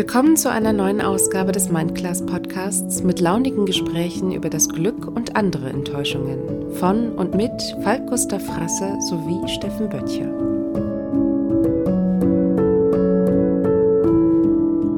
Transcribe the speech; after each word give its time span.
Willkommen 0.00 0.34
zu 0.38 0.50
einer 0.50 0.72
neuen 0.72 1.02
Ausgabe 1.02 1.52
des 1.52 1.68
Mindclass 1.68 2.24
Podcasts 2.24 3.02
mit 3.02 3.20
launigen 3.20 3.66
Gesprächen 3.66 4.32
über 4.32 4.48
das 4.48 4.66
Glück 4.70 5.06
und 5.06 5.36
andere 5.36 5.68
Enttäuschungen 5.68 6.72
von 6.76 7.12
und 7.12 7.34
mit 7.34 7.52
Falk 7.82 8.06
Gustav 8.06 8.42
Frasse 8.42 8.96
sowie 9.10 9.46
Steffen 9.46 9.90
Böttcher. 9.90 10.24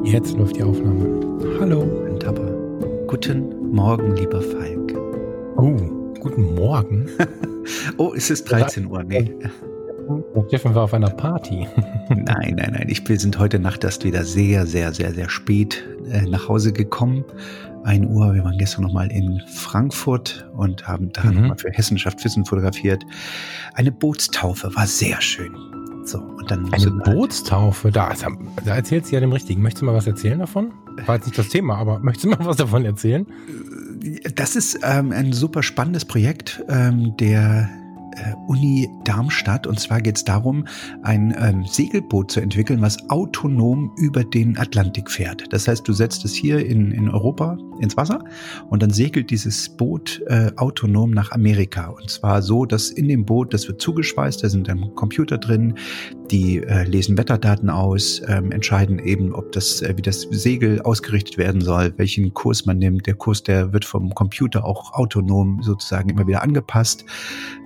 Jetzt 0.05 0.37
läuft 0.37 0.55
die 0.55 0.63
Aufnahme. 0.63 1.59
Hallo, 1.59 1.83
Tapper. 2.19 2.49
Guten 3.07 3.73
Morgen, 3.73 4.15
lieber 4.15 4.41
Falk. 4.41 4.93
Oh, 5.57 5.75
guten 6.21 6.55
Morgen. 6.55 7.09
oh, 7.97 8.13
es 8.15 8.29
ist 8.29 8.49
13 8.49 8.87
Uhr. 8.87 9.03
Nee. 9.03 9.35
Steffen 10.47 10.75
war 10.75 10.83
auf 10.83 10.93
einer 10.93 11.09
Party. 11.09 11.67
nein, 12.09 12.55
nein, 12.55 12.71
nein. 12.73 12.85
Ich, 12.89 13.07
wir 13.07 13.19
sind 13.19 13.39
heute 13.39 13.59
Nacht 13.59 13.83
erst 13.83 14.03
wieder 14.03 14.23
sehr, 14.23 14.65
sehr, 14.65 14.93
sehr, 14.93 15.13
sehr 15.13 15.29
spät 15.29 15.83
äh, 16.11 16.21
nach 16.23 16.47
Hause 16.47 16.73
gekommen. 16.73 17.23
1 17.83 18.05
Uhr. 18.07 18.33
Wir 18.33 18.43
waren 18.43 18.57
gestern 18.57 18.83
nochmal 18.83 19.11
in 19.11 19.41
Frankfurt 19.47 20.49
und 20.55 20.87
haben 20.87 21.11
da 21.11 21.23
mhm. 21.23 21.41
nochmal 21.41 21.57
für 21.57 21.69
Hessenschaft 21.71 22.23
Wissen 22.23 22.45
fotografiert. 22.45 23.03
Eine 23.73 23.91
Bootstaufe 23.91 24.73
war 24.75 24.87
sehr 24.87 25.19
schön. 25.21 25.53
So, 26.05 26.19
und 26.19 26.51
dann 26.51 26.71
Eine 26.73 26.91
Bootstaufe, 26.91 27.89
da, 27.91 28.13
da 28.65 28.75
erzählst 28.75 29.09
du 29.09 29.15
ja 29.15 29.21
dem 29.21 29.31
Richtigen. 29.31 29.61
Möchtest 29.61 29.81
du 29.81 29.85
mal 29.85 29.95
was 29.95 30.07
erzählen 30.07 30.39
davon? 30.39 30.73
War 31.05 31.15
jetzt 31.15 31.25
nicht 31.25 31.37
das 31.37 31.49
Thema, 31.49 31.77
aber 31.77 31.99
möchtest 31.99 32.25
du 32.25 32.29
mal 32.29 32.45
was 32.45 32.57
davon 32.57 32.83
erzählen? 32.83 33.25
Das 34.35 34.55
ist 34.55 34.79
ähm, 34.83 35.11
ein 35.11 35.31
super 35.31 35.63
spannendes 35.63 36.03
Projekt, 36.03 36.63
ähm, 36.67 37.15
der 37.17 37.69
äh, 38.15 38.33
Uni 38.47 38.89
Darmstadt. 39.03 39.67
Und 39.67 39.79
zwar 39.79 40.01
geht 40.01 40.17
es 40.17 40.23
darum, 40.23 40.65
ein 41.03 41.35
ähm, 41.39 41.65
Segelboot 41.65 42.31
zu 42.31 42.39
entwickeln, 42.39 42.81
was 42.81 43.09
autonom 43.09 43.91
über 43.97 44.23
den 44.23 44.57
Atlantik 44.57 45.09
fährt. 45.09 45.51
Das 45.51 45.67
heißt, 45.67 45.87
du 45.87 45.93
setzt 45.93 46.25
es 46.25 46.33
hier 46.33 46.65
in, 46.65 46.91
in 46.91 47.09
Europa 47.09 47.57
ins 47.79 47.97
Wasser 47.97 48.23
und 48.69 48.81
dann 48.81 48.91
segelt 48.91 49.29
dieses 49.29 49.69
Boot 49.69 50.21
äh, 50.27 50.51
autonom 50.55 51.11
nach 51.11 51.31
Amerika. 51.31 51.87
Und 51.87 52.09
zwar 52.09 52.41
so, 52.41 52.65
dass 52.65 52.89
in 52.89 53.07
dem 53.07 53.25
Boot, 53.25 53.53
das 53.53 53.67
wird 53.67 53.81
zugeschweißt, 53.81 54.43
da 54.43 54.49
sind 54.49 54.67
dann 54.67 54.93
Computer 54.95 55.37
drin, 55.37 55.75
die 56.31 56.63
äh, 56.63 56.83
lesen 56.83 57.17
Wetterdaten 57.17 57.69
aus, 57.69 58.21
ähm, 58.27 58.51
entscheiden 58.51 58.99
eben, 58.99 59.33
ob 59.33 59.51
das, 59.51 59.81
äh, 59.81 59.93
wie 59.97 60.01
das 60.01 60.21
Segel 60.21 60.81
ausgerichtet 60.81 61.37
werden 61.37 61.61
soll, 61.61 61.93
welchen 61.97 62.33
Kurs 62.33 62.65
man 62.65 62.77
nimmt. 62.77 63.07
Der 63.07 63.15
Kurs, 63.15 63.43
der 63.43 63.73
wird 63.73 63.85
vom 63.85 64.13
Computer 64.15 64.65
auch 64.65 64.93
autonom 64.93 65.61
sozusagen 65.61 66.09
immer 66.09 66.27
wieder 66.27 66.41
angepasst. 66.41 67.05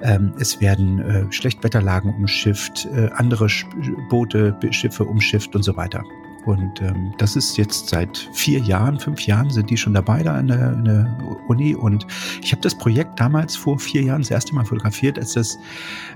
Ähm, 0.01 0.33
es 0.39 0.61
werden 0.61 0.99
äh, 0.99 1.31
Schlechtwetterlagen 1.31 2.13
umschifft, 2.13 2.87
äh, 2.93 3.09
andere 3.13 3.49
Sch 3.49 3.65
Boote, 4.09 4.57
Schiffe 4.71 5.05
umschifft 5.05 5.55
und 5.55 5.63
so 5.63 5.75
weiter. 5.75 6.03
Und 6.45 6.81
ähm, 6.81 7.13
das 7.17 7.35
ist 7.35 7.57
jetzt 7.57 7.89
seit 7.89 8.29
vier 8.31 8.59
Jahren, 8.59 8.99
fünf 8.99 9.27
Jahren 9.27 9.49
sind 9.49 9.69
die 9.69 9.75
schon 9.75 9.93
dabei 9.93 10.23
da 10.23 10.39
in 10.39 10.47
der, 10.47 10.73
in 10.73 10.85
der 10.85 11.17
Uni. 11.49 11.75
Und 11.75 12.07
ich 12.41 12.53
habe 12.53 12.61
das 12.61 12.77
Projekt 12.77 13.19
damals 13.19 13.57
vor 13.57 13.77
vier 13.77 14.01
Jahren 14.01 14.21
das 14.21 14.31
erste 14.31 14.55
Mal 14.55 14.63
fotografiert, 14.63 15.19
als 15.19 15.33
das 15.33 15.57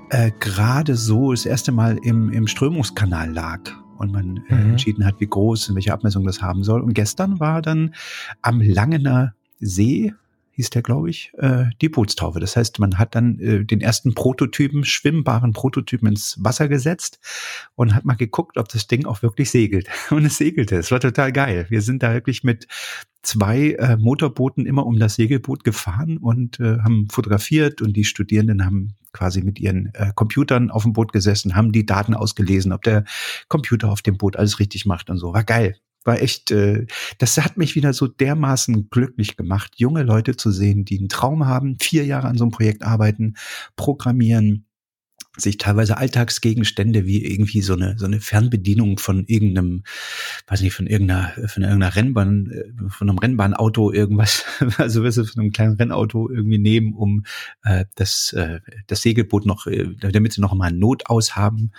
äh, 0.10 0.32
gerade 0.40 0.96
so 0.96 1.32
das 1.32 1.46
erste 1.46 1.74
Mal 1.74 1.98
im, 2.04 2.30
im 2.30 2.48
Strömungskanal 2.48 3.30
lag 3.30 3.60
und 3.98 4.14
man 4.14 4.38
äh, 4.48 4.56
mhm. 4.56 4.72
entschieden 4.72 5.06
hat, 5.06 5.20
wie 5.20 5.28
groß 5.28 5.68
und 5.68 5.76
welche 5.76 5.92
Abmessung 5.92 6.24
das 6.26 6.42
haben 6.42 6.64
soll. 6.64 6.80
Und 6.80 6.94
gestern 6.94 7.42
war 7.42 7.62
dann 7.62 7.94
am 8.42 8.62
Langener 8.62 9.34
See 9.60 10.14
hieß 10.62 10.70
der, 10.70 10.84
glaube 10.84 11.10
ich, 11.10 11.34
äh, 11.40 11.66
die 11.82 11.90
Bootstaufe. 11.90 12.40
Das 12.40 12.56
heißt, 12.56 12.78
man 12.78 13.00
hat 13.00 13.16
dann 13.16 13.40
äh, 13.40 13.66
den 13.66 13.82
ersten 13.82 14.14
Prototypen, 14.14 14.86
schwimmbaren 14.86 15.54
Prototypen 15.54 16.10
ins 16.10 16.38
Wasser 16.40 16.68
gesetzt 16.68 17.20
und 17.74 17.96
hat 17.96 18.06
mal 18.06 18.14
geguckt, 18.14 18.58
ob 18.58 18.70
das 18.70 18.86
Ding 18.86 19.08
auch 19.08 19.24
wirklich 19.24 19.50
segelt. 19.50 19.88
Und 20.12 20.26
es 20.26 20.38
segelte. 20.38 20.76
Es 20.76 20.92
war 20.92 21.00
total 21.00 21.32
geil. 21.32 21.66
Wir 21.70 21.82
sind 21.82 22.04
da 22.04 22.14
wirklich 22.14 22.44
mit 22.44 22.68
zwei 23.24 23.72
äh, 23.72 23.98
Motorbooten 23.98 24.68
immer 24.68 24.86
um 24.86 25.00
das 25.00 25.16
Segelboot 25.16 25.64
gefahren 25.64 26.18
und 26.18 26.60
äh, 26.60 26.80
haben 26.80 27.08
fotografiert 27.10 27.82
und 27.82 27.94
die 27.94 28.04
Studierenden 28.04 28.66
haben 28.66 28.96
quasi 29.14 29.42
mit 29.42 29.60
ihren 29.60 29.94
äh, 29.94 30.12
Computern 30.16 30.72
auf 30.72 30.84
dem 30.84 30.94
Boot 30.94 31.14
gesessen, 31.14 31.56
haben 31.56 31.72
die 31.72 31.86
Daten 31.86 32.14
ausgelesen, 32.14 32.72
ob 32.72 32.82
der 32.84 33.04
Computer 33.48 33.92
auf 33.92 34.02
dem 34.02 34.18
Boot 34.18 34.38
alles 34.38 34.60
richtig 34.60 34.86
macht 34.86 35.10
und 35.10 35.18
so. 35.18 35.34
War 35.34 35.44
geil 35.44 35.76
war 36.04 36.22
echt, 36.22 36.52
äh, 36.52 36.86
das 37.20 37.38
hat 37.38 37.58
mich 37.58 37.76
wieder 37.76 37.94
so 37.94 38.08
dermaßen 38.08 38.90
glücklich 38.90 39.38
gemacht, 39.38 39.74
junge 39.78 40.04
Leute 40.04 40.36
zu 40.36 40.52
sehen, 40.52 40.86
die 40.86 41.00
einen 41.00 41.10
Traum 41.10 41.46
haben, 41.46 41.78
vier 41.80 42.06
Jahre 42.06 42.28
an 42.28 42.38
so 42.38 42.44
einem 42.44 42.52
Projekt 42.52 42.84
arbeiten, 42.84 43.36
programmieren, 43.76 44.66
sich 45.38 45.58
teilweise 45.58 45.98
Alltagsgegenstände 45.98 47.06
wie 47.06 47.26
irgendwie 47.26 47.62
so 47.62 47.74
eine 47.74 47.98
so 47.98 48.06
eine 48.06 48.20
Fernbedienung 48.20 49.00
von 49.00 49.26
irgendeinem 49.28 49.84
weiß 50.48 50.62
nicht 50.62 50.74
von 50.74 50.88
irgendeiner 50.88 51.32
von 51.48 51.64
irgendeiner 51.64 51.96
Rennbahn 51.96 52.52
äh, 52.52 52.90
von 52.90 53.10
einem 53.10 53.18
Rennbahnauto 53.18 53.92
irgendwas 53.92 54.44
also 54.78 55.04
weißt 55.04 55.18
du, 55.18 55.26
von 55.26 55.42
einem 55.42 55.52
kleinen 55.52 55.76
Rennauto 55.76 56.30
irgendwie 56.30 56.58
nehmen 56.58 56.94
um 56.94 57.24
äh, 57.64 57.86
das 57.96 58.34
äh, 58.34 58.60
das 58.88 59.02
Segelboot 59.02 59.46
noch 59.46 59.68
äh, 59.68 59.96
damit 60.00 60.34
sie 60.34 60.42
noch 60.42 60.54
mal 60.54 60.72
Not 60.72 61.08
aus 61.08 61.36
haben 61.36 61.72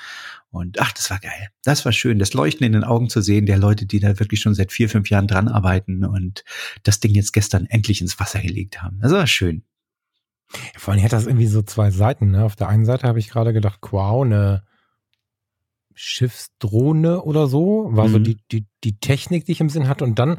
und 0.53 0.81
ach, 0.81 0.93
das 0.93 1.11
war 1.11 1.19
geil. 1.19 1.49
Das 1.65 1.87
war 1.87 1.93
schön, 1.93 2.19
das 2.19 2.35
Leuchten 2.35 2.67
in 2.67 2.73
den 2.73 2.85
Augen 2.85 3.09
zu 3.09 3.23
sehen, 3.23 3.47
der 3.47 3.57
Leute, 3.57 3.87
die 3.87 4.01
da 4.01 4.21
wirklich 4.21 4.41
schon 4.41 4.55
seit 4.55 4.71
vier, 4.71 4.91
fünf 4.91 5.09
Jahren 5.09 5.27
dran 5.27 5.49
arbeiten 5.49 6.05
und 6.05 6.45
das 6.83 7.01
Ding 7.01 7.15
jetzt 7.15 7.33
gestern 7.33 7.65
endlich 7.67 8.03
ins 8.03 8.21
Wasser 8.21 8.41
gelegt 8.41 8.83
haben. 8.83 9.01
Das 9.01 9.13
war 9.13 9.27
schön. 9.27 9.65
Vor 10.77 10.93
allem 10.93 11.03
hat 11.03 11.13
das 11.13 11.27
irgendwie 11.27 11.47
so 11.47 11.63
zwei 11.63 11.91
Seiten. 11.91 12.31
Ne? 12.31 12.45
Auf 12.45 12.57
der 12.57 12.69
einen 12.69 12.85
Seite 12.85 13.07
habe 13.07 13.19
ich 13.19 13.29
gerade 13.29 13.53
gedacht, 13.53 13.81
wow, 13.91 14.25
eine 14.25 14.65
Schiffsdrohne 15.95 17.23
oder 17.23 17.47
so, 17.47 17.89
war 17.91 18.09
mhm. 18.09 18.13
so 18.13 18.19
die, 18.19 18.39
die, 18.51 18.67
die 18.85 18.99
Technik, 18.99 19.45
die 19.45 19.53
ich 19.53 19.61
im 19.61 19.69
Sinn 19.69 19.89
hatte. 19.89 20.05
Und 20.05 20.19
dann 20.19 20.39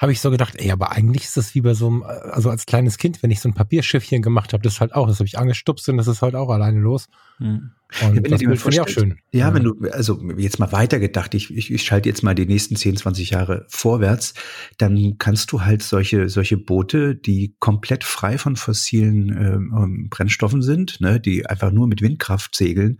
habe 0.00 0.12
ich 0.12 0.20
so 0.20 0.30
gedacht, 0.30 0.54
ey, 0.56 0.70
aber 0.70 0.92
eigentlich 0.92 1.24
ist 1.24 1.36
das 1.36 1.54
wie 1.54 1.60
bei 1.60 1.74
so 1.74 1.86
einem, 1.86 2.02
also 2.02 2.48
als 2.48 2.64
kleines 2.64 2.96
Kind, 2.96 3.22
wenn 3.22 3.30
ich 3.30 3.40
so 3.40 3.50
ein 3.50 3.54
Papierschiffchen 3.54 4.22
gemacht 4.22 4.54
habe, 4.54 4.62
das 4.62 4.80
halt 4.80 4.94
auch, 4.94 5.06
das 5.06 5.18
habe 5.18 5.26
ich 5.26 5.38
angestupst 5.38 5.86
und 5.90 5.98
das 5.98 6.08
ist 6.08 6.22
halt 6.22 6.34
auch 6.34 6.48
alleine 6.48 6.80
los. 6.80 7.08
Mhm. 7.38 7.72
Und 8.02 8.14
ja, 8.14 8.22
das 8.22 8.40
finde 8.40 8.70
ich 8.70 8.80
auch 8.80 8.88
schön. 8.88 9.18
Ja, 9.32 9.48
ja, 9.48 9.54
wenn 9.54 9.64
du, 9.64 9.74
also 9.90 10.22
jetzt 10.38 10.58
mal 10.58 10.72
weitergedacht, 10.72 11.34
ich, 11.34 11.54
ich, 11.54 11.70
ich 11.70 11.82
schalte 11.82 12.08
jetzt 12.08 12.22
mal 12.22 12.34
die 12.34 12.46
nächsten 12.46 12.76
10, 12.76 12.96
20 12.96 13.30
Jahre 13.30 13.66
vorwärts, 13.68 14.34
dann 14.78 15.16
kannst 15.18 15.52
du 15.52 15.62
halt 15.62 15.82
solche, 15.82 16.28
solche 16.30 16.56
Boote, 16.56 17.14
die 17.14 17.56
komplett 17.58 18.04
frei 18.04 18.38
von 18.38 18.56
fossilen 18.56 19.28
ähm, 19.30 19.74
ähm 19.76 20.08
Brennstoffen 20.08 20.62
sind, 20.62 21.00
ne, 21.00 21.20
die 21.20 21.46
einfach 21.46 21.72
nur 21.72 21.88
mit 21.88 22.00
Windkraft 22.00 22.54
segeln. 22.54 22.98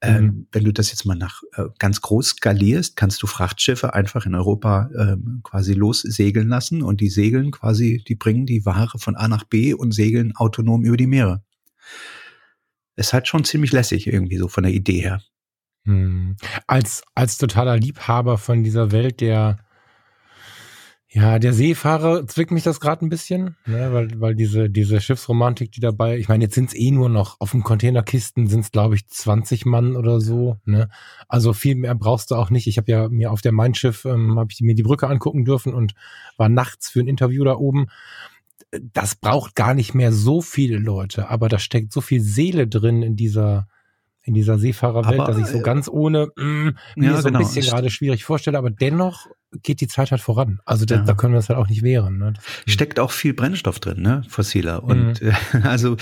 Ähm, 0.00 0.24
mhm. 0.24 0.46
Wenn 0.52 0.64
du 0.64 0.72
das 0.72 0.90
jetzt 0.90 1.06
mal 1.06 1.14
nach 1.14 1.42
äh, 1.54 1.64
ganz 1.78 2.00
groß 2.00 2.30
skalierst, 2.30 2.96
kannst 2.96 3.22
du 3.22 3.26
Frachtschiffe 3.26 3.94
einfach 3.94 4.26
in 4.26 4.34
Europa 4.34 4.90
ähm, 4.98 5.40
quasi 5.42 5.72
lossegeln 5.72 6.48
lassen 6.48 6.82
und 6.82 7.00
die 7.00 7.08
segeln 7.08 7.50
quasi, 7.50 8.04
die 8.06 8.14
bringen 8.14 8.44
die 8.46 8.66
Ware 8.66 8.98
von 8.98 9.16
A 9.16 9.28
nach 9.28 9.44
B 9.44 9.72
und 9.72 9.92
segeln 9.92 10.36
autonom 10.36 10.84
über 10.84 10.96
die 10.96 11.06
Meere 11.06 11.42
ist 12.96 13.12
halt 13.12 13.28
schon 13.28 13.44
ziemlich 13.44 13.72
lässig 13.72 14.06
irgendwie 14.06 14.36
so 14.36 14.48
von 14.48 14.64
der 14.64 14.72
Idee 14.72 15.00
her. 15.00 15.22
Hm. 15.84 16.36
Als, 16.66 17.02
als 17.14 17.38
totaler 17.38 17.76
Liebhaber 17.76 18.38
von 18.38 18.62
dieser 18.62 18.90
Welt 18.90 19.20
der, 19.20 19.58
ja, 21.14 21.38
der 21.38 21.52
Seefahrer 21.52 22.26
zwickt 22.26 22.50
mich 22.50 22.64
das 22.64 22.80
gerade 22.80 23.06
ein 23.06 23.08
bisschen, 23.08 23.54
ne, 23.66 23.92
weil, 23.92 24.20
weil 24.20 24.34
diese, 24.34 24.68
diese 24.68 25.00
Schiffsromantik, 25.00 25.70
die 25.70 25.80
dabei, 25.80 26.18
ich 26.18 26.28
meine, 26.28 26.42
jetzt 26.42 26.56
sind 26.56 26.70
es 26.70 26.74
eh 26.74 26.90
nur 26.90 27.08
noch, 27.08 27.36
auf 27.38 27.52
dem 27.52 27.62
Containerkisten 27.62 28.48
sind 28.48 28.60
es, 28.60 28.72
glaube 28.72 28.96
ich, 28.96 29.06
20 29.06 29.64
Mann 29.64 29.94
oder 29.94 30.20
so, 30.20 30.58
ne? 30.64 30.88
Also 31.28 31.52
viel 31.52 31.76
mehr 31.76 31.94
brauchst 31.94 32.32
du 32.32 32.34
auch 32.34 32.50
nicht. 32.50 32.66
Ich 32.66 32.78
habe 32.78 32.90
ja 32.90 33.08
mir 33.08 33.30
auf 33.30 33.42
der 33.42 33.52
Mein 33.52 33.74
Schiff, 33.74 34.04
ähm, 34.06 34.40
habe 34.40 34.48
ich 34.50 34.60
mir 34.60 34.74
die 34.74 34.82
Brücke 34.82 35.06
angucken 35.06 35.44
dürfen 35.44 35.72
und 35.72 35.94
war 36.36 36.48
nachts 36.48 36.90
für 36.90 36.98
ein 36.98 37.08
Interview 37.08 37.44
da 37.44 37.54
oben 37.54 37.86
das 38.92 39.14
braucht 39.14 39.54
gar 39.54 39.72
nicht 39.72 39.94
mehr 39.94 40.10
so 40.10 40.42
viele 40.42 40.78
Leute, 40.78 41.28
aber 41.28 41.48
da 41.48 41.60
steckt 41.60 41.92
so 41.92 42.00
viel 42.00 42.20
Seele 42.20 42.66
drin 42.66 43.02
in 43.02 43.14
dieser 43.14 43.68
in 44.24 44.32
dieser 44.32 44.58
Seefahrerwelt, 44.58 45.20
aber, 45.20 45.32
dass 45.32 45.38
ich 45.38 45.46
so 45.46 45.58
äh, 45.58 45.62
ganz 45.62 45.86
ohne 45.86 46.32
mm, 46.36 46.70
mir 46.96 47.10
ja, 47.10 47.20
so 47.20 47.28
ein 47.28 47.34
genau. 47.34 47.38
bisschen 47.40 47.66
gerade 47.66 47.90
schwierig 47.90 48.24
vorstelle, 48.24 48.56
aber 48.56 48.70
dennoch 48.70 49.26
geht 49.62 49.80
die 49.80 49.88
Zeit 49.88 50.10
halt 50.10 50.20
voran. 50.20 50.60
Also 50.64 50.84
da, 50.84 50.96
ja. 50.96 51.02
da 51.02 51.14
können 51.14 51.32
wir 51.32 51.38
uns 51.38 51.48
halt 51.48 51.58
auch 51.58 51.68
nicht 51.68 51.82
wehren. 51.82 52.18
Ne? 52.18 52.34
Steckt 52.66 52.98
auch 52.98 53.10
viel 53.10 53.34
Brennstoff 53.34 53.78
drin, 53.80 54.02
ne? 54.02 54.22
Fossiler. 54.28 54.82
Und 54.84 55.22
mhm. 55.22 55.32
also 55.62 55.96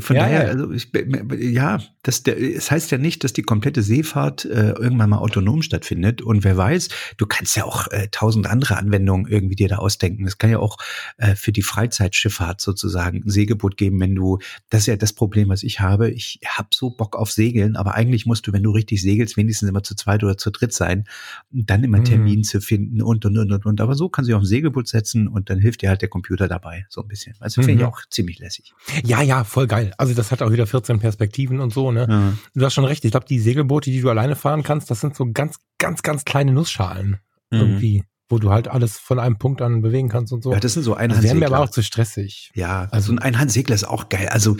von 0.00 0.16
ja, 0.16 0.22
daher, 0.22 0.48
also 0.48 0.70
ich, 0.72 0.90
ja, 1.38 1.80
das, 2.02 2.22
der, 2.22 2.40
es 2.40 2.70
heißt 2.70 2.90
ja 2.90 2.98
nicht, 2.98 3.24
dass 3.24 3.32
die 3.32 3.42
komplette 3.42 3.82
Seefahrt 3.82 4.44
äh, 4.44 4.70
irgendwann 4.70 5.10
mal 5.10 5.18
autonom 5.18 5.62
stattfindet. 5.62 6.22
Und 6.22 6.44
wer 6.44 6.56
weiß, 6.56 6.88
du 7.16 7.26
kannst 7.26 7.56
ja 7.56 7.64
auch 7.64 7.88
äh, 7.88 8.08
tausend 8.10 8.46
andere 8.46 8.76
Anwendungen 8.76 9.26
irgendwie 9.26 9.56
dir 9.56 9.68
da 9.68 9.76
ausdenken. 9.76 10.26
Es 10.26 10.38
kann 10.38 10.50
ja 10.50 10.58
auch 10.58 10.78
äh, 11.16 11.34
für 11.34 11.52
die 11.52 11.62
Freizeitschifffahrt 11.62 12.60
sozusagen 12.60 13.22
ein 13.24 13.30
Segelboot 13.30 13.76
geben, 13.76 14.00
wenn 14.00 14.14
du, 14.14 14.38
das 14.70 14.82
ist 14.82 14.86
ja 14.86 14.96
das 14.96 15.12
Problem, 15.12 15.48
was 15.48 15.62
ich 15.62 15.80
habe. 15.80 16.10
Ich 16.10 16.40
habe 16.46 16.68
so 16.72 16.90
Bock 16.90 17.16
auf 17.16 17.32
Segeln, 17.32 17.76
aber 17.76 17.94
eigentlich 17.94 18.26
musst 18.26 18.46
du, 18.46 18.52
wenn 18.52 18.62
du 18.62 18.70
richtig 18.70 19.02
segelst, 19.02 19.36
wenigstens 19.36 19.68
immer 19.68 19.82
zu 19.82 19.94
zweit 19.94 20.22
oder 20.24 20.36
zu 20.36 20.50
dritt 20.50 20.72
sein, 20.72 21.04
dann 21.50 21.84
immer 21.84 21.96
einen 21.96 22.04
mhm. 22.04 22.10
Termin 22.10 22.38
mhm. 22.38 22.44
zu 22.44 22.60
finden 22.60 22.95
und 23.02 23.24
und 23.24 23.36
und 23.38 23.52
und 23.52 23.66
und. 23.66 23.80
Aber 23.80 23.94
so 23.94 24.08
kann 24.08 24.24
sie 24.24 24.34
auf 24.34 24.42
ein 24.42 24.46
Segelboot 24.46 24.88
setzen 24.88 25.28
und 25.28 25.50
dann 25.50 25.58
hilft 25.58 25.82
dir 25.82 25.88
halt 25.88 26.02
der 26.02 26.08
Computer 26.08 26.48
dabei, 26.48 26.86
so 26.88 27.02
ein 27.02 27.08
bisschen. 27.08 27.34
Also 27.40 27.62
finde 27.62 27.74
mhm. 27.74 27.80
ich 27.80 27.86
auch 27.86 28.00
ziemlich 28.10 28.38
lässig. 28.38 28.74
Ja, 29.04 29.22
ja, 29.22 29.44
voll 29.44 29.66
geil. 29.66 29.92
Also 29.98 30.14
das 30.14 30.30
hat 30.30 30.42
auch 30.42 30.52
wieder 30.52 30.66
14 30.66 30.98
Perspektiven 30.98 31.60
und 31.60 31.72
so, 31.72 31.92
ne? 31.92 32.06
Ja. 32.08 32.32
Du 32.54 32.64
hast 32.64 32.74
schon 32.74 32.84
recht. 32.84 33.04
Ich 33.04 33.10
glaube, 33.10 33.26
die 33.26 33.38
Segelboote, 33.38 33.90
die 33.90 34.00
du 34.00 34.10
alleine 34.10 34.36
fahren 34.36 34.62
kannst, 34.62 34.90
das 34.90 35.00
sind 35.00 35.16
so 35.16 35.30
ganz, 35.32 35.58
ganz, 35.78 36.02
ganz 36.02 36.24
kleine 36.24 36.52
Nussschalen. 36.52 37.18
Mhm. 37.50 37.58
Irgendwie. 37.58 38.04
Wo 38.28 38.38
du 38.38 38.50
halt 38.50 38.68
alles 38.68 38.98
von 38.98 39.18
einem 39.20 39.38
Punkt 39.38 39.62
an 39.62 39.82
bewegen 39.82 40.08
kannst 40.08 40.32
und 40.32 40.42
so. 40.42 40.52
Ja, 40.52 40.58
das 40.60 40.72
sind 40.74 40.82
so 40.82 40.92
Das 40.92 40.98
wäre 41.00 41.10
Einhandsegler. 41.10 41.38
mir 41.38 41.46
aber 41.54 41.60
auch 41.64 41.70
zu 41.70 41.82
stressig. 41.82 42.50
Ja, 42.54 42.88
also 42.90 43.12
ein 43.12 43.18
Einhandsegler 43.20 43.74
ist 43.74 43.84
auch 43.84 44.08
geil. 44.08 44.28
Also 44.30 44.56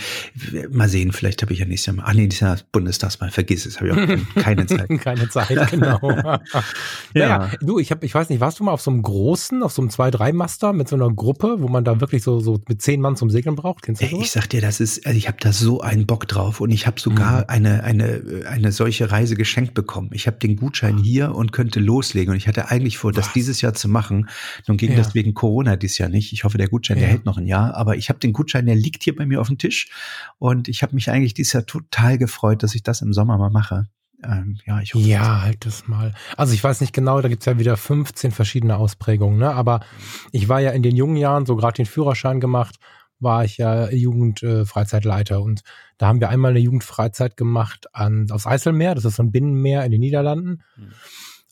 mal 0.70 0.88
sehen, 0.88 1.12
vielleicht 1.12 1.42
habe 1.42 1.52
ich 1.52 1.58
ja 1.58 1.66
nächstes 1.66 1.86
Jahr 1.86 1.96
mal, 1.96 2.04
ah 2.04 2.14
nee, 2.14 2.22
nächstes 2.22 2.40
Jahr 2.40 2.58
Bundestagswahl, 2.72 3.30
vergiss 3.30 3.66
es, 3.66 3.80
habe 3.80 3.88
ich 3.88 3.94
auch 3.94 4.34
keine 4.42 4.66
Zeit. 4.66 4.88
Keine 5.00 5.28
Zeit, 5.28 5.70
genau. 5.70 5.98
Naja, 7.14 7.50
du, 7.60 7.78
ich 7.78 7.90
hab, 7.90 8.04
ich 8.04 8.14
weiß 8.14 8.28
nicht, 8.28 8.40
warst 8.40 8.60
du 8.60 8.64
mal 8.64 8.72
auf 8.72 8.80
so 8.82 8.90
einem 8.90 9.02
großen, 9.02 9.62
auf 9.62 9.72
so 9.72 9.82
einem 9.82 9.90
2-3-Master 9.90 10.72
mit 10.72 10.88
so 10.88 10.96
einer 10.96 11.12
Gruppe, 11.12 11.56
wo 11.60 11.68
man 11.68 11.84
da 11.84 12.00
wirklich 12.00 12.22
so, 12.22 12.40
so 12.40 12.60
mit 12.68 12.82
zehn 12.82 13.00
Mann 13.00 13.16
zum 13.16 13.30
Segeln 13.30 13.56
braucht? 13.56 13.82
Kennst 13.82 14.02
du 14.02 14.06
sowas? 14.06 14.24
Ich 14.24 14.30
sag 14.32 14.48
dir, 14.48 14.60
das 14.60 14.80
ist, 14.80 15.06
also 15.06 15.16
ich 15.16 15.28
habe 15.28 15.38
da 15.40 15.52
so 15.52 15.80
einen 15.80 16.06
Bock 16.06 16.28
drauf 16.28 16.60
und 16.60 16.70
ich 16.70 16.86
habe 16.86 17.00
sogar 17.00 17.16
Mhm. 17.16 17.44
eine, 17.48 17.84
eine, 17.84 18.22
eine 18.48 18.72
solche 18.72 19.10
Reise 19.10 19.34
geschenkt 19.36 19.74
bekommen. 19.74 20.10
Ich 20.12 20.26
habe 20.26 20.36
den 20.38 20.56
Gutschein 20.56 20.98
hier 20.98 21.34
und 21.34 21.50
könnte 21.52 21.80
loslegen 21.80 22.30
und 22.32 22.36
ich 22.36 22.46
hatte 22.46 22.68
eigentlich 22.70 22.98
vor, 22.98 23.12
das 23.12 23.26
Was? 23.28 23.32
dieses 23.32 23.55
Jahr 23.60 23.74
zu 23.74 23.88
machen. 23.88 24.28
Nun 24.66 24.76
ging 24.76 24.90
Ja. 24.92 24.96
das 24.96 25.14
wegen 25.14 25.34
Corona 25.34 25.76
dieses 25.76 25.98
Jahr 25.98 26.08
nicht. 26.08 26.32
Ich 26.32 26.44
hoffe, 26.44 26.58
der 26.58 26.68
Gutschein, 26.68 26.98
der 26.98 27.06
Ja. 27.08 27.12
hält 27.12 27.24
noch 27.24 27.38
ein 27.38 27.46
Jahr, 27.46 27.74
aber 27.74 27.96
ich 27.96 28.08
habe 28.08 28.18
den 28.18 28.32
Gutschein, 28.32 28.66
der 28.66 28.74
liegt 28.76 29.02
hier 29.02 29.14
bei 29.16 29.26
mir 29.26 29.40
auf 29.40 29.48
dem 29.48 29.58
Tisch 29.58 29.88
und 30.38 30.68
ich 30.68 30.82
habe 30.82 30.94
mich 30.94 31.10
eigentlich 31.10 31.34
dieses 31.34 31.52
Jahr 31.52 31.66
total 31.66 32.18
gefreut, 32.18 32.62
dass 32.62 32.74
ich 32.74 32.82
das 32.82 33.02
im 33.02 33.12
Sommer 33.12 33.38
mal 33.38 33.50
mache. 33.50 33.86
Ähm, 34.24 34.58
ja, 34.66 34.80
ich 34.80 34.94
hoffe, 34.94 35.04
Ja, 35.06 35.42
halt 35.42 35.66
das 35.66 35.88
mal. 35.88 36.14
Also 36.38 36.54
ich 36.54 36.64
weiß 36.64 36.80
nicht 36.80 36.94
genau, 36.94 37.20
da 37.20 37.28
gibt's 37.28 37.44
ja 37.44 37.58
wieder 37.58 37.76
15 37.76 38.30
verschiedene 38.32 38.76
Ausprägungen, 38.78 39.38
ne? 39.38 39.52
Aber 39.52 39.80
ich 40.32 40.48
war 40.48 40.58
ja 40.60 40.70
in 40.70 40.82
den 40.82 40.96
jungen 40.96 41.16
Jahren, 41.16 41.44
so 41.44 41.54
gerade 41.54 41.76
den 41.76 41.86
Führerschein 41.86 42.40
gemacht, 42.40 42.76
war 43.18 43.44
ich 43.44 43.58
ja 43.58 43.90
Jugendfreizeitleiter 43.90 45.40
und 45.42 45.62
da 45.98 46.06
haben 46.06 46.20
wir 46.20 46.28
einmal 46.28 46.50
eine 46.50 46.60
Jugendfreizeit 46.60 47.36
gemacht 47.36 47.86
an, 47.94 48.26
aufs 48.30 48.46
Eiselmeer, 48.46 48.94
das 48.94 49.04
ist 49.04 49.16
so 49.16 49.22
ein 49.22 49.32
Binnenmeer 49.32 49.84
in 49.84 49.90
den 49.90 50.00
Niederlanden. 50.00 50.62
Mhm. 50.76 50.92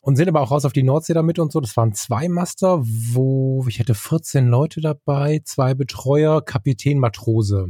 Und 0.04 0.16
sind 0.16 0.28
aber 0.28 0.42
auch 0.42 0.50
raus 0.50 0.66
auf 0.66 0.74
die 0.74 0.82
Nordsee 0.82 1.14
damit 1.14 1.38
und 1.38 1.50
so. 1.50 1.60
Das 1.60 1.78
waren 1.78 1.94
zwei 1.94 2.28
Master, 2.28 2.82
wo 2.82 3.64
ich 3.66 3.80
hatte 3.80 3.94
14 3.94 4.46
Leute 4.48 4.82
dabei, 4.82 5.40
zwei 5.44 5.72
Betreuer, 5.72 6.44
Kapitän, 6.44 6.98
Matrose. 6.98 7.68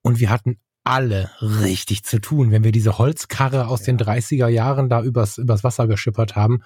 Und 0.00 0.20
wir 0.20 0.30
hatten 0.30 0.60
alle 0.84 1.30
richtig 1.40 2.04
zu 2.04 2.20
tun, 2.20 2.52
wenn 2.52 2.62
wir 2.62 2.70
diese 2.70 2.96
Holzkarre 2.98 3.66
aus 3.66 3.82
den 3.82 3.98
30er 3.98 4.46
Jahren 4.46 4.88
da 4.88 5.02
übers, 5.02 5.36
übers 5.36 5.64
Wasser 5.64 5.88
geschippert 5.88 6.36
haben. 6.36 6.62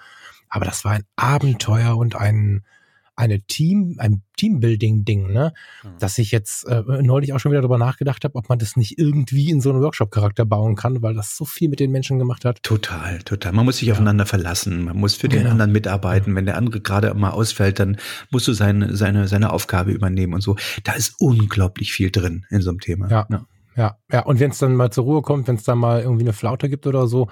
Aber 0.47 0.65
das 0.65 0.85
war 0.85 0.91
ein 0.91 1.05
Abenteuer 1.15 1.97
und 1.97 2.15
ein, 2.15 2.63
eine 3.19 3.41
Team, 3.41 3.95
ein 3.97 4.21
Teambuilding-Ding, 4.37 5.33
ne? 5.33 5.53
Dass 5.99 6.17
ich 6.17 6.31
jetzt 6.31 6.65
äh, 6.67 6.81
neulich 7.01 7.33
auch 7.33 7.39
schon 7.39 7.51
wieder 7.51 7.61
darüber 7.61 7.77
nachgedacht 7.77 8.23
habe, 8.23 8.35
ob 8.35 8.47
man 8.47 8.59
das 8.59 8.77
nicht 8.77 8.97
irgendwie 8.97 9.49
in 9.49 9.59
so 9.59 9.69
einen 9.69 9.81
Workshop-Charakter 9.81 10.45
bauen 10.45 10.75
kann, 10.75 11.01
weil 11.01 11.13
das 11.13 11.35
so 11.35 11.43
viel 11.43 11.67
mit 11.67 11.81
den 11.81 11.91
Menschen 11.91 12.17
gemacht 12.17 12.45
hat. 12.45 12.63
Total, 12.63 13.19
total. 13.19 13.51
Man 13.51 13.65
muss 13.65 13.77
sich 13.77 13.91
aufeinander 13.91 14.25
verlassen. 14.25 14.85
Man 14.85 14.95
muss 14.95 15.15
für 15.15 15.27
den 15.27 15.47
anderen 15.47 15.73
mitarbeiten. 15.73 16.33
Wenn 16.33 16.45
der 16.45 16.55
andere 16.55 16.79
gerade 16.79 17.13
mal 17.13 17.31
ausfällt, 17.31 17.79
dann 17.79 17.97
musst 18.31 18.47
du 18.47 18.53
seine, 18.53 18.95
seine, 18.95 19.27
seine 19.27 19.51
Aufgabe 19.51 19.91
übernehmen 19.91 20.33
und 20.33 20.41
so. 20.41 20.55
Da 20.85 20.93
ist 20.93 21.15
unglaublich 21.19 21.91
viel 21.91 22.11
drin 22.11 22.45
in 22.49 22.61
so 22.61 22.69
einem 22.69 22.79
Thema. 22.79 23.09
Ja. 23.09 23.27
Ja, 23.75 23.97
ja, 24.11 24.25
und 24.25 24.41
wenn 24.41 24.51
es 24.51 24.57
dann 24.57 24.75
mal 24.75 24.91
zur 24.91 25.05
Ruhe 25.05 25.21
kommt, 25.21 25.47
wenn 25.47 25.55
es 25.55 25.63
dann 25.63 25.77
mal 25.77 26.01
irgendwie 26.01 26.25
eine 26.25 26.33
Flaute 26.33 26.67
gibt 26.67 26.85
oder 26.85 27.07
so, 27.07 27.29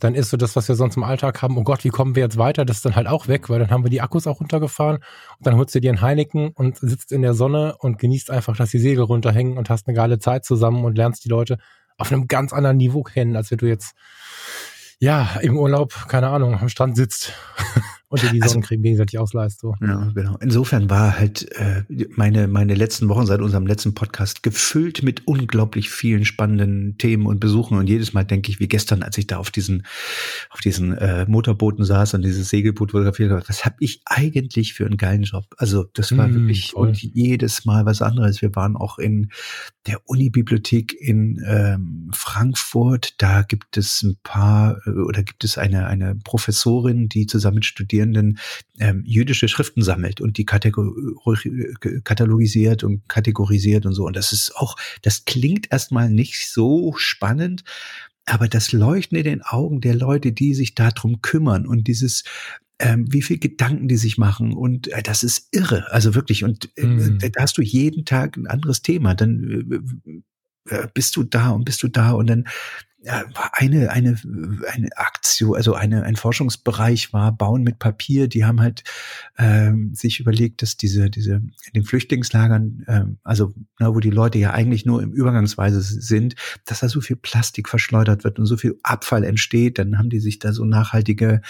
dann 0.00 0.14
ist 0.14 0.30
so 0.30 0.36
das, 0.36 0.56
was 0.56 0.68
wir 0.68 0.74
sonst 0.74 0.96
im 0.96 1.04
Alltag 1.04 1.42
haben, 1.42 1.56
oh 1.56 1.62
Gott, 1.62 1.84
wie 1.84 1.90
kommen 1.90 2.16
wir 2.16 2.22
jetzt 2.22 2.38
weiter? 2.38 2.64
Das 2.64 2.78
ist 2.78 2.84
dann 2.84 2.96
halt 2.96 3.06
auch 3.06 3.28
weg, 3.28 3.48
weil 3.48 3.58
dann 3.58 3.70
haben 3.70 3.84
wir 3.84 3.90
die 3.90 4.00
Akkus 4.00 4.26
auch 4.26 4.40
runtergefahren 4.40 4.96
und 4.96 5.46
dann 5.46 5.56
holst 5.56 5.74
du 5.74 5.80
dir 5.80 5.90
einen 5.90 6.00
Heineken 6.00 6.48
und 6.48 6.78
sitzt 6.78 7.12
in 7.12 7.22
der 7.22 7.34
Sonne 7.34 7.76
und 7.78 7.98
genießt 7.98 8.30
einfach, 8.30 8.56
dass 8.56 8.70
die 8.70 8.78
Segel 8.78 9.04
runterhängen 9.04 9.58
und 9.58 9.70
hast 9.70 9.86
eine 9.86 9.94
geile 9.94 10.18
Zeit 10.18 10.44
zusammen 10.44 10.84
und 10.84 10.96
lernst 10.96 11.24
die 11.24 11.28
Leute 11.28 11.58
auf 11.96 12.10
einem 12.10 12.28
ganz 12.28 12.52
anderen 12.52 12.78
Niveau 12.78 13.02
kennen, 13.02 13.36
als 13.36 13.50
wenn 13.50 13.58
du 13.58 13.66
jetzt 13.66 13.94
ja 14.98 15.28
im 15.42 15.58
Urlaub, 15.58 16.08
keine 16.08 16.28
Ahnung, 16.28 16.58
am 16.58 16.68
Strand 16.68 16.96
sitzt 16.96 17.32
und 18.10 18.22
dir 18.22 18.30
die 18.30 18.42
Also- 18.42 18.52
Sonnencreme 18.54 18.82
gegenseitig 18.82 19.18
ausleihst. 19.18 19.60
So. 19.60 19.74
Ja, 19.80 20.10
genau. 20.14 20.36
Insofern 20.42 20.90
war 20.90 21.18
halt 21.18 21.50
äh, 21.52 21.84
meine, 22.16 22.46
meine 22.48 22.74
letzten 22.74 23.08
Wochen 23.08 23.24
seit 23.24 23.40
unserem 23.40 23.66
letzten 23.66 23.94
Podcast 23.94 24.42
gefüllt 24.42 25.02
mit 25.02 25.26
unglaublich 25.26 25.88
vielen 25.90 26.24
spannenden 26.24 26.98
Themen 26.98 27.26
und 27.26 27.40
Besuchen. 27.40 27.78
Und 27.78 27.88
jedes 27.88 28.12
Mal 28.12 28.24
denke 28.24 28.50
ich, 28.50 28.60
wie 28.60 28.68
gestern, 28.68 29.02
als 29.02 29.16
ich 29.16 29.26
da 29.26 29.38
auf 29.38 29.50
diesen, 29.50 29.86
auf 30.50 30.60
diesen 30.60 30.92
äh, 30.98 31.24
Motorbooten 31.26 31.84
saß 31.84 32.14
und 32.14 32.22
dieses 32.22 32.50
Segelboot 32.50 32.90
fotografiert 32.90 33.30
habe, 33.30 33.44
was 33.48 33.64
habe 33.64 33.76
ich 33.80 34.02
eigentlich 34.04 34.74
für 34.74 34.84
einen 34.86 34.96
geilen 34.96 35.22
Job? 35.22 35.44
Also 35.56 35.84
das 35.94 36.14
war 36.16 36.26
Mm, 36.28 36.34
wirklich 36.34 36.72
voll. 36.72 36.88
und 36.88 37.00
jedes 37.00 37.64
Mal 37.64 37.86
was 37.86 38.02
anderes. 38.02 38.42
Wir 38.42 38.54
waren 38.56 38.76
auch 38.76 38.98
in 38.98 39.30
der 39.86 40.00
Unibibliothek 40.06 40.92
in 41.00 41.40
ähm, 41.46 42.10
Frankfurt. 42.12 43.14
Da 43.18 43.42
gibt 43.42 43.76
es 43.76 44.02
ein 44.02 44.16
paar 44.24 44.78
äh, 44.86 44.90
oder 44.90 45.22
gibt 45.22 45.44
es 45.44 45.56
eine, 45.58 45.86
eine 45.86 46.16
Professorin, 46.16 47.08
die 47.08 47.26
zusammen 47.26 47.56
mit 47.56 47.64
Studierenden 48.00 48.38
ähm, 48.78 49.02
jüdische 49.04 49.48
Schriften 49.48 49.82
sammelt 49.82 50.20
und 50.20 50.38
die 50.38 50.46
katalogisiert 50.46 52.84
und 52.84 53.08
kategorisiert 53.08 53.86
und 53.86 53.92
so. 53.92 54.06
Und 54.06 54.16
das 54.16 54.32
ist 54.32 54.56
auch, 54.56 54.76
das 55.02 55.24
klingt 55.24 55.70
erstmal 55.70 56.10
nicht 56.10 56.50
so 56.50 56.94
spannend, 56.96 57.64
aber 58.26 58.48
das 58.48 58.72
Leuchten 58.72 59.18
in 59.18 59.24
den 59.24 59.42
Augen 59.42 59.80
der 59.80 59.94
Leute, 59.94 60.32
die 60.32 60.54
sich 60.54 60.74
darum 60.74 61.20
kümmern 61.20 61.66
und 61.66 61.88
dieses 61.88 62.24
ähm, 62.78 63.12
wie 63.12 63.20
viel 63.20 63.38
Gedanken 63.38 63.88
die 63.88 63.98
sich 63.98 64.16
machen. 64.16 64.54
Und 64.54 64.88
äh, 64.88 65.02
das 65.02 65.22
ist 65.22 65.48
irre, 65.50 65.92
also 65.92 66.14
wirklich. 66.14 66.44
Und 66.44 66.70
äh, 66.76 66.86
Mm. 66.86 67.18
da 67.18 67.42
hast 67.42 67.58
du 67.58 67.62
jeden 67.62 68.06
Tag 68.06 68.38
ein 68.38 68.46
anderes 68.46 68.80
Thema, 68.80 69.14
dann 69.14 69.92
äh, 70.66 70.74
äh, 70.74 70.88
bist 70.94 71.14
du 71.16 71.24
da 71.24 71.50
und 71.50 71.66
bist 71.66 71.82
du 71.82 71.88
da. 71.88 72.12
Und 72.12 72.28
dann 72.28 72.46
eine, 73.06 73.90
eine, 73.90 74.16
eine 74.70 74.88
Aktion, 74.96 75.56
also 75.56 75.74
eine, 75.74 76.02
ein 76.02 76.16
Forschungsbereich 76.16 77.12
war 77.12 77.32
Bauen 77.32 77.62
mit 77.62 77.78
Papier. 77.78 78.28
Die 78.28 78.44
haben 78.44 78.60
halt 78.60 78.84
ähm, 79.38 79.94
sich 79.94 80.20
überlegt, 80.20 80.60
dass 80.60 80.76
diese, 80.76 81.08
diese 81.08 81.34
in 81.34 81.72
den 81.74 81.84
Flüchtlingslagern, 81.84 82.84
ähm, 82.88 83.18
also 83.24 83.54
na, 83.78 83.94
wo 83.94 84.00
die 84.00 84.10
Leute 84.10 84.38
ja 84.38 84.50
eigentlich 84.50 84.84
nur 84.84 85.02
im 85.02 85.12
Übergangsweise 85.12 85.80
sind, 85.80 86.34
dass 86.66 86.80
da 86.80 86.88
so 86.88 87.00
viel 87.00 87.16
Plastik 87.16 87.68
verschleudert 87.68 88.24
wird 88.24 88.38
und 88.38 88.46
so 88.46 88.56
viel 88.56 88.78
Abfall 88.82 89.24
entsteht. 89.24 89.78
Dann 89.78 89.96
haben 89.98 90.10
die 90.10 90.20
sich 90.20 90.38
da 90.38 90.52
so 90.52 90.64
nachhaltige 90.64 91.40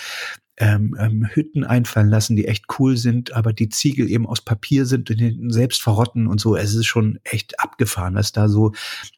ähm, 0.60 0.94
ähm, 1.00 1.26
Hütten 1.32 1.64
einfallen 1.64 2.10
lassen, 2.10 2.36
die 2.36 2.46
echt 2.46 2.66
cool 2.78 2.98
sind, 2.98 3.32
aber 3.32 3.54
die 3.54 3.70
Ziegel 3.70 4.10
eben 4.10 4.26
aus 4.26 4.42
Papier 4.42 4.84
sind 4.84 5.10
und 5.10 5.16
hinten 5.18 5.50
selbst 5.50 5.80
verrotten 5.80 6.26
und 6.26 6.38
so. 6.38 6.54
Es 6.54 6.74
ist 6.74 6.84
schon 6.84 7.18
echt 7.24 7.58
abgefahren, 7.58 8.14
was 8.14 8.32
da 8.32 8.46
so 8.50 8.72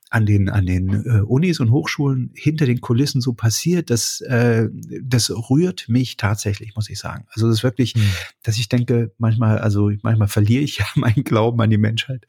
an 0.09 0.25
den 0.25 0.49
an 0.49 0.67
den 0.67 1.05
äh, 1.05 1.21
Unis 1.23 1.59
und 1.59 1.73
Hochschulen 1.73 2.31
hinter 2.35 2.65
den 2.67 2.81
Kulissen 2.81 3.21
so 3.21 3.33
passiert. 3.33 3.91
Das 3.91 4.21
äh, 4.21 4.69
das 5.03 5.31
rührt 5.51 5.89
mich 5.89 6.17
tatsächlich, 6.17 6.77
muss 6.77 6.89
ich 6.89 7.01
sagen. 7.01 7.27
Also 7.35 7.49
das 7.49 7.59
ist 7.59 7.65
wirklich, 7.65 7.95
Hm. 7.95 8.03
dass 8.45 8.57
ich 8.57 8.69
denke, 8.69 9.13
manchmal, 9.19 9.59
also 9.59 9.91
manchmal 10.03 10.29
verliere 10.29 10.63
ich 10.63 10.79
ja 10.79 10.87
meinen 10.95 11.25
Glauben 11.25 11.61
an 11.61 11.71
die 11.71 11.79
Menschheit, 11.79 12.25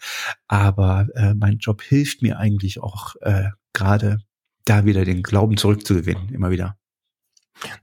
aber 0.48 1.08
äh, 1.14 1.36
mein 1.36 1.60
Job 1.60 1.84
hilft 1.84 2.24
mir 2.24 2.40
eigentlich 2.40 2.82
auch 2.82 3.16
äh, 3.22 3.50
gerade 3.74 4.18
da 4.66 4.86
wieder 4.86 5.06
den 5.06 5.22
Glauben 5.22 5.58
zurückzugewinnen, 5.58 6.30
immer 6.30 6.50
wieder. 6.50 6.78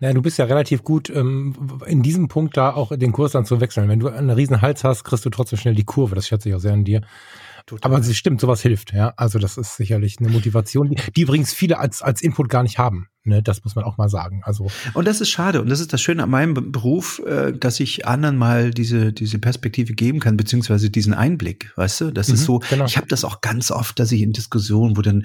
Naja, 0.00 0.14
du 0.14 0.22
bist 0.22 0.38
ja 0.38 0.44
relativ 0.44 0.82
gut 0.82 1.08
ähm, 1.10 1.54
in 1.86 2.02
diesem 2.02 2.28
Punkt 2.28 2.56
da 2.56 2.72
auch 2.74 2.94
den 2.96 3.12
Kurs 3.12 3.32
dann 3.32 3.44
zu 3.44 3.60
wechseln. 3.60 3.88
Wenn 3.88 4.00
du 4.00 4.08
einen 4.08 4.30
riesen 4.30 4.60
Hals 4.62 4.84
hast, 4.84 5.04
kriegst 5.04 5.24
du 5.24 5.30
trotzdem 5.30 5.58
schnell 5.58 5.74
die 5.74 5.84
Kurve. 5.84 6.14
Das 6.14 6.26
schätze 6.28 6.48
ich 6.48 6.54
auch 6.54 6.60
sehr 6.60 6.72
an 6.72 6.84
dir. 6.84 7.02
Aber 7.82 7.98
es 7.98 8.16
stimmt, 8.16 8.40
sowas 8.40 8.62
hilft, 8.62 8.92
ja. 8.94 9.12
Also 9.16 9.38
das 9.38 9.56
ist 9.56 9.76
sicherlich 9.76 10.16
eine 10.18 10.28
Motivation, 10.30 10.88
die, 10.90 10.96
die 11.14 11.20
übrigens 11.20 11.52
viele 11.52 11.78
als, 11.78 12.02
als 12.02 12.20
Input 12.20 12.48
gar 12.48 12.64
nicht 12.64 12.78
haben. 12.78 13.06
Ne? 13.22 13.42
Das 13.44 13.62
muss 13.62 13.76
man 13.76 13.84
auch 13.84 13.96
mal 13.96 14.08
sagen. 14.08 14.40
Also 14.44 14.66
Und 14.92 15.06
das 15.06 15.20
ist 15.20 15.28
schade. 15.28 15.60
Und 15.62 15.68
das 15.70 15.78
ist 15.78 15.92
das 15.92 16.00
Schöne 16.02 16.24
an 16.24 16.30
meinem 16.30 16.54
Be- 16.54 16.62
Beruf, 16.62 17.20
äh, 17.24 17.52
dass 17.52 17.78
ich 17.78 18.08
anderen 18.08 18.36
mal 18.38 18.70
diese, 18.72 19.12
diese 19.12 19.38
Perspektive 19.38 19.92
geben 19.92 20.18
kann, 20.18 20.36
beziehungsweise 20.36 20.90
diesen 20.90 21.14
Einblick, 21.14 21.70
weißt 21.76 22.00
du? 22.00 22.10
Das 22.10 22.28
ist 22.28 22.40
Mhm, 22.40 22.44
so, 22.46 22.58
genau. 22.70 22.86
ich 22.86 22.96
habe 22.96 23.06
das 23.06 23.24
auch 23.24 23.40
ganz 23.40 23.70
oft, 23.70 24.00
dass 24.00 24.10
ich 24.10 24.22
in 24.22 24.32
Diskussionen, 24.32 24.96
wo 24.96 25.02
dann, 25.02 25.24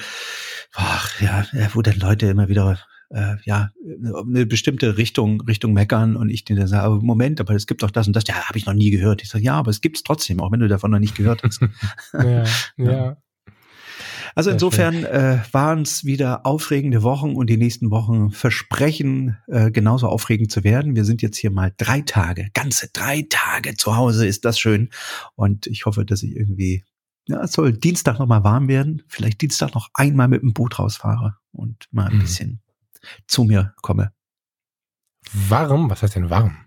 ach, 0.73 1.09
ja, 1.21 1.45
wo 1.73 1.81
dann 1.81 1.97
Leute 1.97 2.27
immer 2.27 2.47
wieder 2.47 2.77
äh, 3.09 3.35
ja, 3.45 3.71
eine 3.83 4.45
bestimmte 4.45 4.97
Richtung, 4.97 5.41
Richtung 5.41 5.73
meckern 5.73 6.15
und 6.15 6.29
ich 6.29 6.45
denen 6.45 6.59
dann 6.59 6.67
sage, 6.67 6.83
aber 6.83 7.01
Moment, 7.01 7.39
aber 7.39 7.53
es 7.55 7.67
gibt 7.67 7.83
doch 7.83 7.91
das 7.91 8.07
und 8.07 8.15
das, 8.15 8.25
ja, 8.27 8.35
habe 8.47 8.57
ich 8.57 8.65
noch 8.65 8.73
nie 8.73 8.91
gehört. 8.91 9.21
Ich 9.21 9.29
sage, 9.29 9.43
ja, 9.43 9.53
aber 9.55 9.71
es 9.71 9.81
gibt's 9.81 10.03
trotzdem, 10.03 10.39
auch 10.39 10.51
wenn 10.51 10.59
du 10.59 10.67
davon 10.67 10.91
noch 10.91 10.99
nicht 10.99 11.15
gehört 11.15 11.43
hast. 11.43 11.61
ja, 12.13 12.43
ja. 12.77 13.17
Also 14.37 14.49
insofern 14.51 15.05
äh, 15.05 15.39
waren 15.53 15.83
es 15.83 16.03
wieder 16.03 16.45
aufregende 16.45 17.03
Wochen 17.03 17.35
und 17.35 17.49
die 17.49 17.55
nächsten 17.55 17.89
Wochen 17.89 18.31
versprechen 18.31 19.37
äh, 19.47 19.71
genauso 19.71 20.09
aufregend 20.09 20.51
zu 20.51 20.65
werden. 20.65 20.95
Wir 20.97 21.05
sind 21.05 21.21
jetzt 21.21 21.37
hier 21.37 21.51
mal 21.51 21.71
drei 21.77 22.01
Tage, 22.01 22.49
ganze 22.53 22.89
drei 22.91 23.25
Tage 23.29 23.75
zu 23.75 23.95
Hause, 23.95 24.27
ist 24.27 24.43
das 24.43 24.59
schön. 24.59 24.89
Und 25.35 25.67
ich 25.67 25.85
hoffe, 25.85 26.03
dass 26.03 26.21
ich 26.21 26.35
irgendwie, 26.35 26.83
ja, 27.29 27.43
es 27.43 27.53
soll 27.53 27.71
Dienstag 27.71 28.19
noch 28.19 28.27
mal 28.27 28.43
warm 28.43 28.67
werden, 28.67 29.03
vielleicht 29.07 29.39
Dienstag 29.41 29.73
noch 29.73 29.89
einmal 29.93 30.27
mit 30.27 30.41
dem 30.41 30.51
Boot 30.53 30.79
rausfahre 30.79 31.37
und 31.53 31.87
mal 31.91 32.07
ein 32.07 32.15
Mhm. 32.15 32.19
bisschen 32.19 32.59
zu 33.27 33.43
mir 33.43 33.73
komme. 33.81 34.11
Warm? 35.33 35.89
Was 35.89 36.03
heißt 36.03 36.15
denn 36.15 36.29
warm? 36.29 36.57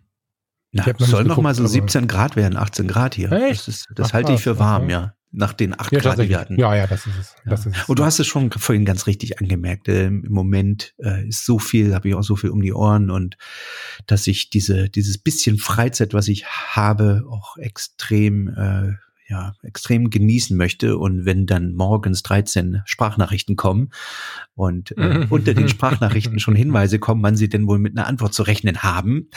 Na, 0.73 0.87
Ich 0.87 1.07
soll 1.07 1.23
nicht 1.25 1.29
noch 1.29 1.41
mal 1.43 1.55
so 1.55 1.63
geguckt, 1.63 1.79
aber- 1.79 1.89
17 1.89 2.09
Grad 2.09 2.37
werden, 2.37 2.57
18 2.57 2.89
Grad 2.89 3.15
hier. 3.15 3.33
Echt? 3.33 3.61
Das, 3.61 3.69
ist, 3.69 3.87
das 3.95 4.09
Ach, 4.09 4.13
halte 4.15 4.33
ich 4.33 4.43
für 4.43 4.59
warm, 4.59 4.85
okay. 4.85 4.93
ja. 4.93 5.15
nach 5.31 5.53
den 5.55 5.79
acht 5.79 5.93
ja, 5.93 6.01
Grad, 6.01 6.19
die 6.19 6.29
wir 6.29 6.39
hatten. 6.39 6.59
Ja, 6.59 6.75
ja, 6.75 6.87
das 6.87 7.07
ist 7.07 7.19
es. 7.19 7.35
Ja. 7.45 7.51
Das 7.51 7.67
ist 7.67 7.77
es. 7.77 7.89
Und 7.89 7.99
du 7.99 8.05
hast 8.05 8.19
es 8.19 8.27
schon 8.27 8.51
vorhin 8.51 8.85
ganz 8.85 9.07
richtig 9.07 9.41
angemerkt. 9.41 9.89
Ähm, 9.89 10.25
Im 10.27 10.33
Moment 10.33 10.95
äh, 10.99 11.27
ist 11.29 11.47
so 11.47 11.59
viel, 11.59 11.95
habe 11.95 12.09
ich 12.09 12.15
auch 12.15 12.23
so 12.23 12.37
viel 12.37 12.51
um 12.51 12.61
die 12.61 12.73
Ohren 12.75 13.11
und 13.11 13.37
dass 14.07 14.27
ich 14.27 14.51
diese 14.51 14.91
dieses 14.91 15.17
bisschen 15.19 15.57
Freizeit, 15.59 16.13
was 16.13 16.29
ich 16.29 16.47
habe, 16.47 17.25
auch 17.31 17.57
extrem 17.57 18.49
äh, 18.49 18.93
ja, 19.29 19.53
extrem 19.63 20.11
genießen 20.11 20.57
möchte. 20.57 20.97
Und 20.97 21.27
wenn 21.27 21.47
dann 21.47 21.75
morgens 21.75 22.23
13 22.23 22.83
Sprachnachrichten 22.87 23.57
kommen 23.57 23.91
und 24.55 24.97
äh, 24.97 25.27
unter 25.31 25.55
den 25.55 25.69
Sprachnachrichten 25.69 26.39
schon 26.39 26.57
Hinweise 26.57 26.99
kommen, 26.99 27.23
wann 27.23 27.37
sie 27.37 27.49
denn 27.49 27.67
wohl 27.67 27.79
mit 27.79 27.97
einer 27.97 28.07
Antwort 28.07 28.33
zu 28.33 28.43
rechnen 28.43 28.83
haben. 28.83 29.29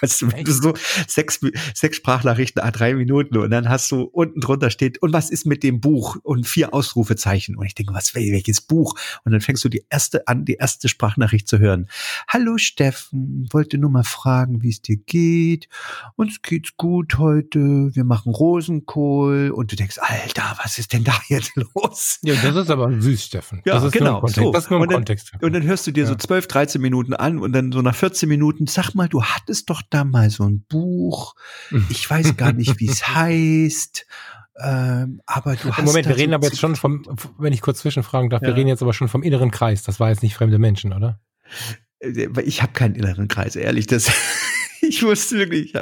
Weißt 0.00 0.22
du, 0.22 0.32
wenn 0.32 0.44
du 0.44 0.52
so 0.52 0.74
sechs, 1.06 1.40
sechs 1.74 1.96
Sprachnachrichten, 1.96 2.62
a 2.62 2.70
drei 2.70 2.94
Minuten 2.94 3.36
und 3.38 3.50
dann 3.50 3.68
hast 3.68 3.90
du 3.90 4.02
unten 4.02 4.40
drunter 4.40 4.70
steht, 4.70 5.02
und 5.02 5.12
was 5.12 5.30
ist 5.30 5.46
mit 5.46 5.62
dem 5.62 5.80
Buch? 5.80 6.16
Und 6.22 6.46
vier 6.46 6.72
Ausrufezeichen. 6.74 7.56
Und 7.56 7.66
ich 7.66 7.74
denke, 7.74 7.94
was, 7.94 8.14
welches 8.14 8.60
Buch? 8.60 8.94
Und 9.24 9.32
dann 9.32 9.40
fängst 9.40 9.64
du 9.64 9.68
die 9.68 9.84
erste 9.90 10.26
an, 10.28 10.44
die 10.44 10.54
erste 10.54 10.88
Sprachnachricht 10.88 11.48
zu 11.48 11.58
hören. 11.58 11.88
Hallo 12.28 12.56
Steffen, 12.58 13.48
wollte 13.52 13.78
nur 13.78 13.90
mal 13.90 14.04
fragen, 14.04 14.62
wie 14.62 14.70
es 14.70 14.80
dir 14.82 14.96
geht. 14.96 15.68
Uns 16.16 16.42
geht's 16.42 16.76
gut 16.76 17.18
heute. 17.18 17.58
Wir 17.94 18.04
machen 18.04 18.32
Rosenkohl. 18.32 19.50
Und 19.50 19.72
du 19.72 19.76
denkst, 19.76 19.96
Alter, 20.00 20.56
was 20.62 20.78
ist 20.78 20.92
denn 20.92 21.04
da 21.04 21.14
jetzt 21.28 21.52
los? 21.56 22.18
Ja, 22.22 22.34
das 22.42 22.56
ist 22.56 22.70
aber 22.70 22.90
süß, 23.00 23.24
Steffen. 23.24 23.62
Ja, 23.64 23.74
das 23.74 23.84
ist 23.84 23.92
genau, 23.92 24.26
so. 24.26 24.52
Das 24.52 24.64
ist 24.64 24.70
nur 24.70 24.78
ein 24.78 24.82
Und 24.82 24.90
dann- 24.90 24.98
Kontext. 24.98 25.32
Und 25.40 25.52
dann 25.52 25.62
hörst 25.62 25.86
du 25.86 25.90
dir 25.92 26.06
so 26.06 26.12
Ja. 26.12 26.18
12, 26.18 26.46
13 26.48 26.80
Minuten 26.80 27.14
an 27.14 27.38
und 27.38 27.52
dann 27.52 27.72
so 27.72 27.82
nach 27.82 27.94
14 27.94 28.28
Minuten, 28.28 28.66
sag 28.66 28.94
mal, 28.94 29.08
du 29.08 29.22
hattest 29.22 29.70
doch 29.70 29.82
da 29.90 30.04
mal 30.04 30.30
so 30.30 30.44
ein 30.44 30.64
Buch. 30.68 31.34
Ich 31.90 32.08
weiß 32.08 32.36
gar 32.36 32.52
nicht, 32.52 32.78
wie 32.80 32.88
es 32.88 33.06
heißt. 33.08 34.06
Ähm, 34.62 35.20
aber 35.26 35.56
du 35.56 35.72
hast. 35.72 35.84
Moment, 35.84 36.06
wir 36.08 36.16
reden 36.16 36.30
so 36.30 36.34
aber 36.36 36.46
jetzt 36.48 36.58
schon 36.60 36.76
vom, 36.76 37.02
wenn 37.38 37.52
ich 37.52 37.60
kurz 37.62 37.78
zwischenfragen 37.80 38.30
darf, 38.30 38.42
Ja. 38.42 38.48
wir 38.48 38.56
reden 38.56 38.68
jetzt 38.68 38.82
aber 38.82 38.92
schon 38.92 39.08
vom 39.08 39.22
inneren 39.22 39.50
Kreis. 39.50 39.82
Das 39.82 40.00
war 40.00 40.10
jetzt 40.10 40.22
nicht 40.22 40.34
fremde 40.34 40.58
Menschen, 40.58 40.92
oder? 40.92 41.20
Äh, 42.00 42.28
Ich 42.44 42.62
habe 42.62 42.72
keinen 42.72 42.94
inneren 42.94 43.28
Kreis, 43.28 43.56
ehrlich. 43.56 43.86
Das, 43.86 44.10
ich 44.82 45.02
wusste 45.02 45.38
wirklich, 45.38 45.72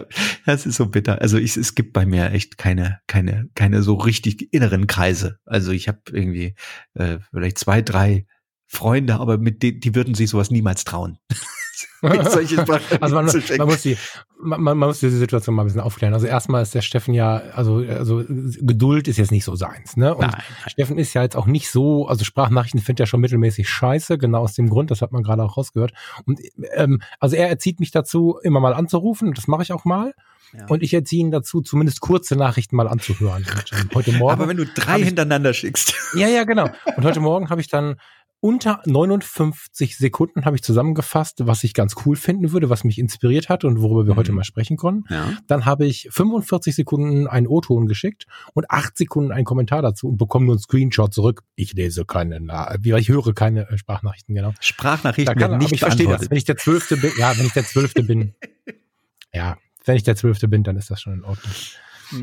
das 0.47 0.67
ist 0.67 0.77
so 0.77 0.87
bitter. 0.87 1.21
Also 1.21 1.39
ich, 1.39 1.57
es 1.57 1.75
gibt 1.75 1.93
bei 1.93 2.07
mir 2.07 2.31
echt 2.33 2.57
keine, 2.59 3.01
keine, 3.09 3.49
keine 3.55 3.83
so 3.83 3.95
richtig 3.95 4.53
inneren 4.53 4.87
Kreise. 4.87 5.39
Also 5.45 5.73
ich 5.73 5.89
habe 5.89 6.01
irgendwie 6.13 6.55
äh, 6.95 7.19
vielleicht 7.33 7.59
zwei, 7.59 7.83
drei 7.83 8.27
Freunde, 8.67 9.15
aber 9.19 9.39
mit 9.39 9.63
denen, 9.63 9.81
die 9.81 9.95
würden 9.95 10.15
sich 10.15 10.31
sowas 10.31 10.51
niemals 10.51 10.85
trauen. 10.85 11.19
Solche 12.31 12.59
Also 13.01 13.15
man, 13.15 13.27
man 13.59 13.69
muss 13.69 13.83
die, 13.83 13.97
man, 14.41 14.63
man 14.63 14.79
muss 14.79 15.01
diese 15.01 15.19
Situation 15.19 15.55
mal 15.55 15.63
ein 15.63 15.67
bisschen 15.67 15.81
aufklären. 15.81 16.15
Also 16.15 16.27
erstmal 16.27 16.63
ist 16.63 16.75
der 16.75 16.83
Steffen 16.83 17.15
ja, 17.15 17.37
also, 17.55 17.77
also 17.77 18.25
Geduld 18.29 19.09
ist 19.09 19.17
jetzt 19.19 19.31
nicht 19.33 19.45
so 19.45 19.55
seins, 19.57 19.97
ne? 19.97 20.15
Und 20.15 20.31
Nein. 20.31 20.43
Steffen 20.67 20.99
ist 20.99 21.15
ja 21.15 21.23
jetzt 21.23 21.37
auch 21.37 21.47
nicht 21.47 21.71
so, 21.71 22.07
also 22.09 22.25
Sprachnachrichten 22.25 22.81
findet 22.81 23.01
er 23.01 23.07
schon 23.07 23.21
mittelmäßig 23.21 23.69
scheiße, 23.69 24.19
genau 24.19 24.43
aus 24.43 24.55
dem 24.55 24.69
Grund, 24.69 24.91
das 24.91 25.03
hat 25.03 25.13
man 25.13 25.23
gerade 25.23 25.43
auch 25.43 25.57
rausgehört. 25.57 25.93
Und 26.25 26.41
ähm, 26.75 27.01
also 27.21 27.37
er 27.37 27.49
erzieht 27.49 27.81
mich 27.81 27.91
dazu, 27.91 28.39
immer 28.43 28.61
mal 28.61 28.75
anzurufen, 28.75 29.35
das 29.35 29.49
mache 29.49 29.63
ich 29.63 29.73
auch 29.73 29.85
mal. 29.85 30.15
Ja. 30.57 30.67
Und 30.69 30.83
ich 30.83 30.95
erziehe 30.95 31.21
ihn 31.21 31.31
dazu, 31.31 31.61
zumindest 31.61 32.01
kurze 32.01 32.35
Nachrichten 32.35 32.77
mal 32.77 32.89
anzuhören. 32.89 33.45
Und, 33.55 33.73
ähm, 33.73 33.91
heute 33.95 34.13
Morgen. 34.13 34.33
Aber 34.33 34.49
wenn 34.49 34.57
du 34.57 34.65
drei 34.65 34.99
ich- 34.99 35.05
hintereinander 35.05 35.53
schickst. 35.53 35.95
Ja, 36.15 36.29
ja, 36.29 36.45
genau. 36.45 36.71
Und 36.97 37.05
heute 37.05 37.21
Morgen 37.21 37.51
habe 37.51 37.61
ich 37.61 37.69
dann 37.69 37.97
unter 38.41 38.81
59 38.87 39.97
Sekunden 39.99 40.45
habe 40.45 40.55
ich 40.57 40.63
zusammengefasst, 40.63 41.47
was 41.47 41.65
ich 41.65 41.75
ganz 41.75 41.95
cool 42.07 42.15
finden 42.15 42.53
würde, 42.53 42.71
was 42.71 42.85
mich 42.85 42.99
inspiriert 42.99 43.49
hat 43.49 43.65
und 43.65 43.81
worüber 43.81 44.07
wir 44.07 44.13
Mhm. 44.15 44.19
heute 44.19 44.33
mal 44.33 44.45
sprechen 44.45 44.77
konnten. 44.77 45.13
Ja. 45.13 45.33
Dann 45.49 45.65
habe 45.65 45.87
ich 45.87 46.09
45 46.13 46.75
Sekunden 46.77 47.27
einen 47.27 47.47
O-Ton 47.49 47.87
geschickt 47.87 48.27
und 48.55 48.71
8 48.71 48.97
Sekunden 48.97 49.33
einen 49.33 49.45
Kommentar 49.45 49.83
dazu 49.83 50.09
und 50.09 50.19
bekomme 50.19 50.47
nur 50.47 50.55
einen 50.55 50.61
Screenshot 50.61 51.13
zurück. 51.13 51.43
Ich 51.57 51.73
lese 51.73 52.05
keine, 52.05 52.39
ich 52.83 53.09
höre 53.09 53.35
keine 53.35 53.69
äh, 53.69 53.77
Sprachnachrichten, 53.79 54.35
genau. 54.35 54.51
Da 54.53 54.57
Sprachnachrichten 54.61 55.35
kann, 55.35 55.41
werden 55.41 55.55
aber 55.55 55.63
nicht 55.63 55.73
ich 55.73 55.81
verstehe 55.81 56.07
das. 56.09 56.31
Wenn 56.31 56.39
ich 56.39 56.45
der 56.45 56.57
Zwölfte 56.57 56.97
bin, 56.97 57.11
ja, 57.19 57.37
wenn 57.37 57.47
ich 57.47 57.53
der 57.53 57.65
Zwölfte 57.65 58.03
bin, 58.05 58.35
ja, 59.35 59.57
wenn 59.85 59.97
ich 59.97 60.05
der 60.05 60.17
Zwölfte 60.17 60.47
bin, 60.49 60.63
dann 60.63 60.77
ist 60.77 60.91
das 60.91 61.01
schon 61.01 61.15
in 61.15 61.25
Ordnung. 61.25 61.53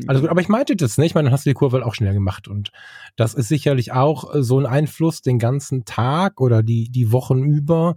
Also 0.06 0.22
gut, 0.22 0.30
aber 0.30 0.40
ich 0.40 0.48
meinte 0.48 0.76
das, 0.76 0.98
ne? 0.98 1.06
Ich 1.06 1.14
meine, 1.14 1.26
dann 1.26 1.32
hast 1.32 1.46
du 1.46 1.50
die 1.50 1.54
Kurve 1.54 1.76
halt 1.76 1.86
auch 1.86 1.94
schnell 1.94 2.14
gemacht. 2.14 2.48
Und 2.48 2.72
das 3.16 3.34
ist 3.34 3.48
sicherlich 3.48 3.92
auch 3.92 4.34
äh, 4.34 4.42
so 4.42 4.58
ein 4.58 4.66
Einfluss, 4.66 5.22
den 5.22 5.38
ganzen 5.38 5.84
Tag 5.84 6.40
oder 6.40 6.62
die, 6.62 6.90
die 6.90 7.12
Wochen 7.12 7.42
über, 7.42 7.94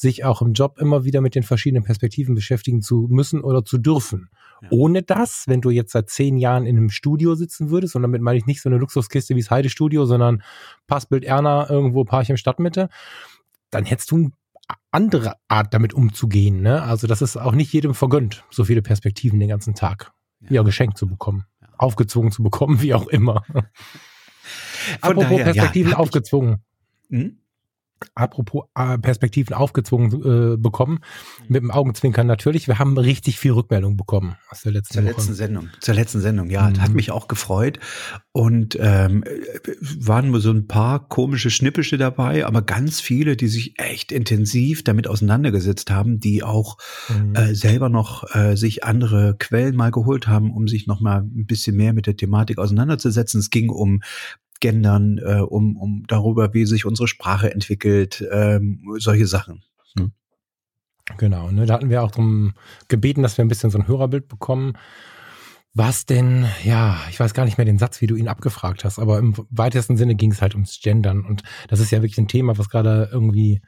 sich 0.00 0.24
auch 0.24 0.40
im 0.40 0.54
Job 0.54 0.78
immer 0.78 1.04
wieder 1.04 1.20
mit 1.20 1.34
den 1.34 1.42
verschiedenen 1.42 1.84
Perspektiven 1.84 2.34
beschäftigen 2.34 2.80
zu 2.80 3.06
müssen 3.10 3.42
oder 3.42 3.64
zu 3.64 3.78
dürfen. 3.78 4.30
Ja. 4.62 4.68
Ohne 4.70 5.02
das, 5.02 5.44
wenn 5.46 5.60
du 5.60 5.70
jetzt 5.70 5.92
seit 5.92 6.08
zehn 6.08 6.36
Jahren 6.38 6.66
in 6.66 6.76
einem 6.76 6.90
Studio 6.90 7.34
sitzen 7.34 7.70
würdest, 7.70 7.96
und 7.96 8.02
damit 8.02 8.22
meine 8.22 8.38
ich 8.38 8.46
nicht 8.46 8.62
so 8.62 8.68
eine 8.68 8.78
Luxuskiste 8.78 9.34
wie 9.36 9.40
das 9.40 9.50
Heide-Studio, 9.50 10.06
sondern 10.06 10.42
Passbild 10.86 11.24
Erna 11.24 11.68
irgendwo 11.68 12.04
Parchim 12.04 12.36
Stadtmitte, 12.36 12.88
dann 13.70 13.84
hättest 13.84 14.10
du 14.10 14.16
eine 14.16 14.32
andere 14.90 15.34
Art 15.48 15.74
damit 15.74 15.94
umzugehen. 15.94 16.62
Ne? 16.62 16.82
Also 16.82 17.06
das 17.06 17.22
ist 17.22 17.36
auch 17.36 17.52
nicht 17.52 17.72
jedem 17.72 17.94
vergönnt, 17.94 18.44
so 18.50 18.64
viele 18.64 18.82
Perspektiven 18.82 19.38
den 19.38 19.48
ganzen 19.48 19.74
Tag 19.74 20.12
ja, 20.48 20.62
geschenkt 20.62 20.96
zu 20.98 21.06
bekommen, 21.06 21.44
Ja. 21.60 21.68
aufgezwungen 21.78 22.30
zu 22.32 22.42
bekommen, 22.42 22.80
wie 22.80 22.94
auch 22.94 23.06
immer. 23.08 23.44
Von 23.46 23.64
Apropos 25.02 25.22
daher, 25.24 25.38
ja, 25.38 25.44
Perspektiven 25.44 25.90
ich- 25.92 25.96
aufgezwungen. 25.96 26.64
Hm? 27.10 27.39
Apropos 28.14 28.64
äh, 28.74 28.98
Perspektiven 28.98 29.54
aufgezwungen 29.54 30.54
äh, 30.54 30.56
bekommen, 30.56 31.00
mit 31.48 31.62
dem 31.62 31.70
Augenzwinkern 31.70 32.26
natürlich. 32.26 32.66
Wir 32.68 32.78
haben 32.78 32.96
richtig 32.98 33.38
viel 33.38 33.52
Rückmeldung 33.52 33.96
bekommen 33.96 34.36
aus 34.50 34.62
der 34.62 34.72
letzten 34.72 34.94
Zur 34.94 35.04
Woche. 35.04 35.12
letzten 35.12 35.34
Sendung. 35.34 35.68
Zur 35.80 35.94
letzten 35.94 36.20
Sendung, 36.20 36.50
ja. 36.50 36.70
Mhm. 36.70 36.80
Hat 36.82 36.92
mich 36.92 37.10
auch 37.10 37.28
gefreut. 37.28 37.78
Und 38.32 38.76
ähm, 38.80 39.22
äh, 39.24 39.30
waren 39.98 40.30
nur 40.30 40.40
so 40.40 40.50
ein 40.50 40.66
paar 40.66 41.08
komische 41.08 41.50
Schnippische 41.50 41.98
dabei, 41.98 42.46
aber 42.46 42.62
ganz 42.62 43.00
viele, 43.00 43.36
die 43.36 43.48
sich 43.48 43.78
echt 43.78 44.12
intensiv 44.12 44.84
damit 44.84 45.06
auseinandergesetzt 45.08 45.90
haben, 45.90 46.20
die 46.20 46.42
auch 46.42 46.76
Mhm. 47.08 47.34
äh, 47.34 47.54
selber 47.54 47.88
noch 47.88 48.34
äh, 48.34 48.56
sich 48.56 48.84
andere 48.84 49.36
Quellen 49.38 49.74
mal 49.76 49.90
geholt 49.90 50.28
haben, 50.28 50.52
um 50.54 50.68
sich 50.68 50.86
noch 50.86 51.00
mal 51.00 51.20
ein 51.22 51.46
bisschen 51.46 51.76
mehr 51.76 51.92
mit 51.92 52.06
der 52.06 52.16
Thematik 52.16 52.58
auseinanderzusetzen. 52.58 53.40
Es 53.40 53.50
ging 53.50 53.70
um 53.70 54.00
Gendern, 54.60 55.18
äh, 55.18 55.40
um, 55.40 55.76
um 55.76 56.04
darüber, 56.06 56.54
wie 56.54 56.66
sich 56.66 56.84
unsere 56.84 57.08
Sprache 57.08 57.52
entwickelt, 57.52 58.24
ähm, 58.30 58.82
solche 58.98 59.26
Sachen. 59.26 59.62
Genau, 61.16 61.50
ne, 61.50 61.66
da 61.66 61.74
hatten 61.74 61.90
wir 61.90 62.02
auch 62.02 62.10
darum 62.10 62.54
gebeten, 62.88 63.22
dass 63.22 63.36
wir 63.38 63.44
ein 63.44 63.48
bisschen 63.48 63.70
so 63.70 63.78
ein 63.78 63.88
Hörerbild 63.88 64.28
bekommen. 64.28 64.74
Was 65.72 66.04
denn, 66.04 66.46
ja, 66.64 66.98
ich 67.10 67.20
weiß 67.20 67.32
gar 67.32 67.44
nicht 67.44 67.56
mehr 67.56 67.64
den 67.64 67.78
Satz, 67.78 68.00
wie 68.00 68.08
du 68.08 68.16
ihn 68.16 68.28
abgefragt 68.28 68.84
hast, 68.84 68.98
aber 68.98 69.18
im 69.18 69.34
weitesten 69.50 69.96
Sinne 69.96 70.16
ging 70.16 70.32
es 70.32 70.42
halt 70.42 70.54
ums 70.54 70.80
Gendern 70.82 71.24
und 71.24 71.42
das 71.68 71.78
ist 71.78 71.92
ja 71.92 72.02
wirklich 72.02 72.18
ein 72.18 72.28
Thema, 72.28 72.58
was 72.58 72.68
gerade 72.68 73.08
irgendwie 73.12 73.60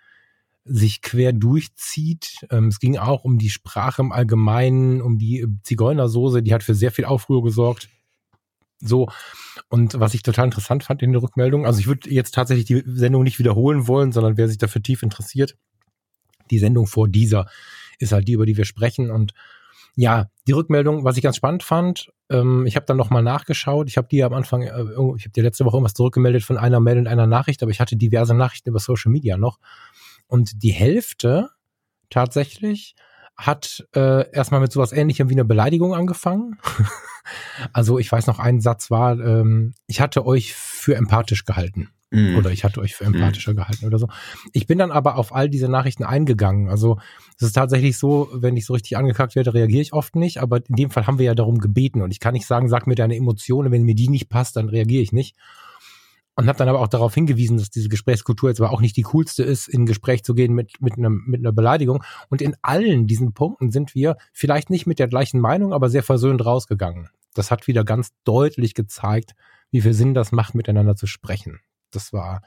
sich 0.64 1.02
quer 1.02 1.32
durchzieht. 1.32 2.46
Ähm, 2.50 2.68
es 2.68 2.80
ging 2.80 2.98
auch 2.98 3.24
um 3.24 3.38
die 3.38 3.50
Sprache 3.50 4.02
im 4.02 4.12
Allgemeinen, 4.12 5.00
um 5.00 5.18
die 5.18 5.46
Zigeunersoße, 5.62 6.42
die 6.42 6.54
hat 6.54 6.62
für 6.62 6.74
sehr 6.74 6.90
viel 6.90 7.04
Aufruhr 7.04 7.42
gesorgt. 7.42 7.88
So, 8.84 9.08
und 9.68 9.98
was 10.00 10.12
ich 10.12 10.22
total 10.22 10.46
interessant 10.46 10.82
fand 10.82 11.02
in 11.02 11.12
der 11.12 11.22
Rückmeldung, 11.22 11.66
also 11.66 11.78
ich 11.78 11.86
würde 11.86 12.10
jetzt 12.10 12.34
tatsächlich 12.34 12.66
die 12.66 12.82
Sendung 12.84 13.22
nicht 13.22 13.38
wiederholen 13.38 13.86
wollen, 13.86 14.10
sondern 14.10 14.36
wer 14.36 14.48
sich 14.48 14.58
dafür 14.58 14.82
tief 14.82 15.02
interessiert, 15.04 15.56
die 16.50 16.58
Sendung 16.58 16.88
vor 16.88 17.08
dieser 17.08 17.46
ist 17.98 18.12
halt 18.12 18.26
die, 18.26 18.32
über 18.32 18.44
die 18.44 18.56
wir 18.56 18.64
sprechen. 18.64 19.10
Und 19.10 19.34
ja, 19.94 20.30
die 20.48 20.52
Rückmeldung, 20.52 21.04
was 21.04 21.16
ich 21.16 21.22
ganz 21.22 21.36
spannend 21.36 21.62
fand, 21.62 22.10
ähm, 22.28 22.66
ich 22.66 22.74
habe 22.74 22.86
dann 22.86 22.96
nochmal 22.96 23.22
nachgeschaut. 23.22 23.88
Ich 23.88 23.96
habe 23.96 24.08
die 24.10 24.24
am 24.24 24.32
Anfang, 24.32 24.62
äh, 24.62 24.70
irgendwo- 24.70 25.16
ich 25.16 25.24
habe 25.24 25.32
dir 25.32 25.44
letzte 25.44 25.64
Woche 25.64 25.76
irgendwas 25.76 25.94
zurückgemeldet 25.94 26.42
von 26.42 26.56
einer 26.56 26.80
Mail 26.80 26.98
und 26.98 27.06
einer 27.06 27.26
Nachricht, 27.28 27.62
aber 27.62 27.70
ich 27.70 27.80
hatte 27.80 27.96
diverse 27.96 28.34
Nachrichten 28.34 28.70
über 28.70 28.80
Social 28.80 29.12
Media 29.12 29.36
noch. 29.36 29.58
Und 30.26 30.62
die 30.62 30.72
Hälfte 30.72 31.50
tatsächlich 32.10 32.94
hat 33.36 33.86
äh, 33.94 34.30
erstmal 34.32 34.60
mit 34.60 34.72
sowas 34.72 34.92
ähnlichem 34.92 35.28
wie 35.28 35.34
eine 35.34 35.44
Beleidigung 35.44 35.94
angefangen. 35.94 36.58
also 37.72 37.98
ich 37.98 38.10
weiß 38.10 38.26
noch, 38.26 38.38
ein 38.38 38.60
Satz 38.60 38.90
war, 38.90 39.18
ähm, 39.18 39.74
ich 39.86 40.00
hatte 40.00 40.26
euch 40.26 40.54
für 40.54 40.96
empathisch 40.96 41.44
gehalten 41.44 41.90
Mhm. 42.12 42.36
oder 42.36 42.50
ich 42.50 42.62
hatte 42.62 42.80
euch 42.80 42.94
für 42.94 43.04
empathischer 43.04 43.54
gehalten 43.54 43.86
oder 43.86 43.98
so. 43.98 44.06
Ich 44.52 44.66
bin 44.66 44.76
dann 44.78 44.90
aber 44.90 45.16
auf 45.16 45.34
all 45.34 45.48
diese 45.48 45.68
Nachrichten 45.68 46.04
eingegangen. 46.04 46.68
Also 46.68 46.98
es 47.38 47.46
ist 47.46 47.54
tatsächlich 47.54 47.96
so, 47.96 48.28
wenn 48.34 48.56
ich 48.56 48.66
so 48.66 48.74
richtig 48.74 48.98
angekackt 48.98 49.34
werde, 49.34 49.54
reagiere 49.54 49.80
ich 49.80 49.94
oft 49.94 50.14
nicht, 50.14 50.38
aber 50.38 50.58
in 50.58 50.76
dem 50.76 50.90
Fall 50.90 51.06
haben 51.06 51.18
wir 51.18 51.24
ja 51.24 51.34
darum 51.34 51.58
gebeten 51.58 52.02
und 52.02 52.10
ich 52.10 52.20
kann 52.20 52.34
nicht 52.34 52.46
sagen, 52.46 52.68
sag 52.68 52.86
mir 52.86 52.96
deine 52.96 53.16
Emotionen, 53.16 53.72
wenn 53.72 53.84
mir 53.84 53.94
die 53.94 54.10
nicht 54.10 54.28
passt, 54.28 54.56
dann 54.56 54.68
reagiere 54.68 55.02
ich 55.02 55.12
nicht. 55.12 55.36
Und 56.34 56.48
habe 56.48 56.58
dann 56.58 56.68
aber 56.68 56.80
auch 56.80 56.88
darauf 56.88 57.14
hingewiesen, 57.14 57.58
dass 57.58 57.68
diese 57.68 57.90
Gesprächskultur 57.90 58.48
jetzt 58.48 58.60
aber 58.60 58.72
auch 58.72 58.80
nicht 58.80 58.96
die 58.96 59.02
coolste 59.02 59.42
ist, 59.42 59.68
in 59.68 59.84
Gespräch 59.84 60.24
zu 60.24 60.34
gehen 60.34 60.54
mit, 60.54 60.80
mit, 60.80 60.96
einem, 60.96 61.24
mit 61.26 61.40
einer 61.40 61.52
Beleidigung. 61.52 62.02
Und 62.30 62.40
in 62.40 62.56
allen 62.62 63.06
diesen 63.06 63.34
Punkten 63.34 63.70
sind 63.70 63.94
wir 63.94 64.16
vielleicht 64.32 64.70
nicht 64.70 64.86
mit 64.86 64.98
der 64.98 65.08
gleichen 65.08 65.40
Meinung, 65.40 65.74
aber 65.74 65.90
sehr 65.90 66.02
versöhnt 66.02 66.44
rausgegangen. 66.44 67.10
Das 67.34 67.50
hat 67.50 67.66
wieder 67.66 67.84
ganz 67.84 68.12
deutlich 68.24 68.74
gezeigt, 68.74 69.34
wie 69.70 69.82
viel 69.82 69.92
Sinn 69.92 70.14
das 70.14 70.32
macht, 70.32 70.54
miteinander 70.54 70.96
zu 70.96 71.06
sprechen. 71.06 71.60
Das 71.90 72.12
war 72.12 72.42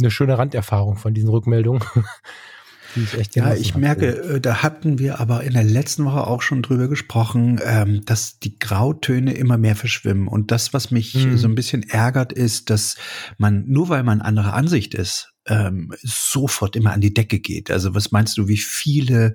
eine 0.00 0.10
schöne 0.10 0.38
Randerfahrung 0.38 0.96
von 0.96 1.12
diesen 1.12 1.30
Rückmeldungen. 1.30 1.82
die 2.94 3.02
ich 3.02 3.18
echt 3.18 3.36
Ja, 3.36 3.54
ich 3.54 3.74
merke, 3.74 4.06
äh, 4.06 4.40
da 4.40 4.62
hatten 4.62 4.98
wir 4.98 5.20
aber 5.20 5.44
in 5.44 5.52
der 5.52 5.64
letzten 5.64 6.04
Woche 6.04 6.26
auch 6.26 6.42
schon 6.42 6.62
drüber 6.62 6.88
gesprochen, 6.88 7.60
ähm, 7.64 8.04
dass 8.04 8.38
die 8.38 8.58
Grautöne 8.58 9.34
immer 9.34 9.58
mehr 9.58 9.76
verschwimmen. 9.76 10.28
Und 10.28 10.50
das, 10.50 10.72
was 10.72 10.90
mich 10.90 11.14
mhm. 11.14 11.36
so 11.36 11.48
ein 11.48 11.54
bisschen 11.54 11.82
ärgert, 11.82 12.32
ist, 12.32 12.70
dass 12.70 12.96
man, 13.36 13.64
nur 13.66 13.88
weil 13.88 14.02
man 14.02 14.20
anderer 14.20 14.54
Ansicht 14.54 14.94
ist, 14.94 15.34
ähm, 15.48 15.92
sofort 16.02 16.76
immer 16.76 16.92
an 16.92 17.00
die 17.00 17.12
Decke 17.12 17.40
geht. 17.40 17.70
Also 17.70 17.94
was 17.94 18.12
meinst 18.12 18.36
du, 18.38 18.48
wie 18.48 18.58
viele 18.58 19.34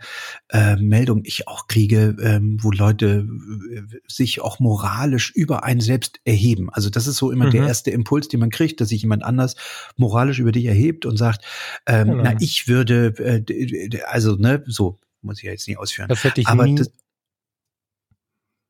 äh, 0.50 0.75
Meldungen 0.75 1.25
ich 1.25 1.48
auch 1.48 1.67
kriege, 1.67 2.15
ähm, 2.22 2.58
wo 2.62 2.72
Leute 2.72 3.27
äh, 3.72 3.82
sich 4.08 4.41
auch 4.41 4.60
moralisch 4.60 5.32
über 5.32 5.63
einen 5.63 5.82
selbst 5.82 6.20
erheben? 6.24 6.70
Also 6.72 6.89
das 6.89 7.08
ist 7.08 7.17
so 7.17 7.32
immer 7.32 7.48
mhm. 7.48 7.51
der 7.51 7.67
erste 7.67 7.91
Impuls, 7.91 8.27
den 8.27 8.39
man 8.39 8.51
kriegt, 8.51 8.79
dass 8.79 8.89
sich 8.89 9.01
jemand 9.01 9.24
anders 9.24 9.55
moralisch 9.98 10.39
über 10.39 10.51
dich 10.51 10.65
erhebt 10.65 11.05
und 11.05 11.17
sagt, 11.17 11.43
ähm, 11.88 12.10
genau. 12.10 12.24
na 12.24 12.36
ich 12.39 12.67
würde, 12.67 13.13
äh, 13.17 14.01
also 14.05 14.36
ne, 14.36 14.63
so 14.67 15.00
muss 15.22 15.39
ich 15.39 15.46
ja 15.46 15.51
jetzt 15.51 15.67
nicht 15.67 15.77
ausführen. 15.77 16.10
Das 16.10 16.24
hätte 16.24 16.41
ich 16.41 16.48
Aber 16.48 16.65
nie. 16.65 16.75
Das, 16.75 16.91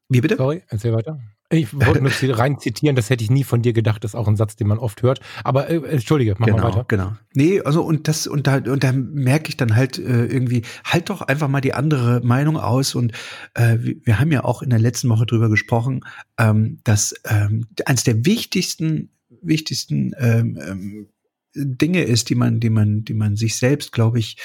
wie 0.09 0.21
bitte? 0.21 0.37
Sorry, 0.37 0.63
erzähl 0.67 0.93
weiter. 0.93 1.19
Ich 1.53 1.73
wollte 1.73 2.01
nur 2.01 2.11
rein 2.37 2.59
zitieren, 2.59 2.95
das 2.95 3.09
hätte 3.09 3.23
ich 3.23 3.29
nie 3.29 3.43
von 3.43 3.61
dir 3.61 3.73
gedacht, 3.73 4.03
das 4.03 4.11
ist 4.11 4.15
auch 4.15 4.27
ein 4.27 4.35
Satz, 4.35 4.55
den 4.55 4.67
man 4.67 4.79
oft 4.79 5.01
hört. 5.03 5.19
Aber 5.43 5.69
äh, 5.69 5.77
entschuldige, 5.77 6.35
mach 6.37 6.47
genau, 6.47 6.57
mal 6.59 6.69
weiter. 6.69 6.85
Genau. 6.87 7.13
Nee, 7.33 7.61
also 7.61 7.83
und 7.83 8.07
das, 8.07 8.27
und 8.27 8.47
da, 8.47 8.57
und 8.57 8.83
da 8.83 8.91
merke 8.91 9.49
ich 9.49 9.57
dann 9.57 9.75
halt 9.75 9.97
äh, 9.97 10.25
irgendwie, 10.25 10.63
halt 10.83 11.09
doch 11.09 11.21
einfach 11.21 11.47
mal 11.47 11.61
die 11.61 11.73
andere 11.73 12.21
Meinung 12.23 12.57
aus. 12.57 12.95
Und 12.95 13.13
äh, 13.53 13.77
wir 13.79 14.19
haben 14.19 14.31
ja 14.31 14.43
auch 14.43 14.61
in 14.61 14.69
der 14.69 14.79
letzten 14.79 15.09
Woche 15.09 15.25
drüber 15.25 15.49
gesprochen, 15.49 16.01
ähm, 16.37 16.79
dass 16.83 17.13
ähm, 17.25 17.67
eines 17.85 18.03
der 18.03 18.25
wichtigsten, 18.25 19.11
wichtigsten 19.41 20.13
ähm, 20.17 20.59
ähm 20.61 21.07
Dinge 21.55 22.03
ist, 22.03 22.29
die 22.29 22.35
man, 22.35 22.59
die 22.59 22.69
man, 22.69 23.03
die 23.03 23.13
man 23.13 23.35
sich 23.35 23.57
selbst, 23.57 23.91
glaube 23.91 24.19
ich, 24.19 24.37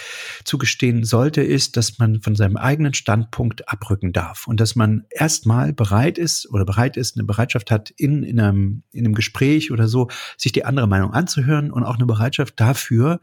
zugestehen 0.45 1.05
sollte, 1.05 1.43
ist, 1.43 1.77
dass 1.77 1.99
man 1.99 2.21
von 2.21 2.35
seinem 2.35 2.57
eigenen 2.57 2.95
Standpunkt 2.95 3.69
abrücken 3.69 4.13
darf 4.13 4.47
und 4.47 4.61
dass 4.61 4.77
man 4.77 5.05
erstmal 5.11 5.73
bereit 5.73 6.19
ist 6.19 6.51
oder 6.51 6.65
bereit 6.65 6.97
ist, 6.97 7.17
eine 7.17 7.25
Bereitschaft 7.25 7.71
hat, 7.71 7.91
in, 7.91 8.23
in, 8.23 8.41
einem, 8.41 8.83
in 8.93 9.05
einem 9.05 9.15
Gespräch 9.15 9.73
oder 9.73 9.89
so, 9.89 10.09
sich 10.37 10.53
die 10.53 10.65
andere 10.65 10.87
Meinung 10.87 11.13
anzuhören 11.13 11.71
und 11.71 11.85
auch 11.85 11.97
eine 11.97 12.07
Bereitschaft 12.07 12.61
dafür, 12.61 13.21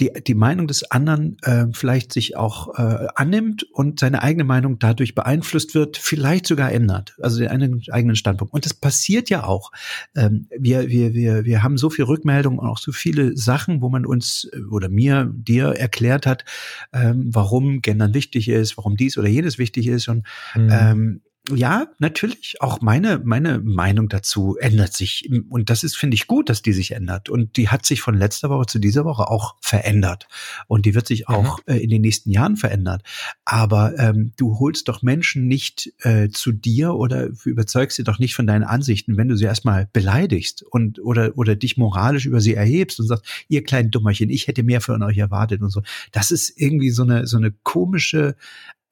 die, 0.00 0.10
die 0.26 0.34
Meinung 0.34 0.66
des 0.66 0.90
anderen 0.90 1.36
äh, 1.42 1.66
vielleicht 1.72 2.12
sich 2.12 2.36
auch 2.36 2.78
äh, 2.78 3.06
annimmt 3.14 3.64
und 3.64 4.00
seine 4.00 4.22
eigene 4.22 4.44
Meinung 4.44 4.78
dadurch 4.78 5.14
beeinflusst 5.14 5.74
wird, 5.74 5.98
vielleicht 5.98 6.46
sogar 6.46 6.72
ändert, 6.72 7.16
also 7.20 7.38
den 7.38 7.48
eigenen, 7.48 7.82
eigenen 7.90 8.16
Standpunkt. 8.16 8.54
Und 8.54 8.64
das 8.64 8.74
passiert 8.74 9.28
ja 9.28 9.44
auch. 9.44 9.72
Ähm, 10.16 10.48
wir, 10.56 10.88
wir, 10.88 11.12
wir, 11.12 11.44
wir 11.44 11.62
haben 11.62 11.76
so 11.76 11.90
viel 11.90 12.06
Rückmeldungen 12.06 12.58
und 12.58 12.68
auch 12.68 12.78
so 12.78 12.92
viele 12.92 13.36
Sachen, 13.36 13.82
wo 13.82 13.90
man 13.90 14.06
uns 14.06 14.48
äh, 14.52 14.60
oder 14.70 14.88
mir, 14.88 15.30
dir 15.32 15.68
erklärt 15.68 16.26
hat, 16.26 16.44
ähm, 16.92 17.28
warum 17.32 17.82
Gendern 17.82 18.14
wichtig 18.14 18.48
ist, 18.48 18.78
warum 18.78 18.96
dies 18.96 19.18
oder 19.18 19.28
jenes 19.28 19.58
wichtig 19.58 19.86
ist. 19.86 20.08
Und 20.08 20.26
mhm. 20.54 20.68
ähm, 20.70 21.20
ja, 21.50 21.88
natürlich. 21.98 22.56
Auch 22.60 22.80
meine, 22.80 23.20
meine 23.22 23.58
Meinung 23.58 24.08
dazu 24.08 24.56
ändert 24.58 24.94
sich. 24.94 25.28
Und 25.50 25.68
das 25.68 25.84
ist, 25.84 25.94
finde 25.94 26.14
ich, 26.14 26.26
gut, 26.26 26.48
dass 26.48 26.62
die 26.62 26.72
sich 26.72 26.92
ändert. 26.92 27.28
Und 27.28 27.58
die 27.58 27.68
hat 27.68 27.84
sich 27.84 28.00
von 28.00 28.16
letzter 28.16 28.48
Woche 28.48 28.64
zu 28.64 28.78
dieser 28.78 29.04
Woche 29.04 29.28
auch 29.28 29.56
verändert. 29.60 30.26
Und 30.68 30.86
die 30.86 30.94
wird 30.94 31.06
sich 31.06 31.28
mhm. 31.28 31.34
auch 31.34 31.58
äh, 31.66 31.76
in 31.76 31.90
den 31.90 32.00
nächsten 32.00 32.30
Jahren 32.30 32.56
verändern. 32.56 33.02
Aber 33.44 33.98
ähm, 33.98 34.32
du 34.38 34.58
holst 34.58 34.88
doch 34.88 35.02
Menschen 35.02 35.46
nicht 35.46 35.92
äh, 35.98 36.30
zu 36.30 36.50
dir 36.50 36.94
oder 36.94 37.28
überzeugst 37.44 37.98
sie 37.98 38.04
doch 38.04 38.18
nicht 38.18 38.34
von 38.34 38.46
deinen 38.46 38.64
Ansichten, 38.64 39.18
wenn 39.18 39.28
du 39.28 39.36
sie 39.36 39.44
erstmal 39.44 39.86
beleidigst 39.92 40.62
und 40.62 40.98
oder, 40.98 41.36
oder 41.36 41.56
dich 41.56 41.76
moralisch 41.76 42.24
über 42.24 42.40
sie 42.40 42.54
erhebst 42.54 43.00
und 43.00 43.06
sagst, 43.06 43.26
ihr 43.48 43.62
kleinen 43.62 43.90
Dummerchen, 43.90 44.30
ich 44.30 44.46
hätte 44.46 44.62
mehr 44.62 44.80
von 44.80 45.02
euch 45.02 45.18
erwartet 45.18 45.60
und 45.60 45.68
so. 45.68 45.82
Das 46.10 46.30
ist 46.30 46.58
irgendwie 46.58 46.90
so 46.90 47.02
eine, 47.02 47.26
so 47.26 47.36
eine 47.36 47.52
komische 47.62 48.34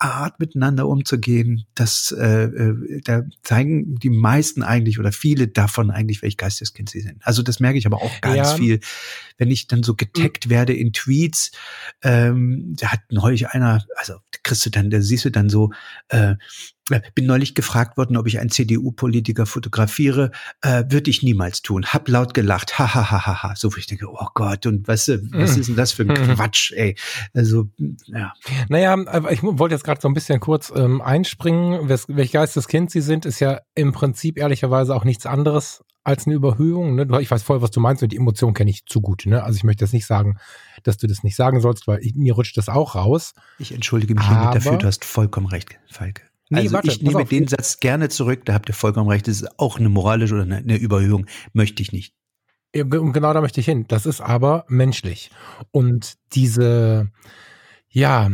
Art 0.03 0.41
miteinander 0.41 0.89
umzugehen, 0.89 1.65
das 1.75 2.15
äh, 2.17 2.45
äh, 2.45 3.01
da 3.05 3.23
zeigen 3.43 3.97
die 3.97 4.11
meisten 4.11 4.63
eigentlich 4.63 4.99
oder 4.99 5.13
viele 5.13 5.49
davon 5.49 5.91
eigentlich, 5.91 6.23
welch 6.23 6.37
Geisteskind 6.37 6.91
sie 6.91 7.01
sind. 7.01 7.19
Also 7.23 7.43
das 7.43 7.61
merke 7.61 7.79
ich 7.79 7.87
aber 7.87 8.03
auch 8.03 8.21
ganz 8.21 8.37
ja. 8.37 8.57
viel, 8.57 8.81
wenn 9.39 9.51
ich 9.51 9.69
dann 9.69 9.83
so 9.83 9.95
getaggt 9.95 10.49
werde 10.49 10.75
in 10.75 10.93
Tweets. 10.93 11.53
Ähm, 12.03 12.75
da 12.77 12.89
hat 12.89 13.01
neulich 13.11 13.49
einer, 13.49 13.85
also 13.97 14.15
kriegst 14.43 14.67
du 14.67 14.71
dann, 14.71 14.91
da 14.91 15.01
siehst 15.01 15.25
du 15.25 15.31
dann 15.31 15.49
so, 15.49 15.71
äh, 16.09 16.23
äh, 16.23 16.37
bin 17.15 17.27
neulich 17.27 17.55
gefragt 17.55 17.97
worden, 17.97 18.17
ob 18.17 18.27
ich 18.27 18.39
einen 18.41 18.51
CDU-Politiker 18.51 19.47
fotografiere. 19.47 20.31
Äh, 20.61 20.85
Würde 20.89 21.11
ich 21.11 21.23
niemals 21.23 21.63
tun. 21.63 21.87
Hab 21.87 22.09
laut 22.09 22.35
gelacht. 22.35 22.79
Ha, 22.79 22.95
ha, 22.95 23.11
ha, 23.11 23.27
ha, 23.27 23.43
ha. 23.43 23.55
So, 23.57 23.73
wo 23.73 23.79
ich 23.79 23.87
denke, 23.87 24.07
oh 24.09 24.27
Gott, 24.35 24.67
und 24.67 24.89
was, 24.89 25.09
was 25.09 25.57
ist 25.57 25.69
denn 25.69 25.77
das 25.77 25.93
für 25.93 26.03
ein 26.03 26.15
Quatsch, 26.37 26.73
ey? 26.73 26.97
Also, 27.35 27.71
ja. 28.07 28.33
Naja, 28.69 28.97
ich 29.31 29.43
wollte 29.43 29.75
jetzt 29.75 29.85
gerade 29.85 30.01
so 30.01 30.09
ein 30.09 30.15
bisschen 30.15 30.41
kurz 30.41 30.73
ähm, 30.75 31.01
einspringen. 31.01 31.89
Welch 31.89 32.33
Geisteskind 32.33 32.91
Sie 32.91 33.01
sind, 33.01 33.27
ist 33.27 33.41
ja 33.41 33.61
im 33.75 33.93
Prinzip 33.93 34.39
ehrlicherweise 34.39 34.95
auch 34.95 35.05
nichts 35.05 35.27
anderes 35.27 35.83
als 36.05 36.27
eine 36.27 36.35
Überhöhung. 36.35 36.97
Ne? 36.97 37.07
Ich 37.21 37.31
weiß 37.31 37.43
voll, 37.43 37.63
was 37.63 37.71
du 37.71 37.81
meinst 37.81 38.03
und 38.03 38.13
die 38.13 38.17
Emotion 38.17 38.55
kenne 38.55 38.71
ich 38.71 38.87
zu 38.87 39.01
gut. 39.01 39.25
Ne? 39.27 39.43
Also 39.43 39.57
ich 39.57 39.65
möchte 39.65 39.85
jetzt 39.85 39.93
nicht 39.93 40.07
sagen, 40.07 40.39
dass 40.83 40.97
du 40.97 41.07
das 41.07 41.23
nicht 41.23 41.37
sagen 41.37 41.61
sollst, 41.61 41.87
weil 41.87 42.01
ich, 42.01 42.15
mir 42.15 42.35
rutscht 42.35 42.57
das 42.57 42.69
auch 42.69 42.95
raus. 42.95 43.35
Ich 43.59 43.73
entschuldige 43.73 44.15
mich 44.15 44.27
hiermit 44.27 44.55
dafür, 44.55 44.79
du 44.79 44.87
hast 44.87 45.05
vollkommen 45.05 45.47
recht, 45.47 45.79
Falk. 45.89 46.32
Nee, 46.53 46.61
also 46.61 46.75
warte, 46.75 46.89
ich 46.89 47.03
nehme 47.03 47.23
auf. 47.23 47.29
den 47.29 47.49
Satz 47.49 47.81
gerne 47.81 48.11
zurück, 48.11 48.45
da 48.45 48.53
habt 48.53 48.69
ihr 48.69 48.75
vollkommen 48.75 49.09
recht, 49.09 49.27
das 49.27 49.41
ist 49.41 49.59
auch 49.59 49.79
eine 49.79 49.89
moralische 49.89 50.35
oder 50.35 50.43
eine, 50.43 50.77
Überhöhung, 50.77 51.27
möchte 51.55 51.83
ich 51.83 51.93
nicht. 51.93 52.15
Und 52.75 53.13
genau 53.13 53.33
da 53.33 53.41
möchte 53.41 53.61
ich 53.61 53.67
hin. 53.67 53.87
Das 53.89 54.05
ist 54.05 54.21
aber 54.21 54.67
menschlich. 54.69 55.31
Und 55.71 56.15
diese, 56.33 57.11
ja, 57.89 58.31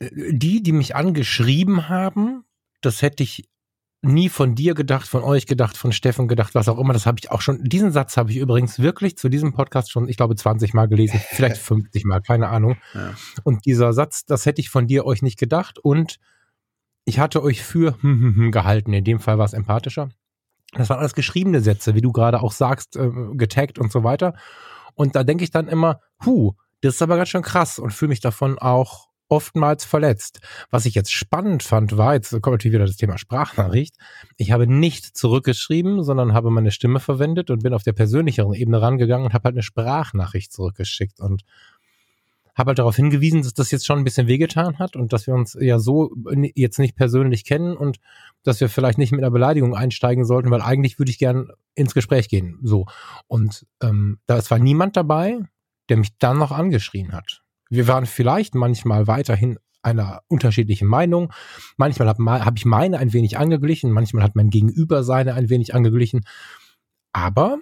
die, 0.00 0.62
die 0.62 0.72
mich 0.72 0.96
angeschrieben 0.96 1.88
haben, 1.88 2.44
das 2.80 3.02
hätte 3.02 3.22
ich 3.22 3.48
nie 4.02 4.28
von 4.28 4.56
dir 4.56 4.74
gedacht, 4.74 5.06
von 5.06 5.22
euch 5.22 5.46
gedacht, 5.46 5.76
von 5.76 5.92
Steffen 5.92 6.26
gedacht, 6.26 6.54
was 6.56 6.68
auch 6.68 6.78
immer. 6.78 6.92
Das 6.92 7.06
habe 7.06 7.18
ich 7.20 7.30
auch 7.30 7.40
schon. 7.40 7.62
Diesen 7.62 7.92
Satz 7.92 8.16
habe 8.16 8.32
ich 8.32 8.38
übrigens 8.38 8.80
wirklich 8.80 9.16
zu 9.16 9.28
diesem 9.28 9.52
Podcast 9.52 9.92
schon, 9.92 10.08
ich 10.08 10.16
glaube, 10.16 10.34
20 10.34 10.74
Mal 10.74 10.88
gelesen, 10.88 11.20
vielleicht 11.30 11.58
50 11.58 12.04
Mal, 12.04 12.20
keine 12.20 12.48
Ahnung. 12.48 12.76
Ja. 12.94 13.14
Und 13.44 13.64
dieser 13.64 13.92
Satz, 13.92 14.24
das 14.24 14.46
hätte 14.46 14.60
ich 14.60 14.70
von 14.70 14.88
dir 14.88 15.04
euch 15.04 15.22
nicht 15.22 15.38
gedacht. 15.38 15.78
Und 15.78 16.18
ich 17.10 17.18
hatte 17.18 17.42
euch 17.42 17.62
für 17.62 17.98
gehalten. 18.52 18.92
In 18.92 19.04
dem 19.04 19.18
Fall 19.18 19.36
war 19.36 19.44
es 19.44 19.52
empathischer. 19.52 20.10
Das 20.72 20.88
waren 20.88 21.00
alles 21.00 21.14
geschriebene 21.14 21.60
Sätze, 21.60 21.96
wie 21.96 22.00
du 22.00 22.12
gerade 22.12 22.40
auch 22.40 22.52
sagst, 22.52 22.94
äh, 22.96 23.10
getaggt 23.32 23.80
und 23.80 23.90
so 23.90 24.04
weiter. 24.04 24.34
Und 24.94 25.16
da 25.16 25.24
denke 25.24 25.42
ich 25.42 25.50
dann 25.50 25.66
immer, 25.66 26.00
hu, 26.24 26.52
das 26.82 26.94
ist 26.94 27.02
aber 27.02 27.16
ganz 27.16 27.28
schön 27.28 27.42
krass 27.42 27.80
und 27.80 27.92
fühle 27.92 28.10
mich 28.10 28.20
davon 28.20 28.58
auch 28.60 29.08
oftmals 29.28 29.84
verletzt. 29.84 30.40
Was 30.70 30.86
ich 30.86 30.94
jetzt 30.94 31.12
spannend 31.12 31.64
fand, 31.64 31.96
war, 31.96 32.14
jetzt 32.14 32.30
kommt 32.30 32.54
natürlich 32.54 32.74
wieder 32.74 32.86
das 32.86 32.96
Thema 32.96 33.18
Sprachnachricht. 33.18 33.96
Ich 34.36 34.52
habe 34.52 34.68
nicht 34.68 35.16
zurückgeschrieben, 35.16 36.04
sondern 36.04 36.32
habe 36.32 36.50
meine 36.50 36.70
Stimme 36.70 37.00
verwendet 37.00 37.50
und 37.50 37.62
bin 37.64 37.74
auf 37.74 37.82
der 37.82 37.92
persönlicheren 37.92 38.54
Ebene 38.54 38.80
rangegangen 38.80 39.26
und 39.26 39.34
habe 39.34 39.44
halt 39.44 39.54
eine 39.54 39.62
Sprachnachricht 39.62 40.52
zurückgeschickt. 40.52 41.18
Und 41.20 41.42
habe 42.56 42.68
halt 42.68 42.78
darauf 42.78 42.96
hingewiesen, 42.96 43.42
dass 43.42 43.54
das 43.54 43.70
jetzt 43.70 43.86
schon 43.86 43.98
ein 43.98 44.04
bisschen 44.04 44.26
wehgetan 44.26 44.78
hat 44.78 44.96
und 44.96 45.12
dass 45.12 45.26
wir 45.26 45.34
uns 45.34 45.56
ja 45.60 45.78
so 45.78 46.10
jetzt 46.54 46.78
nicht 46.78 46.96
persönlich 46.96 47.44
kennen 47.44 47.76
und 47.76 47.98
dass 48.42 48.60
wir 48.60 48.68
vielleicht 48.68 48.98
nicht 48.98 49.12
mit 49.12 49.20
einer 49.20 49.30
Beleidigung 49.30 49.74
einsteigen 49.74 50.24
sollten, 50.24 50.50
weil 50.50 50.62
eigentlich 50.62 50.98
würde 50.98 51.10
ich 51.10 51.18
gern 51.18 51.48
ins 51.74 51.94
Gespräch 51.94 52.28
gehen. 52.28 52.58
So. 52.62 52.86
Und 53.26 53.66
ähm, 53.82 54.18
da 54.26 54.40
zwar 54.42 54.58
niemand 54.58 54.96
dabei, 54.96 55.38
der 55.88 55.96
mich 55.96 56.16
dann 56.18 56.38
noch 56.38 56.52
angeschrien 56.52 57.12
hat. 57.12 57.42
Wir 57.68 57.86
waren 57.86 58.06
vielleicht 58.06 58.54
manchmal 58.54 59.06
weiterhin 59.06 59.58
einer 59.82 60.22
unterschiedlichen 60.28 60.88
Meinung. 60.88 61.32
Manchmal 61.76 62.08
habe 62.08 62.44
hab 62.44 62.58
ich 62.58 62.64
meine 62.64 62.98
ein 62.98 63.12
wenig 63.12 63.38
angeglichen, 63.38 63.90
manchmal 63.92 64.22
hat 64.22 64.36
mein 64.36 64.50
Gegenüber 64.50 65.02
seine 65.02 65.34
ein 65.34 65.48
wenig 65.48 65.74
angeglichen. 65.74 66.24
Aber 67.12 67.58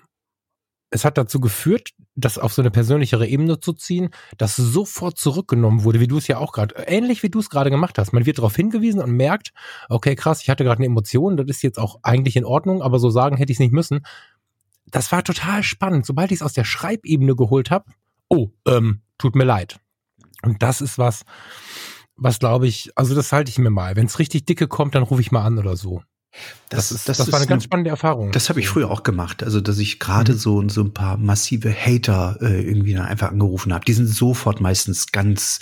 es 0.91 1.05
hat 1.05 1.19
dazu 1.19 1.41
geführt, 1.41 1.91
das 2.15 2.39
auf 2.39 2.53
so 2.53 2.63
eine 2.63 2.71
persönlichere 2.71 3.27
Ebene 3.27 3.61
zu 3.61 3.73
ziehen, 3.73 4.11
dass 4.39 4.57
sofort 4.57 5.19
zurückgenommen 5.19 5.85
wurde, 5.85 6.01
wie 6.01 6.07
du 6.07 6.19
es 6.19 6.27
ja 6.29 6.39
auch 6.39 6.53
gerade, 6.53 6.75
ähnlich 6.87 7.23
wie 7.23 7.29
du 7.29 7.39
es 7.39 7.51
gerade 7.51 7.71
gemacht 7.71 7.99
hast. 7.99 8.13
Man 8.13 8.27
wird 8.27 8.39
darauf 8.39 8.57
hingewiesen 8.57 9.01
und 9.01 9.13
merkt, 9.13 9.53
okay, 9.89 10.15
krass, 10.15 10.43
ich 10.43 10.51
hatte 10.51 10.65
gerade 10.65 10.79
eine 10.79 10.87
Emotion, 10.87 11.37
das 11.37 11.47
ist 11.49 11.63
jetzt 11.63 11.79
auch 11.79 11.99
eigentlich 12.03 12.37
in 12.37 12.45
Ordnung, 12.45 12.83
aber 12.83 12.99
so 12.99 13.11
sagen 13.11 13.37
hätte 13.37 13.53
ich 13.53 13.57
es 13.57 13.61
nicht 13.61 13.73
müssen. 13.73 14.01
Das 14.87 15.13
war 15.13 15.23
total 15.23 15.63
spannend. 15.63 16.07
Sobald 16.07 16.33
ich 16.33 16.37
es 16.37 16.43
aus 16.43 16.55
der 16.55 16.65
Schreibebene 16.65 17.37
geholt 17.37 17.71
habe, 17.71 17.91
oh, 18.29 18.49
ähm, 18.67 19.03
tut 19.19 19.37
mir 19.37 19.45
leid. 19.45 19.79
Und 20.43 20.63
das 20.63 20.81
ist 20.81 20.99
was, 20.99 21.25
was 22.17 22.39
glaube 22.39 22.67
ich, 22.67 22.91
also 22.95 23.15
das 23.15 23.33
halte 23.33 23.51
ich 23.51 23.59
mir 23.59 23.71
mal. 23.71 23.97
Wenn 23.97 24.07
es 24.07 24.19
richtig 24.19 24.47
dicke 24.47 24.69
kommt, 24.69 24.95
dann 24.95 25.03
rufe 25.03 25.21
ich 25.21 25.33
mal 25.33 25.45
an 25.45 25.59
oder 25.59 25.77
so. 25.77 26.03
Das, 26.69 26.89
das, 26.89 26.93
ist, 26.93 27.09
das, 27.09 27.17
das 27.19 27.33
war 27.33 27.39
eine 27.39 27.49
ganz 27.49 27.65
spannende 27.65 27.91
Erfahrung. 27.91 28.31
Das 28.33 28.51
habe 28.51 28.61
ich 28.61 28.69
früher 28.69 28.91
auch 28.91 29.03
gemacht. 29.03 29.43
Also, 29.43 29.61
dass 29.61 29.79
ich 29.79 29.99
gerade 29.99 30.35
mhm. 30.35 30.39
so, 30.39 30.69
so 30.69 30.83
ein 30.83 30.93
paar 30.93 31.17
massive 31.17 31.73
Hater 31.73 32.39
äh, 32.43 32.63
irgendwie 32.63 32.93
dann 32.93 33.07
einfach 33.07 33.31
angerufen 33.31 33.73
habe. 33.73 33.85
Die 33.85 33.95
sind 33.95 34.07
sofort 34.07 34.61
meistens 34.61 35.11
ganz, 35.11 35.61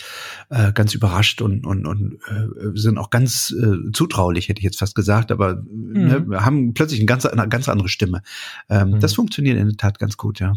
äh, 0.51 0.73
ganz 0.73 0.95
überrascht 0.95 1.43
und, 1.43 1.65
und, 1.65 1.87
und 1.87 2.19
äh, 2.27 2.71
sind 2.75 2.99
auch 2.99 3.11
ganz 3.11 3.55
äh, 3.57 3.93
zutraulich, 3.93 4.49
hätte 4.49 4.59
ich 4.59 4.65
jetzt 4.65 4.81
fast 4.81 4.97
gesagt, 4.97 5.31
aber 5.31 5.63
ne, 5.71 6.21
mhm. 6.21 6.29
ne, 6.31 6.45
haben 6.45 6.75
plötzlich 6.75 7.01
eine 7.01 7.07
ganz, 7.07 7.25
eine 7.25 7.49
ganz 7.49 7.69
andere 7.69 7.89
Stimme. 7.89 8.23
Ähm, 8.69 8.91
mhm. 8.91 9.01
Das 9.01 9.15
funktioniert 9.15 9.57
in 9.59 9.69
der 9.69 9.77
Tat 9.77 9.99
ganz 9.99 10.17
gut, 10.17 10.41
ja. 10.41 10.55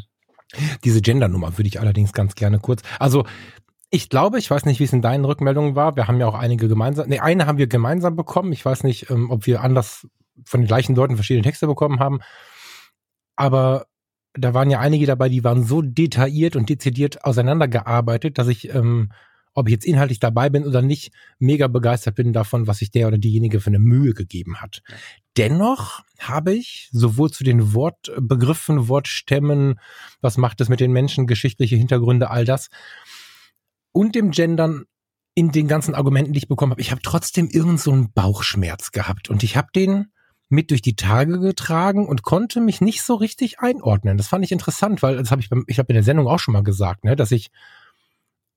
Diese 0.83 1.01
Gender-Nummer 1.01 1.59
würde 1.59 1.67
ich 1.67 1.79
allerdings 1.79 2.11
ganz 2.11 2.33
gerne 2.33 2.57
kurz. 2.57 2.81
Also 2.97 3.25
Ich 3.91 4.09
glaube, 4.09 4.37
ich 4.37 4.51
weiß 4.51 4.65
nicht, 4.65 4.79
wie 4.79 4.83
es 4.83 4.93
in 4.93 5.01
deinen 5.01 5.25
Rückmeldungen 5.25 5.75
war. 5.75 5.95
Wir 5.95 6.07
haben 6.07 6.19
ja 6.19 6.27
auch 6.27 6.35
einige 6.35 6.67
gemeinsam, 6.67 7.09
nee, 7.09 7.19
eine 7.19 7.47
haben 7.47 7.57
wir 7.57 7.67
gemeinsam 7.67 8.15
bekommen. 8.15 8.53
Ich 8.53 8.63
weiß 8.63 8.83
nicht, 8.83 9.09
ähm, 9.09 9.31
ob 9.31 9.47
wir 9.47 9.61
anders 9.61 10.07
von 10.45 10.61
den 10.61 10.67
gleichen 10.67 10.95
Leuten 10.95 11.15
verschiedene 11.15 11.43
Texte 11.43 11.67
bekommen 11.67 11.99
haben. 11.99 12.19
Aber 13.35 13.87
da 14.33 14.53
waren 14.53 14.69
ja 14.69 14.79
einige 14.79 15.05
dabei, 15.05 15.29
die 15.29 15.43
waren 15.43 15.63
so 15.63 15.81
detailliert 15.81 16.55
und 16.55 16.69
dezidiert 16.69 17.23
auseinandergearbeitet, 17.23 18.37
dass 18.37 18.47
ich, 18.47 18.73
ähm, 18.73 19.11
ob 19.53 19.67
ich 19.67 19.71
jetzt 19.71 19.85
inhaltlich 19.85 20.19
dabei 20.19 20.49
bin 20.49 20.65
oder 20.65 20.81
nicht, 20.81 21.11
mega 21.39 21.67
begeistert 21.67 22.15
bin 22.15 22.31
davon, 22.31 22.67
was 22.67 22.77
sich 22.77 22.91
der 22.91 23.07
oder 23.07 23.17
diejenige 23.17 23.59
für 23.59 23.71
eine 23.71 23.79
Mühe 23.79 24.13
gegeben 24.13 24.61
hat. 24.61 24.81
Dennoch 25.35 26.01
habe 26.19 26.53
ich 26.53 26.89
sowohl 26.91 27.31
zu 27.31 27.43
den 27.43 27.73
Wortbegriffen, 27.73 28.87
Wortstämmen, 28.87 29.79
was 30.21 30.37
macht 30.37 30.61
es 30.61 30.69
mit 30.69 30.79
den 30.79 30.91
Menschen, 30.91 31.27
geschichtliche 31.27 31.75
Hintergründe, 31.75 32.29
all 32.29 32.45
das, 32.45 32.69
und 33.99 34.15
dem 34.15 34.31
Gendern 34.31 34.85
in 35.35 35.51
den 35.51 35.67
ganzen 35.67 35.93
Argumenten, 35.93 36.31
die 36.31 36.37
ich 36.37 36.47
bekommen 36.47 36.71
habe, 36.71 36.79
ich 36.79 36.91
habe 36.91 37.01
trotzdem 37.01 37.49
irgend 37.49 37.81
so 37.81 37.91
einen 37.91 38.13
Bauchschmerz 38.13 38.91
gehabt 38.91 39.29
und 39.29 39.43
ich 39.43 39.57
habe 39.57 39.67
den 39.75 40.13
mit 40.47 40.71
durch 40.71 40.81
die 40.81 40.95
Tage 40.95 41.37
getragen 41.41 42.07
und 42.07 42.23
konnte 42.23 42.61
mich 42.61 42.79
nicht 42.79 43.01
so 43.03 43.15
richtig 43.15 43.59
einordnen. 43.59 44.17
Das 44.17 44.29
fand 44.29 44.45
ich 44.45 44.53
interessant, 44.53 45.03
weil 45.03 45.17
das 45.17 45.31
habe 45.31 45.41
ich 45.41 45.49
beim, 45.49 45.65
ich 45.67 45.79
habe 45.79 45.89
in 45.89 45.95
der 45.95 46.03
Sendung 46.03 46.29
auch 46.29 46.39
schon 46.39 46.53
mal 46.53 46.63
gesagt, 46.63 47.03
ne, 47.03 47.17
dass 47.17 47.31
ich 47.31 47.51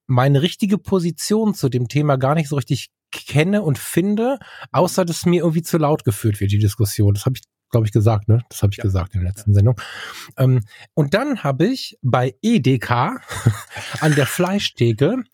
meine 0.07 0.42
richtige 0.42 0.78
Position 0.78 1.55
zu 1.55 1.68
dem 1.68 1.88
Thema 1.88 2.18
gar 2.18 2.37
nicht 2.37 2.48
so 2.48 2.55
richtig 2.55 2.90
kenne 3.11 3.62
und 3.62 3.78
finde, 3.78 4.38
außer 4.70 5.05
dass 5.05 5.26
mir 5.26 5.40
irgendwie 5.40 5.62
zu 5.62 5.76
laut 5.76 6.05
geführt 6.05 6.38
wird, 6.40 6.52
die 6.52 6.59
Diskussion. 6.59 7.14
Das 7.14 7.26
habe 7.26 7.35
ich 7.37 7.42
glaube 7.73 7.87
ich, 7.87 7.93
gesagt, 7.93 8.29
ne? 8.29 8.45
Das 8.49 8.63
habe 8.63 8.71
ich 8.71 8.77
ja. 8.77 8.83
gesagt 8.85 9.15
in 9.15 9.23
der 9.23 9.31
letzten 9.31 9.51
ja. 9.51 9.55
Sendung. 9.57 9.81
Ähm, 10.37 10.61
und 10.95 11.15
dann 11.15 11.43
habe 11.43 11.67
ich 11.67 11.99
bei 12.03 12.37
EDK 12.43 12.91
an 14.01 14.15
der 14.15 14.27
Fleischtheke 14.27 15.25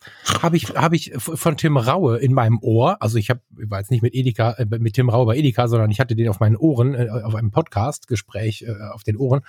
habe 0.43 0.57
ich 0.57 0.71
habe 0.75 0.97
ich 0.97 1.13
von 1.19 1.57
Tim 1.57 1.77
Raue 1.77 2.19
in 2.19 2.33
meinem 2.33 2.59
Ohr, 2.63 3.03
also 3.03 3.19
ich 3.19 3.29
habe 3.29 3.41
war 3.51 3.81
jetzt 3.81 3.91
nicht 3.91 4.03
mit 4.03 4.15
Edeka 4.15 4.53
äh, 4.53 4.67
mit 4.79 4.95
Tim 4.95 5.11
Raue 5.11 5.27
bei 5.27 5.37
Edeka, 5.37 5.69
sondern 5.69 5.91
ich 5.91 6.01
hatte 6.01 6.17
den 6.17 6.29
auf 6.29 6.41
meinen 6.41 6.57
Ohren 6.57 6.95
äh, 6.95 7.09
auf 7.11 7.35
einem 7.35 7.51
Podcast 7.51 8.07
Gespräch 8.07 8.63
äh, 8.63 8.75
auf 8.93 9.03
den 9.03 9.17
Ohren 9.17 9.43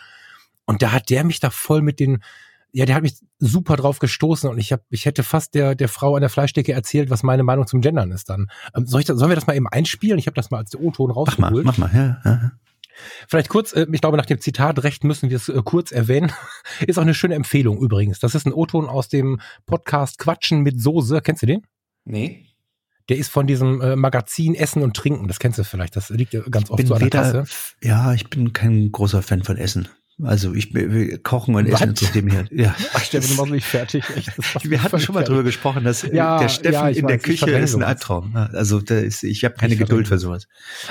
und 0.66 0.82
da 0.82 0.92
hat 0.92 1.10
der 1.10 1.24
mich 1.24 1.40
da 1.40 1.52
voll 1.52 1.82
mit 1.82 2.00
den 2.00 2.20
ja, 2.72 2.86
der 2.86 2.96
hat 2.96 3.02
mich 3.02 3.16
super 3.40 3.78
drauf 3.78 3.98
gestoßen 4.00 4.50
und 4.50 4.60
ich 4.60 4.72
habe, 4.72 4.84
ich 4.90 5.06
hätte 5.06 5.24
fast 5.24 5.56
der 5.56 5.74
der 5.76 5.90
Frau 5.90 6.16
an 6.16 6.22
der 6.22 6.30
Fleischdecke 6.30 6.72
erzählt, 6.72 7.10
was 7.10 7.24
meine 7.24 7.44
Meinung 7.44 7.66
zum 7.66 7.82
Gendern 7.82 8.12
ist. 8.12 8.30
Dann 8.30 8.48
ähm, 8.76 8.86
soll 8.86 9.02
ich, 9.02 9.08
das, 9.08 9.18
sollen 9.18 9.32
wir 9.32 9.36
das 9.36 9.48
mal 9.48 9.56
eben 9.56 9.68
einspielen? 9.68 10.20
Ich 10.20 10.28
habe 10.28 10.36
das 10.36 10.52
mal 10.52 10.60
als 10.60 10.76
O-Ton 10.76 11.10
rausgeholt. 11.10 11.66
Mach 11.66 11.78
mal, 11.78 11.90
mach 11.92 11.94
mal, 11.94 12.20
ja. 12.26 12.32
ja. 12.32 12.52
Vielleicht 13.28 13.50
kurz, 13.50 13.74
äh, 13.74 13.88
ich 13.92 14.02
glaube, 14.02 14.18
nach 14.18 14.26
dem 14.26 14.40
Zitat 14.40 14.84
Recht 14.84 15.04
müssen 15.04 15.30
wir 15.30 15.38
es 15.38 15.50
äh, 15.50 15.62
kurz 15.64 15.92
erwähnen. 15.92 16.32
Ist 16.88 16.98
auch 16.98 17.04
eine 17.04 17.14
schöne 17.14 17.36
Empfehlung 17.36 17.80
übrigens. 17.80 18.20
Das 18.20 18.36
ist 18.36 18.46
ein 18.46 18.54
O-Ton 18.54 18.88
aus 18.88 19.10
dem 19.10 19.40
Podcast 19.66 20.20
Quatschen 20.20 20.62
mit 20.62 20.82
Soße. 20.82 21.22
Kennst 21.22 21.42
du 21.42 21.48
den? 21.48 21.66
Nee. 22.06 22.46
Der 23.10 23.18
ist 23.18 23.30
von 23.30 23.48
diesem 23.48 23.82
äh, 23.82 23.96
Magazin 23.96 24.54
Essen 24.54 24.84
und 24.84 24.96
Trinken. 24.96 25.28
Das 25.28 25.40
kennst 25.40 25.58
du 25.58 25.64
vielleicht. 25.64 25.96
Das 25.96 26.10
liegt 26.10 26.34
ja 26.34 26.42
ganz 26.42 26.70
oft 26.70 26.86
so 26.86 26.94
an 26.94 27.00
der 27.00 27.10
Tasse. 27.10 27.44
Ja, 27.82 28.14
ich 28.14 28.30
bin 28.30 28.54
kein 28.54 28.92
großer 28.92 29.24
Fan 29.24 29.44
von 29.44 29.58
Essen. 29.58 29.88
Also 30.22 30.54
ich 30.54 30.74
kochen 31.24 31.56
und 31.56 31.66
essen 31.68 31.96
zu 31.96 32.06
dem 32.12 32.28
hier. 32.28 32.46
Ja. 32.52 32.76
Ach, 32.94 33.04
Steffen, 33.04 33.30
du 33.30 33.36
machst 33.36 33.52
mich 33.52 33.66
fertig. 33.66 34.04
Echt, 34.16 34.32
wir 34.70 34.84
hatten 34.84 35.00
schon 35.00 35.16
mal 35.16 35.24
drüber 35.24 35.44
gesprochen, 35.44 35.86
dass 35.86 36.04
äh, 36.04 36.16
ja, 36.16 36.40
der 36.40 36.50
Steffen 36.50 36.74
ja, 36.74 36.90
in 36.90 37.04
weiß, 37.04 37.08
der 37.08 37.20
Küche 37.20 37.52
ist 37.52 37.76
ein 37.76 37.84
Albtraum. 37.84 38.36
Also 38.36 38.82
da 38.82 38.96
ist, 38.96 39.24
ich 39.24 39.46
habe 39.46 39.56
keine 39.56 39.74
ich 39.74 39.80
Geduld 39.80 40.08
für 40.08 40.18
sowas. 40.18 40.48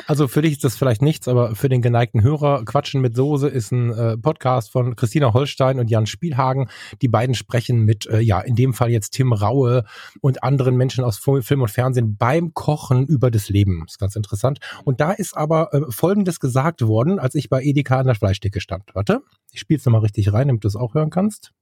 Also 0.07 0.29
für 0.29 0.43
dich 0.43 0.53
ist 0.53 0.65
das 0.65 0.77
vielleicht 0.77 1.03
nichts, 1.03 1.29
aber 1.29 1.55
für 1.55 1.69
den 1.69 1.83
geneigten 1.83 2.23
Hörer, 2.23 2.65
Quatschen 2.65 3.01
mit 3.03 3.17
Soße 3.17 3.49
ist 3.49 3.71
ein 3.71 3.93
äh, 3.93 4.17
Podcast 4.17 4.71
von 4.71 4.97
Christina 4.97 5.35
Holstein 5.35 5.79
und 5.79 5.91
Jan 5.91 6.07
Spielhagen. 6.07 6.69
Die 7.03 7.09
beiden 7.09 7.35
sprechen 7.35 7.85
mit, 7.85 8.07
äh, 8.07 8.21
ja, 8.21 8.41
in 8.41 8.55
dem 8.55 8.73
Fall 8.73 8.91
jetzt 8.91 9.11
Tim 9.11 9.33
Raue 9.33 9.85
und 10.21 10.43
anderen 10.43 10.77
Menschen 10.77 11.05
aus 11.05 11.19
Film 11.19 11.63
und 11.63 11.71
Fernsehen 11.71 12.17
beim 12.17 12.55
Kochen 12.55 13.07
über 13.07 13.31
das 13.31 13.51
Leben. 13.51 13.83
Das 13.85 13.95
ist 13.95 13.99
ganz 13.99 14.17
interessant. 14.17 14.59
Und 14.85 15.01
da 15.01 15.13
ist 15.13 15.37
aber 15.37 15.75
äh, 15.75 15.81
Folgendes 15.91 16.41
gesagt 16.41 16.83
worden, 16.83 17.19
als 17.19 17.35
ich 17.35 17.51
bei 17.51 17.63
Edeka 17.63 18.01
an 18.01 18.07
der 18.07 18.15
Fleischdecke 18.15 18.61
stand. 18.61 18.85
Warte. 18.95 19.18
Ich 19.53 19.61
spiele 19.61 19.79
es 19.79 19.85
nochmal 19.85 20.03
richtig 20.03 20.33
rein, 20.33 20.49
damit 20.49 20.65
du 20.65 20.69
es 20.69 20.77
auch 20.77 20.95
hören 20.95 21.11
kannst. 21.11 21.53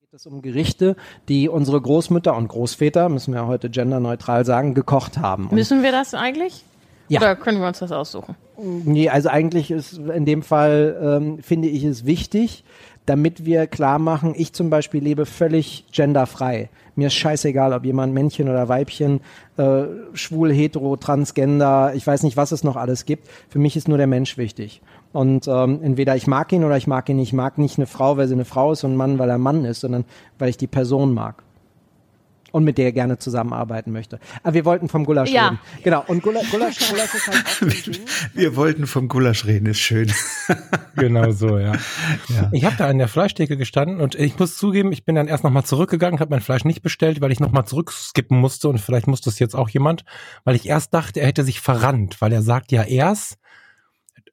Geht 0.00 0.12
es 0.12 0.26
um 0.26 0.42
Gerichte, 0.42 0.96
die 1.28 1.48
unsere 1.48 1.80
Großmütter 1.80 2.36
und 2.36 2.48
Großväter, 2.48 3.08
müssen 3.08 3.32
wir 3.32 3.40
ja 3.40 3.46
heute 3.46 3.70
genderneutral 3.70 4.44
sagen, 4.44 4.74
gekocht 4.74 5.18
haben. 5.18 5.48
Und 5.48 5.54
müssen 5.54 5.82
wir 5.82 5.92
das 5.92 6.14
eigentlich? 6.14 6.64
Ja. 7.08 7.20
Oder 7.20 7.36
können 7.36 7.60
wir 7.60 7.68
uns 7.68 7.80
das 7.80 7.92
aussuchen? 7.92 8.34
Nee, 8.56 9.08
also 9.08 9.28
eigentlich 9.28 9.70
ist 9.70 9.98
in 9.98 10.24
dem 10.24 10.42
Fall, 10.42 10.98
ähm, 11.02 11.42
finde 11.42 11.68
ich 11.68 11.84
es 11.84 12.06
wichtig, 12.06 12.64
damit 13.06 13.44
wir 13.44 13.66
klar 13.66 13.98
machen, 13.98 14.32
ich 14.34 14.52
zum 14.54 14.70
Beispiel 14.70 15.02
lebe 15.02 15.26
völlig 15.26 15.84
genderfrei. 15.92 16.70
Mir 16.96 17.08
ist 17.08 17.14
scheißegal, 17.14 17.72
ob 17.72 17.84
jemand 17.84 18.14
Männchen 18.14 18.48
oder 18.48 18.68
Weibchen, 18.68 19.20
äh, 19.56 19.84
schwul, 20.14 20.52
hetero, 20.52 20.96
transgender, 20.96 21.92
ich 21.94 22.06
weiß 22.06 22.22
nicht, 22.22 22.36
was 22.36 22.52
es 22.52 22.64
noch 22.64 22.76
alles 22.76 23.04
gibt. 23.04 23.28
Für 23.48 23.58
mich 23.58 23.76
ist 23.76 23.88
nur 23.88 23.98
der 23.98 24.06
Mensch 24.06 24.38
wichtig. 24.38 24.80
Und 25.14 25.46
ähm, 25.46 25.78
entweder 25.80 26.16
ich 26.16 26.26
mag 26.26 26.52
ihn 26.52 26.64
oder 26.64 26.76
ich 26.76 26.88
mag 26.88 27.08
ihn 27.08 27.16
nicht. 27.16 27.28
Ich 27.28 27.32
mag 27.34 27.56
nicht 27.56 27.78
eine 27.78 27.86
Frau, 27.86 28.16
weil 28.16 28.26
sie 28.26 28.34
eine 28.34 28.44
Frau 28.44 28.72
ist 28.72 28.82
und 28.82 28.94
ein 28.94 28.96
Mann, 28.96 29.20
weil 29.20 29.28
er 29.28 29.36
ein 29.36 29.40
Mann 29.40 29.64
ist, 29.64 29.80
sondern 29.80 30.04
weil 30.40 30.48
ich 30.48 30.56
die 30.56 30.66
Person 30.66 31.14
mag. 31.14 31.44
Und 32.50 32.64
mit 32.64 32.78
der 32.78 32.90
gerne 32.90 33.18
zusammenarbeiten 33.18 33.92
möchte. 33.92 34.18
Aber 34.42 34.54
wir 34.54 34.64
wollten 34.64 34.88
vom 34.88 35.04
Gulasch 35.04 35.30
ja. 35.30 35.46
reden. 35.46 35.60
Genau. 35.84 36.02
Und 36.08 36.22
Gulasch, 36.22 36.50
Gulasch, 36.50 36.78
Gulasch 36.90 37.14
ist 37.14 37.28
halt 37.28 37.46
auch 37.46 38.34
Wir 38.34 38.56
wollten 38.56 38.88
vom 38.88 39.06
Gulasch 39.06 39.44
reden, 39.44 39.66
ist 39.66 39.78
schön. 39.78 40.12
genau 40.96 41.30
so, 41.30 41.58
ja. 41.58 41.74
ja. 42.28 42.48
Ich 42.50 42.64
habe 42.64 42.74
da 42.76 42.88
an 42.88 42.98
der 42.98 43.08
Fleischtheke 43.08 43.56
gestanden 43.56 44.00
und 44.00 44.16
ich 44.16 44.36
muss 44.36 44.56
zugeben, 44.56 44.90
ich 44.90 45.04
bin 45.04 45.14
dann 45.14 45.28
erst 45.28 45.44
nochmal 45.44 45.64
zurückgegangen, 45.64 46.18
habe 46.18 46.30
mein 46.30 46.40
Fleisch 46.40 46.64
nicht 46.64 46.82
bestellt, 46.82 47.20
weil 47.20 47.30
ich 47.30 47.38
nochmal 47.38 47.66
zurückskippen 47.66 48.38
musste 48.38 48.68
und 48.68 48.80
vielleicht 48.80 49.06
musste 49.06 49.30
es 49.30 49.38
jetzt 49.38 49.54
auch 49.54 49.68
jemand, 49.68 50.04
weil 50.42 50.56
ich 50.56 50.66
erst 50.66 50.92
dachte, 50.92 51.20
er 51.20 51.28
hätte 51.28 51.44
sich 51.44 51.60
verrannt, 51.60 52.20
weil 52.20 52.32
er 52.32 52.42
sagt 52.42 52.72
ja 52.72 52.82
erst, 52.82 53.38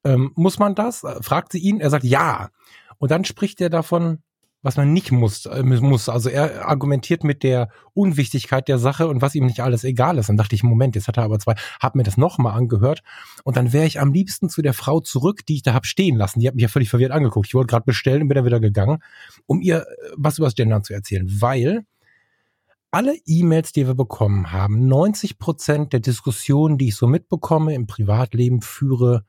ähm, 0.04 0.32
muss 0.36 0.60
man 0.60 0.76
das? 0.76 1.06
Fragt 1.22 1.52
sie 1.52 1.60
ihn, 1.60 1.80
er 1.80 1.90
sagt 1.90 2.04
ja. 2.04 2.50
Und 2.98 3.12
dann 3.12 3.26
spricht 3.26 3.62
er 3.62 3.70
davon, 3.70 4.20
was 4.64 4.78
man 4.78 4.94
nicht 4.94 5.12
muss, 5.12 5.46
äh, 5.46 5.64
muss. 5.64 6.10
Also 6.10 6.30
er 6.30 6.68
argumentiert 6.68 7.24
mit 7.24 7.44
der 7.44 7.70
Unwichtigkeit 7.94 8.68
der 8.68 8.78
Sache 8.78 9.08
und 9.08 9.22
was 9.22 9.36
ihm 9.36 9.46
nicht 9.46 9.62
alles 9.62 9.84
egal 9.84 10.18
ist. 10.18 10.30
Dann 10.30 10.38
dachte 10.38 10.56
ich, 10.56 10.64
Moment, 10.64 10.96
jetzt 10.96 11.08
hat 11.08 11.18
er 11.18 11.24
aber 11.24 11.40
zwei, 11.40 11.56
hab 11.80 11.96
mir 11.96 12.04
das 12.04 12.18
nochmal 12.18 12.54
angehört 12.54 13.02
und 13.44 13.58
dann 13.58 13.74
wäre 13.74 13.86
ich 13.86 14.00
am 14.00 14.14
liebsten 14.14 14.50
zu 14.50 14.62
der 14.62 14.74
Frau 14.74 15.00
zurück, 15.00 15.46
die 15.48 15.56
ich 15.56 15.64
da 15.64 15.74
hab 15.74 15.86
stehen 15.86 16.16
lassen. 16.16 16.40
Die 16.40 16.48
hat 16.48 16.56
mich 16.56 16.64
ja 16.64 16.68
völlig 16.68 16.90
verwirrt 16.90 17.12
angeguckt. 17.12 17.48
Ich 17.48 17.56
wollte 17.56 17.68
gerade 17.68 17.86
bestellen 17.86 18.24
und 18.24 18.28
bin 18.28 18.36
dann 18.36 18.46
wieder 18.46 18.60
gegangen, 18.60 19.00
um 19.48 19.62
ihr 19.62 19.82
äh, 19.82 19.86
was 20.16 20.38
über 20.38 20.48
das 20.48 20.56
Gendern 20.56 20.84
zu 20.84 20.94
erzählen, 20.94 21.28
weil 21.40 21.86
alle 22.92 23.16
E-Mails, 23.26 23.72
die 23.72 23.88
wir 23.88 23.96
bekommen 23.96 24.52
haben, 24.52 24.88
90 24.88 25.40
Prozent 25.40 25.94
der 25.94 26.02
Diskussionen, 26.02 26.78
die 26.78 26.90
ich 26.90 26.98
so 26.98 27.08
mitbekomme 27.08 27.74
im 27.74 27.88
Privatleben 27.88 28.62
führe, 28.62 29.24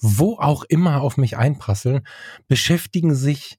wo 0.00 0.38
auch 0.38 0.64
immer 0.64 1.00
auf 1.00 1.16
mich 1.16 1.36
einprasseln, 1.36 2.06
beschäftigen 2.46 3.14
sich 3.14 3.58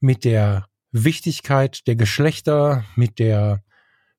mit 0.00 0.24
der 0.24 0.66
Wichtigkeit 0.90 1.86
der 1.86 1.96
Geschlechter, 1.96 2.84
mit 2.96 3.18
der 3.18 3.62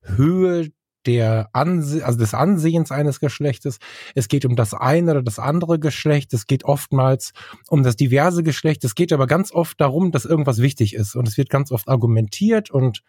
Höhe 0.02 0.72
der 1.06 1.50
Anse 1.54 2.06
also 2.06 2.20
des 2.20 2.34
Ansehens 2.34 2.92
eines 2.92 3.20
Geschlechtes. 3.20 3.80
Es 4.16 4.28
geht 4.28 4.46
um 4.46 4.56
das 4.56 4.74
eine 4.74 5.12
oder 5.12 5.24
das 5.24 5.40
andere 5.40 5.80
Geschlecht. 5.80 6.34
Es 6.34 6.46
geht 6.46 6.66
oftmals 6.66 7.32
um 7.70 7.84
das 7.84 7.96
diverse 7.96 8.44
Geschlecht. 8.44 8.84
Es 8.84 8.96
geht 8.96 9.14
aber 9.14 9.26
ganz 9.26 9.52
oft 9.52 9.80
darum, 9.80 10.12
dass 10.12 10.26
irgendwas 10.26 10.60
wichtig 10.60 10.94
ist. 10.94 11.16
Und 11.16 11.28
es 11.28 11.38
wird 11.38 11.50
ganz 11.50 11.72
oft 11.72 11.88
argumentiert 11.88 12.70
und 12.70 13.02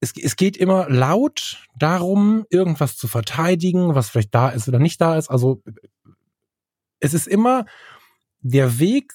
es, 0.00 0.12
es 0.20 0.36
geht 0.36 0.56
immer 0.56 0.90
laut 0.90 1.66
darum, 1.78 2.44
irgendwas 2.50 2.96
zu 2.96 3.08
verteidigen, 3.08 3.94
was 3.94 4.10
vielleicht 4.10 4.34
da 4.34 4.50
ist 4.50 4.68
oder 4.68 4.78
nicht 4.78 5.00
da 5.00 5.16
ist. 5.16 5.30
Also 5.30 5.62
es 7.00 7.14
ist 7.14 7.26
immer 7.26 7.66
der 8.40 8.78
Weg, 8.78 9.12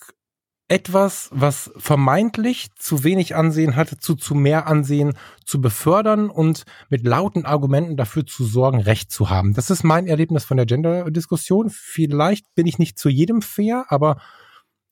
etwas, 0.71 1.27
was 1.33 1.69
vermeintlich 1.75 2.69
zu 2.77 3.03
wenig 3.03 3.35
Ansehen 3.35 3.75
hatte, 3.75 3.97
zu 3.97 4.15
zu 4.15 4.35
mehr 4.35 4.67
Ansehen 4.67 5.17
zu 5.45 5.59
befördern 5.59 6.29
und 6.29 6.63
mit 6.87 7.05
lauten 7.05 7.45
Argumenten 7.45 7.97
dafür 7.97 8.25
zu 8.25 8.45
sorgen, 8.45 8.79
Recht 8.79 9.11
zu 9.11 9.29
haben. 9.29 9.53
Das 9.53 9.69
ist 9.69 9.83
mein 9.83 10.07
Erlebnis 10.07 10.45
von 10.45 10.55
der 10.55 10.65
Gender-Diskussion. 10.65 11.69
Vielleicht 11.69 12.55
bin 12.55 12.67
ich 12.67 12.79
nicht 12.79 12.97
zu 12.97 13.09
jedem 13.09 13.41
fair, 13.41 13.83
aber 13.89 14.21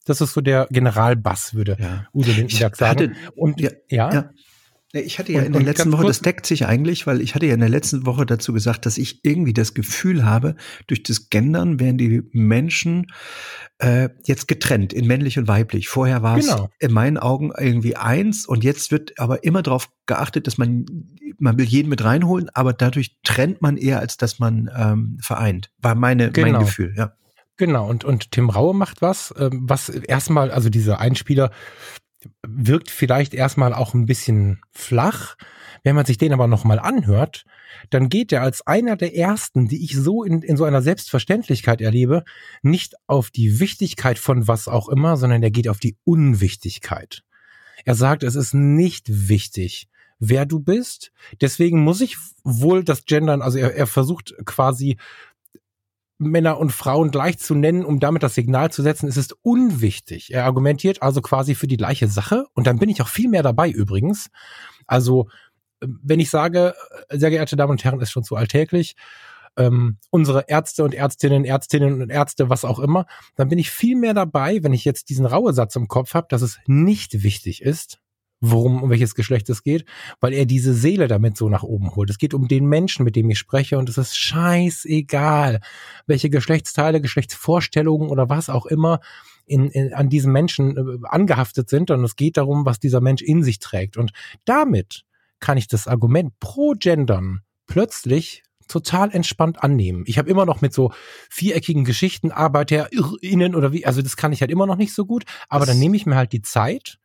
das 0.04 0.20
ist 0.20 0.34
so 0.34 0.42
der 0.42 0.66
Generalbass, 0.70 1.54
würde 1.54 1.78
ja. 1.80 2.06
Udo 2.12 2.30
Lindenberg 2.30 2.76
sagen. 2.76 2.90
Hatte, 2.90 3.12
und 3.34 3.58
ja, 3.58 3.70
ja. 3.88 4.12
ja. 4.12 4.30
Ich 4.92 5.20
hatte 5.20 5.32
ja 5.32 5.40
und, 5.40 5.46
in 5.46 5.52
der 5.52 5.62
letzten 5.62 5.92
Woche, 5.92 6.06
das 6.06 6.20
deckt 6.20 6.46
sich 6.46 6.66
eigentlich, 6.66 7.06
weil 7.06 7.20
ich 7.20 7.36
hatte 7.36 7.46
ja 7.46 7.54
in 7.54 7.60
der 7.60 7.68
letzten 7.68 8.06
Woche 8.06 8.26
dazu 8.26 8.52
gesagt, 8.52 8.86
dass 8.86 8.98
ich 8.98 9.24
irgendwie 9.24 9.52
das 9.52 9.72
Gefühl 9.74 10.24
habe, 10.24 10.56
durch 10.88 11.04
das 11.04 11.30
Gendern 11.30 11.78
werden 11.78 11.96
die 11.96 12.22
Menschen 12.32 13.06
äh, 13.78 14.08
jetzt 14.24 14.48
getrennt 14.48 14.92
in 14.92 15.06
männlich 15.06 15.38
und 15.38 15.46
weiblich. 15.46 15.88
Vorher 15.88 16.22
war 16.22 16.38
es 16.38 16.48
genau. 16.48 16.70
in 16.80 16.92
meinen 16.92 17.18
Augen 17.18 17.52
irgendwie 17.56 17.94
eins 17.94 18.46
und 18.46 18.64
jetzt 18.64 18.90
wird 18.90 19.18
aber 19.18 19.44
immer 19.44 19.62
darauf 19.62 19.90
geachtet, 20.06 20.48
dass 20.48 20.58
man, 20.58 20.86
man 21.38 21.56
will 21.56 21.66
jeden 21.66 21.88
mit 21.88 22.02
reinholen, 22.02 22.50
aber 22.52 22.72
dadurch 22.72 23.16
trennt 23.22 23.62
man 23.62 23.76
eher, 23.76 24.00
als 24.00 24.16
dass 24.16 24.40
man 24.40 24.68
ähm, 24.76 25.18
vereint. 25.22 25.70
War 25.78 25.94
meine, 25.94 26.32
genau. 26.32 26.50
mein 26.50 26.60
Gefühl, 26.60 26.94
ja. 26.96 27.14
Genau, 27.58 27.88
und, 27.88 28.04
und 28.04 28.32
Tim 28.32 28.48
Raue 28.48 28.74
macht 28.74 29.02
was, 29.02 29.34
ähm, 29.38 29.66
was 29.68 29.88
erstmal, 29.88 30.50
also 30.50 30.68
dieser 30.70 30.98
Einspieler, 30.98 31.52
wirkt 32.46 32.90
vielleicht 32.90 33.34
erstmal 33.34 33.72
auch 33.72 33.94
ein 33.94 34.06
bisschen 34.06 34.60
flach. 34.70 35.36
Wenn 35.82 35.96
man 35.96 36.04
sich 36.04 36.18
den 36.18 36.32
aber 36.32 36.46
nochmal 36.46 36.78
anhört, 36.78 37.44
dann 37.88 38.08
geht 38.08 38.32
er 38.32 38.42
als 38.42 38.66
einer 38.66 38.96
der 38.96 39.16
ersten, 39.16 39.68
die 39.68 39.82
ich 39.84 39.96
so 39.96 40.24
in, 40.24 40.42
in 40.42 40.56
so 40.56 40.64
einer 40.64 40.82
Selbstverständlichkeit 40.82 41.80
erlebe, 41.80 42.24
nicht 42.62 42.94
auf 43.06 43.30
die 43.30 43.60
Wichtigkeit 43.60 44.18
von 44.18 44.46
was 44.46 44.68
auch 44.68 44.88
immer, 44.88 45.16
sondern 45.16 45.42
er 45.42 45.50
geht 45.50 45.68
auf 45.68 45.78
die 45.78 45.96
Unwichtigkeit. 46.04 47.22
Er 47.84 47.94
sagt, 47.94 48.22
es 48.22 48.34
ist 48.34 48.52
nicht 48.52 49.06
wichtig, 49.08 49.88
wer 50.18 50.44
du 50.44 50.60
bist. 50.60 51.12
Deswegen 51.40 51.82
muss 51.82 52.00
ich 52.00 52.16
wohl 52.44 52.84
das 52.84 53.04
Gendern, 53.06 53.42
also 53.42 53.58
er, 53.58 53.74
er 53.74 53.86
versucht 53.86 54.34
quasi 54.44 54.98
Männer 56.20 56.58
und 56.58 56.70
Frauen 56.70 57.10
gleich 57.10 57.38
zu 57.38 57.54
nennen, 57.54 57.84
um 57.84 57.98
damit 57.98 58.22
das 58.22 58.34
Signal 58.34 58.70
zu 58.70 58.82
setzen, 58.82 59.08
es 59.08 59.16
ist 59.16 59.34
unwichtig. 59.42 60.34
Er 60.34 60.44
argumentiert 60.44 61.02
also 61.02 61.22
quasi 61.22 61.54
für 61.54 61.66
die 61.66 61.78
gleiche 61.78 62.08
Sache 62.08 62.46
und 62.54 62.66
dann 62.66 62.78
bin 62.78 62.90
ich 62.90 63.00
auch 63.00 63.08
viel 63.08 63.28
mehr 63.28 63.42
dabei 63.42 63.70
übrigens. 63.70 64.28
Also 64.86 65.28
wenn 65.80 66.20
ich 66.20 66.28
sage, 66.28 66.74
sehr 67.08 67.30
geehrte 67.30 67.56
Damen 67.56 67.72
und 67.72 67.84
Herren, 67.84 68.00
ist 68.00 68.10
schon 68.10 68.22
zu 68.22 68.36
alltäglich, 68.36 68.96
ähm, 69.56 69.96
unsere 70.10 70.44
Ärzte 70.46 70.84
und 70.84 70.94
Ärztinnen, 70.94 71.46
Ärztinnen 71.46 72.02
und 72.02 72.10
Ärzte, 72.10 72.50
was 72.50 72.66
auch 72.66 72.78
immer, 72.78 73.06
dann 73.36 73.48
bin 73.48 73.58
ich 73.58 73.70
viel 73.70 73.96
mehr 73.96 74.12
dabei, 74.12 74.62
wenn 74.62 74.74
ich 74.74 74.84
jetzt 74.84 75.08
diesen 75.08 75.24
raue 75.24 75.54
Satz 75.54 75.74
im 75.74 75.88
Kopf 75.88 76.12
habe, 76.12 76.26
dass 76.28 76.42
es 76.42 76.58
nicht 76.66 77.22
wichtig 77.22 77.62
ist, 77.62 77.98
worum, 78.40 78.82
um 78.82 78.90
welches 78.90 79.14
Geschlecht 79.14 79.48
es 79.50 79.62
geht, 79.62 79.84
weil 80.20 80.32
er 80.32 80.46
diese 80.46 80.74
Seele 80.74 81.08
damit 81.08 81.36
so 81.36 81.48
nach 81.48 81.62
oben 81.62 81.94
holt. 81.94 82.10
Es 82.10 82.18
geht 82.18 82.34
um 82.34 82.48
den 82.48 82.66
Menschen, 82.66 83.04
mit 83.04 83.16
dem 83.16 83.28
ich 83.30 83.38
spreche 83.38 83.78
und 83.78 83.88
es 83.88 83.98
ist 83.98 84.16
scheißegal, 84.16 85.60
welche 86.06 86.30
Geschlechtsteile, 86.30 87.00
Geschlechtsvorstellungen 87.00 88.08
oder 88.08 88.28
was 88.28 88.48
auch 88.48 88.66
immer 88.66 89.00
in, 89.46 89.68
in, 89.70 89.92
an 89.92 90.08
diesem 90.08 90.32
Menschen 90.32 90.76
äh, 90.76 91.06
angehaftet 91.08 91.68
sind 91.68 91.90
und 91.90 92.02
es 92.04 92.16
geht 92.16 92.36
darum, 92.36 92.64
was 92.64 92.78
dieser 92.78 93.00
Mensch 93.00 93.22
in 93.22 93.42
sich 93.42 93.58
trägt. 93.58 93.96
Und 93.96 94.12
damit 94.44 95.04
kann 95.40 95.58
ich 95.58 95.68
das 95.68 95.86
Argument 95.86 96.38
pro 96.38 96.74
Gendern 96.78 97.40
plötzlich 97.66 98.42
total 98.68 99.10
entspannt 99.10 99.62
annehmen. 99.62 100.04
Ich 100.06 100.18
habe 100.18 100.30
immer 100.30 100.46
noch 100.46 100.60
mit 100.60 100.72
so 100.72 100.92
viereckigen 101.28 101.84
Geschichten 101.84 102.30
ArbeiterInnen 102.30 103.54
oder 103.56 103.72
wie, 103.72 103.84
also 103.84 104.00
das 104.00 104.16
kann 104.16 104.32
ich 104.32 104.40
halt 104.40 104.50
immer 104.50 104.66
noch 104.66 104.76
nicht 104.76 104.94
so 104.94 105.04
gut, 105.04 105.24
aber 105.48 105.66
das 105.66 105.74
dann 105.74 105.80
nehme 105.80 105.96
ich 105.96 106.06
mir 106.06 106.14
halt 106.14 106.32
die 106.32 106.42
Zeit 106.42 106.98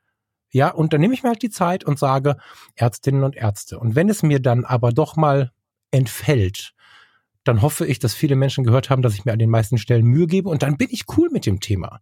ja, 0.56 0.70
und 0.70 0.94
dann 0.94 1.02
nehme 1.02 1.14
ich 1.14 1.22
mir 1.22 1.28
halt 1.28 1.42
die 1.42 1.50
Zeit 1.50 1.84
und 1.84 2.00
sage 2.00 2.38
Ärztinnen 2.76 3.26
und 3.26 3.36
Ärzte. 3.36 3.78
Und 3.78 3.94
wenn 3.94 4.08
es 4.08 4.24
mir 4.24 4.40
dann 4.40 4.64
aber 4.64 4.94
doch 4.94 5.18
mal 5.18 5.52
entfällt, 5.92 6.72
dann 7.44 7.62
hoffe 7.62 7.86
ich, 7.86 8.00
dass 8.00 8.14
viele 8.14 8.38
Menschen 8.38 8.64
gehört 8.64 8.90
haben, 8.90 9.02
dass 9.02 9.16
ich 9.16 9.26
mir 9.26 9.34
an 9.34 9.40
den 9.40 9.50
meisten 9.50 9.78
Stellen 9.78 10.06
Mühe 10.06 10.28
gebe 10.28 10.48
und 10.48 10.64
dann 10.64 10.78
bin 10.78 10.88
ich 10.92 11.04
cool 11.18 11.28
mit 11.30 11.46
dem 11.46 11.60
Thema. 11.60 12.00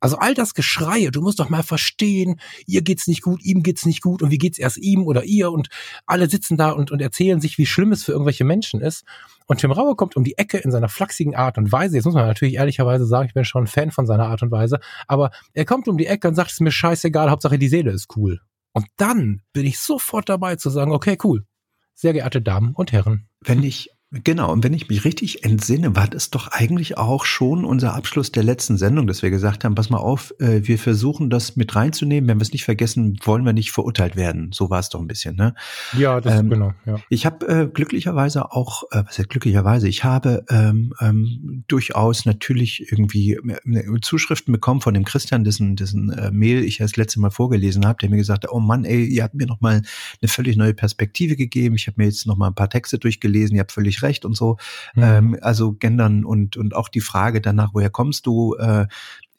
Also 0.00 0.18
all 0.18 0.34
das 0.34 0.54
Geschreie, 0.54 1.10
du 1.10 1.20
musst 1.20 1.38
doch 1.40 1.48
mal 1.48 1.62
verstehen, 1.62 2.40
ihr 2.66 2.82
geht's 2.82 3.06
nicht 3.06 3.22
gut, 3.22 3.42
ihm 3.44 3.62
geht's 3.62 3.86
nicht 3.86 4.02
gut 4.02 4.22
und 4.22 4.30
wie 4.30 4.38
geht's 4.38 4.58
erst 4.58 4.78
ihm 4.78 5.04
oder 5.04 5.24
ihr 5.24 5.50
und 5.50 5.68
alle 6.06 6.28
sitzen 6.28 6.56
da 6.56 6.70
und, 6.70 6.90
und 6.90 7.00
erzählen 7.00 7.40
sich, 7.40 7.58
wie 7.58 7.66
schlimm 7.66 7.92
es 7.92 8.04
für 8.04 8.12
irgendwelche 8.12 8.44
Menschen 8.44 8.80
ist. 8.80 9.04
Und 9.46 9.60
Tim 9.60 9.70
Raue 9.70 9.94
kommt 9.94 10.16
um 10.16 10.24
die 10.24 10.38
Ecke 10.38 10.58
in 10.58 10.70
seiner 10.70 10.88
flachsigen 10.88 11.34
Art 11.34 11.56
und 11.58 11.70
Weise. 11.70 11.96
Jetzt 11.96 12.04
muss 12.04 12.14
man 12.14 12.26
natürlich 12.26 12.54
ehrlicherweise 12.54 13.06
sagen, 13.06 13.28
ich 13.28 13.34
bin 13.34 13.44
schon 13.44 13.64
ein 13.64 13.68
Fan 13.68 13.90
von 13.90 14.06
seiner 14.06 14.26
Art 14.26 14.42
und 14.42 14.50
Weise, 14.50 14.80
aber 15.06 15.30
er 15.54 15.64
kommt 15.64 15.88
um 15.88 15.96
die 15.96 16.06
Ecke 16.06 16.28
und 16.28 16.34
sagt, 16.34 16.50
es 16.50 16.54
ist 16.54 16.60
mir 16.60 16.72
scheißegal, 16.72 17.30
Hauptsache 17.30 17.58
die 17.58 17.68
Seele 17.68 17.92
ist 17.92 18.16
cool. 18.16 18.40
Und 18.72 18.86
dann 18.96 19.42
bin 19.52 19.64
ich 19.64 19.78
sofort 19.78 20.28
dabei 20.28 20.56
zu 20.56 20.68
sagen, 20.68 20.92
okay, 20.92 21.16
cool. 21.24 21.46
Sehr 21.94 22.12
geehrte 22.12 22.42
Damen 22.42 22.74
und 22.74 22.92
Herren. 22.92 23.28
Wenn 23.40 23.62
ich 23.62 23.88
Genau, 24.12 24.52
und 24.52 24.62
wenn 24.62 24.72
ich 24.72 24.88
mich 24.88 25.04
richtig 25.04 25.42
entsinne, 25.42 25.96
war 25.96 26.06
das 26.06 26.30
doch 26.30 26.46
eigentlich 26.52 26.96
auch 26.96 27.24
schon 27.24 27.64
unser 27.64 27.94
Abschluss 27.94 28.30
der 28.30 28.44
letzten 28.44 28.76
Sendung, 28.76 29.08
dass 29.08 29.22
wir 29.22 29.30
gesagt 29.30 29.64
haben, 29.64 29.74
pass 29.74 29.90
mal 29.90 29.98
auf, 29.98 30.32
äh, 30.38 30.60
wir 30.62 30.78
versuchen 30.78 31.28
das 31.28 31.56
mit 31.56 31.74
reinzunehmen, 31.74 32.28
wenn 32.28 32.38
wir 32.38 32.42
es 32.42 32.52
nicht 32.52 32.64
vergessen, 32.64 33.18
wollen 33.24 33.44
wir 33.44 33.52
nicht 33.52 33.72
verurteilt 33.72 34.14
werden. 34.14 34.50
So 34.52 34.70
war 34.70 34.78
es 34.78 34.90
doch 34.90 35.00
ein 35.00 35.08
bisschen, 35.08 35.34
ne? 35.34 35.56
Ja, 35.98 36.20
das 36.20 36.38
ähm, 36.38 36.50
genau. 36.50 36.72
Ja. 36.84 37.00
Ich 37.08 37.26
habe 37.26 37.48
äh, 37.48 37.66
glücklicherweise 37.66 38.52
auch, 38.52 38.84
äh, 38.92 39.02
was 39.04 39.18
heißt 39.18 39.28
glücklicherweise, 39.28 39.88
ich 39.88 40.04
habe 40.04 40.44
ähm, 40.50 40.94
ähm, 41.00 41.64
durchaus 41.66 42.26
natürlich 42.26 42.92
irgendwie 42.92 43.32
äh, 43.32 44.00
Zuschriften 44.02 44.52
bekommen 44.52 44.82
von 44.82 44.94
dem 44.94 45.04
Christian, 45.04 45.42
dessen, 45.42 45.74
dessen 45.74 46.10
äh, 46.10 46.30
Mail 46.30 46.62
ich 46.62 46.78
das 46.78 46.96
letzte 46.96 47.18
Mal 47.18 47.32
vorgelesen 47.32 47.84
habe, 47.84 47.98
der 48.00 48.10
mir 48.10 48.18
gesagt 48.18 48.44
hat, 48.44 48.52
oh 48.52 48.60
Mann, 48.60 48.84
ey, 48.84 49.04
ihr 49.04 49.24
habt 49.24 49.34
mir 49.34 49.48
noch 49.48 49.60
mal 49.60 49.82
eine 50.22 50.28
völlig 50.28 50.56
neue 50.56 50.74
Perspektive 50.74 51.34
gegeben. 51.34 51.74
Ich 51.74 51.88
habe 51.88 51.96
mir 52.00 52.04
jetzt 52.04 52.24
noch 52.28 52.36
mal 52.36 52.46
ein 52.46 52.54
paar 52.54 52.70
Texte 52.70 52.98
durchgelesen, 53.00 53.56
ihr 53.56 53.60
habt 53.62 53.72
völlig 53.72 53.95
recht 54.02 54.24
und 54.24 54.36
so. 54.36 54.56
Mhm. 54.94 55.02
Ähm, 55.02 55.38
also 55.40 55.72
gendern 55.72 56.24
und, 56.24 56.56
und 56.56 56.74
auch 56.74 56.88
die 56.88 57.00
Frage 57.00 57.40
danach, 57.40 57.70
woher 57.72 57.90
kommst 57.90 58.26
du, 58.26 58.54
äh, 58.56 58.86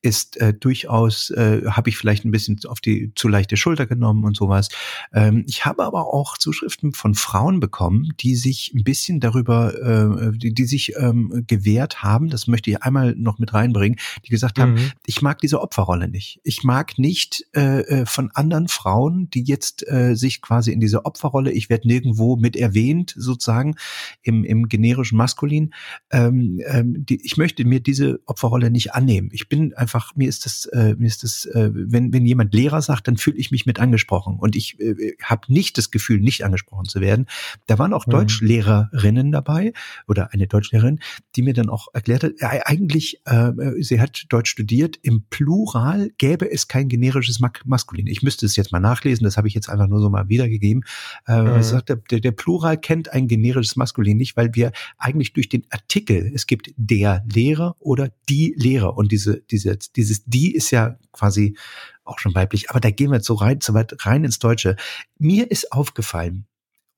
ist 0.01 0.37
äh, 0.37 0.53
durchaus, 0.53 1.29
äh, 1.31 1.63
habe 1.69 1.89
ich 1.89 1.97
vielleicht 1.97 2.25
ein 2.25 2.31
bisschen 2.31 2.59
auf 2.67 2.79
die 2.79 3.11
zu 3.15 3.27
leichte 3.27 3.57
Schulter 3.57 3.85
genommen 3.85 4.23
und 4.23 4.35
sowas. 4.35 4.69
Ähm, 5.13 5.43
ich 5.47 5.65
habe 5.65 5.83
aber 5.83 6.13
auch 6.13 6.37
Zuschriften 6.37 6.93
von 6.93 7.15
Frauen 7.15 7.59
bekommen, 7.59 8.13
die 8.19 8.35
sich 8.35 8.73
ein 8.75 8.83
bisschen 8.83 9.19
darüber, 9.19 9.73
äh, 9.75 10.37
die, 10.37 10.53
die 10.53 10.65
sich 10.65 10.93
ähm, 10.97 11.43
gewehrt 11.47 12.03
haben, 12.03 12.29
das 12.29 12.47
möchte 12.47 12.69
ich 12.69 12.83
einmal 12.83 13.15
noch 13.15 13.39
mit 13.39 13.53
reinbringen, 13.53 13.99
die 14.25 14.29
gesagt 14.29 14.59
haben, 14.59 14.73
mhm. 14.73 14.91
ich 15.05 15.21
mag 15.21 15.39
diese 15.39 15.61
Opferrolle 15.61 16.07
nicht. 16.07 16.39
Ich 16.43 16.63
mag 16.63 16.97
nicht 16.97 17.45
äh, 17.55 17.79
äh, 17.81 18.05
von 18.05 18.31
anderen 18.33 18.67
Frauen, 18.67 19.29
die 19.29 19.43
jetzt 19.43 19.87
äh, 19.87 20.15
sich 20.15 20.41
quasi 20.41 20.71
in 20.71 20.79
diese 20.79 21.05
Opferrolle, 21.05 21.51
ich 21.51 21.69
werde 21.69 21.87
nirgendwo 21.87 22.35
mit 22.35 22.55
erwähnt, 22.55 23.13
sozusagen 23.17 23.75
im, 24.21 24.43
im 24.43 24.67
generischen 24.67 25.17
Maskulin, 25.17 25.73
ähm, 26.11 26.61
ähm, 26.65 27.05
die, 27.05 27.19
ich 27.23 27.37
möchte 27.37 27.65
mir 27.65 27.79
diese 27.79 28.19
Opferrolle 28.25 28.71
nicht 28.71 28.93
annehmen. 28.93 29.29
Ich 29.31 29.49
bin 29.49 29.73
einfach, 29.87 30.15
mir 30.15 30.27
ist 30.27 30.45
das, 30.45 30.65
äh, 30.65 30.95
mir 30.97 31.07
ist 31.07 31.23
das, 31.23 31.45
äh, 31.45 31.69
wenn, 31.73 32.11
wenn 32.11 32.25
jemand 32.25 32.53
Lehrer 32.53 32.81
sagt, 32.81 33.07
dann 33.07 33.15
fühle 33.15 33.37
ich 33.37 33.51
mich 33.51 33.65
mit 33.65 33.79
angesprochen. 33.79 34.35
Und 34.37 34.57
ich 34.57 34.79
äh, 34.81 35.15
habe 35.23 35.51
nicht 35.51 35.77
das 35.77 35.91
Gefühl, 35.91 36.19
nicht 36.19 36.43
angesprochen 36.43 36.85
zu 36.85 36.99
werden. 36.99 37.27
Da 37.67 37.79
waren 37.79 37.93
auch 37.93 38.05
mhm. 38.05 38.11
Deutschlehrerinnen 38.11 39.31
dabei 39.31 39.71
oder 40.07 40.33
eine 40.33 40.47
Deutschlehrerin, 40.47 40.99
die 41.35 41.41
mir 41.41 41.53
dann 41.53 41.69
auch 41.69 41.87
erklärt 41.93 42.23
hat, 42.23 42.33
äh, 42.39 42.59
eigentlich, 42.65 43.21
äh, 43.25 43.51
sie 43.79 44.01
hat 44.01 44.25
Deutsch 44.29 44.51
studiert, 44.51 44.99
im 45.01 45.23
Plural 45.29 46.11
gäbe 46.17 46.51
es 46.51 46.67
kein 46.67 46.89
generisches 46.89 47.39
Maskulin. 47.65 48.07
Ich 48.07 48.21
müsste 48.21 48.45
es 48.45 48.57
jetzt 48.57 48.73
mal 48.73 48.79
nachlesen, 48.79 49.23
das 49.23 49.37
habe 49.37 49.47
ich 49.47 49.53
jetzt 49.53 49.69
einfach 49.69 49.87
nur 49.87 50.01
so 50.01 50.09
mal 50.09 50.27
wiedergegeben. 50.27 50.83
Äh, 51.27 51.41
mhm. 51.41 51.63
sagt, 51.63 51.89
der, 51.89 52.19
der 52.19 52.31
Plural 52.31 52.77
kennt 52.77 53.13
ein 53.13 53.29
generisches 53.29 53.77
Maskulin 53.77 54.17
nicht, 54.17 54.35
weil 54.35 54.53
wir 54.53 54.73
eigentlich 54.97 55.31
durch 55.31 55.47
den 55.47 55.65
Artikel, 55.69 56.29
es 56.33 56.45
gibt 56.45 56.73
der 56.75 57.23
Lehrer 57.31 57.75
oder 57.79 58.09
die 58.27 58.53
Lehrer 58.57 58.97
und 58.97 59.11
diese, 59.13 59.41
diese 59.49 59.76
dieses 59.77 60.23
die 60.25 60.53
ist 60.53 60.71
ja 60.71 60.97
quasi 61.11 61.57
auch 62.03 62.19
schon 62.19 62.35
weiblich, 62.35 62.69
aber 62.69 62.79
da 62.79 62.89
gehen 62.89 63.09
wir 63.11 63.17
jetzt 63.17 63.27
so 63.27 63.33
rein, 63.33 63.59
so 63.61 63.73
weit 63.73 64.05
rein 64.05 64.23
ins 64.23 64.39
Deutsche. 64.39 64.75
Mir 65.17 65.51
ist 65.51 65.71
aufgefallen, 65.71 66.47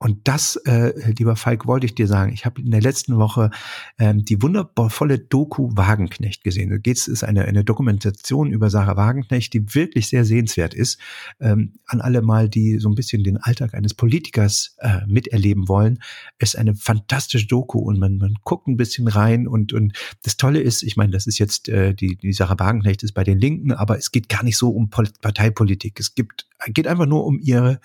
und 0.02 0.30
das, 0.30 0.56
äh, 0.66 0.94
lieber 1.12 1.36
Falk, 1.36 1.68
wollte 1.68 1.86
ich 1.86 1.94
dir 1.94 2.08
sagen. 2.08 2.32
Ich 2.32 2.46
habe 2.46 2.62
in 2.62 2.72
der 2.72 2.80
letzten 2.80 3.18
Woche 3.18 3.52
ähm, 3.98 4.24
die 4.24 4.42
wundervolle 4.42 5.20
Doku 5.20 5.72
Wagenknecht 5.74 6.42
gesehen. 6.46 6.70
Da 6.70 6.78
geht's 6.78 7.10
ist 7.10 7.26
eine, 7.26 7.44
eine 7.44 7.66
Dokumentation 7.66 8.50
über 8.50 8.70
Sarah 8.70 8.96
Wagenknecht, 8.96 9.54
die 9.54 9.76
wirklich 9.76 10.08
sehr 10.08 10.24
sehenswert 10.24 10.74
ist. 10.74 11.00
Ähm, 11.42 11.74
an 11.86 12.00
alle 12.00 12.22
mal, 12.22 12.48
die 12.48 12.80
so 12.80 12.88
ein 12.88 12.96
bisschen 12.96 13.26
den 13.26 13.36
Alltag 13.38 13.74
eines 13.74 13.94
Politikers 13.94 14.78
äh, 14.78 15.06
miterleben 15.06 15.68
wollen, 15.68 16.00
ist 16.38 16.58
eine 16.58 16.76
fantastische 16.76 17.48
Doku 17.48 17.80
und 17.80 18.00
man, 18.00 18.18
man 18.20 18.36
guckt 18.46 18.70
ein 18.70 18.78
bisschen 18.78 19.10
rein 19.10 19.50
und, 19.50 19.74
und 19.74 19.92
das 20.24 20.38
Tolle 20.38 20.62
ist, 20.62 20.82
ich 20.82 20.96
meine, 20.96 21.12
das 21.12 21.28
ist 21.28 21.40
jetzt, 21.40 21.68
äh, 21.68 21.94
die, 21.94 22.16
die 22.16 22.32
Sarah 22.32 22.58
Wagenknecht 22.58 23.04
ist 23.04 23.12
bei 23.12 23.26
den 23.26 23.38
Linken, 23.38 23.74
aber 23.74 23.98
es 23.98 24.12
geht 24.12 24.30
gar 24.30 24.46
nicht 24.46 24.58
so 24.58 24.70
um 24.70 24.90
Parteipolitik. 24.90 26.00
Es 26.00 26.16
gibt, 26.16 26.48
geht 26.68 26.88
einfach 26.88 27.06
nur 27.06 27.26
um 27.26 27.38
ihre, 27.38 27.82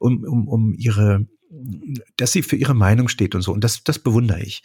um, 0.00 0.24
um, 0.24 0.48
um 0.48 0.74
ihre 0.74 1.28
dass 2.16 2.32
sie 2.32 2.42
für 2.42 2.56
ihre 2.56 2.74
Meinung 2.74 3.08
steht 3.08 3.34
und 3.34 3.42
so. 3.42 3.52
Und 3.52 3.62
das, 3.62 3.84
das 3.84 3.98
bewundere 3.98 4.40
ich. 4.40 4.62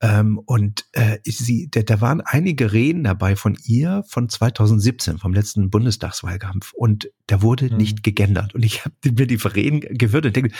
Ähm, 0.00 0.38
und 0.38 0.84
äh, 0.92 1.18
sie, 1.24 1.68
da, 1.70 1.82
da 1.82 2.00
waren 2.00 2.20
einige 2.20 2.72
Reden 2.72 3.04
dabei 3.04 3.36
von 3.36 3.56
ihr 3.64 4.04
von 4.08 4.28
2017, 4.28 5.18
vom 5.18 5.32
letzten 5.32 5.70
Bundestagswahlkampf. 5.70 6.72
Und 6.74 7.10
da 7.26 7.42
wurde 7.42 7.70
mhm. 7.70 7.78
nicht 7.78 8.02
gegendert. 8.02 8.54
Und 8.54 8.64
ich 8.64 8.84
habe 8.84 8.94
mir 9.04 9.26
die 9.26 9.36
Reden 9.36 9.80
gehört 9.80 10.26
und 10.26 10.36
denke, 10.36 10.52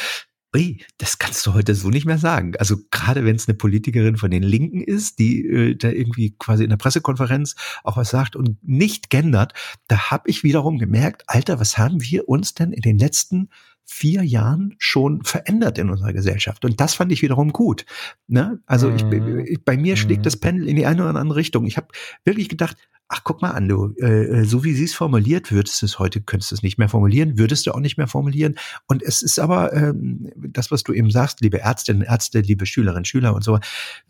Ui, 0.54 0.82
das 0.96 1.18
kannst 1.18 1.44
du 1.44 1.52
heute 1.52 1.74
so 1.74 1.90
nicht 1.90 2.06
mehr 2.06 2.16
sagen. 2.16 2.54
Also 2.58 2.76
gerade 2.90 3.26
wenn 3.26 3.36
es 3.36 3.46
eine 3.46 3.58
Politikerin 3.58 4.16
von 4.16 4.30
den 4.30 4.42
Linken 4.42 4.80
ist, 4.80 5.18
die 5.18 5.44
äh, 5.44 5.76
da 5.76 5.90
irgendwie 5.90 6.34
quasi 6.38 6.64
in 6.64 6.70
der 6.70 6.78
Pressekonferenz 6.78 7.56
auch 7.84 7.98
was 7.98 8.10
sagt 8.10 8.36
und 8.36 8.56
nicht 8.66 9.10
gendert, 9.10 9.52
da 9.88 10.10
habe 10.10 10.30
ich 10.30 10.44
wiederum 10.44 10.78
gemerkt, 10.78 11.24
Alter, 11.26 11.60
was 11.60 11.76
haben 11.76 12.00
wir 12.00 12.28
uns 12.28 12.54
denn 12.54 12.72
in 12.72 12.80
den 12.80 12.96
letzten 12.96 13.50
vier 13.86 14.22
Jahren 14.24 14.74
schon 14.78 15.22
verändert 15.22 15.78
in 15.78 15.90
unserer 15.90 16.12
Gesellschaft. 16.12 16.64
Und 16.64 16.80
das 16.80 16.94
fand 16.94 17.12
ich 17.12 17.22
wiederum 17.22 17.52
gut. 17.52 17.86
Ne? 18.26 18.60
Also 18.66 18.90
ich, 18.90 19.04
mhm. 19.04 19.44
ich, 19.46 19.64
bei 19.64 19.76
mir 19.76 19.96
schlägt 19.96 20.20
mhm. 20.20 20.24
das 20.24 20.36
Pendel 20.36 20.68
in 20.68 20.76
die 20.76 20.86
eine 20.86 21.08
oder 21.08 21.18
andere 21.18 21.38
Richtung. 21.38 21.66
Ich 21.66 21.76
habe 21.76 21.88
wirklich 22.24 22.48
gedacht, 22.48 22.76
ach 23.08 23.20
guck 23.22 23.42
mal 23.42 23.52
an, 23.52 23.68
du, 23.68 23.94
äh, 23.98 24.44
so 24.44 24.64
wie 24.64 24.74
sie 24.74 24.84
es 24.84 24.94
formuliert, 24.94 25.52
würdest 25.52 25.80
du 25.80 25.86
es 25.86 26.00
heute, 26.00 26.20
könntest 26.20 26.50
du 26.50 26.56
es 26.56 26.62
nicht 26.64 26.78
mehr 26.78 26.88
formulieren, 26.88 27.38
würdest 27.38 27.66
du 27.66 27.72
auch 27.72 27.80
nicht 27.80 27.96
mehr 27.96 28.08
formulieren. 28.08 28.56
Und 28.88 29.02
es 29.02 29.22
ist 29.22 29.38
aber 29.38 29.72
ähm, 29.72 30.30
das, 30.36 30.72
was 30.72 30.82
du 30.82 30.92
eben 30.92 31.10
sagst, 31.12 31.40
liebe 31.40 31.60
Ärztinnen, 31.60 32.02
Ärzte, 32.02 32.40
liebe 32.40 32.66
Schülerinnen, 32.66 33.04
Schüler 33.04 33.34
und 33.34 33.44
so, 33.44 33.60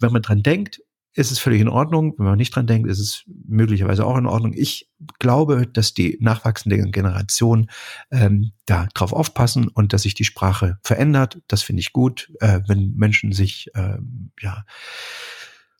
wenn 0.00 0.12
man 0.12 0.22
dran 0.22 0.42
denkt, 0.42 0.80
ist 1.16 1.30
es 1.30 1.38
völlig 1.38 1.62
in 1.62 1.68
Ordnung. 1.68 2.14
Wenn 2.18 2.26
man 2.26 2.36
nicht 2.36 2.54
dran 2.54 2.66
denkt, 2.66 2.88
ist 2.88 2.98
es 2.98 3.24
möglicherweise 3.26 4.04
auch 4.04 4.18
in 4.18 4.26
Ordnung. 4.26 4.52
Ich 4.54 4.90
glaube, 5.18 5.66
dass 5.66 5.94
die 5.94 6.18
nachwachsende 6.20 6.78
Generation 6.90 7.70
ähm, 8.10 8.52
da 8.66 8.86
drauf 8.94 9.14
aufpassen 9.14 9.68
und 9.68 9.92
dass 9.92 10.02
sich 10.02 10.14
die 10.14 10.24
Sprache 10.24 10.78
verändert. 10.82 11.40
Das 11.48 11.62
finde 11.62 11.80
ich 11.80 11.92
gut, 11.92 12.30
äh, 12.40 12.60
wenn 12.68 12.94
Menschen 12.94 13.32
sich 13.32 13.70
ähm, 13.74 14.30
ja 14.40 14.64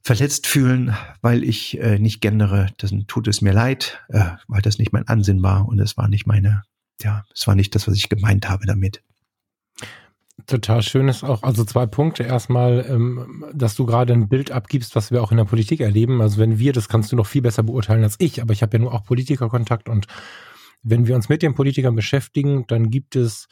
verletzt 0.03 0.47
fühlen, 0.47 0.97
weil 1.21 1.45
ich 1.45 1.79
äh, 1.81 1.99
nicht 1.99 2.21
gendere, 2.21 2.69
dann 2.79 3.07
tut 3.07 3.29
es 3.29 3.43
mir 3.43 3.53
leid, 3.53 4.01
äh, 4.09 4.31
weil 4.49 4.63
das 4.63 4.79
nicht 4.79 4.93
mein 4.93 5.07
Ansinn 5.07 5.43
war 5.43 5.69
und 5.69 5.79
es 5.81 5.97
war 5.99 6.09
nicht 6.09 6.27
meine, 6.27 6.63
ja, 7.03 7.25
es 7.35 7.47
war 7.47 7.55
nicht 7.55 7.75
das, 7.75 7.87
was 7.87 7.97
ich 7.97 8.09
gemeint 8.09 8.49
habe 8.49 8.67
damit. 8.67 9.03
Total 10.47 10.83
schön 10.83 11.09
ist 11.09 11.25
auch, 11.25 11.43
also 11.43 11.65
zwei 11.65 11.87
Punkte. 11.87 12.23
Erstmal, 12.23 12.87
ähm, 12.89 13.45
dass 13.53 13.75
du 13.75 13.85
gerade 13.85 14.13
ein 14.13 14.29
Bild 14.29 14.53
abgibst, 14.53 14.95
was 14.95 15.11
wir 15.11 15.23
auch 15.23 15.33
in 15.33 15.39
der 15.39 15.45
Politik 15.45 15.81
erleben. 15.81 16.21
Also 16.21 16.39
wenn 16.39 16.59
wir, 16.59 16.73
das 16.73 16.89
kannst 16.89 17.11
du 17.11 17.17
noch 17.17 17.27
viel 17.27 17.43
besser 17.43 17.65
beurteilen 17.65 18.05
als 18.05 18.17
ich, 18.19 18.41
aber 18.41 18.53
ich 18.53 18.63
habe 18.63 18.77
ja 18.77 18.83
nur 18.83 18.95
auch 18.95 19.05
Politikerkontakt 19.05 19.89
und 19.89 20.07
wenn 20.83 21.09
wir 21.09 21.17
uns 21.17 21.29
mit 21.29 21.43
den 21.43 21.55
Politikern 21.55 21.97
beschäftigen, 21.97 22.65
dann 22.69 22.91
gibt 22.91 23.17
es 23.17 23.49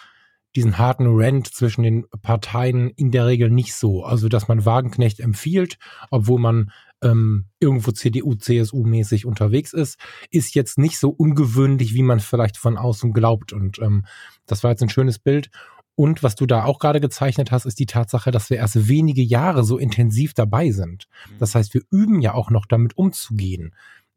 diesen 0.55 0.79
harten 0.79 1.07
Rant 1.09 1.49
zwischen 1.49 1.83
den 1.83 2.07
Parteien 2.23 2.91
in 2.91 3.11
der 3.11 3.27
Regel 3.27 3.51
nicht 3.51 3.75
so. 3.75 4.05
Also, 4.05 4.29
dass 4.29 4.47
man 4.47 4.65
Wagenknecht 4.65 5.19
empfiehlt, 5.19 5.79
obwohl 6.11 6.39
man 6.39 6.71
ähm, 7.03 7.47
irgendwo 7.59 7.91
CDU, 7.91 8.35
CSU-mäßig 8.35 9.27
unterwegs 9.27 9.73
ist, 9.73 9.99
ist 10.31 10.55
jetzt 10.55 10.79
nicht 10.79 10.99
so 10.99 11.11
ungewöhnlich, 11.11 11.95
wie 11.95 12.03
man 12.05 12.21
vielleicht 12.21 12.57
von 12.57 12.77
außen 12.77 13.13
glaubt. 13.13 13.53
Und 13.53 13.81
ähm, 13.81 14.05
das 14.47 14.63
war 14.63 14.71
jetzt 14.71 14.83
ein 14.83 14.89
schönes 14.89 15.19
Bild. 15.19 15.51
Und 15.97 16.23
was 16.23 16.35
du 16.35 16.47
da 16.47 16.65
auch 16.65 16.79
gerade 16.79 17.01
gezeichnet 17.01 17.53
hast, 17.53 17.67
ist 17.67 17.79
die 17.79 17.87
Tatsache, 17.87 18.31
dass 18.31 18.51
wir 18.51 18.57
erst 18.57 18.89
wenige 18.89 19.23
Jahre 19.23 19.63
so 19.63 19.79
intensiv 19.79 20.35
dabei 20.35 20.71
sind. 20.71 21.07
Mhm. 21.31 21.39
Das 21.39 21.55
heißt, 21.55 21.73
wir 21.75 21.83
üben 21.91 22.21
ja 22.21 22.35
auch 22.35 22.51
noch 22.51 22.67
damit 22.67 22.99
umzugehen. 22.99 23.75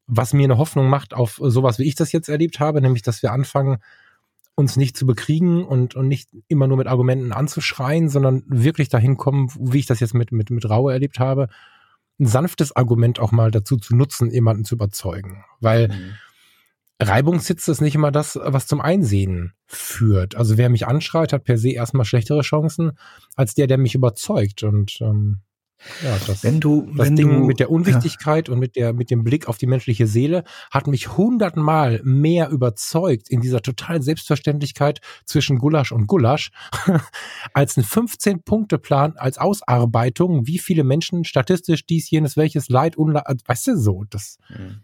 Was 0.07 0.33
mir 0.33 0.45
eine 0.45 0.57
Hoffnung 0.57 0.89
macht 0.89 1.13
auf 1.13 1.39
sowas, 1.43 1.79
wie 1.79 1.83
ich 1.83 1.95
das 1.95 2.11
jetzt 2.11 2.29
erlebt 2.29 2.59
habe, 2.59 2.81
nämlich, 2.81 3.03
dass 3.03 3.21
wir 3.21 3.31
anfangen, 3.31 3.77
uns 4.55 4.75
nicht 4.75 4.97
zu 4.97 5.05
bekriegen 5.05 5.63
und, 5.63 5.95
und 5.95 6.07
nicht 6.07 6.29
immer 6.47 6.65
nur 6.65 6.77
mit 6.77 6.87
Argumenten 6.87 7.31
anzuschreien, 7.31 8.09
sondern 8.09 8.43
wirklich 8.47 8.89
dahin 8.89 9.15
kommen, 9.15 9.51
wie 9.59 9.77
ich 9.77 9.85
das 9.85 9.99
jetzt 9.99 10.15
mit, 10.15 10.31
mit, 10.31 10.49
mit 10.49 10.67
Raue 10.67 10.93
erlebt 10.93 11.19
habe, 11.19 11.47
ein 12.19 12.25
sanftes 12.25 12.75
Argument 12.75 13.19
auch 13.19 13.31
mal 13.31 13.51
dazu 13.51 13.77
zu 13.77 13.95
nutzen, 13.95 14.31
jemanden 14.31 14.65
zu 14.65 14.73
überzeugen. 14.73 15.43
Weil 15.59 15.89
mhm. 15.89 16.15
Reibungssitze 16.99 17.71
ist 17.71 17.81
nicht 17.81 17.95
immer 17.95 18.11
das, 18.11 18.39
was 18.41 18.65
zum 18.65 18.81
Einsehen 18.81 19.53
führt. 19.67 20.35
Also 20.35 20.57
wer 20.57 20.69
mich 20.69 20.87
anschreit, 20.87 21.31
hat 21.31 21.43
per 21.43 21.57
se 21.57 21.69
erstmal 21.69 22.05
schlechtere 22.05 22.41
Chancen 22.41 22.97
als 23.35 23.53
der, 23.53 23.67
der 23.67 23.77
mich 23.77 23.93
überzeugt. 23.93 24.63
Und 24.63 24.99
ähm, 25.01 25.41
ja, 26.03 26.17
das, 26.25 26.43
wenn 26.43 26.59
du, 26.59 26.89
das 26.95 27.07
wenn 27.07 27.15
Ding 27.15 27.29
du, 27.29 27.45
mit 27.45 27.59
der 27.59 27.69
Unwichtigkeit 27.69 28.47
ja. 28.47 28.53
und 28.53 28.59
mit 28.59 28.75
der, 28.75 28.93
mit 28.93 29.11
dem 29.11 29.23
Blick 29.23 29.47
auf 29.47 29.59
die 29.59 29.67
menschliche 29.67 30.07
Seele 30.07 30.43
hat 30.71 30.87
mich 30.87 31.15
hundertmal 31.17 32.01
mehr 32.03 32.49
überzeugt 32.49 33.29
in 33.29 33.41
dieser 33.41 33.61
totalen 33.61 34.01
Selbstverständlichkeit 34.01 34.99
zwischen 35.23 35.59
Gulasch 35.59 35.91
und 35.91 36.07
Gulasch 36.07 36.49
als 37.53 37.77
ein 37.77 37.83
15-Punkte-Plan 37.83 39.17
als 39.17 39.37
Ausarbeitung, 39.37 40.47
wie 40.47 40.57
viele 40.57 40.83
Menschen 40.83 41.25
statistisch 41.25 41.85
dies, 41.85 42.09
jenes, 42.09 42.37
welches 42.37 42.69
Leid, 42.69 42.97
Unleid, 42.97 43.43
weißt 43.45 43.67
du 43.67 43.77
so, 43.77 44.03
das, 44.09 44.39
mhm. 44.49 44.81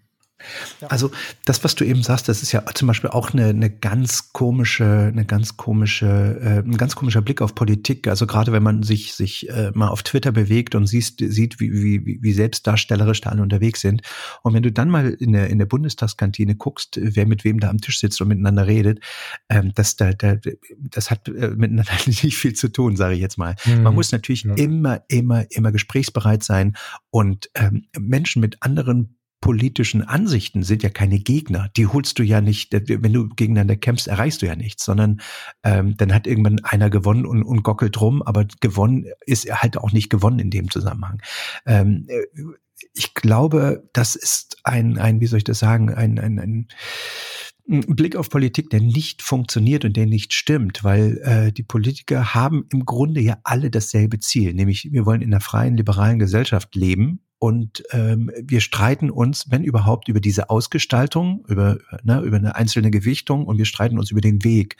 Also 0.89 1.11
das, 1.45 1.63
was 1.63 1.75
du 1.75 1.83
eben 1.83 2.03
sagst, 2.03 2.29
das 2.29 2.43
ist 2.43 2.51
ja 2.51 2.63
zum 2.73 2.87
Beispiel 2.87 3.09
auch 3.09 3.33
eine, 3.33 3.47
eine 3.47 3.69
ganz 3.69 4.31
komische, 4.33 5.11
eine 5.11 5.25
ganz 5.25 5.57
komische, 5.57 6.39
äh, 6.41 6.59
ein 6.59 6.77
ganz 6.77 6.95
komischer 6.95 7.21
Blick 7.21 7.41
auf 7.41 7.55
Politik. 7.55 8.07
Also 8.07 8.27
gerade 8.27 8.51
wenn 8.51 8.63
man 8.63 8.83
sich 8.83 9.13
sich 9.13 9.49
äh, 9.49 9.71
mal 9.73 9.87
auf 9.87 10.03
Twitter 10.03 10.31
bewegt 10.31 10.75
und 10.75 10.87
siehst, 10.87 11.19
sieht, 11.19 11.59
wie, 11.59 11.73
wie, 11.73 12.19
wie 12.21 12.33
selbstdarstellerisch 12.33 13.21
da 13.21 13.29
alle 13.29 13.41
unterwegs 13.41 13.81
sind. 13.81 14.01
Und 14.41 14.53
wenn 14.53 14.63
du 14.63 14.71
dann 14.71 14.89
mal 14.89 15.09
in 15.09 15.33
der 15.33 15.49
in 15.49 15.59
der 15.59 15.65
Bundestagskantine 15.65 16.55
guckst, 16.55 16.99
wer 17.01 17.25
mit 17.25 17.43
wem 17.43 17.59
da 17.59 17.69
am 17.69 17.79
Tisch 17.79 17.99
sitzt 17.99 18.21
und 18.21 18.27
miteinander 18.27 18.67
redet, 18.67 18.99
ähm, 19.49 19.71
das 19.75 19.95
da, 19.95 20.13
da 20.13 20.37
das 20.79 21.11
hat 21.11 21.27
äh, 21.27 21.49
miteinander 21.55 21.93
nicht 22.05 22.37
viel 22.37 22.53
zu 22.53 22.69
tun, 22.69 22.95
sage 22.95 23.15
ich 23.15 23.21
jetzt 23.21 23.37
mal. 23.37 23.55
Mhm. 23.65 23.83
Man 23.83 23.95
muss 23.95 24.11
natürlich 24.11 24.43
ja. 24.43 24.53
immer, 24.55 25.01
immer, 25.07 25.45
immer 25.51 25.71
gesprächsbereit 25.71 26.43
sein 26.43 26.75
und 27.09 27.49
ähm, 27.55 27.87
Menschen 27.99 28.41
mit 28.41 28.57
anderen 28.61 29.17
politischen 29.43 30.03
Ansichten 30.03 30.63
sind 30.63 30.83
ja 30.83 30.89
keine 30.89 31.19
Gegner. 31.19 31.69
Die 31.75 31.85
holst 31.85 32.17
du 32.17 32.23
ja 32.23 32.39
nicht, 32.39 32.71
wenn 32.71 33.11
du 33.11 33.27
gegeneinander 33.27 33.75
kämpfst, 33.75 34.07
erreichst 34.07 34.41
du 34.41 34.45
ja 34.45 34.55
nichts, 34.55 34.85
sondern 34.85 35.19
ähm, 35.63 35.97
dann 35.97 36.13
hat 36.13 36.27
irgendwann 36.27 36.63
einer 36.63 36.89
gewonnen 36.89 37.25
und, 37.25 37.43
und 37.43 37.61
gockelt 37.61 37.99
rum, 37.99 38.21
aber 38.21 38.45
gewonnen 38.61 39.05
ist 39.25 39.51
halt 39.53 39.75
auch 39.75 39.91
nicht 39.91 40.09
gewonnen 40.09 40.39
in 40.39 40.49
dem 40.49 40.71
Zusammenhang. 40.71 41.21
Ähm, 41.65 42.05
äh, 42.07 42.21
ich 42.93 43.15
glaube, 43.15 43.89
das 43.91 44.15
ist 44.15 44.59
ein, 44.63 44.97
ein, 44.97 45.19
wie 45.19 45.27
soll 45.27 45.39
ich 45.39 45.43
das 45.43 45.59
sagen, 45.59 45.93
ein, 45.93 46.19
ein, 46.19 46.39
ein 46.39 46.67
Blick 47.67 48.15
auf 48.15 48.29
Politik, 48.29 48.69
der 48.69 48.79
nicht 48.79 49.21
funktioniert 49.21 49.83
und 49.83 49.97
der 49.97 50.05
nicht 50.05 50.31
stimmt, 50.31 50.85
weil 50.85 51.17
äh, 51.21 51.51
die 51.51 51.63
Politiker 51.63 52.33
haben 52.33 52.65
im 52.71 52.85
Grunde 52.85 53.19
ja 53.19 53.39
alle 53.43 53.69
dasselbe 53.69 54.19
Ziel, 54.19 54.53
nämlich 54.53 54.87
wir 54.93 55.05
wollen 55.05 55.21
in 55.21 55.33
einer 55.33 55.41
freien, 55.41 55.75
liberalen 55.75 56.19
Gesellschaft 56.19 56.75
leben 56.75 57.22
und 57.43 57.83
ähm, 57.91 58.31
wir 58.41 58.61
streiten 58.61 59.09
uns, 59.09 59.51
wenn 59.51 59.65
überhaupt, 59.65 60.07
über 60.07 60.21
diese 60.21 60.49
Ausgestaltung, 60.49 61.43
über, 61.49 61.77
ne, 62.01 62.21
über 62.21 62.37
eine 62.37 62.55
einzelne 62.55 62.89
Gewichtung 62.89 63.47
und 63.47 63.57
wir 63.57 63.65
streiten 63.65 63.99
uns 63.99 64.11
über 64.11 64.21
den 64.21 64.45
Weg. 64.45 64.77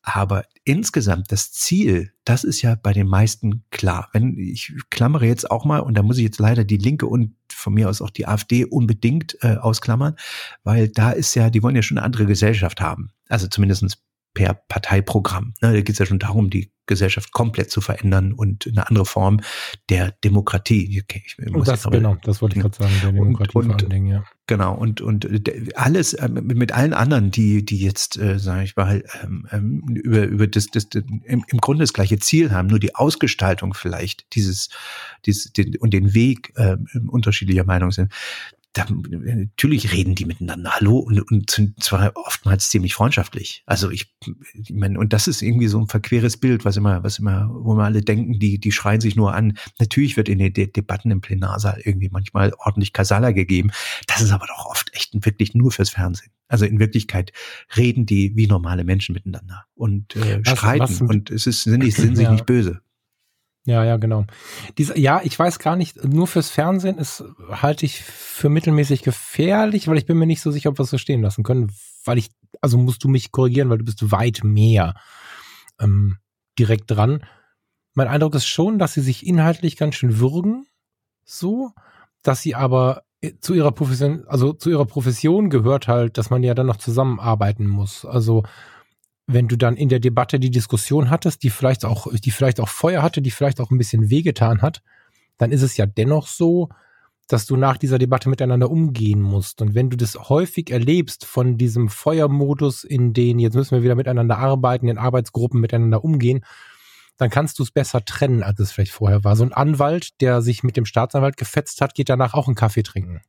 Aber 0.00 0.44
insgesamt 0.64 1.30
das 1.30 1.52
Ziel, 1.52 2.14
das 2.24 2.44
ist 2.44 2.62
ja 2.62 2.76
bei 2.76 2.94
den 2.94 3.08
meisten 3.08 3.62
klar. 3.68 4.08
Wenn 4.14 4.38
ich 4.38 4.72
klammere 4.88 5.26
jetzt 5.26 5.50
auch 5.50 5.66
mal, 5.66 5.80
und 5.80 5.98
da 5.98 6.02
muss 6.02 6.16
ich 6.16 6.24
jetzt 6.24 6.38
leider 6.38 6.64
die 6.64 6.78
Linke 6.78 7.06
und 7.06 7.34
von 7.52 7.74
mir 7.74 7.90
aus 7.90 8.00
auch 8.00 8.08
die 8.08 8.26
AfD 8.26 8.64
unbedingt 8.64 9.36
äh, 9.42 9.56
ausklammern, 9.56 10.16
weil 10.64 10.88
da 10.88 11.10
ist 11.10 11.34
ja, 11.34 11.50
die 11.50 11.62
wollen 11.62 11.76
ja 11.76 11.82
schon 11.82 11.98
eine 11.98 12.06
andere 12.06 12.24
Gesellschaft 12.24 12.80
haben. 12.80 13.10
Also 13.28 13.48
zumindestens 13.48 13.98
per 14.34 14.54
Parteiprogramm. 14.54 15.54
Ne, 15.60 15.72
da 15.72 15.76
geht 15.76 15.90
es 15.90 15.98
ja 15.98 16.06
schon 16.06 16.18
darum, 16.18 16.50
die 16.50 16.70
Gesellschaft 16.88 17.32
komplett 17.32 17.70
zu 17.70 17.80
verändern 17.80 18.32
und 18.32 18.66
eine 18.66 18.88
andere 18.88 19.04
Form 19.04 19.40
der 19.88 20.12
Demokratie. 20.24 21.02
Okay, 21.04 21.22
das, 21.64 21.86
aber, 21.86 21.96
genau, 21.96 22.16
das 22.22 22.42
wollte 22.42 22.56
ich 22.56 22.62
gerade 22.62 22.76
sagen, 22.76 22.94
der 23.02 23.12
Demokratie 23.12 23.58
und, 23.58 23.70
und, 23.70 23.92
Dingen, 23.92 24.06
ja. 24.06 24.24
Genau, 24.46 24.74
und, 24.74 25.00
und 25.02 25.28
alles 25.76 26.14
äh, 26.14 26.28
mit 26.28 26.72
allen 26.72 26.94
anderen, 26.94 27.30
die, 27.30 27.64
die 27.64 27.78
jetzt, 27.78 28.16
äh, 28.16 28.38
sage 28.38 28.64
ich 28.64 28.74
mal, 28.74 29.04
ähm, 29.22 29.46
ähm, 29.52 29.82
über, 30.02 30.24
über 30.24 30.46
das, 30.46 30.66
das, 30.68 30.88
das 30.88 31.04
im, 31.04 31.44
im 31.46 31.58
Grunde 31.58 31.82
das 31.82 31.92
gleiche 31.92 32.18
Ziel 32.18 32.50
haben, 32.50 32.68
nur 32.68 32.80
die 32.80 32.94
Ausgestaltung 32.94 33.74
vielleicht 33.74 34.34
dieses, 34.34 34.70
dieses 35.26 35.52
den, 35.52 35.76
und 35.76 35.92
den 35.92 36.14
Weg 36.14 36.52
äh, 36.56 36.76
unterschiedlicher 37.08 37.64
Meinung 37.64 37.92
sind 37.92 38.12
da, 38.78 38.86
natürlich 38.88 39.92
reden 39.92 40.14
die 40.14 40.24
miteinander 40.24 40.72
Hallo 40.72 40.98
und, 40.98 41.30
und 41.30 41.82
zwar 41.82 42.12
oftmals 42.14 42.70
ziemlich 42.70 42.94
freundschaftlich. 42.94 43.62
Also 43.66 43.90
ich, 43.90 44.14
ich 44.54 44.70
meine, 44.70 44.98
und 44.98 45.12
das 45.12 45.26
ist 45.26 45.42
irgendwie 45.42 45.68
so 45.68 45.78
ein 45.78 45.88
verqueres 45.88 46.36
Bild, 46.36 46.64
was 46.64 46.76
immer, 46.76 47.02
was 47.02 47.18
immer, 47.18 47.50
wo 47.52 47.74
wir 47.74 47.84
alle 47.84 48.02
denken, 48.02 48.38
die, 48.38 48.58
die 48.58 48.72
schreien 48.72 49.00
sich 49.00 49.16
nur 49.16 49.34
an. 49.34 49.58
Natürlich 49.78 50.16
wird 50.16 50.28
in 50.28 50.38
den 50.38 50.52
De 50.52 50.66
Debatten 50.66 51.10
im 51.10 51.20
Plenarsaal 51.20 51.80
irgendwie 51.84 52.08
manchmal 52.10 52.52
ordentlich 52.58 52.92
Kasala 52.92 53.32
gegeben. 53.32 53.70
Das 54.06 54.20
ist 54.20 54.32
aber 54.32 54.46
doch 54.46 54.66
oft 54.66 54.90
echt 54.94 55.14
wirklich 55.24 55.54
nur 55.54 55.72
fürs 55.72 55.90
Fernsehen. 55.90 56.30
Also 56.48 56.64
in 56.64 56.78
Wirklichkeit 56.78 57.32
reden 57.76 58.06
die 58.06 58.34
wie 58.36 58.46
normale 58.46 58.84
Menschen 58.84 59.12
miteinander 59.12 59.64
und 59.74 60.16
äh, 60.16 60.40
was, 60.44 60.58
streiten 60.58 60.82
was, 60.82 61.00
und 61.00 61.30
es 61.30 61.46
ist, 61.46 61.64
sind, 61.64 61.82
nicht, 61.82 61.96
sind 61.96 62.16
sich 62.16 62.24
ja. 62.24 62.32
nicht 62.32 62.46
böse. 62.46 62.80
Ja, 63.68 63.84
ja, 63.84 63.98
genau. 63.98 64.24
Diese, 64.78 64.98
ja, 64.98 65.20
ich 65.22 65.38
weiß 65.38 65.58
gar 65.58 65.76
nicht, 65.76 66.02
nur 66.02 66.26
fürs 66.26 66.48
Fernsehen 66.48 66.96
ist, 66.96 67.22
halte 67.50 67.84
ich 67.84 68.00
für 68.00 68.48
mittelmäßig 68.48 69.02
gefährlich, 69.02 69.88
weil 69.88 69.98
ich 69.98 70.06
bin 70.06 70.16
mir 70.16 70.24
nicht 70.24 70.40
so 70.40 70.50
sicher, 70.50 70.70
ob 70.70 70.78
wir 70.78 70.84
es 70.84 70.90
so 70.90 70.96
stehen 70.96 71.20
lassen 71.20 71.44
können, 71.44 71.70
weil 72.02 72.16
ich, 72.16 72.30
also 72.62 72.78
musst 72.78 73.04
du 73.04 73.08
mich 73.08 73.30
korrigieren, 73.30 73.68
weil 73.68 73.76
du 73.76 73.84
bist 73.84 74.10
weit 74.10 74.40
mehr 74.42 74.94
ähm, 75.78 76.16
direkt 76.58 76.90
dran. 76.90 77.26
Mein 77.92 78.08
Eindruck 78.08 78.34
ist 78.36 78.46
schon, 78.46 78.78
dass 78.78 78.94
sie 78.94 79.02
sich 79.02 79.26
inhaltlich 79.26 79.76
ganz 79.76 79.96
schön 79.96 80.18
würgen, 80.18 80.66
so, 81.26 81.72
dass 82.22 82.40
sie 82.40 82.54
aber 82.54 83.02
äh, 83.20 83.34
zu 83.38 83.52
ihrer 83.52 83.72
Profession, 83.72 84.24
also 84.28 84.54
zu 84.54 84.70
ihrer 84.70 84.86
Profession 84.86 85.50
gehört 85.50 85.88
halt, 85.88 86.16
dass 86.16 86.30
man 86.30 86.42
ja 86.42 86.54
dann 86.54 86.68
noch 86.68 86.78
zusammenarbeiten 86.78 87.66
muss. 87.66 88.06
Also 88.06 88.44
wenn 89.28 89.46
du 89.46 89.56
dann 89.56 89.76
in 89.76 89.90
der 89.90 90.00
Debatte 90.00 90.40
die 90.40 90.50
Diskussion 90.50 91.10
hattest, 91.10 91.42
die 91.42 91.50
vielleicht 91.50 91.84
auch, 91.84 92.06
die 92.12 92.30
vielleicht 92.30 92.60
auch 92.60 92.68
Feuer 92.68 93.02
hatte, 93.02 93.20
die 93.20 93.30
vielleicht 93.30 93.60
auch 93.60 93.70
ein 93.70 93.76
bisschen 93.76 94.08
wehgetan 94.08 94.62
hat, 94.62 94.82
dann 95.36 95.52
ist 95.52 95.62
es 95.62 95.76
ja 95.76 95.84
dennoch 95.84 96.26
so, 96.26 96.70
dass 97.28 97.44
du 97.44 97.56
nach 97.56 97.76
dieser 97.76 97.98
Debatte 97.98 98.30
miteinander 98.30 98.70
umgehen 98.70 99.20
musst. 99.20 99.60
Und 99.60 99.74
wenn 99.74 99.90
du 99.90 99.98
das 99.98 100.14
häufig 100.30 100.70
erlebst 100.70 101.26
von 101.26 101.58
diesem 101.58 101.90
Feuermodus, 101.90 102.84
in 102.84 103.12
den 103.12 103.38
jetzt 103.38 103.54
müssen 103.54 103.76
wir 103.76 103.82
wieder 103.82 103.96
miteinander 103.96 104.38
arbeiten, 104.38 104.88
in 104.88 104.96
Arbeitsgruppen 104.96 105.60
miteinander 105.60 106.02
umgehen, 106.02 106.42
dann 107.18 107.28
kannst 107.28 107.58
du 107.58 107.64
es 107.64 107.70
besser 107.70 108.02
trennen, 108.02 108.42
als 108.42 108.58
es 108.60 108.72
vielleicht 108.72 108.92
vorher 108.92 109.24
war. 109.24 109.36
So 109.36 109.44
ein 109.44 109.52
Anwalt, 109.52 110.22
der 110.22 110.40
sich 110.40 110.62
mit 110.62 110.78
dem 110.78 110.86
Staatsanwalt 110.86 111.36
gefetzt 111.36 111.82
hat, 111.82 111.94
geht 111.94 112.08
danach 112.08 112.32
auch 112.32 112.46
einen 112.46 112.56
Kaffee 112.56 112.82
trinken. 112.82 113.20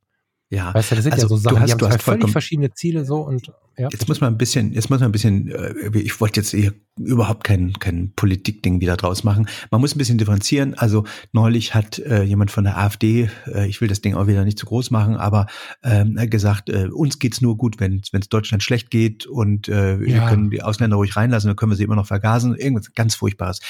Ja, 0.52 0.74
Weißt 0.74 0.90
du, 0.92 0.96
das 0.96 1.04
sind 1.04 1.14
also 1.14 1.26
ja 1.26 1.30
so 1.30 1.36
du 1.36 1.42
Sachen, 1.42 1.60
hast- 1.60 1.74
die 1.74 1.78
du 1.78 1.88
hast 1.88 2.02
völlig 2.02 2.30
verschiedene 2.32 2.74
Ziele 2.74 3.06
so 3.06 3.18
und 3.22 3.52
ja. 3.78 3.88
Jetzt 3.92 4.08
muss 4.10 4.20
man 4.20 4.34
ein 4.34 4.38
bisschen, 4.38 4.74
jetzt 4.74 4.90
muss 4.90 5.00
man 5.00 5.08
ein 5.10 5.12
bisschen, 5.14 5.48
äh, 5.50 5.74
ich 6.00 6.20
wollte 6.20 6.40
jetzt 6.42 6.50
hier 6.50 6.74
überhaupt 6.98 7.44
kein, 7.46 7.72
kein 7.74 8.12
Politikding 8.16 8.82
wieder 8.82 8.98
draus 8.98 9.24
machen. 9.24 9.48
Man 9.72 9.80
muss 9.80 9.96
ein 9.96 10.00
bisschen 10.00 10.18
differenzieren. 10.18 10.74
Also 10.74 11.06
neulich 11.32 11.76
hat 11.76 11.98
äh, 12.00 12.24
jemand 12.24 12.52
von 12.52 12.66
der 12.66 12.78
AfD, 12.78 13.30
äh, 13.46 13.68
ich 13.70 13.80
will 13.80 13.88
das 13.88 14.02
Ding 14.02 14.16
auch 14.16 14.28
wieder 14.28 14.44
nicht 14.44 14.60
zu 14.60 14.66
groß 14.66 14.90
machen, 14.92 15.16
aber 15.16 15.46
ähm, 15.84 16.16
gesagt, 16.30 16.70
äh, 16.70 16.88
uns 16.92 17.20
geht's 17.20 17.40
nur 17.42 17.56
gut, 17.56 17.80
wenn 17.80 18.02
es 18.12 18.28
Deutschland 18.30 18.64
schlecht 18.64 18.90
geht 18.92 19.28
und 19.28 19.70
äh, 19.70 20.00
wir 20.02 20.08
Ja. 20.16 20.30
können 20.30 20.50
die 20.50 20.62
Ausländer 20.64 20.98
ruhig 20.98 21.16
reinlassen, 21.16 21.48
dann 21.48 21.56
können 21.56 21.72
wir 21.72 21.78
sie 21.78 21.84
immer 21.84 21.96
noch 21.96 22.08
vergasen. 22.08 22.56
Irgendwas 22.56 22.94
ganz 22.96 23.16
Furchtbares. 23.16 23.62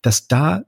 Dass 0.00 0.26
da 0.28 0.62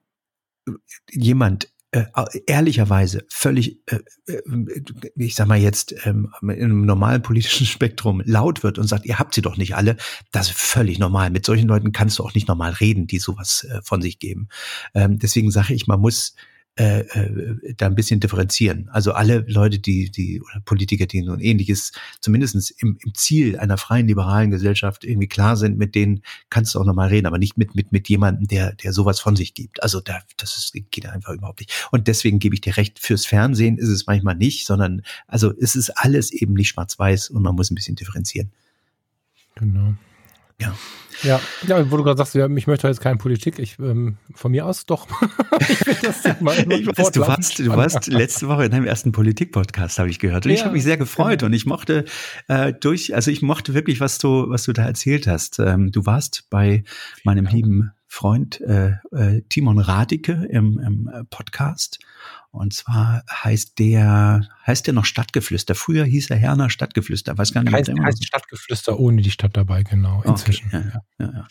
äh, 0.69 0.73
jemand 1.13 1.69
äh, 1.93 2.05
ehrlicherweise 2.47 3.25
völlig, 3.29 3.79
äh, 3.87 3.99
äh, 4.27 4.83
ich 5.15 5.35
sag 5.35 5.47
mal 5.47 5.59
jetzt, 5.59 5.95
ähm, 6.05 6.33
einem 6.41 6.87
normalen 6.87 7.21
politischen 7.21 7.67
Spektrum 7.67 8.23
laut 8.25 8.63
wird 8.63 8.79
und 8.79 8.87
sagt, 8.87 9.05
ihr 9.05 9.19
habt 9.19 9.35
sie 9.35 9.43
doch 9.43 9.59
nicht 9.59 9.77
alle, 9.77 9.99
das 10.33 10.49
ist 10.49 10.59
völlig 10.59 10.99
normal. 10.99 11.31
Mit 11.31 11.45
solchen 11.45 11.69
Leuten 11.69 11.93
kannst 11.93 12.19
du 12.19 12.25
auch 12.25 12.35
nicht 12.35 12.49
normal 12.49 12.73
reden, 12.73 13.07
die 13.07 13.19
sowas 13.19 13.67
äh, 13.71 13.83
von 13.83 14.01
sich 14.01 14.19
geben. 14.19 14.49
Ähm, 14.95 15.19
deswegen 15.19 15.51
sage 15.51 15.75
ich, 15.75 15.87
man 15.87 16.01
muss 16.01 16.35
äh, 16.79 17.01
äh, 17.01 17.75
da 17.77 17.85
ein 17.85 17.95
bisschen 17.95 18.21
differenzieren. 18.21 18.89
Also 18.91 19.13
alle 19.13 19.45
Leute, 19.47 19.79
die, 19.79 20.11
die 20.11 20.41
oder 20.41 20.59
Politiker, 20.65 21.05
die 21.05 21.23
so 21.23 21.33
ein 21.33 21.41
ähnliches, 21.41 21.93
zumindestens 22.21 22.71
im, 22.71 22.97
im 23.05 23.15
Ziel 23.15 23.59
einer 23.59 23.77
freien 23.77 24.09
liberalen 24.09 24.51
Gesellschaft 24.51 25.05
irgendwie 25.05 25.29
klar 25.29 25.59
sind, 25.59 25.77
mit 25.77 25.95
denen 25.95 26.23
kannst 26.49 26.75
du 26.75 26.81
auch 26.81 26.87
nochmal 26.87 27.09
reden, 27.09 27.27
aber 27.27 27.37
nicht 27.37 27.59
mit, 27.59 27.75
mit, 27.75 27.93
mit 27.93 28.09
jemandem, 28.09 28.49
der, 28.49 28.73
der 28.73 28.95
sowas 28.95 29.21
von 29.21 29.37
sich 29.37 29.53
gibt. 29.53 29.83
Also 29.83 30.01
da, 30.01 30.21
das 30.39 30.57
ist, 30.57 30.73
geht 30.91 31.05
einfach 31.05 31.35
überhaupt 31.35 31.61
nicht. 31.61 31.89
Und 31.91 32.09
deswegen 32.09 32.39
gebe 32.39 32.55
ich 32.55 32.63
dir 32.63 32.79
recht, 32.79 32.99
fürs 32.99 33.27
Fernsehen 33.27 33.77
ist 33.77 33.91
es 33.91 34.07
manchmal 34.07 34.37
nicht, 34.37 34.65
sondern 34.65 35.03
also 35.27 35.53
es 35.61 35.77
ist 35.77 35.91
alles 35.91 36.33
eben 36.33 36.55
nicht 36.55 36.69
schwarz-weiß 36.69 37.29
und 37.29 37.43
man 37.43 37.55
muss 37.55 37.71
ein 37.71 37.75
bisschen 37.75 37.97
differenzieren. 37.97 38.51
Genau. 39.57 39.95
Ja. 40.63 40.75
Ja, 41.23 41.41
ja, 41.69 41.91
wo 41.91 41.97
du 41.97 42.03
gerade 42.03 42.19
sagst, 42.19 42.35
ja, 42.35 42.49
ich 42.49 42.67
möchte 42.67 42.89
jetzt 42.89 43.01
keine 43.01 43.17
Politik. 43.17 43.59
Ich 43.59 43.79
ähm, 43.79 44.17
von 44.35 44.51
mir 44.51 44.67
aus 44.67 44.87
doch. 44.87 45.07
ich 45.61 45.87
will 45.87 45.97
das 46.03 46.41
mal 46.41 46.57
Ich 46.57 46.87
weiß, 46.87 47.13
du 47.13 47.21
warst, 47.21 47.59
du 47.61 47.69
warst 47.69 48.07
letzte 48.09 48.49
Woche 48.49 48.65
in 48.65 48.73
deinem 48.73 48.87
ersten 48.87 49.13
Politik-Podcast, 49.13 49.99
habe 49.99 50.09
ich 50.09 50.19
gehört. 50.19 50.47
Und 50.47 50.53
ich 50.53 50.61
Ja, 50.61 50.65
habe 50.65 50.75
mich 50.75 50.83
sehr 50.83 50.97
gefreut 50.97 51.41
genau. 51.41 51.47
und 51.47 51.53
ich 51.53 51.67
mochte 51.67 52.07
äh, 52.49 52.73
durch, 52.73 53.15
also 53.15 53.31
ich 53.31 53.43
mochte 53.43 53.75
wirklich, 53.75 54.01
was 54.01 54.19
du, 54.19 54.49
was 54.49 54.65
du 54.65 54.73
da 54.73 54.85
erzählt 54.85 55.27
hast. 55.29 55.61
Ähm, 55.61 55.93
du 55.93 56.07
warst 56.07 56.47
bei 56.51 56.83
meinem 57.25 57.45
Dank. 57.45 57.57
lieben 57.57 57.91
Freund 58.09 58.61
äh, 58.61 58.93
äh, 59.13 59.43
Timon 59.49 59.79
Radike 59.79 60.47
im, 60.51 60.81
im 60.81 61.11
äh, 61.13 61.25
Podcast. 61.25 61.99
Und 62.53 62.75
zwar 62.75 63.23
heißt 63.31 63.79
der, 63.79 64.47
heißt 64.67 64.87
der 64.87 64.93
noch 64.93 65.07
Stadtgeflüster. 65.07 65.75
Früher 65.75 66.05
hieß 66.05 66.29
er 66.31 66.37
Herner 66.37 66.69
Stadtgeflüster. 66.69 67.37
Weiß 67.39 67.53
gar 67.55 67.63
nicht, 67.65 67.73
heißt, 67.73 67.91
heißt 67.91 68.25
Stadtgeflüster 68.27 69.01
ohne 69.01 69.23
die 69.23 69.31
Stadt 69.31 69.57
dabei, 69.57 69.83
genau. 69.83 70.23
Inzwischen. 70.23 70.67
Okay, 70.67 70.91
ja, 70.93 71.03
ja, 71.27 71.33
ja. 71.33 71.49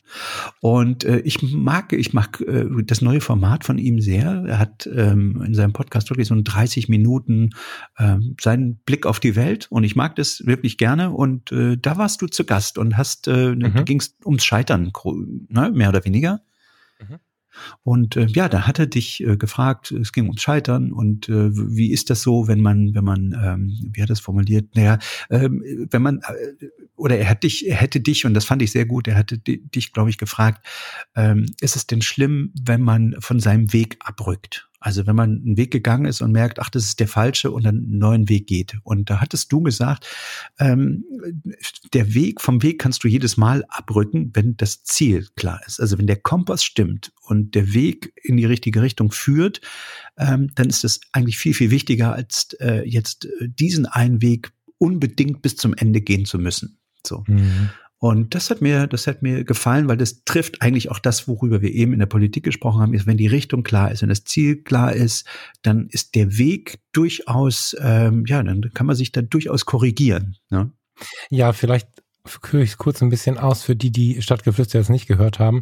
Und 0.59 1.03
äh, 1.03 1.19
ich 1.21 1.41
mag, 1.41 1.91
ich 1.93 2.13
mag 2.13 2.39
äh, 2.41 2.65
das 2.83 3.01
neue 3.01 3.19
Format 3.19 3.63
von 3.65 3.79
ihm 3.79 3.99
sehr. 3.99 4.43
Er 4.47 4.59
hat 4.59 4.87
ähm, 4.95 5.41
in 5.43 5.55
seinem 5.55 5.73
Podcast 5.73 6.11
wirklich 6.11 6.27
so 6.27 6.35
ein 6.35 6.43
30 6.43 6.87
Minuten 6.87 7.49
ähm, 7.97 8.35
seinen 8.39 8.77
Blick 8.77 9.07
auf 9.07 9.19
die 9.19 9.35
Welt 9.35 9.67
und 9.71 9.83
ich 9.83 9.95
mag 9.95 10.15
das 10.17 10.45
wirklich 10.45 10.77
gerne. 10.77 11.09
Und 11.09 11.51
äh, 11.51 11.77
da 11.77 11.97
warst 11.97 12.21
du 12.21 12.27
zu 12.27 12.45
Gast 12.45 12.77
und 12.77 12.95
hast, 12.95 13.27
äh, 13.27 13.55
Mhm. 13.55 13.73
da 13.73 13.81
ging 13.83 13.99
es 13.99 14.15
ums 14.23 14.45
Scheitern, 14.45 14.91
ne, 15.49 15.71
mehr 15.73 15.89
oder 15.89 16.05
weniger. 16.05 16.41
Mhm. 17.01 17.17
Und 17.83 18.15
äh, 18.15 18.25
ja, 18.27 18.49
da 18.49 18.67
hat 18.67 18.79
er 18.79 18.87
dich 18.87 19.23
äh, 19.23 19.37
gefragt, 19.37 19.91
es 19.91 20.11
ging 20.11 20.25
ums 20.25 20.41
Scheitern 20.41 20.91
und 20.91 21.29
äh, 21.29 21.49
wie 21.55 21.91
ist 21.91 22.09
das 22.09 22.21
so, 22.21 22.47
wenn 22.47 22.61
man, 22.61 22.93
wenn 22.93 23.03
man, 23.03 23.35
ähm, 23.43 23.89
wie 23.93 24.01
hat 24.01 24.09
er 24.09 24.13
es 24.13 24.19
formuliert? 24.19 24.75
Naja, 24.75 24.99
ähm, 25.29 25.63
wenn 25.89 26.01
man 26.01 26.19
äh, 26.19 26.67
oder 26.95 27.17
er 27.17 27.29
hat 27.29 27.43
dich, 27.43 27.67
er 27.67 27.75
hätte 27.77 27.99
dich 27.99 28.25
und 28.25 28.33
das 28.33 28.45
fand 28.45 28.61
ich 28.61 28.71
sehr 28.71 28.85
gut. 28.85 29.07
Er 29.07 29.15
hatte 29.15 29.37
di- 29.37 29.63
dich, 29.69 29.91
glaube 29.93 30.09
ich, 30.09 30.17
gefragt: 30.17 30.65
ähm, 31.15 31.45
Ist 31.61 31.75
es 31.75 31.87
denn 31.87 32.01
schlimm, 32.01 32.53
wenn 32.63 32.81
man 32.81 33.15
von 33.19 33.39
seinem 33.39 33.73
Weg 33.73 33.97
abrückt? 34.01 34.69
Also 34.81 35.05
wenn 35.05 35.15
man 35.15 35.41
einen 35.45 35.57
Weg 35.57 35.71
gegangen 35.71 36.05
ist 36.05 36.21
und 36.21 36.31
merkt, 36.31 36.59
ach, 36.59 36.69
das 36.69 36.85
ist 36.85 36.99
der 36.99 37.07
falsche 37.07 37.51
und 37.51 37.63
dann 37.63 37.77
einen 37.77 37.99
neuen 37.99 38.29
Weg 38.29 38.47
geht. 38.47 38.77
Und 38.83 39.09
da 39.11 39.21
hattest 39.21 39.51
du 39.51 39.61
gesagt, 39.61 40.07
ähm, 40.59 41.05
der 41.93 42.13
Weg, 42.15 42.41
vom 42.41 42.63
Weg 42.63 42.79
kannst 42.79 43.03
du 43.03 43.07
jedes 43.07 43.37
Mal 43.37 43.63
abrücken, 43.69 44.31
wenn 44.33 44.57
das 44.57 44.83
Ziel 44.83 45.27
klar 45.35 45.61
ist. 45.67 45.79
Also 45.79 45.99
wenn 45.99 46.07
der 46.07 46.17
Kompass 46.17 46.63
stimmt 46.63 47.13
und 47.21 47.53
der 47.53 47.73
Weg 47.73 48.11
in 48.23 48.37
die 48.37 48.45
richtige 48.45 48.81
Richtung 48.81 49.11
führt, 49.11 49.61
ähm, 50.17 50.49
dann 50.55 50.67
ist 50.67 50.83
das 50.83 50.99
eigentlich 51.11 51.37
viel, 51.37 51.53
viel 51.53 51.69
wichtiger, 51.69 52.13
als 52.13 52.53
äh, 52.59 52.81
jetzt 52.83 53.25
äh, 53.25 53.47
diesen 53.47 53.85
einen 53.85 54.21
Weg 54.23 54.51
unbedingt 54.79 55.43
bis 55.43 55.57
zum 55.57 55.75
Ende 55.75 56.01
gehen 56.01 56.25
zu 56.25 56.39
müssen. 56.39 56.79
So. 57.05 57.23
Mhm. 57.27 57.69
Und 58.03 58.33
das 58.33 58.49
hat 58.49 58.61
mir, 58.61 58.87
das 58.87 59.05
hat 59.05 59.21
mir 59.21 59.43
gefallen, 59.43 59.87
weil 59.87 59.95
das 59.95 60.23
trifft 60.23 60.63
eigentlich 60.63 60.89
auch 60.89 60.97
das, 60.97 61.27
worüber 61.27 61.61
wir 61.61 61.69
eben 61.69 61.93
in 61.93 61.99
der 61.99 62.07
Politik 62.07 62.43
gesprochen 62.43 62.81
haben, 62.81 62.95
ist, 62.95 63.05
wenn 63.05 63.15
die 63.15 63.27
Richtung 63.27 63.61
klar 63.61 63.91
ist, 63.91 64.01
wenn 64.01 64.09
das 64.09 64.23
Ziel 64.23 64.63
klar 64.63 64.91
ist, 64.91 65.27
dann 65.61 65.87
ist 65.87 66.15
der 66.15 66.39
Weg 66.39 66.79
durchaus, 66.93 67.75
ähm, 67.79 68.25
ja, 68.25 68.41
dann 68.41 68.71
kann 68.73 68.87
man 68.87 68.95
sich 68.95 69.11
da 69.11 69.21
durchaus 69.21 69.65
korrigieren. 69.65 70.35
Ne? 70.49 70.71
Ja, 71.29 71.53
vielleicht 71.53 71.89
führe 72.25 72.63
ich 72.63 72.71
es 72.71 72.77
kurz 72.79 73.03
ein 73.03 73.09
bisschen 73.09 73.37
aus 73.37 73.61
für 73.61 73.75
die, 73.75 73.91
die 73.91 74.19
Stadtgeflüster 74.19 74.79
jetzt 74.79 74.89
nicht 74.89 75.05
gehört 75.05 75.37
haben. 75.37 75.61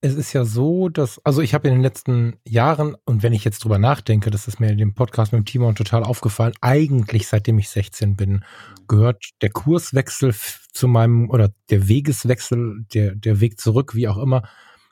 Es 0.00 0.14
ist 0.14 0.32
ja 0.32 0.46
so, 0.46 0.88
dass, 0.88 1.22
also 1.26 1.42
ich 1.42 1.52
habe 1.52 1.68
in 1.68 1.74
den 1.74 1.82
letzten 1.82 2.36
Jahren, 2.46 2.96
und 3.04 3.22
wenn 3.22 3.34
ich 3.34 3.44
jetzt 3.44 3.62
drüber 3.62 3.76
nachdenke, 3.76 4.30
das 4.30 4.48
ist 4.48 4.58
mir 4.58 4.70
in 4.70 4.78
dem 4.78 4.94
Podcast 4.94 5.32
mit 5.32 5.40
dem 5.40 5.44
Timon 5.44 5.74
total 5.74 6.02
aufgefallen, 6.02 6.54
eigentlich 6.62 7.28
seitdem 7.28 7.58
ich 7.58 7.68
16 7.68 8.16
bin, 8.16 8.42
gehört 8.90 9.30
der 9.40 9.50
Kurswechsel 9.50 10.34
zu 10.72 10.88
meinem, 10.88 11.30
oder 11.30 11.50
der 11.70 11.88
Wegeswechsel, 11.88 12.84
der, 12.92 13.14
der 13.14 13.40
Weg 13.40 13.60
zurück, 13.60 13.94
wie 13.94 14.08
auch 14.08 14.18
immer, 14.18 14.42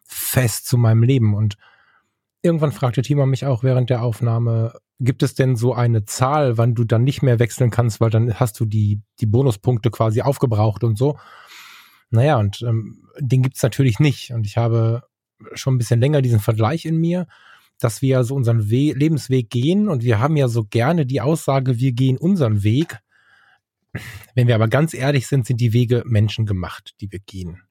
fest 0.05 0.69
zu 0.69 0.79
meinem 0.79 1.03
Leben. 1.03 1.35
Und 1.35 1.57
irgendwann 2.41 2.71
fragte 2.71 3.03
Timon 3.03 3.29
mich 3.29 3.45
auch 3.45 3.65
während 3.65 3.91
der 3.91 4.03
Aufnahme, 4.03 4.73
gibt 5.01 5.25
es 5.25 5.35
denn 5.35 5.57
so 5.57 5.75
eine 5.75 6.05
Zahl, 6.05 6.57
wann 6.59 6.77
du 6.77 6.85
dann 6.85 7.03
nicht 7.03 7.23
mehr 7.23 7.41
wechseln 7.41 7.71
kannst, 7.71 8.01
weil 8.01 8.11
dann 8.11 8.35
hast 8.35 8.59
du 8.61 8.67
die, 8.67 9.03
die 9.21 9.27
Bonuspunkte 9.27 9.91
quasi 9.91 10.23
aufgebraucht 10.23 10.85
und 10.85 10.97
so. 10.97 11.19
Naja, 12.11 12.39
und 12.39 12.63
ähm, 12.63 13.05
den 13.19 13.43
gibt's 13.43 13.63
natürlich 13.65 13.99
nicht. 13.99 14.31
Und 14.31 14.47
ich 14.47 14.57
habe 14.57 15.03
schon 15.55 15.75
ein 15.75 15.79
bisschen 15.79 16.01
länger 16.01 16.23
diesen 16.23 16.41
Vergleich 16.41 16.85
in 16.85 16.99
mir, 16.99 17.27
dass 17.81 18.01
wir 18.01 18.23
so 18.23 18.37
unseren 18.37 18.71
We 18.71 18.93
Lebensweg 18.93 19.51
gehen 19.51 19.89
und 19.89 20.05
wir 20.05 20.21
haben 20.21 20.37
ja 20.37 20.47
so 20.47 20.65
gerne 20.65 21.05
die 21.05 21.21
Aussage, 21.21 21.79
wir 21.79 21.93
gehen 21.93 22.17
unseren 22.17 22.63
Weg. 22.63 23.01
Wenn 24.35 24.47
wir 24.47 24.55
aber 24.55 24.69
ganz 24.69 24.95
ehrlich 24.95 25.27
sind, 25.27 25.47
sind 25.47 25.61
die 25.61 25.73
Wege 25.73 26.03
menschengemacht, 26.07 26.95
die 27.01 27.11
wir 27.11 27.21
gehen. 27.21 27.63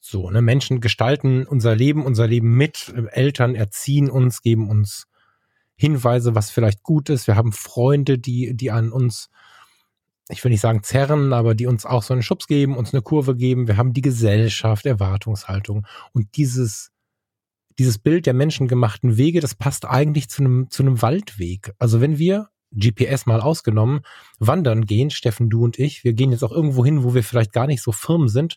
So, 0.00 0.30
ne, 0.30 0.40
Menschen 0.40 0.80
gestalten 0.80 1.46
unser 1.46 1.76
Leben, 1.76 2.04
unser 2.04 2.26
Leben 2.26 2.56
mit, 2.56 2.92
Eltern 3.10 3.54
erziehen 3.54 4.08
uns, 4.10 4.40
geben 4.40 4.68
uns 4.70 5.06
Hinweise, 5.76 6.34
was 6.34 6.50
vielleicht 6.50 6.82
gut 6.82 7.10
ist. 7.10 7.26
Wir 7.26 7.36
haben 7.36 7.52
Freunde, 7.52 8.18
die, 8.18 8.56
die 8.56 8.70
an 8.70 8.92
uns, 8.92 9.28
ich 10.28 10.42
will 10.42 10.50
nicht 10.50 10.60
sagen 10.60 10.82
zerren, 10.82 11.32
aber 11.32 11.54
die 11.54 11.66
uns 11.66 11.84
auch 11.84 12.02
so 12.02 12.14
einen 12.14 12.22
Schubs 12.22 12.46
geben, 12.46 12.76
uns 12.76 12.94
eine 12.94 13.02
Kurve 13.02 13.36
geben. 13.36 13.68
Wir 13.68 13.76
haben 13.76 13.92
die 13.92 14.02
Gesellschaft, 14.02 14.86
Erwartungshaltung 14.86 15.86
und 16.12 16.36
dieses, 16.36 16.92
dieses 17.78 17.98
Bild 17.98 18.26
der 18.26 18.34
menschengemachten 18.34 19.18
Wege, 19.18 19.40
das 19.40 19.54
passt 19.54 19.86
eigentlich 19.86 20.30
zu 20.30 20.42
einem, 20.42 20.70
zu 20.70 20.82
einem 20.82 21.02
Waldweg. 21.02 21.72
Also 21.78 22.00
wenn 22.00 22.18
wir 22.18 22.48
GPS 22.72 23.26
mal 23.26 23.40
ausgenommen, 23.40 24.00
wandern 24.38 24.86
gehen, 24.86 25.10
Steffen, 25.10 25.50
du 25.50 25.64
und 25.64 25.78
ich, 25.78 26.04
wir 26.04 26.12
gehen 26.12 26.32
jetzt 26.32 26.44
auch 26.44 26.52
irgendwo 26.52 26.84
hin, 26.84 27.04
wo 27.04 27.14
wir 27.14 27.24
vielleicht 27.24 27.52
gar 27.52 27.66
nicht 27.66 27.82
so 27.82 27.92
firm 27.92 28.28
sind. 28.28 28.56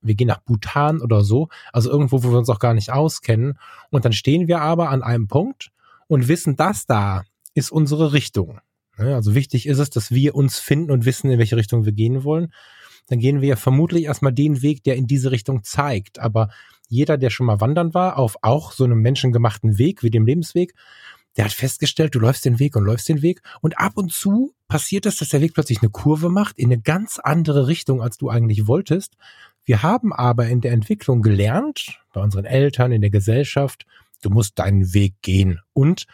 Wir 0.00 0.14
gehen 0.14 0.28
nach 0.28 0.40
Bhutan 0.40 1.00
oder 1.00 1.22
so, 1.22 1.48
also 1.72 1.90
irgendwo, 1.90 2.24
wo 2.24 2.30
wir 2.30 2.38
uns 2.38 2.48
auch 2.48 2.58
gar 2.58 2.74
nicht 2.74 2.90
auskennen. 2.90 3.58
Und 3.90 4.04
dann 4.04 4.12
stehen 4.12 4.48
wir 4.48 4.60
aber 4.60 4.90
an 4.90 5.02
einem 5.02 5.28
Punkt 5.28 5.70
und 6.08 6.28
wissen, 6.28 6.56
das 6.56 6.86
da 6.86 7.24
ist 7.54 7.70
unsere 7.70 8.12
Richtung. 8.12 8.60
Ne, 8.98 9.14
Also 9.14 9.34
wichtig 9.34 9.66
ist 9.66 9.78
es, 9.78 9.90
dass 9.90 10.10
wir 10.10 10.34
uns 10.34 10.58
finden 10.58 10.90
und 10.90 11.04
wissen, 11.04 11.30
in 11.30 11.38
welche 11.38 11.56
Richtung 11.56 11.84
wir 11.84 11.92
gehen 11.92 12.24
wollen. 12.24 12.52
Dann 13.08 13.18
gehen 13.18 13.40
wir 13.40 13.48
ja 13.48 13.56
vermutlich 13.56 14.04
erstmal 14.04 14.32
den 14.32 14.62
Weg, 14.62 14.84
der 14.84 14.96
in 14.96 15.06
diese 15.06 15.30
Richtung 15.30 15.64
zeigt. 15.64 16.18
Aber 16.18 16.48
jeder, 16.88 17.18
der 17.18 17.30
schon 17.30 17.46
mal 17.46 17.60
wandern 17.60 17.94
war, 17.94 18.18
auf 18.18 18.36
auch 18.42 18.72
so 18.72 18.84
einem 18.84 19.00
menschengemachten 19.00 19.78
Weg 19.78 20.02
wie 20.02 20.10
dem 20.10 20.26
Lebensweg, 20.26 20.74
der 21.36 21.46
hat 21.46 21.52
festgestellt, 21.52 22.14
du 22.14 22.18
läufst 22.18 22.44
den 22.44 22.58
Weg 22.58 22.76
und 22.76 22.84
läufst 22.84 23.08
den 23.08 23.22
Weg. 23.22 23.40
Und 23.60 23.78
ab 23.78 23.92
und 23.96 24.12
zu 24.12 24.54
passiert 24.68 25.06
es, 25.06 25.16
dass 25.16 25.30
der 25.30 25.40
Weg 25.40 25.54
plötzlich 25.54 25.80
eine 25.82 25.90
Kurve 25.90 26.28
macht 26.28 26.58
in 26.58 26.66
eine 26.66 26.80
ganz 26.80 27.18
andere 27.18 27.66
Richtung, 27.66 28.02
als 28.02 28.18
du 28.18 28.28
eigentlich 28.28 28.66
wolltest. 28.66 29.16
Wir 29.64 29.82
haben 29.82 30.12
aber 30.12 30.48
in 30.48 30.60
der 30.60 30.72
Entwicklung 30.72 31.22
gelernt, 31.22 32.00
bei 32.12 32.20
unseren 32.20 32.44
Eltern, 32.44 32.92
in 32.92 33.00
der 33.00 33.10
Gesellschaft, 33.10 33.86
du 34.20 34.30
musst 34.30 34.58
deinen 34.58 34.92
Weg 34.92 35.14
gehen 35.22 35.60
und 35.72 36.06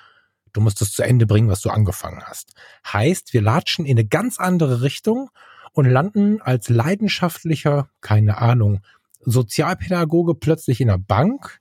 du 0.53 0.61
musst 0.61 0.83
es 0.83 0.93
zu 0.93 1.03
Ende 1.03 1.27
bringen, 1.27 1.49
was 1.49 1.63
du 1.63 1.71
angefangen 1.71 2.23
hast. 2.25 2.55
Heißt, 2.87 3.33
wir 3.33 3.43
latschen 3.43 3.87
in 3.87 3.99
eine 3.99 4.07
ganz 4.07 4.39
andere 4.39 4.83
Richtung 4.83 5.31
und 5.73 5.87
landen 5.87 6.41
als 6.41 6.69
leidenschaftlicher, 6.69 7.89
keine 8.01 8.39
Ahnung, 8.39 8.81
Sozialpädagoge 9.21 10.35
plötzlich 10.35 10.81
in 10.81 10.91
einer 10.91 10.99
Bank 10.99 11.61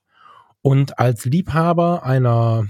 und 0.61 0.99
als 0.99 1.25
Liebhaber 1.25 2.03
einer 2.03 2.67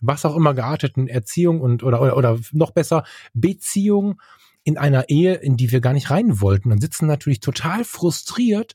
was 0.00 0.24
auch 0.24 0.36
immer 0.36 0.54
gearteten 0.54 1.08
Erziehung 1.08 1.60
und 1.60 1.82
oder, 1.82 2.00
oder, 2.00 2.16
oder 2.16 2.38
noch 2.52 2.70
besser 2.70 3.04
Beziehung 3.34 4.20
in 4.64 4.78
einer 4.78 5.08
Ehe, 5.08 5.34
in 5.34 5.56
die 5.56 5.72
wir 5.72 5.80
gar 5.80 5.92
nicht 5.92 6.10
rein 6.10 6.40
wollten 6.40 6.72
und 6.72 6.80
sitzen 6.80 7.06
natürlich 7.06 7.40
total 7.40 7.84
frustriert 7.84 8.74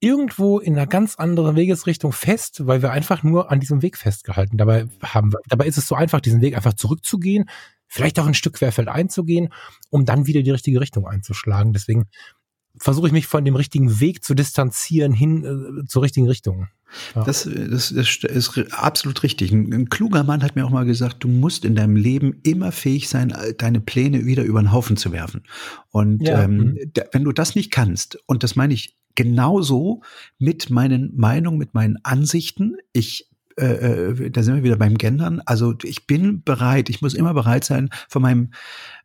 irgendwo 0.00 0.58
in 0.58 0.76
einer 0.76 0.86
ganz 0.86 1.16
anderen 1.16 1.56
Wegesrichtung 1.56 2.12
fest, 2.12 2.66
weil 2.66 2.82
wir 2.82 2.90
einfach 2.90 3.22
nur 3.22 3.50
an 3.50 3.60
diesem 3.60 3.82
Weg 3.82 3.98
festgehalten. 3.98 4.56
Dabei 4.56 4.86
haben 5.02 5.30
dabei 5.46 5.66
ist 5.66 5.76
es 5.76 5.86
so 5.86 5.94
einfach, 5.94 6.20
diesen 6.20 6.40
Weg 6.40 6.56
einfach 6.56 6.72
zurückzugehen, 6.72 7.50
vielleicht 7.86 8.18
auch 8.18 8.26
ein 8.26 8.34
Stück 8.34 8.54
querfeld 8.54 8.88
einzugehen, 8.88 9.52
um 9.90 10.06
dann 10.06 10.26
wieder 10.26 10.42
die 10.42 10.50
richtige 10.50 10.80
Richtung 10.80 11.06
einzuschlagen. 11.06 11.74
Deswegen 11.74 12.08
versuche 12.78 13.08
ich 13.08 13.12
mich 13.12 13.26
von 13.26 13.44
dem 13.44 13.56
richtigen 13.56 14.00
Weg 14.00 14.24
zu 14.24 14.34
distanzieren 14.34 15.12
hin 15.12 15.44
äh, 15.44 15.86
zur 15.86 16.02
richtigen 16.02 16.28
Richtung. 16.28 16.68
Ja. 17.14 17.24
Das, 17.24 17.44
das, 17.44 17.94
das, 17.94 18.16
ist 18.22 18.72
absolut 18.72 19.22
richtig. 19.22 19.52
Ein, 19.52 19.72
ein, 19.72 19.88
kluger 19.88 20.24
Mann 20.24 20.42
hat 20.42 20.56
mir 20.56 20.64
auch 20.64 20.70
mal 20.70 20.84
gesagt, 20.84 21.22
du 21.22 21.28
musst 21.28 21.64
in 21.64 21.74
deinem 21.74 21.96
Leben 21.96 22.40
immer 22.42 22.72
fähig 22.72 23.08
sein, 23.08 23.32
deine 23.58 23.80
Pläne 23.80 24.26
wieder 24.26 24.42
über 24.42 24.60
den 24.60 24.72
Haufen 24.72 24.96
zu 24.96 25.12
werfen. 25.12 25.42
Und 25.90 26.26
ja. 26.26 26.42
ähm, 26.42 26.56
mhm. 26.56 26.92
wenn 27.12 27.24
du 27.24 27.32
das 27.32 27.54
nicht 27.54 27.70
kannst, 27.70 28.18
und 28.26 28.42
das 28.42 28.56
meine 28.56 28.74
ich 28.74 28.96
genauso 29.14 30.02
mit 30.38 30.70
meinen 30.70 31.12
Meinungen, 31.16 31.58
mit 31.58 31.74
meinen 31.74 31.98
Ansichten, 32.02 32.76
ich 32.92 33.28
äh, 33.56 33.64
äh, 33.66 34.30
da 34.30 34.42
sind 34.42 34.54
wir 34.54 34.62
wieder 34.62 34.76
beim 34.76 34.96
Gendern. 34.96 35.42
Also 35.44 35.74
ich 35.82 36.06
bin 36.06 36.42
bereit, 36.42 36.88
ich 36.88 37.02
muss 37.02 37.14
immer 37.14 37.34
bereit 37.34 37.64
sein, 37.64 37.90
von 38.08 38.22
meinem 38.22 38.50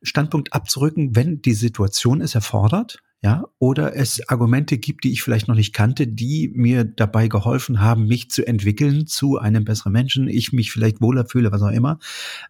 Standpunkt 0.02 0.54
abzurücken, 0.54 1.16
wenn 1.16 1.42
die 1.42 1.54
Situation 1.54 2.22
es 2.22 2.36
erfordert 2.36 3.00
ja, 3.22 3.46
oder 3.58 3.96
es 3.96 4.28
Argumente 4.30 4.78
gibt, 4.78 5.04
die 5.04 5.12
ich 5.12 5.24
vielleicht 5.24 5.48
noch 5.48 5.56
nicht 5.56 5.74
kannte, 5.74 6.08
die 6.08 6.52
mir 6.54 6.84
dabei 6.84 7.28
geholfen 7.28 7.82
haben, 7.82 8.08
mich 8.08 8.30
zu 8.30 8.46
entwickeln 8.46 9.08
zu 9.08 9.40
einem 9.40 9.66
besseren 9.66 9.94
Menschen, 9.94 10.28
ich 10.28 10.54
mich 10.54 10.72
vielleicht 10.72 11.02
wohler 11.02 11.26
fühle, 11.26 11.52
was 11.52 11.62
auch 11.62 11.72
immer. 11.72 11.98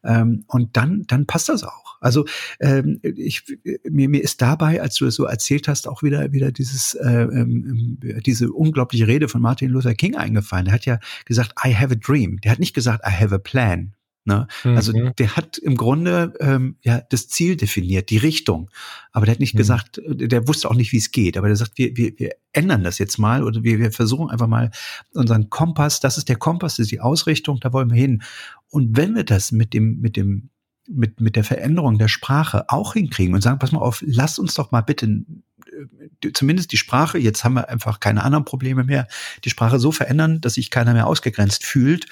Ähm, 0.03 0.43
und 0.47 0.75
dann, 0.75 1.03
dann 1.07 1.27
passt 1.27 1.49
das 1.49 1.63
auch. 1.63 1.97
Also 2.01 2.25
ähm, 2.59 2.99
ich, 3.01 3.43
mir, 3.89 4.09
mir 4.09 4.21
ist 4.21 4.41
dabei, 4.41 4.81
als 4.81 4.95
du 4.95 5.05
es 5.05 5.15
so 5.15 5.25
erzählt 5.25 5.67
hast, 5.67 5.87
auch 5.87 6.03
wieder 6.03 6.31
wieder 6.33 6.51
dieses 6.51 6.93
äh, 6.95 7.23
ähm, 7.23 7.97
diese 8.25 8.51
unglaubliche 8.51 9.07
Rede 9.07 9.27
von 9.27 9.41
Martin 9.41 9.71
Luther 9.71 9.95
King 9.95 10.15
eingefallen. 10.15 10.65
Der 10.65 10.73
hat 10.73 10.85
ja 10.85 10.99
gesagt, 11.25 11.53
I 11.65 11.73
have 11.73 11.93
a 11.93 11.97
dream. 11.97 12.39
Der 12.41 12.51
hat 12.51 12.59
nicht 12.59 12.75
gesagt, 12.75 13.03
I 13.07 13.11
have 13.11 13.33
a 13.33 13.39
plan. 13.39 13.93
Ne? 14.25 14.47
Also 14.63 14.91
mhm. 14.91 15.13
Der 15.17 15.35
hat 15.35 15.57
im 15.59 15.77
Grunde 15.77 16.33
ähm, 16.39 16.77
ja 16.81 17.01
das 17.09 17.27
Ziel 17.27 17.55
definiert, 17.55 18.09
die 18.09 18.17
Richtung. 18.17 18.71
Aber 19.11 19.25
der 19.25 19.33
hat 19.33 19.39
nicht 19.39 19.53
mhm. 19.53 19.59
gesagt, 19.59 20.01
der 20.03 20.47
wusste 20.47 20.69
auch 20.69 20.75
nicht, 20.75 20.91
wie 20.91 20.97
es 20.97 21.11
geht. 21.11 21.37
Aber 21.37 21.47
der 21.47 21.55
sagt, 21.55 21.77
wir, 21.77 21.95
wir, 21.95 22.13
wir 22.17 22.31
ändern 22.51 22.83
das 22.83 22.97
jetzt 22.97 23.19
mal 23.19 23.43
oder 23.43 23.63
wir, 23.63 23.77
wir 23.79 23.91
versuchen 23.91 24.31
einfach 24.31 24.47
mal 24.47 24.71
unseren 25.13 25.49
Kompass, 25.51 25.99
das 25.99 26.17
ist 26.17 26.27
der 26.27 26.37
Kompass, 26.37 26.77
das 26.77 26.85
ist 26.85 26.91
die 26.91 27.01
Ausrichtung, 27.01 27.59
da 27.59 27.71
wollen 27.71 27.91
wir 27.91 27.97
hin. 27.97 28.23
Und 28.69 28.97
wenn 28.97 29.15
wir 29.15 29.23
das 29.23 29.51
mit 29.51 29.73
dem, 29.73 29.99
mit 30.01 30.17
dem, 30.17 30.49
mit, 30.87 31.21
mit 31.21 31.35
der 31.35 31.43
Veränderung 31.43 31.97
der 31.97 32.07
Sprache 32.07 32.65
auch 32.69 32.93
hinkriegen 32.93 33.33
und 33.35 33.41
sagen, 33.41 33.59
pass 33.59 33.71
mal 33.71 33.79
auf, 33.79 34.03
lass 34.05 34.39
uns 34.39 34.55
doch 34.55 34.71
mal 34.71 34.81
bitte 34.81 35.05
äh, 35.05 36.31
zumindest 36.33 36.71
die 36.71 36.77
Sprache, 36.77 37.17
jetzt 37.17 37.43
haben 37.43 37.53
wir 37.53 37.69
einfach 37.69 37.99
keine 37.99 38.23
anderen 38.23 38.45
Probleme 38.45 38.83
mehr, 38.83 39.07
die 39.43 39.49
Sprache 39.49 39.79
so 39.79 39.91
verändern, 39.91 40.41
dass 40.41 40.55
sich 40.55 40.69
keiner 40.69 40.93
mehr 40.93 41.07
ausgegrenzt 41.07 41.65
fühlt, 41.65 42.07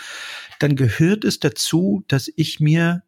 dann 0.60 0.76
gehört 0.76 1.24
es 1.26 1.40
dazu, 1.40 2.04
dass 2.08 2.32
ich 2.36 2.60
mir 2.60 3.04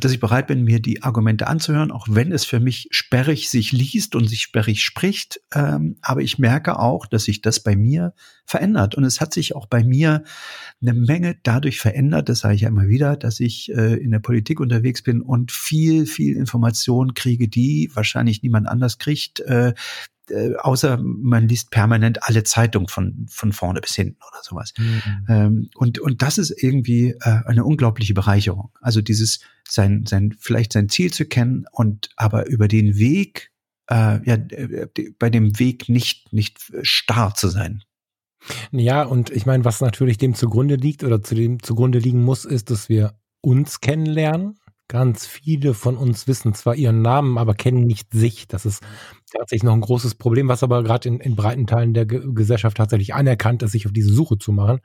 dass 0.00 0.12
ich 0.12 0.18
bereit 0.18 0.48
bin, 0.48 0.64
mir 0.64 0.80
die 0.80 1.02
Argumente 1.02 1.46
anzuhören, 1.46 1.92
auch 1.92 2.06
wenn 2.10 2.32
es 2.32 2.44
für 2.44 2.58
mich 2.58 2.88
sperrig 2.90 3.48
sich 3.48 3.70
liest 3.70 4.16
und 4.16 4.26
sich 4.26 4.42
sperrig 4.42 4.82
spricht. 4.82 5.40
Ähm, 5.54 5.96
aber 6.02 6.20
ich 6.20 6.38
merke 6.38 6.78
auch, 6.78 7.06
dass 7.06 7.24
sich 7.24 7.42
das 7.42 7.60
bei 7.60 7.76
mir 7.76 8.12
verändert. 8.44 8.96
Und 8.96 9.04
es 9.04 9.20
hat 9.20 9.32
sich 9.32 9.54
auch 9.54 9.66
bei 9.66 9.84
mir 9.84 10.24
eine 10.82 10.94
Menge 10.94 11.36
dadurch 11.44 11.78
verändert, 11.78 12.28
das 12.28 12.40
sage 12.40 12.56
ich 12.56 12.62
ja 12.62 12.68
immer 12.68 12.88
wieder, 12.88 13.16
dass 13.16 13.38
ich 13.38 13.72
äh, 13.72 13.94
in 13.94 14.10
der 14.10 14.18
Politik 14.18 14.58
unterwegs 14.58 15.02
bin 15.02 15.22
und 15.22 15.52
viel, 15.52 16.06
viel 16.06 16.36
Information 16.36 17.14
kriege, 17.14 17.48
die 17.48 17.90
wahrscheinlich 17.94 18.42
niemand 18.42 18.66
anders 18.68 18.98
kriegt, 18.98 19.40
äh, 19.40 19.74
äh, 20.30 20.54
außer 20.56 20.98
man 21.02 21.48
liest 21.48 21.70
permanent 21.70 22.22
alle 22.22 22.44
Zeitungen 22.44 22.88
von, 22.88 23.26
von 23.28 23.52
vorne 23.52 23.80
bis 23.80 23.94
hinten 23.94 24.18
oder 24.28 24.42
sowas. 24.42 24.72
Mhm. 24.78 25.02
Ähm, 25.28 25.70
und, 25.74 25.98
und 25.98 26.22
das 26.22 26.38
ist 26.38 26.50
irgendwie 26.62 27.10
äh, 27.20 27.40
eine 27.46 27.64
unglaubliche 27.64 28.14
Bereicherung. 28.14 28.70
Also 28.80 29.00
dieses, 29.00 29.40
sein, 29.68 30.04
sein, 30.06 30.34
vielleicht 30.38 30.72
sein 30.72 30.88
Ziel 30.88 31.12
zu 31.12 31.26
kennen 31.26 31.66
und 31.72 32.10
aber 32.16 32.46
über 32.46 32.68
den 32.68 32.96
Weg, 32.96 33.52
äh, 33.88 34.26
ja, 34.26 34.34
äh, 34.34 34.88
bei 35.18 35.30
dem 35.30 35.58
Weg 35.58 35.88
nicht, 35.88 36.32
nicht 36.32 36.58
starr 36.82 37.34
zu 37.34 37.48
sein. 37.48 37.82
Ja, 38.72 39.02
und 39.04 39.30
ich 39.30 39.46
meine, 39.46 39.64
was 39.64 39.80
natürlich 39.80 40.18
dem 40.18 40.34
zugrunde 40.34 40.76
liegt 40.76 41.02
oder 41.02 41.22
zu 41.22 41.34
dem 41.34 41.62
zugrunde 41.62 41.98
liegen 41.98 42.22
muss, 42.22 42.44
ist, 42.44 42.70
dass 42.70 42.88
wir 42.88 43.18
uns 43.40 43.80
kennenlernen 43.80 44.58
Ganz 44.88 45.26
viele 45.26 45.72
von 45.72 45.96
uns 45.96 46.28
wissen 46.28 46.52
zwar 46.52 46.74
ihren 46.74 47.00
Namen, 47.00 47.38
aber 47.38 47.54
kennen 47.54 47.86
nicht 47.86 48.12
sich. 48.12 48.46
Das 48.48 48.66
ist 48.66 48.82
tatsächlich 49.32 49.62
noch 49.62 49.72
ein 49.72 49.80
großes 49.80 50.16
Problem, 50.16 50.48
was 50.48 50.62
aber 50.62 50.82
gerade 50.82 51.08
in, 51.08 51.20
in 51.20 51.36
breiten 51.36 51.66
Teilen 51.66 51.94
der 51.94 52.04
Ge 52.04 52.22
Gesellschaft 52.34 52.76
tatsächlich 52.76 53.14
anerkannt 53.14 53.62
ist, 53.62 53.72
sich 53.72 53.86
auf 53.86 53.92
diese 53.92 54.12
Suche 54.12 54.36
zu 54.38 54.52
machen. 54.52 54.80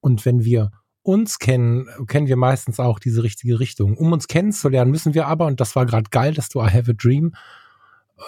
Und 0.00 0.24
wenn 0.24 0.44
wir 0.44 0.72
uns 1.02 1.38
kennen, 1.38 1.86
kennen 2.08 2.26
wir 2.26 2.36
meistens 2.36 2.80
auch 2.80 2.98
diese 2.98 3.22
richtige 3.22 3.60
Richtung. 3.60 3.96
Um 3.96 4.10
uns 4.12 4.26
kennenzulernen, 4.26 4.90
müssen 4.90 5.14
wir 5.14 5.28
aber, 5.28 5.46
und 5.46 5.60
das 5.60 5.76
war 5.76 5.86
gerade 5.86 6.10
geil, 6.10 6.34
dass 6.34 6.48
du 6.48 6.60
I 6.60 6.70
have 6.70 6.90
a 6.90 6.94
dream 6.94 7.34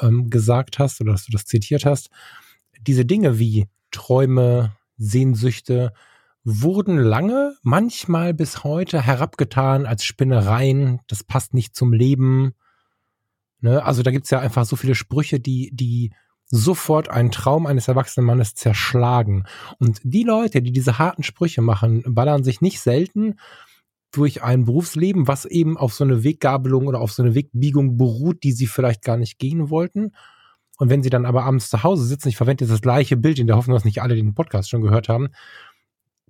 ähm, 0.03 0.31
gesagt 0.31 0.79
hast 0.79 1.01
oder 1.01 1.13
dass 1.13 1.25
du 1.25 1.33
das 1.33 1.47
zitiert 1.47 1.85
hast, 1.85 2.11
diese 2.87 3.05
Dinge 3.05 3.39
wie 3.39 3.67
Träume, 3.91 4.77
Sehnsüchte, 4.99 5.93
wurden 6.47 6.99
lange, 6.99 7.57
manchmal 7.63 8.33
bis 8.33 8.63
heute 8.63 9.03
herabgetan 9.03 9.85
als 9.85 10.05
Spinnereien. 10.05 11.01
Das 11.09 11.25
passt 11.25 11.55
nicht 11.55 11.75
zum 11.75 11.93
Leben. 11.93 12.55
Ne? 13.61 13.85
Also 13.85 14.05
da 14.05 14.13
gibt's 14.13 14.31
ja 14.31 14.39
einfach 14.39 14.65
so 14.65 14.77
viele 14.77 14.95
Sprüche, 14.95 15.41
die, 15.41 15.71
die 15.75 16.13
sofort 16.47 17.11
einen 17.11 17.33
Traum 17.33 17.67
eines 17.67 17.89
erwachsenen 17.89 18.27
Mannes 18.27 18.55
zerschlagen. 18.55 19.45
Und 19.81 20.01
die 20.05 20.23
Leute, 20.23 20.63
die 20.63 20.71
diese 20.71 21.01
harten 21.01 21.25
Sprüche 21.25 21.63
machen, 21.63 22.05
ballern 22.07 22.45
sich 22.45 22.61
nicht 22.61 22.81
selten 22.81 23.41
durch 24.13 24.45
ein 24.45 24.67
Berufsleben, 24.67 25.27
was 25.27 25.47
eben 25.47 25.77
auf 25.77 25.95
so 25.95 26.05
eine 26.05 26.23
Weggabelung 26.23 26.87
oder 26.87 27.01
auf 27.01 27.11
so 27.11 27.25
eine 27.25 27.35
Wegbiegung 27.35 27.97
beruht, 27.97 28.45
die 28.45 28.53
sie 28.53 28.69
vielleicht 28.69 29.03
gar 29.03 29.17
nicht 29.17 29.41
gehen 29.41 29.69
wollten. 29.69 30.13
Und 30.79 30.91
wenn 30.91 31.03
sie 31.03 31.11
dann 31.11 31.27
aber 31.27 31.43
abends 31.43 31.71
zu 31.71 31.83
Hause 31.83 32.05
sitzen, 32.05 32.29
ich 32.29 32.37
verwende 32.37 32.65
jetzt 32.65 32.73
das 32.73 32.83
gleiche 32.83 33.17
Bild 33.17 33.41
in 33.41 33.49
der 33.49 33.57
Hoffnung, 33.57 33.75
dass 33.75 33.85
nicht 33.85 34.01
alle 34.01 34.15
den 34.15 34.35
Podcast 34.35 34.71
schon 34.71 34.83
gehört 34.83 35.09
haben, 35.09 35.31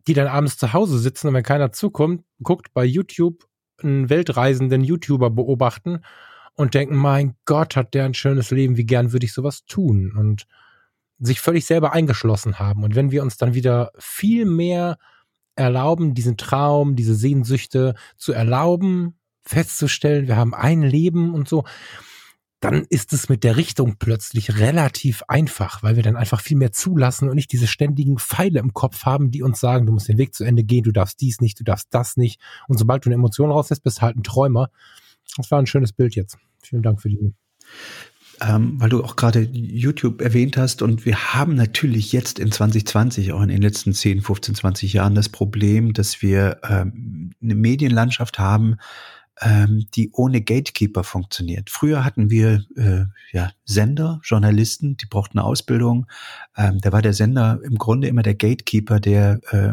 die 0.06 0.14
dann 0.14 0.28
abends 0.28 0.56
zu 0.56 0.72
Hause 0.72 0.98
sitzen 0.98 1.28
und 1.28 1.34
wenn 1.34 1.42
keiner 1.42 1.72
zukommt, 1.72 2.24
guckt 2.42 2.72
bei 2.72 2.84
YouTube 2.84 3.44
einen 3.82 4.08
weltreisenden 4.08 4.82
YouTuber 4.82 5.30
beobachten 5.30 6.00
und 6.54 6.74
denken, 6.74 6.96
mein 6.96 7.34
Gott, 7.44 7.76
hat 7.76 7.94
der 7.94 8.04
ein 8.04 8.14
schönes 8.14 8.50
Leben, 8.50 8.76
wie 8.76 8.86
gern 8.86 9.12
würde 9.12 9.26
ich 9.26 9.32
sowas 9.32 9.64
tun 9.66 10.12
und 10.16 10.46
sich 11.18 11.40
völlig 11.40 11.66
selber 11.66 11.92
eingeschlossen 11.92 12.58
haben. 12.58 12.84
Und 12.84 12.94
wenn 12.94 13.10
wir 13.10 13.22
uns 13.22 13.36
dann 13.36 13.54
wieder 13.54 13.92
viel 13.98 14.44
mehr 14.44 14.98
erlauben, 15.54 16.14
diesen 16.14 16.36
Traum, 16.36 16.96
diese 16.96 17.14
Sehnsüchte 17.14 17.94
zu 18.16 18.32
erlauben, 18.32 19.18
festzustellen, 19.42 20.28
wir 20.28 20.36
haben 20.36 20.54
ein 20.54 20.82
Leben 20.82 21.34
und 21.34 21.48
so, 21.48 21.64
dann 22.60 22.86
ist 22.88 23.12
es 23.12 23.28
mit 23.28 23.44
der 23.44 23.56
Richtung 23.56 23.96
plötzlich 23.98 24.58
relativ 24.58 25.22
einfach, 25.28 25.82
weil 25.82 25.96
wir 25.96 26.02
dann 26.02 26.16
einfach 26.16 26.40
viel 26.40 26.56
mehr 26.56 26.72
zulassen 26.72 27.28
und 27.28 27.34
nicht 27.34 27.52
diese 27.52 27.66
ständigen 27.66 28.18
Pfeile 28.18 28.60
im 28.60 28.72
Kopf 28.72 29.04
haben, 29.04 29.30
die 29.30 29.42
uns 29.42 29.60
sagen, 29.60 29.86
du 29.86 29.92
musst 29.92 30.08
den 30.08 30.18
Weg 30.18 30.34
zu 30.34 30.44
Ende 30.44 30.64
gehen, 30.64 30.82
du 30.82 30.92
darfst 30.92 31.20
dies 31.20 31.40
nicht, 31.40 31.60
du 31.60 31.64
darfst 31.64 31.88
das 31.90 32.16
nicht. 32.16 32.40
Und 32.66 32.78
sobald 32.78 33.04
du 33.04 33.08
eine 33.08 33.14
Emotion 33.14 33.50
rauslässt, 33.50 33.82
bist 33.82 33.98
du 33.98 34.02
halt 34.02 34.16
ein 34.16 34.22
Träumer. 34.22 34.70
Das 35.36 35.50
war 35.50 35.58
ein 35.58 35.66
schönes 35.66 35.92
Bild 35.92 36.14
jetzt. 36.14 36.38
Vielen 36.62 36.82
Dank 36.82 37.02
für 37.02 37.10
die. 37.10 37.34
Ähm, 38.40 38.80
weil 38.80 38.90
du 38.90 39.02
auch 39.02 39.16
gerade 39.16 39.40
YouTube 39.40 40.20
erwähnt 40.20 40.58
hast 40.58 40.82
und 40.82 41.06
wir 41.06 41.34
haben 41.34 41.54
natürlich 41.54 42.12
jetzt 42.12 42.38
in 42.38 42.52
2020, 42.52 43.32
auch 43.32 43.40
in 43.40 43.48
den 43.48 43.62
letzten 43.62 43.94
10, 43.94 44.20
15, 44.20 44.54
20 44.54 44.92
Jahren 44.92 45.14
das 45.14 45.30
Problem, 45.30 45.94
dass 45.94 46.20
wir 46.20 46.60
ähm, 46.68 47.32
eine 47.42 47.54
Medienlandschaft 47.54 48.38
haben, 48.38 48.76
ähm, 49.40 49.86
die 49.94 50.10
ohne 50.12 50.40
Gatekeeper 50.40 51.04
funktioniert. 51.04 51.70
Früher 51.70 52.04
hatten 52.04 52.30
wir 52.30 52.64
äh, 52.76 53.04
ja, 53.32 53.52
Sender, 53.64 54.20
Journalisten, 54.24 54.96
die 54.96 55.06
brauchten 55.06 55.38
eine 55.38 55.46
Ausbildung. 55.46 56.06
Ähm, 56.56 56.78
da 56.80 56.92
war 56.92 57.02
der 57.02 57.12
Sender 57.12 57.60
im 57.62 57.76
Grunde 57.76 58.08
immer 58.08 58.22
der 58.22 58.34
Gatekeeper, 58.34 59.00
der 59.00 59.40
äh, 59.50 59.72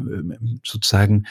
sozusagen 0.64 1.26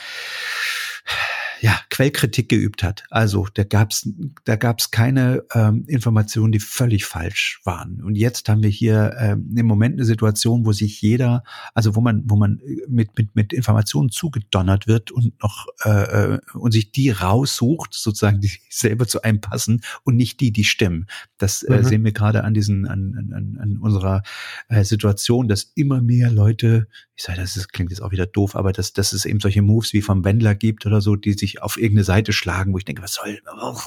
ja, 1.62 1.78
Quellkritik 1.90 2.48
geübt 2.48 2.82
hat. 2.82 3.04
Also 3.08 3.46
da 3.54 3.62
gab's 3.62 4.08
da 4.44 4.56
gab's 4.56 4.90
keine 4.90 5.44
ähm, 5.54 5.84
Informationen, 5.86 6.50
die 6.50 6.58
völlig 6.58 7.04
falsch 7.04 7.60
waren. 7.62 8.02
Und 8.02 8.16
jetzt 8.16 8.48
haben 8.48 8.64
wir 8.64 8.68
hier 8.68 9.14
ähm, 9.16 9.54
im 9.56 9.66
Moment 9.66 9.94
eine 9.94 10.04
Situation, 10.04 10.66
wo 10.66 10.72
sich 10.72 11.00
jeder, 11.00 11.44
also 11.72 11.94
wo 11.94 12.00
man 12.00 12.24
wo 12.26 12.34
man 12.34 12.60
mit 12.88 13.16
mit 13.16 13.36
mit 13.36 13.52
Informationen 13.52 14.10
zugedonnert 14.10 14.88
wird 14.88 15.12
und 15.12 15.40
noch 15.40 15.68
äh, 15.84 16.34
äh 16.34 16.38
und 16.54 16.72
sich 16.72 16.90
die 16.90 17.10
raussucht, 17.10 17.94
sozusagen 17.94 18.40
die 18.40 18.50
selber 18.68 19.06
zu 19.06 19.22
einem 19.22 19.40
passen 19.40 19.82
und 20.02 20.16
nicht 20.16 20.40
die, 20.40 20.50
die 20.50 20.64
stimmen. 20.64 21.06
Das 21.38 21.62
äh, 21.62 21.78
mhm. 21.78 21.84
sehen 21.84 22.04
wir 22.04 22.12
gerade 22.12 22.42
an 22.42 22.54
diesen 22.54 22.88
an, 22.88 23.30
an, 23.32 23.58
an 23.60 23.78
unserer 23.78 24.24
äh, 24.68 24.82
Situation, 24.82 25.46
dass 25.46 25.70
immer 25.76 26.02
mehr 26.02 26.32
Leute, 26.32 26.88
ich 27.14 27.22
sage, 27.22 27.40
das 27.40 27.56
ist, 27.56 27.72
klingt 27.72 27.90
jetzt 27.92 28.02
auch 28.02 28.10
wieder 28.10 28.26
doof, 28.26 28.56
aber 28.56 28.72
dass 28.72 28.92
dass 28.92 29.12
es 29.12 29.24
eben 29.26 29.38
solche 29.38 29.62
Moves 29.62 29.92
wie 29.92 30.02
vom 30.02 30.24
Wendler 30.24 30.56
gibt 30.56 30.86
oder 30.86 31.00
so, 31.00 31.14
die 31.14 31.34
sich 31.34 31.51
mich 31.52 31.62
auf 31.62 31.76
irgendeine 31.76 32.04
Seite 32.04 32.32
schlagen, 32.32 32.72
wo 32.72 32.78
ich 32.78 32.84
denke, 32.84 33.02
was 33.02 33.14
soll, 33.14 33.40
oh. 33.60 33.78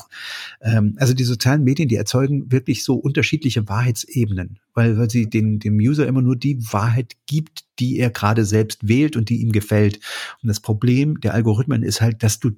ähm, 0.61 0.95
also 0.99 1.13
die 1.13 1.23
sozialen 1.23 1.63
Medien, 1.63 1.89
die 1.89 1.95
erzeugen 1.95 2.51
wirklich 2.51 2.83
so 2.83 2.95
unterschiedliche 2.95 3.67
Wahrheitsebenen, 3.67 4.59
weil, 4.73 4.97
weil 4.97 5.09
sie 5.09 5.29
den, 5.29 5.59
dem 5.59 5.75
User 5.77 6.07
immer 6.07 6.21
nur 6.21 6.35
die 6.35 6.61
Wahrheit 6.71 7.13
gibt, 7.25 7.65
die 7.79 7.97
er 7.97 8.09
gerade 8.09 8.45
selbst 8.45 8.87
wählt 8.87 9.15
und 9.15 9.29
die 9.29 9.41
ihm 9.41 9.51
gefällt. 9.51 9.99
Und 10.41 10.47
das 10.47 10.59
Problem 10.59 11.19
der 11.19 11.33
Algorithmen 11.33 11.83
ist 11.83 12.01
halt, 12.01 12.23
dass 12.23 12.39
du 12.39 12.51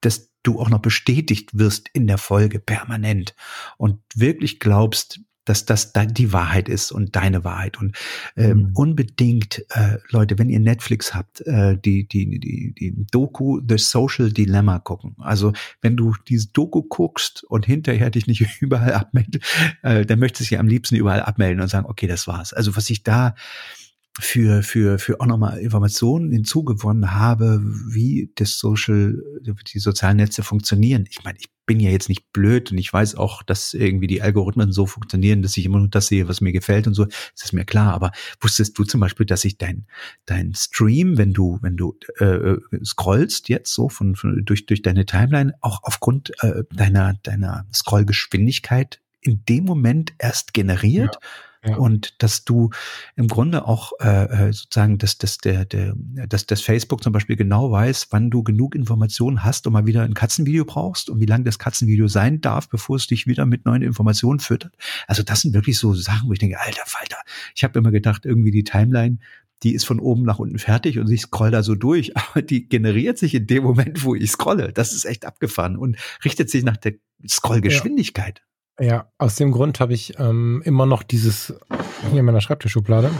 dass 0.00 0.32
du 0.42 0.58
auch 0.58 0.68
noch 0.68 0.80
bestätigt 0.80 1.56
wirst 1.56 1.88
in 1.92 2.08
der 2.08 2.18
Folge 2.18 2.58
permanent 2.58 3.36
und 3.78 4.00
wirklich 4.16 4.58
glaubst, 4.58 5.20
dass 5.44 5.64
das 5.64 5.92
die 5.92 6.32
Wahrheit 6.32 6.68
ist 6.68 6.92
und 6.92 7.16
deine 7.16 7.44
Wahrheit. 7.44 7.78
Und 7.78 7.96
ähm, 8.36 8.58
mhm. 8.58 8.70
unbedingt, 8.74 9.64
äh, 9.70 9.98
Leute, 10.10 10.38
wenn 10.38 10.48
ihr 10.48 10.60
Netflix 10.60 11.14
habt, 11.14 11.40
äh, 11.42 11.76
die, 11.76 12.06
die, 12.06 12.38
die, 12.38 12.74
die 12.78 13.06
Doku 13.10 13.60
The 13.66 13.78
Social 13.78 14.32
Dilemma 14.32 14.78
gucken. 14.78 15.16
Also 15.18 15.52
wenn 15.80 15.96
du 15.96 16.14
diese 16.28 16.48
Doku 16.52 16.82
guckst 16.82 17.44
und 17.44 17.66
hinterher 17.66 18.10
dich 18.10 18.26
nicht 18.26 18.44
überall 18.60 18.94
abmeldest, 18.94 19.44
äh, 19.82 20.06
dann 20.06 20.18
möchtest 20.18 20.50
du 20.50 20.54
dich 20.54 20.60
am 20.60 20.68
liebsten 20.68 20.96
überall 20.96 21.22
abmelden 21.22 21.60
und 21.60 21.68
sagen, 21.68 21.86
okay, 21.86 22.06
das 22.06 22.26
war's. 22.26 22.52
Also 22.52 22.76
was 22.76 22.88
ich 22.90 23.02
da 23.02 23.34
für, 24.20 24.62
für, 24.62 24.98
für 24.98 25.20
auch 25.20 25.26
nochmal 25.26 25.58
Informationen 25.58 26.32
hinzugewonnen 26.32 27.12
habe, 27.12 27.60
wie 27.62 28.30
das 28.34 28.58
Social, 28.58 29.22
die 29.40 29.78
sozialen 29.78 30.18
Netze 30.18 30.42
funktionieren. 30.42 31.06
Ich 31.10 31.24
meine, 31.24 31.38
ich 31.38 31.48
bin 31.72 31.80
ja 31.80 31.90
jetzt 31.90 32.10
nicht 32.10 32.34
blöd 32.34 32.70
und 32.70 32.76
ich 32.76 32.92
weiß 32.92 33.14
auch, 33.14 33.42
dass 33.42 33.72
irgendwie 33.72 34.06
die 34.06 34.20
Algorithmen 34.20 34.72
so 34.72 34.84
funktionieren, 34.84 35.40
dass 35.40 35.56
ich 35.56 35.64
immer 35.64 35.78
nur 35.78 35.88
das 35.88 36.06
sehe, 36.06 36.28
was 36.28 36.42
mir 36.42 36.52
gefällt 36.52 36.86
und 36.86 36.92
so. 36.92 37.06
Das 37.06 37.44
ist 37.44 37.54
mir 37.54 37.64
klar. 37.64 37.94
Aber 37.94 38.12
wusstest 38.42 38.78
du 38.78 38.84
zum 38.84 39.00
Beispiel, 39.00 39.24
dass 39.24 39.42
ich 39.46 39.56
dein, 39.56 39.86
dein 40.26 40.52
Stream, 40.54 41.16
wenn 41.16 41.32
du, 41.32 41.58
wenn 41.62 41.78
du 41.78 41.96
äh, 42.18 42.56
scrollst 42.84 43.48
jetzt 43.48 43.72
so 43.72 43.88
von, 43.88 44.16
von 44.16 44.44
durch, 44.44 44.66
durch 44.66 44.82
deine 44.82 45.06
Timeline, 45.06 45.54
auch 45.62 45.80
aufgrund 45.84 46.32
äh, 46.42 46.64
deiner, 46.74 47.14
deiner 47.22 47.64
Scrollgeschwindigkeit 47.72 49.00
in 49.22 49.42
dem 49.48 49.64
Moment 49.64 50.12
erst 50.18 50.52
generiert? 50.52 51.16
Ja 51.22 51.28
ja. 51.64 51.76
Und 51.76 52.20
dass 52.22 52.44
du 52.44 52.70
im 53.14 53.28
Grunde 53.28 53.68
auch 53.68 53.92
äh, 54.00 54.48
äh, 54.48 54.52
sozusagen, 54.52 54.98
dass, 54.98 55.18
dass, 55.18 55.38
der, 55.38 55.64
der, 55.64 55.94
dass 55.96 56.44
das 56.46 56.60
Facebook 56.60 57.04
zum 57.04 57.12
Beispiel 57.12 57.36
genau 57.36 57.70
weiß, 57.70 58.08
wann 58.10 58.30
du 58.30 58.42
genug 58.42 58.74
Informationen 58.74 59.44
hast 59.44 59.66
und 59.66 59.72
mal 59.72 59.86
wieder 59.86 60.02
ein 60.02 60.14
Katzenvideo 60.14 60.64
brauchst 60.64 61.08
und 61.08 61.20
wie 61.20 61.26
lang 61.26 61.44
das 61.44 61.60
Katzenvideo 61.60 62.08
sein 62.08 62.40
darf, 62.40 62.68
bevor 62.68 62.96
es 62.96 63.06
dich 63.06 63.28
wieder 63.28 63.46
mit 63.46 63.64
neuen 63.64 63.82
Informationen 63.82 64.40
füttert. 64.40 64.74
Also 65.06 65.22
das 65.22 65.42
sind 65.42 65.54
wirklich 65.54 65.78
so 65.78 65.94
Sachen, 65.94 66.28
wo 66.28 66.32
ich 66.32 66.40
denke, 66.40 66.58
alter 66.60 66.82
Falter, 66.84 67.18
ich 67.54 67.62
habe 67.62 67.78
immer 67.78 67.92
gedacht, 67.92 68.26
irgendwie 68.26 68.50
die 68.50 68.64
Timeline, 68.64 69.18
die 69.62 69.74
ist 69.74 69.84
von 69.84 70.00
oben 70.00 70.24
nach 70.24 70.40
unten 70.40 70.58
fertig 70.58 70.98
und 70.98 71.08
ich 71.10 71.20
scroll 71.20 71.52
da 71.52 71.62
so 71.62 71.76
durch, 71.76 72.16
aber 72.16 72.42
die 72.42 72.68
generiert 72.68 73.18
sich 73.18 73.34
in 73.34 73.46
dem 73.46 73.62
Moment, 73.62 74.02
wo 74.02 74.16
ich 74.16 74.32
scrolle. 74.32 74.72
Das 74.72 74.92
ist 74.92 75.04
echt 75.04 75.24
abgefahren 75.24 75.76
und 75.76 75.96
richtet 76.24 76.50
sich 76.50 76.64
nach 76.64 76.76
der 76.76 76.94
Scrollgeschwindigkeit. 77.26 78.40
Ja. 78.40 78.51
Ja, 78.82 79.06
aus 79.16 79.36
dem 79.36 79.52
Grund 79.52 79.78
habe 79.78 79.94
ich 79.94 80.18
ähm, 80.18 80.60
immer 80.64 80.86
noch 80.86 81.04
dieses, 81.04 81.54
hier 82.10 82.18
in 82.18 82.26
meiner 82.26 82.40
Schreibtischschublade, 82.40 83.12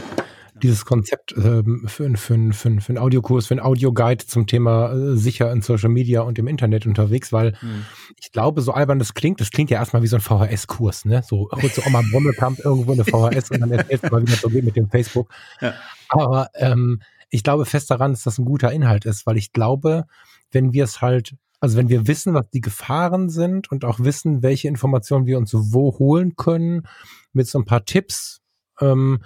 dieses 0.61 0.83
Konzept 0.83 1.33
ähm, 1.37 1.85
für, 1.87 2.09
für, 2.17 2.51
für, 2.51 2.81
für 2.81 2.89
einen 2.89 2.97
Audiokurs, 2.97 3.47
für 3.47 3.53
einen 3.53 3.61
Audioguide 3.61 4.25
zum 4.25 4.45
Thema 4.45 4.91
äh, 4.91 5.15
sicher 5.15 5.49
in 5.53 5.61
Social 5.61 5.87
Media 5.87 6.19
und 6.19 6.37
im 6.37 6.47
Internet 6.47 6.85
unterwegs, 6.85 7.31
weil 7.31 7.57
hm. 7.61 7.85
ich 8.19 8.33
glaube, 8.33 8.61
so 8.61 8.73
albern 8.73 8.99
das 8.99 9.13
klingt, 9.13 9.39
das 9.39 9.51
klingt 9.51 9.69
ja 9.69 9.79
erstmal 9.79 10.03
wie 10.03 10.07
so 10.07 10.17
ein 10.17 10.21
VHS-Kurs, 10.21 11.05
ne? 11.05 11.23
So 11.25 11.49
holst 11.53 11.77
du 11.77 11.81
Oma 11.87 12.01
Brommelkamp 12.11 12.59
irgendwo 12.59 12.91
eine 12.91 13.05
VHS 13.05 13.51
und 13.51 13.61
dann 13.61 13.71
erzählst 13.71 14.03
du 14.03 14.09
mal, 14.09 14.21
wie 14.21 14.31
das 14.31 14.41
so 14.41 14.49
geht 14.49 14.65
mit 14.65 14.75
dem 14.75 14.89
Facebook. 14.89 15.29
Ja. 15.61 15.75
Aber 16.09 16.49
ähm, 16.55 17.01
ich 17.29 17.41
glaube 17.41 17.63
fest 17.63 17.89
daran, 17.89 18.11
dass 18.11 18.23
das 18.23 18.37
ein 18.37 18.43
guter 18.43 18.69
Inhalt 18.73 19.05
ist, 19.05 19.25
weil 19.25 19.37
ich 19.37 19.53
glaube, 19.53 20.07
wenn 20.51 20.73
wir 20.73 20.83
es 20.83 21.01
halt 21.01 21.35
also 21.63 21.77
wenn 21.77 21.87
wir 21.87 22.07
wissen, 22.07 22.33
was 22.33 22.49
die 22.49 22.59
Gefahren 22.59 23.29
sind 23.29 23.71
und 23.71 23.85
auch 23.85 24.01
wissen, 24.01 24.43
welche 24.43 24.67
Informationen 24.67 25.25
wir 25.25 25.37
uns 25.37 25.53
wo 25.53 25.97
holen 25.97 26.35
können, 26.35 26.85
mit 27.31 27.47
so 27.47 27.57
ein 27.57 27.63
paar 27.63 27.85
Tipps, 27.85 28.41
ähm, 28.81 29.23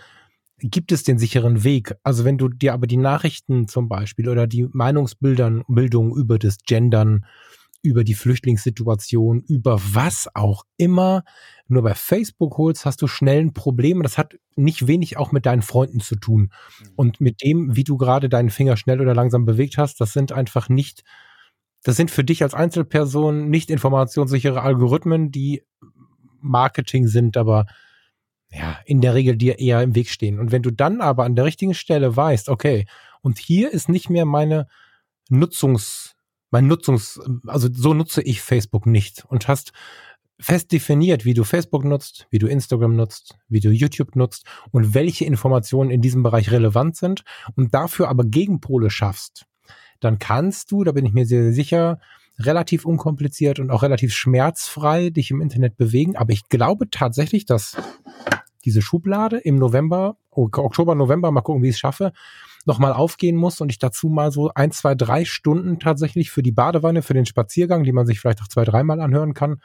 gibt 0.60 0.92
es 0.92 1.02
den 1.02 1.18
sicheren 1.18 1.64
Weg. 1.64 1.96
Also 2.04 2.26
wenn 2.26 2.38
du 2.38 2.48
dir 2.48 2.76
aber 2.76 2.86
die 2.86 2.98
Nachrichten 2.98 3.68
zum 3.68 3.90
Beispiel 3.90 4.30
oder 4.30 4.46
die 4.46 4.68
Meinungsbildung 4.72 5.64
Bildung 5.68 6.16
über 6.16 6.38
das 6.38 6.60
Gendern, 6.60 7.26
über 7.82 8.04
die 8.04 8.14
Flüchtlingssituation, 8.14 9.42
über 9.42 9.82
was 9.82 10.30
auch 10.36 10.64
immer, 10.78 11.24
nur 11.68 11.82
bei 11.82 11.96
Facebook 11.96 12.60
holst, 12.60 12.86
hast 12.86 13.02
du 13.02 13.08
schnell 13.08 13.40
ein 13.40 13.54
Problem. 13.54 14.04
Das 14.04 14.20
hat 14.20 14.38
nicht 14.56 14.86
wenig 14.86 15.18
auch 15.18 15.32
mit 15.32 15.48
deinen 15.48 15.64
Freunden 15.64 16.02
zu 16.02 16.16
tun. 16.16 16.42
Mhm. 16.42 16.88
Und 16.98 17.20
mit 17.20 17.42
dem, 17.42 17.76
wie 17.76 17.84
du 17.84 17.98
gerade 17.98 18.30
deinen 18.30 18.52
Finger 18.52 18.78
schnell 18.78 19.02
oder 19.02 19.16
langsam 19.16 19.46
bewegt 19.46 19.80
hast, 19.80 20.00
das 20.00 20.14
sind 20.14 20.32
einfach 20.32 20.70
nicht 20.70 21.04
das 21.84 21.96
sind 21.96 22.12
für 22.12 22.24
dich 22.24 22.44
als 22.44 22.54
Einzelperson 22.54 23.50
nicht 23.50 23.70
informationssichere 23.70 24.62
Algorithmen, 24.62 25.32
die 25.32 25.64
Marketing 26.42 27.08
sind, 27.08 27.38
aber 27.38 27.66
ja, 28.52 28.80
in 28.86 29.02
der 29.02 29.14
Regel 29.14 29.36
dir 29.36 29.60
eher 29.60 29.82
im 29.82 29.96
Weg 29.96 30.10
stehen. 30.10 30.40
Und 30.40 30.52
wenn 30.52 30.64
du 30.64 30.72
dann 30.72 31.02
aber 31.02 31.26
an 31.26 31.36
der 31.36 31.46
richtigen 31.46 31.74
Stelle 31.74 32.16
weißt, 32.16 32.50
okay, 32.50 32.86
und 33.22 33.40
hier 33.40 33.72
ist 33.72 33.90
nicht 33.90 34.10
mehr 34.10 34.26
meine 34.26 34.68
Nutzungs, 35.30 36.16
mein 36.50 36.68
Nutzungs, 36.68 37.20
also 37.46 37.68
so 37.72 37.94
nutze 37.94 38.22
ich 38.22 38.42
Facebook 38.42 38.86
nicht 38.86 39.26
und 39.26 39.48
hast 39.48 39.74
fest 40.40 40.72
definiert, 40.72 41.26
wie 41.26 41.34
du 41.34 41.44
Facebook 41.44 41.84
nutzt, 41.84 42.28
wie 42.30 42.38
du 42.38 42.48
Instagram 42.48 42.96
nutzt, 42.96 43.36
wie 43.48 43.60
du 43.60 43.70
YouTube 43.72 44.16
nutzt 44.16 44.46
und 44.72 44.94
welche 44.94 45.26
Informationen 45.26 45.90
in 45.90 46.02
diesem 46.02 46.24
Bereich 46.24 46.52
relevant 46.52 46.96
sind 46.96 47.24
und 47.56 47.74
dafür 47.74 48.08
aber 48.08 48.24
Gegenpole 48.24 48.90
schaffst, 48.90 49.47
dann 50.00 50.20
kannst 50.20 50.72
du, 50.72 50.84
da 50.84 50.92
bin 50.92 51.06
ich 51.06 51.14
mir 51.14 51.26
sehr, 51.26 51.44
sehr 51.44 51.54
sicher, 51.54 52.00
relativ 52.40 52.86
unkompliziert 52.86 53.60
und 53.60 53.72
auch 53.72 53.84
relativ 53.84 54.14
schmerzfrei 54.14 55.10
dich 55.10 55.32
im 55.32 55.42
Internet 55.42 55.78
bewegen. 55.78 56.16
Aber 56.16 56.34
ich 56.34 56.50
glaube 56.50 56.90
tatsächlich, 56.90 57.46
dass 57.46 57.76
diese 58.64 58.82
Schublade 58.82 59.38
im 59.38 59.56
November, 59.56 60.18
Oktober, 60.30 60.94
November, 60.94 61.32
mal 61.32 61.42
gucken, 61.42 61.64
wie 61.64 61.70
ich 61.70 61.76
es 61.76 61.80
schaffe, 61.80 62.12
nochmal 62.66 62.94
aufgehen 62.94 63.36
muss 63.36 63.62
und 63.62 63.72
ich 63.72 63.80
dazu 63.80 64.10
mal 64.10 64.32
so 64.32 64.52
ein, 64.54 64.72
zwei, 64.72 64.94
drei 64.94 65.26
Stunden 65.26 65.80
tatsächlich 65.80 66.32
für 66.32 66.44
die 66.44 66.52
Badewanne, 66.52 67.02
für 67.02 67.14
den 67.14 67.26
Spaziergang, 67.26 67.84
die 67.84 67.94
man 67.94 68.06
sich 68.06 68.20
vielleicht 68.20 68.42
auch 68.42 68.50
zwei, 68.50 68.66
dreimal 68.66 69.00
anhören 69.00 69.34
kann, 69.34 69.62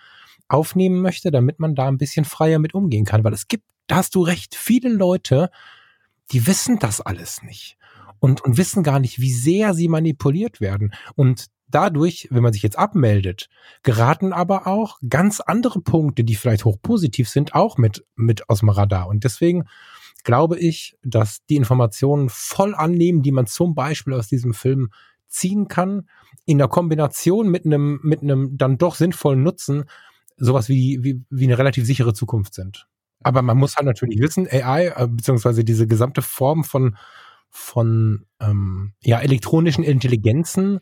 aufnehmen 0.48 1.00
möchte, 1.00 1.30
damit 1.30 1.58
man 1.58 1.74
da 1.74 1.88
ein 1.88 1.98
bisschen 1.98 2.24
freier 2.24 2.58
mit 2.58 2.74
umgehen 2.74 3.04
kann. 3.04 3.24
Weil 3.24 3.32
es 3.32 3.48
gibt, 3.48 3.64
da 3.88 3.96
hast 3.96 4.14
du 4.14 4.22
recht, 4.22 4.54
viele 4.54 4.88
Leute, 4.88 5.50
die 6.30 6.46
wissen 6.46 6.78
das 6.78 7.00
alles 7.00 7.42
nicht 7.42 7.76
und, 8.22 8.40
und 8.44 8.56
wissen 8.56 8.84
gar 8.84 9.00
nicht, 9.00 9.18
wie 9.20 9.32
sehr 9.32 9.74
sie 9.74 9.88
manipuliert 9.88 10.60
werden. 10.60 10.94
Und 11.16 11.46
dadurch, 11.66 12.28
wenn 12.30 12.44
man 12.44 12.52
sich 12.52 12.62
jetzt 12.62 12.78
abmeldet, 12.78 13.48
geraten 13.82 14.32
aber 14.32 14.68
auch 14.68 15.00
ganz 15.08 15.40
andere 15.40 15.80
Punkte, 15.80 16.22
die 16.22 16.36
vielleicht 16.36 16.64
hochpositiv 16.64 17.28
sind, 17.28 17.56
auch 17.56 17.78
mit, 17.78 18.04
mit 18.14 18.48
aus 18.48 18.60
dem 18.60 18.68
Radar. 18.68 19.08
Und 19.08 19.24
deswegen 19.24 19.64
glaube 20.22 20.56
ich, 20.56 20.96
dass 21.02 21.44
die 21.46 21.56
Informationen 21.56 22.28
voll 22.28 22.76
annehmen, 22.76 23.22
die 23.22 23.32
man 23.32 23.48
zum 23.48 23.74
Beispiel 23.74 24.14
aus 24.14 24.28
diesem 24.28 24.54
Film 24.54 24.90
ziehen 25.26 25.66
kann, 25.66 26.08
in 26.44 26.58
der 26.58 26.68
Kombination 26.68 27.48
mit 27.48 27.66
einem, 27.66 27.98
mit 28.04 28.22
einem 28.22 28.56
dann 28.56 28.78
doch 28.78 28.94
sinnvollen 28.94 29.42
Nutzen, 29.42 29.86
sowas 30.36 30.68
wie, 30.68 31.00
wie, 31.02 31.24
wie 31.28 31.44
eine 31.44 31.58
relativ 31.58 31.86
sichere 31.86 32.14
Zukunft 32.14 32.54
sind. 32.54 32.86
Aber 33.24 33.42
man 33.42 33.58
muss 33.58 33.74
halt 33.74 33.86
natürlich 33.86 34.20
wissen, 34.20 34.46
AI, 34.48 34.92
äh, 34.94 35.08
beziehungsweise 35.08 35.64
diese 35.64 35.88
gesamte 35.88 36.22
Form 36.22 36.62
von, 36.62 36.96
von 37.52 38.24
ähm, 38.40 38.94
ja, 39.02 39.20
elektronischen 39.20 39.84
Intelligenzen 39.84 40.80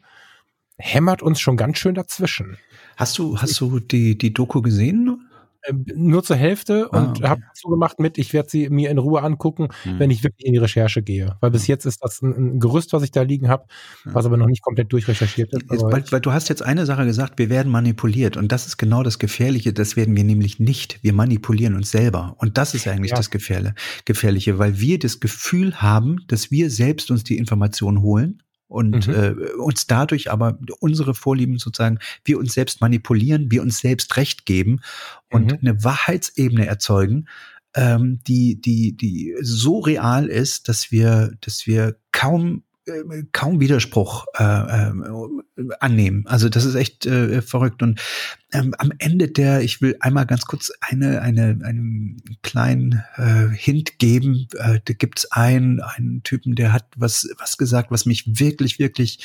hämmert 0.78 1.20
uns 1.20 1.40
schon 1.40 1.56
ganz 1.56 1.78
schön 1.78 1.94
dazwischen. 1.94 2.56
Hast 2.96 3.18
du, 3.18 3.36
hast 3.38 3.60
du 3.60 3.80
die, 3.80 4.16
die 4.16 4.32
Doku 4.32 4.62
gesehen? 4.62 5.28
Ähm, 5.66 5.84
nur 5.94 6.22
zur 6.22 6.36
Hälfte 6.36 6.88
und 6.88 6.98
ah, 6.98 7.10
okay. 7.10 7.28
habe 7.28 7.42
so 7.54 7.68
gemacht 7.68 8.00
mit, 8.00 8.16
ich 8.16 8.32
werde 8.32 8.48
sie 8.48 8.70
mir 8.70 8.90
in 8.90 8.98
Ruhe 8.98 9.22
angucken, 9.22 9.68
hm. 9.82 9.98
wenn 9.98 10.10
ich 10.10 10.24
wirklich 10.24 10.46
in 10.46 10.52
die 10.54 10.58
Recherche 10.58 11.02
gehe. 11.02 11.36
Weil 11.40 11.50
bis 11.50 11.66
jetzt 11.66 11.84
ist 11.84 12.02
das 12.02 12.22
ein, 12.22 12.56
ein 12.56 12.60
Gerüst, 12.60 12.92
was 12.92 13.02
ich 13.02 13.10
da 13.10 13.22
liegen 13.22 13.48
habe, 13.48 13.66
was 14.04 14.24
aber 14.24 14.36
noch 14.36 14.46
nicht 14.46 14.62
komplett 14.62 14.92
durchrecherchiert 14.92 15.52
ist. 15.52 15.70
Jetzt, 15.70 15.82
weil, 15.82 16.04
weil, 16.10 16.20
du 16.20 16.32
hast 16.32 16.48
jetzt 16.48 16.62
eine 16.62 16.86
Sache 16.86 17.04
gesagt, 17.04 17.38
wir 17.38 17.50
werden 17.50 17.70
manipuliert 17.70 18.36
und 18.36 18.52
das 18.52 18.66
ist 18.66 18.78
genau 18.78 19.02
das 19.02 19.18
Gefährliche, 19.18 19.72
das 19.72 19.96
werden 19.96 20.16
wir 20.16 20.24
nämlich 20.24 20.60
nicht. 20.60 21.02
Wir 21.02 21.12
manipulieren 21.12 21.74
uns 21.74 21.90
selber 21.90 22.36
und 22.38 22.56
das 22.56 22.74
ist 22.74 22.88
eigentlich 22.88 23.10
ja. 23.10 23.18
das 23.18 23.30
Gefährliche, 23.30 24.58
weil 24.58 24.80
wir 24.80 24.98
das 24.98 25.20
Gefühl 25.20 25.76
haben, 25.82 26.24
dass 26.28 26.50
wir 26.50 26.70
selbst 26.70 27.10
uns 27.10 27.22
die 27.24 27.36
Informationen 27.36 28.00
holen 28.00 28.42
und 28.70 29.08
mhm. 29.08 29.14
äh, 29.14 29.30
uns 29.58 29.86
dadurch 29.86 30.30
aber 30.30 30.58
unsere 30.78 31.14
Vorlieben 31.14 31.58
sozusagen, 31.58 31.98
wir 32.24 32.38
uns 32.38 32.54
selbst 32.54 32.80
manipulieren, 32.80 33.50
wir 33.50 33.62
uns 33.62 33.80
selbst 33.80 34.16
Recht 34.16 34.46
geben 34.46 34.80
und 35.28 35.52
mhm. 35.52 35.58
eine 35.60 35.84
Wahrheitsebene 35.84 36.66
erzeugen, 36.66 37.26
ähm, 37.74 38.20
die, 38.26 38.60
die, 38.60 38.96
die 38.96 39.34
so 39.40 39.80
real 39.80 40.26
ist, 40.26 40.68
dass 40.68 40.92
wir, 40.92 41.32
dass 41.40 41.66
wir 41.66 41.96
kaum 42.12 42.62
kaum 43.32 43.60
Widerspruch 43.60 44.26
äh, 44.38 44.42
äh, 44.44 44.92
annehmen. 45.80 46.26
Also 46.26 46.48
das 46.48 46.64
ist 46.64 46.74
echt 46.74 47.06
äh, 47.06 47.42
verrückt. 47.42 47.82
Und 47.82 48.00
ähm, 48.52 48.74
am 48.78 48.92
Ende 48.98 49.28
der, 49.28 49.62
ich 49.62 49.80
will 49.80 49.96
einmal 50.00 50.26
ganz 50.26 50.46
kurz 50.46 50.72
eine, 50.80 51.22
eine, 51.22 51.58
einen 51.62 52.22
kleinen 52.42 53.02
äh, 53.16 53.48
Hint 53.54 53.98
geben. 53.98 54.48
Äh, 54.58 54.80
da 54.84 54.94
gibt's 54.94 55.30
einen, 55.32 55.80
einen 55.80 56.22
Typen, 56.22 56.54
der 56.54 56.72
hat 56.72 56.86
was, 56.96 57.28
was 57.38 57.56
gesagt, 57.56 57.90
was 57.90 58.06
mich 58.06 58.38
wirklich, 58.38 58.78
wirklich 58.78 59.24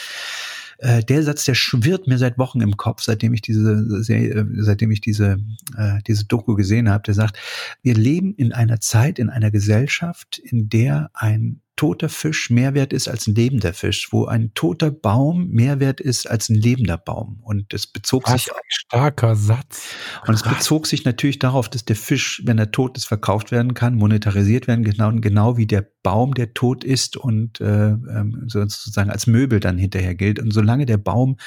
äh, 0.79 1.03
der 1.03 1.23
Satz, 1.23 1.45
der 1.45 1.55
schwirrt 1.55 2.07
mir 2.07 2.17
seit 2.17 2.37
Wochen 2.37 2.61
im 2.61 2.77
Kopf, 2.77 3.01
seitdem 3.01 3.33
ich 3.33 3.41
diese 3.41 4.03
Serie, 4.03 4.47
seitdem 4.57 4.91
ich 4.91 5.01
diese, 5.01 5.37
äh, 5.77 5.99
diese 6.07 6.25
Doku 6.25 6.55
gesehen 6.55 6.89
habe, 6.89 7.03
der 7.03 7.13
sagt, 7.13 7.37
wir 7.81 7.95
leben 7.95 8.33
in 8.35 8.51
einer 8.51 8.79
Zeit, 8.79 9.19
in 9.19 9.29
einer 9.29 9.51
Gesellschaft, 9.51 10.37
in 10.37 10.69
der 10.69 11.11
ein 11.13 11.61
toter 11.75 12.09
Fisch 12.09 12.49
mehr 12.49 12.73
wert 12.73 12.93
ist 12.93 13.07
als 13.07 13.27
ein 13.27 13.35
lebender 13.35 13.73
Fisch, 13.73 14.09
wo 14.11 14.25
ein 14.25 14.53
toter 14.53 14.91
Baum 14.91 15.49
mehr 15.49 15.79
wert 15.79 15.99
ist 15.99 16.29
als 16.29 16.49
ein 16.49 16.55
lebender 16.55 16.97
Baum. 16.97 17.39
Und 17.43 17.73
es 17.73 17.87
bezog 17.87 18.23
Was 18.27 18.43
sich 18.43 18.51
ein 18.51 18.59
starker 18.67 19.35
Satz. 19.35 19.89
und 20.25 20.33
es 20.33 20.43
bezog 20.43 20.87
sich 20.87 21.05
natürlich 21.05 21.39
darauf, 21.39 21.69
dass 21.69 21.85
der 21.85 21.95
Fisch, 21.95 22.41
wenn 22.45 22.57
er 22.57 22.71
tot 22.71 22.97
ist, 22.97 23.05
verkauft 23.05 23.51
werden 23.51 23.73
kann, 23.73 23.95
monetarisiert 23.95 24.67
werden, 24.67 24.83
genau, 24.83 25.11
genau 25.13 25.57
wie 25.57 25.67
der 25.67 25.87
Baum, 26.03 26.33
der 26.33 26.53
tot 26.53 26.83
ist 26.83 27.17
und 27.17 27.59
äh, 27.61 27.89
ähm, 27.89 28.45
sozusagen 28.47 29.09
als 29.09 29.27
Möbel 29.27 29.59
dann 29.59 29.77
hinterher 29.77 30.15
gilt. 30.15 30.39
Und 30.39 30.51
solange 30.51 30.85
der 30.85 30.97
Baum 30.97 31.37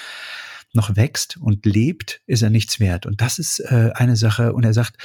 noch 0.72 0.96
wächst 0.96 1.36
und 1.38 1.64
lebt, 1.64 2.20
ist 2.26 2.42
er 2.42 2.50
nichts 2.50 2.80
wert. 2.80 3.06
Und 3.06 3.20
das 3.20 3.38
ist 3.38 3.60
äh, 3.60 3.92
eine 3.94 4.16
Sache. 4.16 4.52
Und 4.52 4.64
er 4.64 4.74
sagt, 4.74 4.96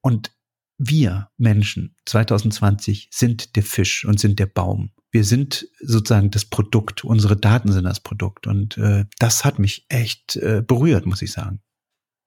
und 0.00 0.32
wir 0.78 1.28
Menschen 1.36 1.96
2020 2.06 3.08
sind 3.12 3.56
der 3.56 3.62
Fisch 3.62 4.04
und 4.04 4.18
sind 4.18 4.38
der 4.38 4.46
Baum. 4.46 4.90
Wir 5.10 5.24
sind 5.24 5.68
sozusagen 5.80 6.30
das 6.30 6.46
Produkt, 6.46 7.04
unsere 7.04 7.36
Daten 7.36 7.70
sind 7.70 7.84
das 7.84 8.00
Produkt. 8.00 8.46
Und 8.46 8.78
äh, 8.78 9.04
das 9.18 9.44
hat 9.44 9.58
mich 9.58 9.84
echt 9.88 10.36
äh, 10.36 10.62
berührt, 10.66 11.06
muss 11.06 11.22
ich 11.22 11.32
sagen. 11.32 11.60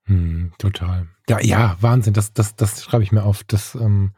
Hm, 0.05 0.53
total. 0.59 1.07
Ja, 1.27 1.41
ja, 1.41 1.77
Wahnsinn. 1.81 2.13
Das, 2.13 2.33
das, 2.33 2.55
das 2.55 2.83
schreibe 2.83 3.03
ich 3.03 3.11
mir 3.11 3.23
auf. 3.23 3.43
Das, 3.43 3.73
ähm, 3.75 4.13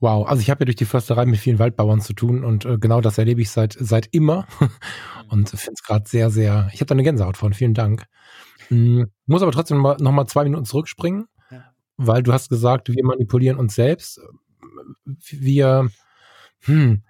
wow. 0.00 0.28
Also 0.28 0.42
ich 0.42 0.50
habe 0.50 0.62
ja 0.62 0.66
durch 0.66 0.76
die 0.76 0.84
Försterei 0.84 1.24
mit 1.24 1.40
vielen 1.40 1.58
Waldbauern 1.58 2.02
zu 2.02 2.12
tun 2.12 2.44
und 2.44 2.66
äh, 2.66 2.78
genau 2.78 3.00
das 3.00 3.16
erlebe 3.16 3.40
ich 3.40 3.50
seit 3.50 3.74
seit 3.80 4.06
immer 4.12 4.46
und 5.30 5.48
finde 5.48 5.72
es 5.74 5.82
gerade 5.82 6.06
sehr, 6.06 6.30
sehr. 6.30 6.68
Ich 6.74 6.80
habe 6.80 6.86
da 6.86 6.94
eine 6.94 7.02
Gänsehaut 7.02 7.38
von. 7.38 7.54
Vielen 7.54 7.74
Dank. 7.74 8.04
Hm, 8.68 9.10
muss 9.26 9.42
aber 9.42 9.52
trotzdem 9.52 9.78
mal, 9.78 9.96
noch 9.98 10.12
mal 10.12 10.26
zwei 10.26 10.44
Minuten 10.44 10.66
zurückspringen. 10.66 11.26
Weil 11.96 12.22
du 12.22 12.32
hast 12.32 12.48
gesagt, 12.48 12.88
wir 12.88 13.04
manipulieren 13.04 13.58
uns 13.58 13.74
selbst. 13.74 14.20
Wir, 15.04 15.90
hm, 16.62 17.02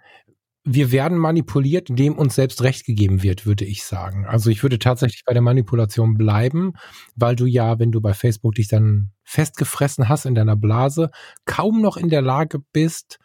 wir 0.64 0.92
werden 0.92 1.18
manipuliert, 1.18 1.90
indem 1.90 2.16
uns 2.16 2.34
selbst 2.34 2.62
Recht 2.62 2.86
gegeben 2.86 3.22
wird, 3.22 3.44
würde 3.44 3.64
ich 3.64 3.84
sagen. 3.84 4.24
Also 4.26 4.50
ich 4.50 4.62
würde 4.62 4.78
tatsächlich 4.78 5.24
bei 5.24 5.34
der 5.34 5.42
Manipulation 5.42 6.16
bleiben, 6.16 6.72
weil 7.14 7.36
du 7.36 7.44
ja, 7.44 7.78
wenn 7.78 7.92
du 7.92 8.00
bei 8.00 8.14
Facebook 8.14 8.54
dich 8.54 8.68
dann 8.68 9.10
festgefressen 9.24 10.08
hast 10.08 10.24
in 10.24 10.34
deiner 10.34 10.56
Blase, 10.56 11.10
kaum 11.44 11.82
noch 11.82 11.96
in 11.96 12.08
der 12.08 12.22
Lage 12.22 12.60
bist, 12.72 13.18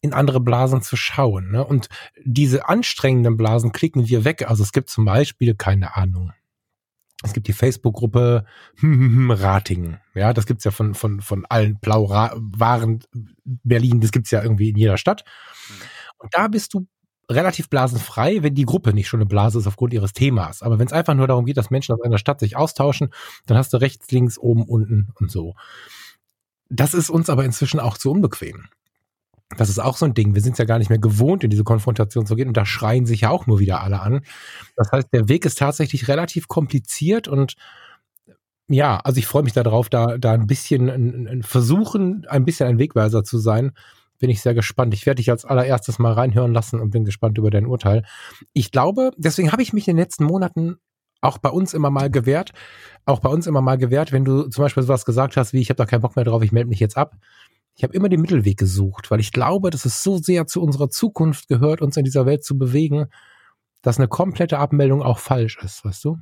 in 0.00 0.12
andere 0.12 0.40
Blasen 0.40 0.82
zu 0.82 0.96
schauen. 0.96 1.50
Ne? 1.50 1.64
Und 1.64 1.88
diese 2.24 2.68
anstrengenden 2.68 3.36
Blasen 3.36 3.72
klicken 3.72 4.08
wir 4.08 4.24
weg. 4.24 4.48
Also 4.48 4.62
es 4.62 4.72
gibt 4.72 4.90
zum 4.90 5.04
Beispiel, 5.06 5.54
keine 5.54 5.96
Ahnung, 5.96 6.32
es 7.22 7.32
gibt 7.32 7.48
die 7.48 7.52
Facebook-Gruppe 7.52 8.44
Ratingen. 8.82 9.98
Ja, 10.14 10.32
das 10.32 10.46
gibt's 10.46 10.64
ja 10.64 10.70
von, 10.70 10.94
von, 10.94 11.20
von 11.20 11.44
allen 11.46 11.78
Blau-Waren 11.80 13.00
Berlin, 13.44 14.00
das 14.00 14.12
gibt's 14.12 14.30
ja 14.30 14.42
irgendwie 14.42 14.70
in 14.70 14.76
jeder 14.76 14.98
Stadt. 14.98 15.24
Und 16.18 16.34
da 16.34 16.48
bist 16.48 16.74
du 16.74 16.86
relativ 17.30 17.68
blasenfrei, 17.68 18.42
wenn 18.42 18.54
die 18.54 18.64
Gruppe 18.64 18.94
nicht 18.94 19.08
schon 19.08 19.20
eine 19.20 19.28
Blase 19.28 19.58
ist 19.58 19.66
aufgrund 19.66 19.92
ihres 19.92 20.12
Themas. 20.12 20.62
Aber 20.62 20.78
wenn 20.78 20.86
es 20.86 20.92
einfach 20.92 21.14
nur 21.14 21.26
darum 21.26 21.44
geht, 21.44 21.56
dass 21.56 21.70
Menschen 21.70 21.94
aus 21.94 22.00
einer 22.00 22.18
Stadt 22.18 22.40
sich 22.40 22.56
austauschen, 22.56 23.10
dann 23.46 23.58
hast 23.58 23.72
du 23.72 23.76
rechts, 23.78 24.10
links, 24.10 24.38
oben, 24.38 24.64
unten 24.64 25.08
und 25.20 25.30
so. 25.30 25.54
Das 26.70 26.94
ist 26.94 27.10
uns 27.10 27.28
aber 27.28 27.44
inzwischen 27.44 27.80
auch 27.80 27.98
zu 27.98 28.10
unbequem. 28.10 28.68
Das 29.56 29.70
ist 29.70 29.78
auch 29.78 29.96
so 29.96 30.04
ein 30.04 30.14
Ding. 30.14 30.34
Wir 30.34 30.42
sind 30.42 30.58
ja 30.58 30.66
gar 30.66 30.78
nicht 30.78 30.90
mehr 30.90 30.98
gewohnt, 30.98 31.42
in 31.42 31.50
diese 31.50 31.64
Konfrontation 31.64 32.26
zu 32.26 32.36
gehen. 32.36 32.48
Und 32.48 32.56
da 32.56 32.66
schreien 32.66 33.06
sich 33.06 33.22
ja 33.22 33.30
auch 33.30 33.46
nur 33.46 33.58
wieder 33.58 33.82
alle 33.82 34.00
an. 34.00 34.20
Das 34.76 34.92
heißt, 34.92 35.08
der 35.12 35.28
Weg 35.28 35.46
ist 35.46 35.58
tatsächlich 35.58 36.08
relativ 36.08 36.48
kompliziert 36.48 37.28
und 37.28 37.54
ja, 38.70 38.98
also 38.98 39.18
ich 39.18 39.26
freue 39.26 39.42
mich 39.42 39.54
darauf, 39.54 39.88
da, 39.88 40.18
da 40.18 40.32
ein 40.32 40.46
bisschen 40.46 40.90
ein, 40.90 41.26
ein 41.26 41.42
versuchen, 41.42 42.26
ein 42.28 42.44
bisschen 42.44 42.68
ein 42.68 42.78
Wegweiser 42.78 43.24
zu 43.24 43.38
sein. 43.38 43.72
Bin 44.18 44.28
ich 44.28 44.42
sehr 44.42 44.52
gespannt. 44.52 44.92
Ich 44.92 45.06
werde 45.06 45.16
dich 45.16 45.30
als 45.30 45.46
allererstes 45.46 45.98
mal 45.98 46.12
reinhören 46.12 46.52
lassen 46.52 46.78
und 46.78 46.90
bin 46.90 47.04
gespannt 47.04 47.38
über 47.38 47.50
dein 47.50 47.66
Urteil. 47.66 48.02
Ich 48.52 48.70
glaube, 48.70 49.12
deswegen 49.16 49.52
habe 49.52 49.62
ich 49.62 49.72
mich 49.72 49.88
in 49.88 49.96
den 49.96 50.02
letzten 50.02 50.24
Monaten 50.24 50.76
auch 51.20 51.38
bei 51.38 51.48
uns 51.48 51.72
immer 51.72 51.90
mal 51.90 52.10
gewehrt, 52.10 52.52
auch 53.06 53.20
bei 53.20 53.28
uns 53.30 53.46
immer 53.46 53.62
mal 53.62 53.78
gewehrt, 53.78 54.12
wenn 54.12 54.24
du 54.24 54.48
zum 54.48 54.62
Beispiel 54.62 54.82
sowas 54.82 55.04
gesagt 55.04 55.36
hast, 55.36 55.52
wie 55.52 55.60
ich 55.60 55.70
habe 55.70 55.78
da 55.78 55.86
keinen 55.86 56.02
Bock 56.02 56.16
mehr 56.16 56.24
drauf, 56.24 56.42
ich 56.42 56.52
melde 56.52 56.68
mich 56.68 56.80
jetzt 56.80 56.96
ab. 56.96 57.16
Ich 57.78 57.84
habe 57.84 57.94
immer 57.94 58.08
den 58.08 58.20
Mittelweg 58.20 58.58
gesucht, 58.58 59.08
weil 59.12 59.20
ich 59.20 59.30
glaube, 59.30 59.70
dass 59.70 59.84
es 59.84 60.02
so 60.02 60.18
sehr 60.18 60.48
zu 60.48 60.60
unserer 60.60 60.90
Zukunft 60.90 61.46
gehört, 61.46 61.80
uns 61.80 61.96
in 61.96 62.04
dieser 62.04 62.26
Welt 62.26 62.42
zu 62.42 62.58
bewegen, 62.58 63.06
dass 63.82 63.98
eine 63.98 64.08
komplette 64.08 64.58
Abmeldung 64.58 65.00
auch 65.00 65.20
falsch 65.20 65.58
ist, 65.62 65.84
weißt 65.84 66.04
du? 66.04 66.18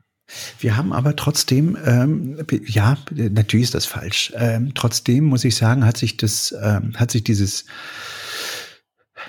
Wir 0.59 0.77
haben 0.77 0.93
aber 0.93 1.17
trotzdem, 1.17 1.79
ähm, 1.83 2.45
ja, 2.67 2.99
natürlich 3.11 3.65
ist 3.65 3.75
das 3.75 3.87
falsch. 3.87 4.35
Ähm, 4.37 4.73
trotzdem 4.75 5.25
muss 5.25 5.45
ich 5.45 5.57
sagen, 5.57 5.87
hat 5.87 5.97
sich 5.97 6.19
das, 6.19 6.55
ähm, 6.63 6.93
hat 6.97 7.11
sich 7.11 7.25
dieses 7.25 7.65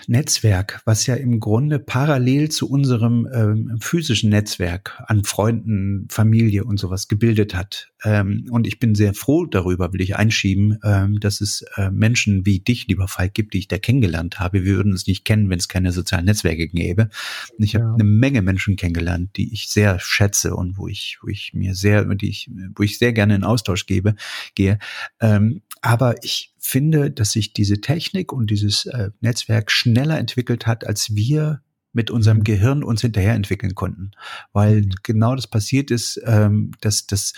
Netzwerk, 0.08 0.82
was 0.86 1.06
ja 1.08 1.16
im 1.16 1.40
Grunde 1.40 1.80
parallel 1.80 2.50
zu 2.50 2.70
unserem 2.70 3.28
ähm, 3.34 3.78
physischen 3.82 4.30
Netzwerk 4.30 5.02
an 5.08 5.24
Freunden, 5.24 6.08
Familie 6.10 6.64
und 6.66 6.78
sowas 6.80 7.08
gebildet 7.08 7.56
hat. 7.56 7.92
Ähm, 8.04 8.48
und 8.52 8.68
ich 8.68 8.80
bin 8.80 8.94
sehr 8.96 9.14
froh 9.14 9.46
darüber, 9.46 9.92
will 9.94 10.02
ich 10.02 10.16
einschieben, 10.16 10.78
ähm, 10.84 11.20
dass 11.20 11.42
es 11.42 11.66
äh, 11.76 11.90
Menschen 11.90 12.46
wie 12.46 12.60
dich, 12.60 12.88
lieber 12.88 13.08
Falk, 13.08 13.34
gibt, 13.34 13.54
die 13.54 13.60
ich 13.60 13.68
da 13.68 13.78
kennengelernt 13.80 14.40
habe. 14.40 14.64
Wir 14.64 14.76
würden 14.78 14.94
es 14.94 15.08
nicht 15.08 15.26
kennen, 15.26 15.50
wenn 15.50 15.60
es 15.60 15.68
keine 15.68 15.92
sozialen 15.92 16.26
Netzwerke 16.26 16.68
gäbe. 16.68 17.10
Und 17.58 17.64
ich 17.64 17.76
habe 17.76 17.86
Ja. 17.86 17.94
eine 17.96 18.04
Menge 18.04 18.42
Menschen 18.42 18.76
kennengelernt, 18.76 19.32
die 19.38 19.52
ich 19.52 19.70
sehr 19.70 20.00
schätze 20.00 20.56
und 20.56 20.78
wo 20.78 20.88
ich, 20.88 21.18
wo 21.22 21.28
ich 21.28 21.54
mir 21.54 21.74
sehr, 21.74 22.06
die 22.06 22.30
ich, 22.30 22.50
wo 22.76 22.84
ich 22.84 22.98
sehr 23.00 23.14
gerne 23.14 23.36
in 23.36 23.44
Austausch 23.44 23.86
gebe, 23.86 24.16
gehe. 24.56 24.78
Ähm, 25.20 25.62
aber 25.82 26.16
ich 26.24 26.54
finde, 26.60 27.12
dass 27.12 27.32
sich 27.32 27.54
diese 27.54 27.82
Technik 27.82 28.34
und 28.34 28.50
dieses 28.50 28.86
äh, 28.86 29.12
Netzwerk 29.22 29.72
schneller 29.72 30.18
entwickelt 30.18 30.68
hat, 30.68 30.86
als 30.86 31.16
wir 31.16 31.62
mit 31.94 32.12
unserem 32.12 32.40
Mhm. 32.40 32.44
Gehirn 32.44 32.84
uns 32.84 33.02
hinterher 33.02 33.34
entwickeln 33.34 33.76
konnten. 33.76 34.12
Weil 34.54 34.82
Mhm. 34.82 34.90
genau 35.04 35.36
das 35.36 35.48
passiert 35.48 35.92
ist, 35.92 36.22
ähm, 36.26 36.72
dass, 36.82 37.08
dass 37.08 37.34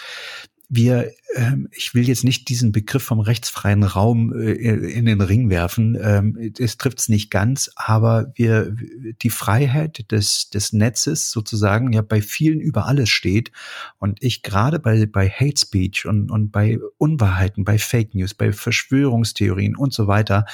wir, 0.70 1.12
ähm, 1.36 1.68
ich 1.72 1.96
will 1.96 2.08
jetzt 2.08 2.24
nicht 2.24 2.48
diesen 2.48 2.72
Begriff 2.72 3.04
vom 3.04 3.20
rechtsfreien 3.20 3.84
Raum 3.84 4.32
äh, 4.34 4.52
in 4.52 5.06
den 5.06 5.20
Ring 5.20 5.50
werfen, 5.50 5.98
ähm, 6.00 6.54
es 6.60 6.78
trifft 6.78 7.00
es 7.00 7.10
nicht 7.10 7.32
ganz, 7.32 7.72
aber 7.76 8.32
wir, 8.36 8.76
die 9.24 9.32
Freiheit 9.32 10.12
des, 10.12 10.52
des 10.52 10.72
Netzes 10.72 11.32
sozusagen 11.32 11.92
ja 11.92 12.04
bei 12.04 12.22
vielen 12.22 12.60
über 12.60 12.86
alles 12.86 13.10
steht. 13.10 13.52
Und 13.98 14.22
ich 14.22 14.44
gerade 14.44 14.80
bei, 14.80 15.08
bei 15.08 15.28
Hate 15.28 15.60
Speech 15.60 16.06
und, 16.06 16.30
und 16.30 16.52
bei 16.52 16.78
Unwahrheiten, 16.98 17.64
bei 17.64 17.80
Fake 17.80 18.14
News, 18.14 18.36
bei 18.36 18.54
Verschwörungstheorien 18.54 19.76
und 19.76 19.92
so 19.92 20.06
weiter, 20.06 20.46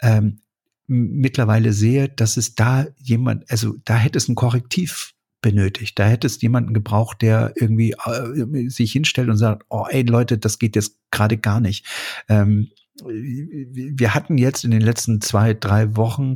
ähm, 0.00 0.40
mittlerweile 0.86 1.74
sehe, 1.74 2.08
dass 2.08 2.38
es 2.38 2.54
da 2.54 2.86
jemand, 2.96 3.50
also 3.50 3.76
da 3.84 3.96
hätte 3.96 4.16
es 4.16 4.28
ein 4.28 4.34
Korrektiv 4.34 5.14
benötigt. 5.40 5.98
Da 5.98 6.06
hätte 6.06 6.26
es 6.26 6.40
jemanden 6.40 6.74
gebraucht, 6.74 7.22
der 7.22 7.52
irgendwie 7.56 7.94
äh, 8.04 8.68
sich 8.68 8.92
hinstellt 8.92 9.28
und 9.28 9.36
sagt, 9.36 9.64
oh 9.68 9.86
ey 9.88 10.02
Leute, 10.02 10.38
das 10.38 10.58
geht 10.58 10.76
jetzt 10.76 10.96
gerade 11.10 11.36
gar 11.36 11.60
nicht. 11.60 11.86
Ähm, 12.28 12.70
wir 13.04 14.14
hatten 14.14 14.38
jetzt 14.38 14.64
in 14.64 14.72
den 14.72 14.80
letzten 14.80 15.20
zwei, 15.20 15.54
drei 15.54 15.96
Wochen 15.96 16.34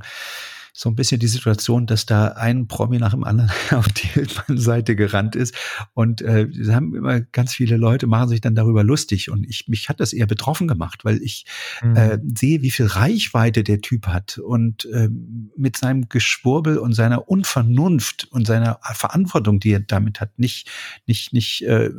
so 0.72 0.88
ein 0.88 0.94
bisschen 0.94 1.20
die 1.20 1.28
Situation, 1.28 1.86
dass 1.86 2.06
da 2.06 2.28
ein 2.28 2.66
Promi 2.66 2.98
nach 2.98 3.12
dem 3.12 3.24
anderen 3.24 3.50
auf 3.72 3.88
die 3.88 4.06
Hildmann-Seite 4.08 4.96
gerannt 4.96 5.36
ist. 5.36 5.54
Und 5.92 6.22
äh, 6.22 6.44
es 6.44 6.70
haben 6.70 6.94
immer 6.94 7.20
ganz 7.20 7.54
viele 7.54 7.76
Leute 7.76 8.06
machen 8.06 8.28
sich 8.28 8.40
dann 8.40 8.54
darüber 8.54 8.82
lustig. 8.82 9.30
Und 9.30 9.44
ich 9.48 9.68
mich 9.68 9.88
hat 9.88 10.00
das 10.00 10.12
eher 10.12 10.26
betroffen 10.26 10.68
gemacht, 10.68 11.04
weil 11.04 11.22
ich 11.22 11.44
Mhm. 11.82 11.96
äh, 11.96 12.18
sehe, 12.36 12.62
wie 12.62 12.70
viel 12.70 12.86
Reichweite 12.86 13.64
der 13.64 13.80
Typ 13.80 14.06
hat. 14.06 14.38
Und 14.38 14.88
ähm, 14.92 15.50
mit 15.56 15.76
seinem 15.76 16.08
Geschwurbel 16.08 16.78
und 16.78 16.94
seiner 16.94 17.28
Unvernunft 17.28 18.28
und 18.30 18.46
seiner 18.46 18.78
Verantwortung, 18.94 19.60
die 19.60 19.72
er 19.72 19.80
damit 19.80 20.20
hat, 20.20 20.38
nicht 20.38 20.70
nicht 21.06 21.32
nicht 21.32 21.62
äh, 21.62 21.90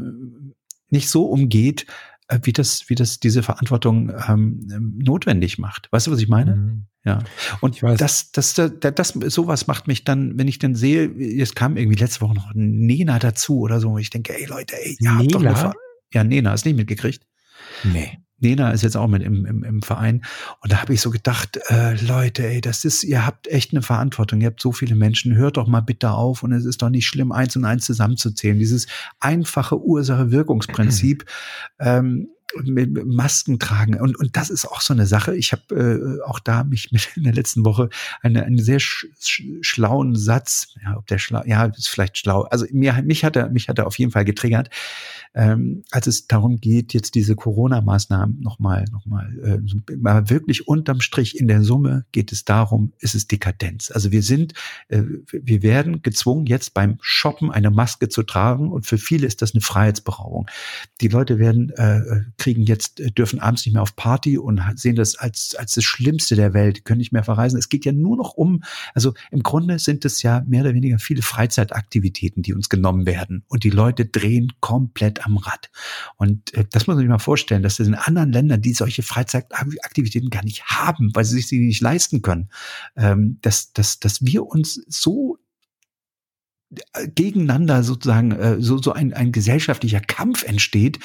nicht 0.89 1.09
so 1.09 1.26
umgeht, 1.26 1.84
äh, 1.84 1.86
wie 2.43 2.53
das 2.53 2.89
wie 2.89 2.95
das 2.95 3.19
diese 3.19 3.43
Verantwortung 3.43 4.11
ähm, 4.28 4.67
ähm, 4.71 4.99
notwendig 5.03 5.57
macht. 5.57 5.89
Weißt 5.91 6.07
du, 6.07 6.11
was 6.11 6.19
ich 6.19 6.30
meine? 6.30 6.55
Mhm. 6.55 6.86
Ja. 7.05 7.19
Und 7.59 7.84
das, 7.84 8.32
das, 8.32 8.53
das, 8.53 8.71
das, 8.80 9.09
sowas 9.09 9.67
macht 9.67 9.88
mich 9.88 10.05
dann, 10.05 10.38
wenn 10.38 10.47
ich 10.47 10.57
dann 10.57 10.74
sehe, 10.74 11.11
es 11.41 11.53
kam 11.53 11.76
irgendwie 11.76 11.97
letzte 11.97 12.21
Woche 12.21 12.34
noch 12.34 12.51
Nena 12.53 13.19
dazu 13.19 13.59
oder 13.59 13.82
so, 13.82 13.89
und 13.89 13.99
ich 13.99 14.09
denke, 14.09 14.34
ey 14.34 14.45
Leute, 14.45 14.76
ey, 14.82 14.95
ihr 14.99 15.15
habt 15.17 15.36
doch 15.36 15.41
eine? 15.41 15.55
Ver 15.55 15.74
ja, 16.13 16.24
Nena, 16.24 16.51
hast 16.51 16.63
du 16.63 16.69
nicht 16.69 16.78
mitgekriegt? 16.78 17.26
Nee. 17.84 18.19
Nena 18.43 18.71
ist 18.71 18.83
jetzt 18.83 18.95
auch 18.95 19.07
mit 19.07 19.23
im, 19.23 19.45
im, 19.45 19.63
im 19.63 19.81
Verein. 19.81 20.23
Und 20.61 20.71
da 20.71 20.81
habe 20.81 20.93
ich 20.93 21.01
so 21.01 21.09
gedacht, 21.09 21.59
äh, 21.69 21.95
Leute, 22.05 22.45
ey, 22.45 22.61
das 22.61 22.85
ist, 22.85 23.03
ihr 23.03 23.25
habt 23.25 23.47
echt 23.47 23.71
eine 23.71 23.81
Verantwortung. 23.81 24.41
Ihr 24.41 24.47
habt 24.47 24.61
so 24.61 24.71
viele 24.71 24.95
Menschen. 24.95 25.35
Hört 25.35 25.57
doch 25.57 25.67
mal 25.67 25.81
bitte 25.81 26.11
auf. 26.11 26.43
Und 26.43 26.51
es 26.51 26.65
ist 26.65 26.81
doch 26.81 26.89
nicht 26.89 27.07
schlimm, 27.07 27.31
eins 27.31 27.55
und 27.55 27.65
eins 27.65 27.85
zusammenzuzählen. 27.85 28.59
Dieses 28.59 28.87
einfache 29.19 29.79
Ursache-Wirkungsprinzip. 29.79 31.25
ähm, 31.79 32.27
Masken 33.06 33.60
tragen. 33.60 33.99
Und, 33.99 34.18
und 34.18 34.36
das 34.36 34.49
ist 34.49 34.66
auch 34.66 34.82
so 34.82 34.93
eine 34.93 35.06
Sache. 35.06 35.36
Ich 35.36 35.51
habe 35.51 36.22
äh, 36.24 36.28
auch 36.28 36.39
da 36.39 36.64
mich 36.64 36.91
mit 36.91 37.10
in 37.16 37.24
der 37.24 37.34
letzten 37.34 37.66
Woche 37.66 37.89
eine, 38.22 38.43
einen 38.43 38.60
sehr 38.60 38.80
sch 38.80 39.08
schlauen 39.62 40.16
Satz, 40.16 40.76
ja, 40.84 40.97
ob 40.97 41.08
der 41.08 41.18
schlau, 41.18 41.43
ja, 41.45 41.66
ist 41.66 41.89
vielleicht 41.89 42.18
schlau. 42.18 42.43
Also 42.43 42.66
mir, 42.72 43.01
mich 43.04 43.24
hat 43.24 43.36
er, 43.36 43.49
mich 43.49 43.70
hat 43.70 43.80
er 43.80 43.88
auf 43.88 43.97
jeden 43.97 44.12
Fall 44.12 44.26
getriggert, 44.26 44.70
ähm, 45.36 45.84
als 45.91 46.08
es 46.08 46.28
darum 46.28 46.60
geht, 46.60 46.93
jetzt 46.93 47.16
diese 47.16 47.36
Corona-Maßnahmen 47.36 48.39
nochmal, 48.39 48.86
nochmal, 48.91 49.34
äh, 49.43 50.30
wirklich 50.30 50.68
unterm 50.68 51.01
Strich 51.01 51.39
in 51.39 51.47
der 51.47 51.64
Summe 51.64 52.06
geht 52.12 52.32
es 52.32 52.45
darum, 52.45 52.93
ist 52.99 53.16
es 53.16 53.28
Dekadenz. 53.28 53.91
Also 53.91 54.12
wir 54.12 54.22
sind, 54.22 54.54
äh, 54.89 55.01
wir 55.32 55.64
werden 55.64 56.01
gezwungen, 56.01 56.45
jetzt 56.45 56.74
beim 56.74 56.97
Shoppen 57.01 57.51
eine 57.51 57.72
Maske 57.72 58.10
zu 58.10 58.24
tragen 58.24 58.72
und 58.72 58.86
für 58.86 58.97
viele 58.97 59.26
ist 59.26 59.41
das 59.41 59.54
eine 59.54 59.62
Freiheitsberauung. 59.62 60.47
Die 61.01 61.08
Leute 61.08 61.39
werden 61.39 61.72
äh, 61.72 62.01
kriegen 62.43 62.63
jetzt, 62.63 62.99
äh, 62.99 63.09
dürfen 63.09 63.39
abends 63.39 63.65
nicht 63.65 63.73
mehr 63.73 63.81
auf 63.81 63.95
Party 63.95 64.37
und 64.37 64.61
sehen 64.75 64.97
das 64.97 65.15
als, 65.15 65.55
als 65.55 65.75
das 65.75 65.83
Schlimmste 65.85 66.35
der 66.35 66.53
Welt, 66.53 66.83
können 66.83 66.97
nicht 66.97 67.13
mehr 67.13 67.23
verreisen. 67.23 67.57
Es 67.57 67.69
geht 67.69 67.85
ja 67.85 67.93
nur 67.93 68.17
noch 68.17 68.33
um, 68.33 68.63
also 68.93 69.13
im 69.31 69.43
Grunde 69.43 69.79
sind 69.79 70.03
es 70.03 70.21
ja 70.23 70.43
mehr 70.45 70.61
oder 70.61 70.73
weniger 70.73 70.99
viele 70.99 71.21
Freizeitaktivitäten, 71.21 72.43
die 72.43 72.53
uns 72.53 72.67
genommen 72.67 73.05
werden. 73.05 73.45
Und 73.47 73.63
die 73.63 73.69
Leute 73.69 74.05
drehen 74.05 74.51
komplett 74.59 75.25
am 75.25 75.37
Rad. 75.37 75.71
Und 76.17 76.53
äh, 76.53 76.65
das 76.69 76.85
muss 76.85 76.95
man 76.95 76.97
sich 76.97 77.07
mal 77.07 77.17
vorstellen, 77.17 77.63
dass 77.63 77.79
es 77.79 77.87
in 77.87 77.95
anderen 77.95 78.33
Ländern, 78.33 78.61
die 78.61 78.73
solche 78.73 79.03
Freizeitaktivitäten 79.03 80.29
gar 80.29 80.43
nicht 80.43 80.65
haben, 80.65 81.11
weil 81.13 81.23
sie 81.23 81.35
sich 81.35 81.47
sie 81.47 81.59
nicht 81.59 81.81
leisten 81.81 82.21
können, 82.21 82.49
ähm, 82.97 83.37
dass, 83.41 83.71
dass, 83.71 84.01
dass 84.01 84.25
wir 84.25 84.45
uns 84.45 84.83
so 84.89 85.37
gegeneinander 87.15 87.84
sozusagen 87.84 88.32
äh, 88.32 88.61
so 88.61 88.82
so 88.82 88.93
ein, 88.93 89.13
ein 89.13 89.32
gesellschaftlicher 89.32 90.01
Kampf 90.01 90.43
entsteht, 90.43 90.99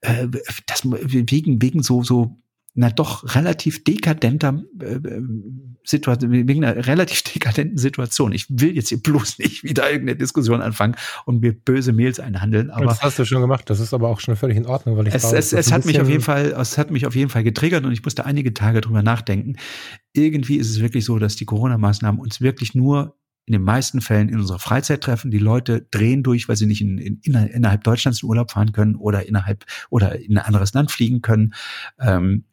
äh, 0.00 0.28
das 0.66 0.82
wegen 0.84 1.60
wegen 1.62 1.82
so 1.82 2.02
so 2.02 2.38
na 2.76 2.90
doch 2.90 3.36
relativ 3.36 3.84
dekadenter 3.84 4.64
äh, 4.80 4.98
Situation, 5.84 6.32
wegen 6.32 6.64
einer 6.64 6.86
relativ 6.86 7.22
dekadenten 7.34 7.78
Situation. 7.78 8.32
Ich 8.32 8.46
will 8.48 8.74
jetzt 8.74 8.88
hier 8.88 9.00
bloß 9.00 9.38
nicht 9.38 9.62
wieder 9.62 9.90
irgendeine 9.90 10.16
Diskussion 10.16 10.60
anfangen 10.60 10.96
und 11.24 11.40
mir 11.40 11.52
böse 11.52 11.92
Mails 11.92 12.18
einhandeln. 12.18 12.70
Aber 12.70 12.86
das 12.86 13.02
hast 13.02 13.18
du 13.18 13.24
schon 13.24 13.40
gemacht. 13.40 13.70
Das 13.70 13.78
ist 13.78 13.94
aber 13.94 14.08
auch 14.08 14.18
schon 14.18 14.34
völlig 14.34 14.56
in 14.56 14.66
Ordnung, 14.66 14.96
weil 14.96 15.06
ich 15.06 15.14
es, 15.14 15.22
glaube, 15.22 15.38
es, 15.38 15.52
es 15.52 15.72
hat 15.72 15.84
mich 15.84 16.00
auf 16.00 16.08
jeden 16.08 16.22
Fall, 16.22 16.46
es 16.58 16.76
hat 16.76 16.90
mich 16.90 17.06
auf 17.06 17.14
jeden 17.14 17.30
Fall 17.30 17.44
getriggert 17.44 17.84
und 17.84 17.92
ich 17.92 18.02
musste 18.02 18.26
einige 18.26 18.52
Tage 18.54 18.80
drüber 18.80 19.02
nachdenken. 19.02 19.56
Irgendwie 20.12 20.56
ist 20.56 20.70
es 20.70 20.80
wirklich 20.80 21.04
so, 21.04 21.18
dass 21.18 21.36
die 21.36 21.44
Corona-Maßnahmen 21.44 22.20
uns 22.20 22.40
wirklich 22.40 22.74
nur 22.74 23.16
in 23.46 23.52
den 23.52 23.62
meisten 23.62 24.00
Fällen 24.00 24.28
in 24.28 24.38
unserer 24.38 24.58
Freizeit 24.58 25.02
treffen. 25.02 25.30
Die 25.30 25.38
Leute 25.38 25.86
drehen 25.90 26.22
durch, 26.22 26.48
weil 26.48 26.56
sie 26.56 26.66
nicht 26.66 26.80
in, 26.80 26.98
in, 26.98 27.20
innerhalb 27.22 27.84
Deutschlands 27.84 28.22
in 28.22 28.28
Urlaub 28.28 28.50
fahren 28.50 28.72
können 28.72 28.96
oder 28.96 29.26
innerhalb 29.26 29.64
oder 29.90 30.18
in 30.18 30.38
ein 30.38 30.44
anderes 30.44 30.72
Land 30.72 30.90
fliegen 30.90 31.20
können. 31.20 31.54
Ähm, 31.98 32.44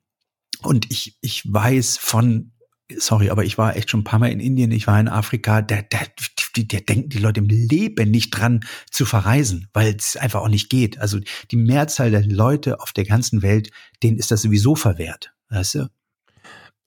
und 0.63 0.91
ich, 0.91 1.17
ich 1.21 1.43
weiß 1.51 1.97
von, 1.97 2.51
sorry, 2.97 3.29
aber 3.29 3.45
ich 3.45 3.57
war 3.57 3.75
echt 3.75 3.89
schon 3.89 4.01
ein 4.01 4.05
paar 4.05 4.19
Mal 4.19 4.31
in 4.31 4.39
Indien, 4.39 4.71
ich 4.71 4.85
war 4.85 4.99
in 4.99 5.07
Afrika, 5.07 5.61
der, 5.61 5.83
der, 5.83 6.07
die, 6.55 6.67
der 6.67 6.81
denken 6.81 7.09
die 7.09 7.19
Leute 7.19 7.39
im 7.39 7.47
Leben 7.47 8.11
nicht 8.11 8.31
dran 8.31 8.61
zu 8.89 9.05
verreisen, 9.05 9.69
weil 9.73 9.95
es 9.95 10.17
einfach 10.17 10.41
auch 10.41 10.49
nicht 10.49 10.69
geht. 10.69 10.99
Also 10.99 11.19
die 11.51 11.57
Mehrzahl 11.57 12.11
der 12.11 12.25
Leute 12.25 12.79
auf 12.81 12.91
der 12.91 13.05
ganzen 13.05 13.41
Welt, 13.41 13.71
denen 14.03 14.17
ist 14.17 14.31
das 14.31 14.41
sowieso 14.41 14.75
verwehrt. 14.75 15.33
Weißt 15.49 15.75
du? 15.75 15.89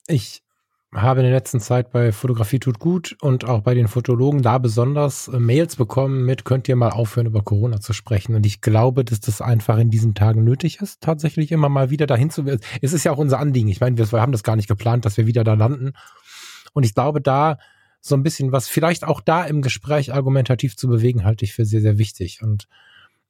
Ich 0.07 0.44
habe 0.95 1.21
in 1.21 1.27
der 1.27 1.35
letzten 1.35 1.61
Zeit 1.61 1.91
bei 1.91 2.13
Fotografie 2.13 2.59
tut 2.59 2.79
gut 2.79 3.17
und 3.21 3.45
auch 3.45 3.63
bei 3.63 3.75
den 3.75 3.89
Fotologen 3.89 4.43
da 4.43 4.59
besonders 4.59 5.29
äh, 5.29 5.39
Mails 5.39 5.77
bekommen 5.77 6.25
mit, 6.25 6.45
könnt 6.45 6.69
ihr 6.69 6.77
mal 6.77 6.91
aufhören, 6.91 7.27
über 7.27 7.43
Corona 7.43 7.81
zu 7.81 7.93
sprechen. 7.93 8.35
Und 8.35 8.47
ich 8.47 8.61
glaube, 8.61 9.05
dass 9.05 9.21
das 9.21 9.41
einfach 9.41 9.79
in 9.79 9.91
diesen 9.91 10.15
Tagen 10.15 10.45
nötig 10.45 10.81
ist, 10.81 11.01
tatsächlich 11.01 11.53
immer 11.53 11.69
mal 11.69 11.91
wieder 11.91 12.07
dahin 12.07 12.31
zu. 12.31 12.45
Es 12.81 12.93
ist 12.93 13.05
ja 13.05 13.13
auch 13.13 13.19
unser 13.19 13.39
Anliegen. 13.41 13.69
Ich 13.69 13.81
meine, 13.81 13.99
wir 13.99 14.21
haben 14.21 14.33
das 14.33 14.43
gar 14.43 14.57
nicht 14.57 14.69
geplant, 14.69 15.05
dass 15.05 15.17
wir 15.17 15.27
wieder 15.27 15.45
da 15.45 15.55
landen. 15.55 15.93
Und 16.73 16.85
ich 16.85 16.95
glaube, 16.95 17.21
da 17.21 17.59
so 18.01 18.15
ein 18.15 18.23
bisschen 18.23 18.53
was 18.53 18.69
vielleicht 18.69 19.05
auch 19.05 19.21
da 19.21 19.45
im 19.45 19.63
Gespräch 19.63 20.13
argumentativ 20.13 20.77
zu 20.77 20.89
bewegen, 20.89 21.25
halte 21.25 21.45
ich 21.45 21.55
für 21.55 21.65
sehr, 21.65 21.81
sehr 21.81 21.99
wichtig. 21.99 22.41
Und 22.43 22.69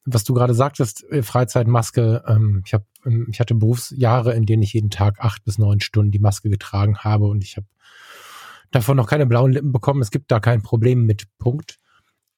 was 0.05 0.24
du 0.24 0.34
gerade 0.34 0.55
sagtest, 0.55 1.05
äh, 1.11 1.22
Freizeitmaske, 1.22 2.22
ähm, 2.26 2.62
ich 2.64 2.74
habe, 2.74 2.84
ähm, 3.05 3.26
ich 3.30 3.40
hatte 3.40 3.55
Berufsjahre, 3.55 4.34
in 4.34 4.46
denen 4.46 4.62
ich 4.62 4.74
jeden 4.74 4.90
Tag 4.90 5.20
acht 5.20 5.44
bis 5.44 5.59
neun 5.59 5.80
Stunden 5.80 6.11
die 6.11 6.18
Maske 6.18 6.50
getragen 6.50 6.98
habe 6.98 7.26
und 7.26 7.42
ich 7.42 7.57
habe 7.57 7.66
davon 8.70 8.96
noch 8.96 9.07
keine 9.07 9.26
blauen 9.26 9.52
Lippen 9.52 9.72
bekommen. 9.72 10.02
Es 10.02 10.11
gibt 10.11 10.30
da 10.30 10.40
kein 10.40 10.62
Problem 10.62 11.07
mit 11.07 11.26
Punkt. 11.38 11.78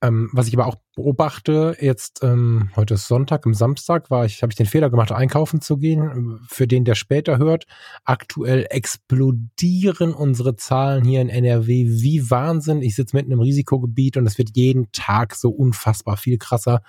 Ähm, 0.03 0.28
was 0.32 0.47
ich 0.47 0.55
aber 0.55 0.66
auch 0.66 0.76
beobachte, 0.94 1.74
jetzt 1.80 2.22
ähm, 2.22 2.70
heute 2.76 2.94
ist 2.94 3.09
Sonntag, 3.09 3.47
am 3.47 3.55
Samstag 3.55 4.11
war 4.11 4.26
ich, 4.26 4.42
habe 4.42 4.53
ich 4.53 4.57
den 4.57 4.66
Fehler 4.66 4.90
gemacht, 4.90 5.11
einkaufen 5.11 5.62
zu 5.62 5.78
gehen. 5.78 6.40
Für 6.49 6.66
den, 6.66 6.84
der 6.84 6.94
später 6.94 7.38
hört, 7.38 7.66
aktuell 8.05 8.66
explodieren 8.68 10.12
unsere 10.12 10.55
Zahlen 10.57 11.05
hier 11.05 11.22
in 11.22 11.30
NRW 11.30 11.86
wie 11.88 12.30
Wahnsinn. 12.30 12.82
Ich 12.82 12.94
sitze 12.94 13.16
mitten 13.16 13.32
im 13.32 13.40
Risikogebiet 13.40 14.18
und 14.18 14.26
es 14.26 14.36
wird 14.36 14.51
jeden 14.55 14.92
Tag 14.92 15.34
so 15.34 15.49
unfassbar 15.49 16.18
viel 16.18 16.36
krasser. 16.36 16.82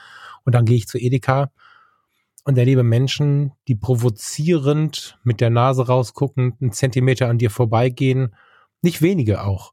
Und 0.44 0.54
dann 0.54 0.66
gehe 0.66 0.78
ich 0.78 0.88
zu 0.88 0.98
Edeka 0.98 1.50
und 2.44 2.58
erlebe 2.58 2.84
Menschen, 2.84 3.54
die 3.70 3.76
provozierend 3.76 5.18
mit 5.24 5.40
der 5.40 5.50
Nase 5.50 5.88
rausguckend 5.88 6.62
einen 6.62 6.74
Zentimeter 6.74 7.30
an 7.30 7.38
dir 7.38 7.52
vorbeigehen 7.52 8.36
nicht 8.82 9.02
wenige 9.02 9.44
auch, 9.44 9.72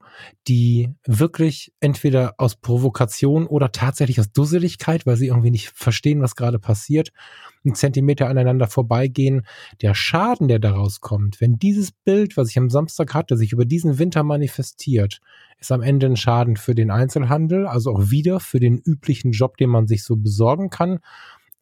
die 0.49 0.95
wirklich 1.07 1.73
entweder 1.81 2.35
aus 2.39 2.57
Provokation 2.57 3.47
oder 3.47 3.71
tatsächlich 3.71 4.19
aus 4.19 4.33
Dusseligkeit, 4.33 5.07
weil 5.07 5.17
sie 5.17 5.27
irgendwie 5.27 5.51
nicht 5.51 5.71
verstehen, 5.71 6.23
was 6.23 6.37
gerade 6.37 6.59
passiert, 6.59 7.11
einen 7.65 7.75
Zentimeter 7.75 8.29
aneinander 8.29 8.67
vorbeigehen. 8.67 9.47
Der 9.83 9.95
Schaden, 9.95 10.49
der 10.49 10.59
daraus 10.59 11.01
kommt, 11.01 11.41
wenn 11.41 11.59
dieses 11.59 11.93
Bild, 11.93 12.37
was 12.37 12.51
ich 12.51 12.59
am 12.59 12.71
Samstag 12.71 13.13
hatte, 13.13 13.37
sich 13.37 13.53
über 13.53 13.67
diesen 13.67 13.99
Winter 13.99 14.23
manifestiert, 14.23 15.21
ist 15.59 15.71
am 15.71 15.83
Ende 15.83 16.07
ein 16.07 16.17
Schaden 16.17 16.57
für 16.57 16.75
den 16.75 16.91
Einzelhandel, 16.91 17.67
also 17.67 17.93
auch 17.93 18.11
wieder 18.11 18.41
für 18.41 18.61
den 18.61 18.79
üblichen 18.79 19.33
Job, 19.33 19.57
den 19.59 19.71
man 19.71 19.87
sich 19.87 20.03
so 20.03 20.17
besorgen 20.17 20.71
kann. 20.71 21.01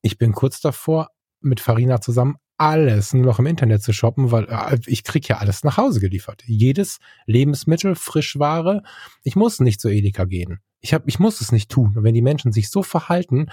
Ich 0.01 0.17
bin 0.17 0.33
kurz 0.33 0.61
davor, 0.61 1.09
mit 1.41 1.59
Farina 1.59 2.01
zusammen 2.01 2.37
alles 2.57 3.13
nur 3.15 3.25
noch 3.25 3.39
im 3.39 3.47
Internet 3.47 3.83
zu 3.83 3.93
shoppen, 3.93 4.31
weil 4.31 4.45
äh, 4.45 4.79
ich 4.87 5.05
krieg 5.05 5.29
ja 5.29 5.39
alles 5.39 5.65
nach 5.65 5.77
Hause 5.77 6.01
geliefert. 6.01 6.43
Jedes 6.47 6.99
Lebensmittel, 7.27 7.95
Frischware. 7.95 8.83
Ich 9.23 9.37
muss 9.37 9.61
nicht 9.61 9.81
zu 9.81 9.89
Edeka 9.89 10.25
gehen. 10.25 10.61
Ich, 10.85 10.93
hab, 10.93 11.07
ich 11.07 11.21
muss 11.21 11.41
es 11.41 11.53
nicht 11.53 11.71
tun. 11.71 11.97
Und 11.97 12.03
wenn 12.03 12.15
die 12.15 12.23
Menschen 12.23 12.51
sich 12.51 12.69
so 12.69 12.83
verhalten, 12.83 13.47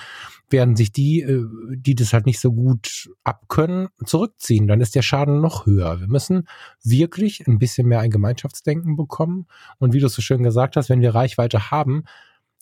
werden 0.50 0.76
sich 0.76 0.92
die, 0.92 1.22
äh, 1.22 1.46
die 1.76 1.96
das 1.96 2.14
halt 2.14 2.26
nicht 2.26 2.40
so 2.40 2.52
gut 2.52 3.10
abkönnen, 3.24 3.90
zurückziehen. 4.04 4.68
Dann 4.68 4.82
ist 4.82 4.96
der 4.96 5.04
Schaden 5.04 5.40
noch 5.40 5.66
höher. 5.66 6.00
Wir 6.00 6.08
müssen 6.08 6.48
wirklich 6.84 7.48
ein 7.48 7.60
bisschen 7.60 7.88
mehr 7.88 8.00
ein 8.00 8.10
Gemeinschaftsdenken 8.10 8.96
bekommen. 8.96 9.46
Und 9.78 9.94
wie 9.94 10.00
du 10.00 10.08
so 10.10 10.22
schön 10.22 10.44
gesagt 10.44 10.76
hast, 10.76 10.90
wenn 10.90 11.02
wir 11.02 11.14
Reichweite 11.14 11.70
haben, 11.72 12.04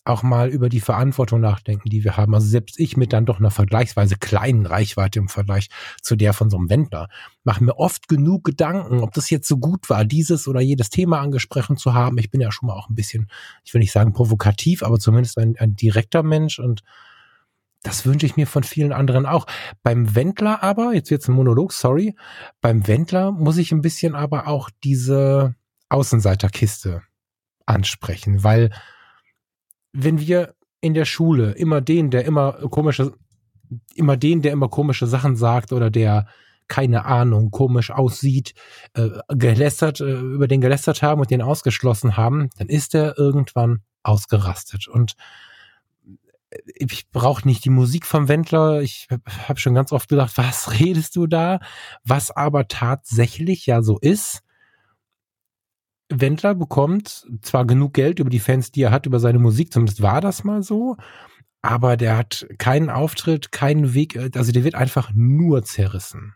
auch 0.08 0.24
mal 0.24 0.50
über 0.50 0.70
die 0.70 0.80
Verantwortung 0.80 1.40
nachdenken, 1.42 1.90
die 1.90 2.04
wir 2.04 2.18
haben. 2.18 2.34
Also 2.34 2.48
selbst 2.48 2.80
ich 2.80 2.98
mit 2.98 3.14
dann 3.14 3.26
doch 3.26 3.40
einer 3.40 3.52
vergleichsweise 3.52 4.16
kleinen 4.16 4.66
Reichweite 4.66 5.20
im 5.20 5.28
Vergleich 5.28 5.70
zu 6.02 6.16
der 6.16 6.34
von 6.34 6.50
so 6.50 6.58
einem 6.58 6.70
Wendler, 6.70 7.10
mache 7.44 7.64
mir 7.64 7.78
oft 7.78 8.08
genug 8.08 8.44
Gedanken, 8.44 9.00
ob 9.00 9.14
das 9.14 9.30
jetzt 9.30 9.48
so 9.48 9.58
gut 9.58 9.90
war, 9.90 10.06
dieses 10.06 10.48
oder 10.48 10.62
jedes 10.62 10.90
Thema 10.90 11.20
angesprochen 11.20 11.78
zu 11.78 11.94
haben. 11.94 12.18
Ich 12.18 12.32
bin 12.32 12.42
ja 12.42 12.52
schon 12.52 12.68
mal 12.68 12.76
auch 12.76 12.90
ein 12.90 12.96
bisschen, 12.96 13.28
ich 13.64 13.74
will 13.74 13.80
nicht 13.80 13.92
sagen 13.92 14.14
provokativ, 14.14 14.84
aber 14.84 15.00
zumindest 15.00 15.38
ein, 15.38 15.56
ein 15.58 15.76
direkter 15.76 16.24
Mensch 16.24 16.60
und 16.60 16.84
das 17.84 18.06
wünsche 18.06 18.26
ich 18.26 18.36
mir 18.36 18.48
von 18.48 18.64
vielen 18.64 18.92
anderen 18.92 19.26
auch. 19.26 19.46
Beim 19.84 20.16
Wendler 20.16 20.64
aber, 20.64 20.94
jetzt 20.94 21.12
wird's 21.12 21.28
ein 21.28 21.36
Monolog, 21.36 21.72
sorry, 21.72 22.16
beim 22.60 22.88
Wendler 22.88 23.32
muss 23.32 23.58
ich 23.58 23.72
ein 23.72 23.82
bisschen 23.82 24.16
aber 24.16 24.48
auch 24.48 24.70
diese 24.84 25.56
Außenseiterkiste 25.90 27.04
ansprechen, 27.66 28.44
weil 28.44 28.72
wenn 29.94 30.20
wir 30.20 30.54
in 30.82 30.94
der 30.94 31.06
Schule 31.06 31.52
immer 31.52 31.82
den, 31.82 32.12
der 32.12 32.26
immer 32.26 32.54
komische, 32.70 33.14
immer 33.96 34.18
den, 34.18 34.42
der 34.42 34.52
immer 34.52 34.70
komische 34.70 35.08
Sachen 35.08 35.36
sagt 35.36 35.74
oder 35.74 35.90
der 35.90 36.28
keine 36.68 37.06
Ahnung, 37.06 37.52
komisch 37.52 37.92
aussieht, 37.92 38.54
äh, 38.94 39.10
gelästert, 39.30 40.02
äh, 40.02 40.20
über 40.20 40.48
den 40.48 40.62
gelästert 40.62 41.02
haben 41.02 41.22
und 41.22 41.32
den 41.32 41.42
ausgeschlossen 41.42 42.18
haben, 42.18 42.50
dann 42.58 42.68
ist 42.68 42.94
er 42.94 43.18
irgendwann 43.18 43.84
ausgerastet. 44.04 44.88
Und 44.88 45.16
äh, 46.50 46.58
ich 46.76 47.10
brauche 47.10 47.48
nicht 47.48 47.64
die 47.66 47.70
Musik 47.70 48.06
vom 48.06 48.28
Wendler. 48.28 48.82
Ich 48.82 49.08
habe 49.48 49.60
schon 49.60 49.76
ganz 49.76 49.92
oft 49.92 50.10
gedacht, 50.10 50.34
was 50.38 50.80
redest 50.80 51.16
du 51.16 51.28
da? 51.28 51.60
Was 52.04 52.32
aber 52.32 52.68
tatsächlich 52.68 53.66
ja 53.66 53.82
so 53.82 53.98
ist, 53.98 54.42
Wendler 56.10 56.56
bekommt 56.56 57.28
zwar 57.42 57.66
genug 57.66 57.94
Geld 57.94 58.20
über 58.20 58.30
die 58.30 58.40
Fans, 58.40 58.72
die 58.72 58.84
er 58.84 58.92
hat, 58.92 59.06
über 59.06 59.20
seine 59.20 59.40
Musik, 59.40 59.74
zumindest 59.74 60.02
war 60.02 60.22
das 60.22 60.44
mal 60.44 60.64
so, 60.64 60.96
aber 61.62 61.98
der 61.98 62.18
hat 62.18 62.48
keinen 62.58 62.90
Auftritt, 62.90 63.52
keinen 63.52 63.94
Weg, 63.94 64.18
also 64.36 64.52
der 64.52 64.64
wird 64.64 64.76
einfach 64.76 65.12
nur 65.14 65.64
zerrissen. 65.64 66.34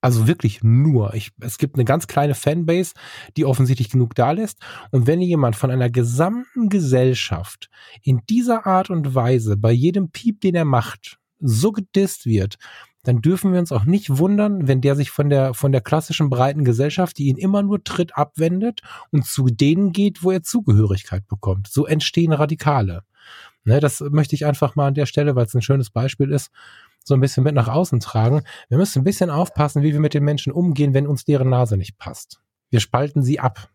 Also 0.00 0.26
wirklich 0.26 0.64
nur. 0.64 1.14
Ich, 1.14 1.30
es 1.40 1.58
gibt 1.58 1.76
eine 1.76 1.84
ganz 1.84 2.08
kleine 2.08 2.34
Fanbase, 2.34 2.94
die 3.36 3.44
offensichtlich 3.44 3.88
genug 3.88 4.16
da 4.16 4.32
lässt. 4.32 4.58
Und 4.90 5.06
wenn 5.06 5.20
jemand 5.20 5.54
von 5.54 5.70
einer 5.70 5.90
gesamten 5.90 6.68
Gesellschaft 6.68 7.68
in 8.02 8.20
dieser 8.28 8.66
Art 8.66 8.90
und 8.90 9.14
Weise 9.14 9.56
bei 9.56 9.70
jedem 9.70 10.10
Piep, 10.10 10.40
den 10.40 10.56
er 10.56 10.64
macht, 10.64 11.18
so 11.38 11.70
gedisst 11.70 12.26
wird, 12.26 12.56
dann 13.02 13.20
dürfen 13.20 13.52
wir 13.52 13.58
uns 13.58 13.72
auch 13.72 13.84
nicht 13.84 14.18
wundern, 14.18 14.68
wenn 14.68 14.80
der 14.80 14.94
sich 14.94 15.10
von 15.10 15.28
der, 15.28 15.54
von 15.54 15.72
der 15.72 15.80
klassischen 15.80 16.30
breiten 16.30 16.64
Gesellschaft, 16.64 17.18
die 17.18 17.26
ihn 17.26 17.36
immer 17.36 17.62
nur 17.62 17.82
tritt, 17.82 18.16
abwendet 18.16 18.82
und 19.10 19.26
zu 19.26 19.46
denen 19.46 19.92
geht, 19.92 20.22
wo 20.22 20.30
er 20.30 20.42
Zugehörigkeit 20.42 21.26
bekommt. 21.26 21.68
So 21.68 21.86
entstehen 21.86 22.32
Radikale. 22.32 23.02
Ne, 23.64 23.80
das 23.80 24.00
möchte 24.00 24.34
ich 24.34 24.46
einfach 24.46 24.74
mal 24.74 24.88
an 24.88 24.94
der 24.94 25.06
Stelle, 25.06 25.36
weil 25.36 25.46
es 25.46 25.54
ein 25.54 25.62
schönes 25.62 25.90
Beispiel 25.90 26.30
ist, 26.30 26.50
so 27.04 27.14
ein 27.14 27.20
bisschen 27.20 27.44
mit 27.44 27.54
nach 27.54 27.68
außen 27.68 28.00
tragen. 28.00 28.42
Wir 28.68 28.78
müssen 28.78 29.00
ein 29.00 29.04
bisschen 29.04 29.30
aufpassen, 29.30 29.82
wie 29.82 29.92
wir 29.92 30.00
mit 30.00 30.14
den 30.14 30.24
Menschen 30.24 30.52
umgehen, 30.52 30.94
wenn 30.94 31.06
uns 31.06 31.24
deren 31.24 31.48
Nase 31.48 31.76
nicht 31.76 31.98
passt. 31.98 32.40
Wir 32.70 32.80
spalten 32.80 33.22
sie 33.22 33.40
ab. 33.40 33.68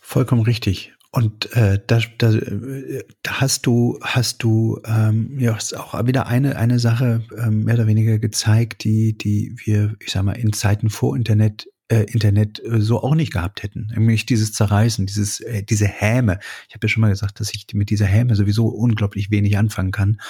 Vollkommen 0.00 0.42
richtig. 0.42 0.94
Und 1.12 1.52
äh, 1.56 1.80
da, 1.86 2.00
da, 2.18 2.30
da 2.30 3.40
hast 3.40 3.66
du, 3.66 3.98
hast 4.00 4.44
du 4.44 4.80
ähm, 4.84 5.38
ja 5.40 5.56
hast 5.56 5.76
auch 5.76 6.06
wieder 6.06 6.28
eine, 6.28 6.56
eine 6.56 6.78
Sache 6.78 7.22
ähm, 7.36 7.64
mehr 7.64 7.74
oder 7.74 7.88
weniger 7.88 8.18
gezeigt, 8.18 8.84
die, 8.84 9.18
die 9.18 9.56
wir, 9.56 9.96
ich 9.98 10.12
sag 10.12 10.22
mal, 10.22 10.36
in 10.36 10.52
Zeiten 10.52 10.88
vor 10.88 11.16
Internet 11.16 11.66
äh, 11.90 12.04
Internet 12.04 12.62
äh, 12.64 12.80
so 12.80 13.02
auch 13.02 13.14
nicht 13.14 13.32
gehabt 13.32 13.62
hätten. 13.62 13.88
Nämlich 13.92 14.24
dieses 14.24 14.52
Zerreißen, 14.52 15.06
dieses, 15.06 15.40
äh, 15.40 15.62
diese 15.62 15.86
Häme. 15.86 16.38
Ich 16.68 16.74
habe 16.74 16.86
ja 16.86 16.88
schon 16.88 17.00
mal 17.00 17.10
gesagt, 17.10 17.40
dass 17.40 17.52
ich 17.52 17.66
mit 17.74 17.90
dieser 17.90 18.06
Häme 18.06 18.36
sowieso 18.36 18.68
unglaublich 18.68 19.30
wenig 19.30 19.58
anfangen 19.58 19.90
kann. 19.90 20.20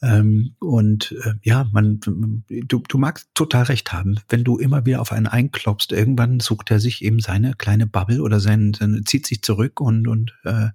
Ähm, 0.00 0.54
und 0.58 1.14
äh, 1.24 1.34
ja, 1.42 1.68
man, 1.72 2.00
du, 2.00 2.82
du 2.88 2.98
magst 2.98 3.28
total 3.34 3.64
recht 3.64 3.92
haben. 3.92 4.18
Wenn 4.28 4.42
du 4.42 4.58
immer 4.58 4.86
wieder 4.86 5.00
auf 5.02 5.12
einen 5.12 5.26
einklopfst, 5.26 5.92
irgendwann 5.92 6.40
sucht 6.40 6.70
er 6.70 6.80
sich 6.80 7.04
eben 7.04 7.20
seine 7.20 7.54
kleine 7.54 7.86
Bubble 7.86 8.22
oder 8.22 8.40
sein, 8.40 8.72
seine, 8.74 9.04
zieht 9.04 9.26
sich 9.26 9.42
zurück 9.42 9.80
und, 9.80 10.08
und 10.08 10.34
äh, 10.44 10.68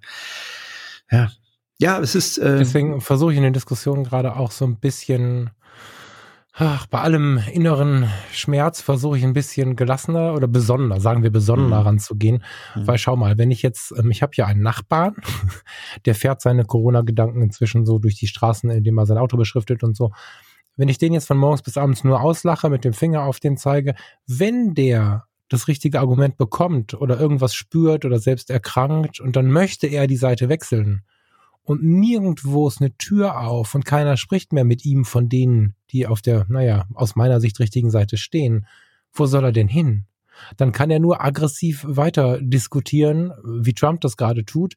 ja. 1.10 1.30
Ja, 1.80 2.00
es 2.00 2.16
ist. 2.16 2.38
Äh, 2.38 2.58
Deswegen 2.58 3.00
versuche 3.00 3.32
ich 3.32 3.38
in 3.38 3.44
den 3.44 3.52
Diskussionen 3.52 4.02
gerade 4.02 4.34
auch 4.34 4.50
so 4.50 4.64
ein 4.64 4.80
bisschen 4.80 5.50
Ach, 6.60 6.86
bei 6.86 7.00
allem 7.00 7.40
inneren 7.52 8.10
Schmerz 8.32 8.80
versuche 8.80 9.16
ich 9.16 9.22
ein 9.22 9.32
bisschen 9.32 9.76
gelassener 9.76 10.34
oder 10.34 10.48
besonderer, 10.48 11.00
sagen 11.00 11.22
wir 11.22 11.30
besonderer 11.30 11.82
mhm. 11.82 11.86
ranzugehen. 11.86 12.42
Mhm. 12.74 12.86
Weil 12.86 12.98
schau 12.98 13.14
mal, 13.14 13.38
wenn 13.38 13.52
ich 13.52 13.62
jetzt, 13.62 13.94
ähm, 13.96 14.10
ich 14.10 14.22
habe 14.22 14.32
ja 14.34 14.46
einen 14.46 14.62
Nachbarn, 14.62 15.14
der 16.04 16.16
fährt 16.16 16.42
seine 16.42 16.64
Corona-Gedanken 16.64 17.42
inzwischen 17.42 17.86
so 17.86 18.00
durch 18.00 18.16
die 18.16 18.26
Straßen, 18.26 18.70
indem 18.70 18.98
er 18.98 19.06
sein 19.06 19.18
Auto 19.18 19.36
beschriftet 19.36 19.84
und 19.84 19.96
so. 19.96 20.10
Wenn 20.76 20.88
ich 20.88 20.98
den 20.98 21.12
jetzt 21.12 21.28
von 21.28 21.38
morgens 21.38 21.62
bis 21.62 21.76
abends 21.76 22.02
nur 22.02 22.20
auslache, 22.20 22.70
mit 22.70 22.84
dem 22.84 22.92
Finger 22.92 23.22
auf 23.22 23.38
den 23.38 23.56
zeige, 23.56 23.94
wenn 24.26 24.74
der 24.74 25.26
das 25.48 25.68
richtige 25.68 26.00
Argument 26.00 26.36
bekommt 26.36 26.92
oder 26.92 27.20
irgendwas 27.20 27.54
spürt 27.54 28.04
oder 28.04 28.18
selbst 28.18 28.50
erkrankt 28.50 29.20
und 29.20 29.36
dann 29.36 29.46
möchte 29.46 29.86
er 29.86 30.08
die 30.08 30.16
Seite 30.16 30.48
wechseln, 30.48 31.04
und 31.68 31.82
nirgendwo 31.84 32.66
ist 32.66 32.80
eine 32.80 32.96
Tür 32.96 33.40
auf 33.40 33.74
und 33.74 33.84
keiner 33.84 34.16
spricht 34.16 34.54
mehr 34.54 34.64
mit 34.64 34.86
ihm 34.86 35.04
von 35.04 35.28
denen, 35.28 35.74
die 35.90 36.06
auf 36.06 36.22
der, 36.22 36.46
naja, 36.48 36.86
aus 36.94 37.14
meiner 37.14 37.40
Sicht 37.42 37.60
richtigen 37.60 37.90
Seite 37.90 38.16
stehen. 38.16 38.66
Wo 39.12 39.26
soll 39.26 39.44
er 39.44 39.52
denn 39.52 39.68
hin? 39.68 40.06
Dann 40.56 40.72
kann 40.72 40.90
er 40.90 40.98
nur 40.98 41.22
aggressiv 41.22 41.84
weiter 41.86 42.40
diskutieren, 42.40 43.32
wie 43.44 43.74
Trump 43.74 44.00
das 44.00 44.16
gerade 44.16 44.46
tut, 44.46 44.76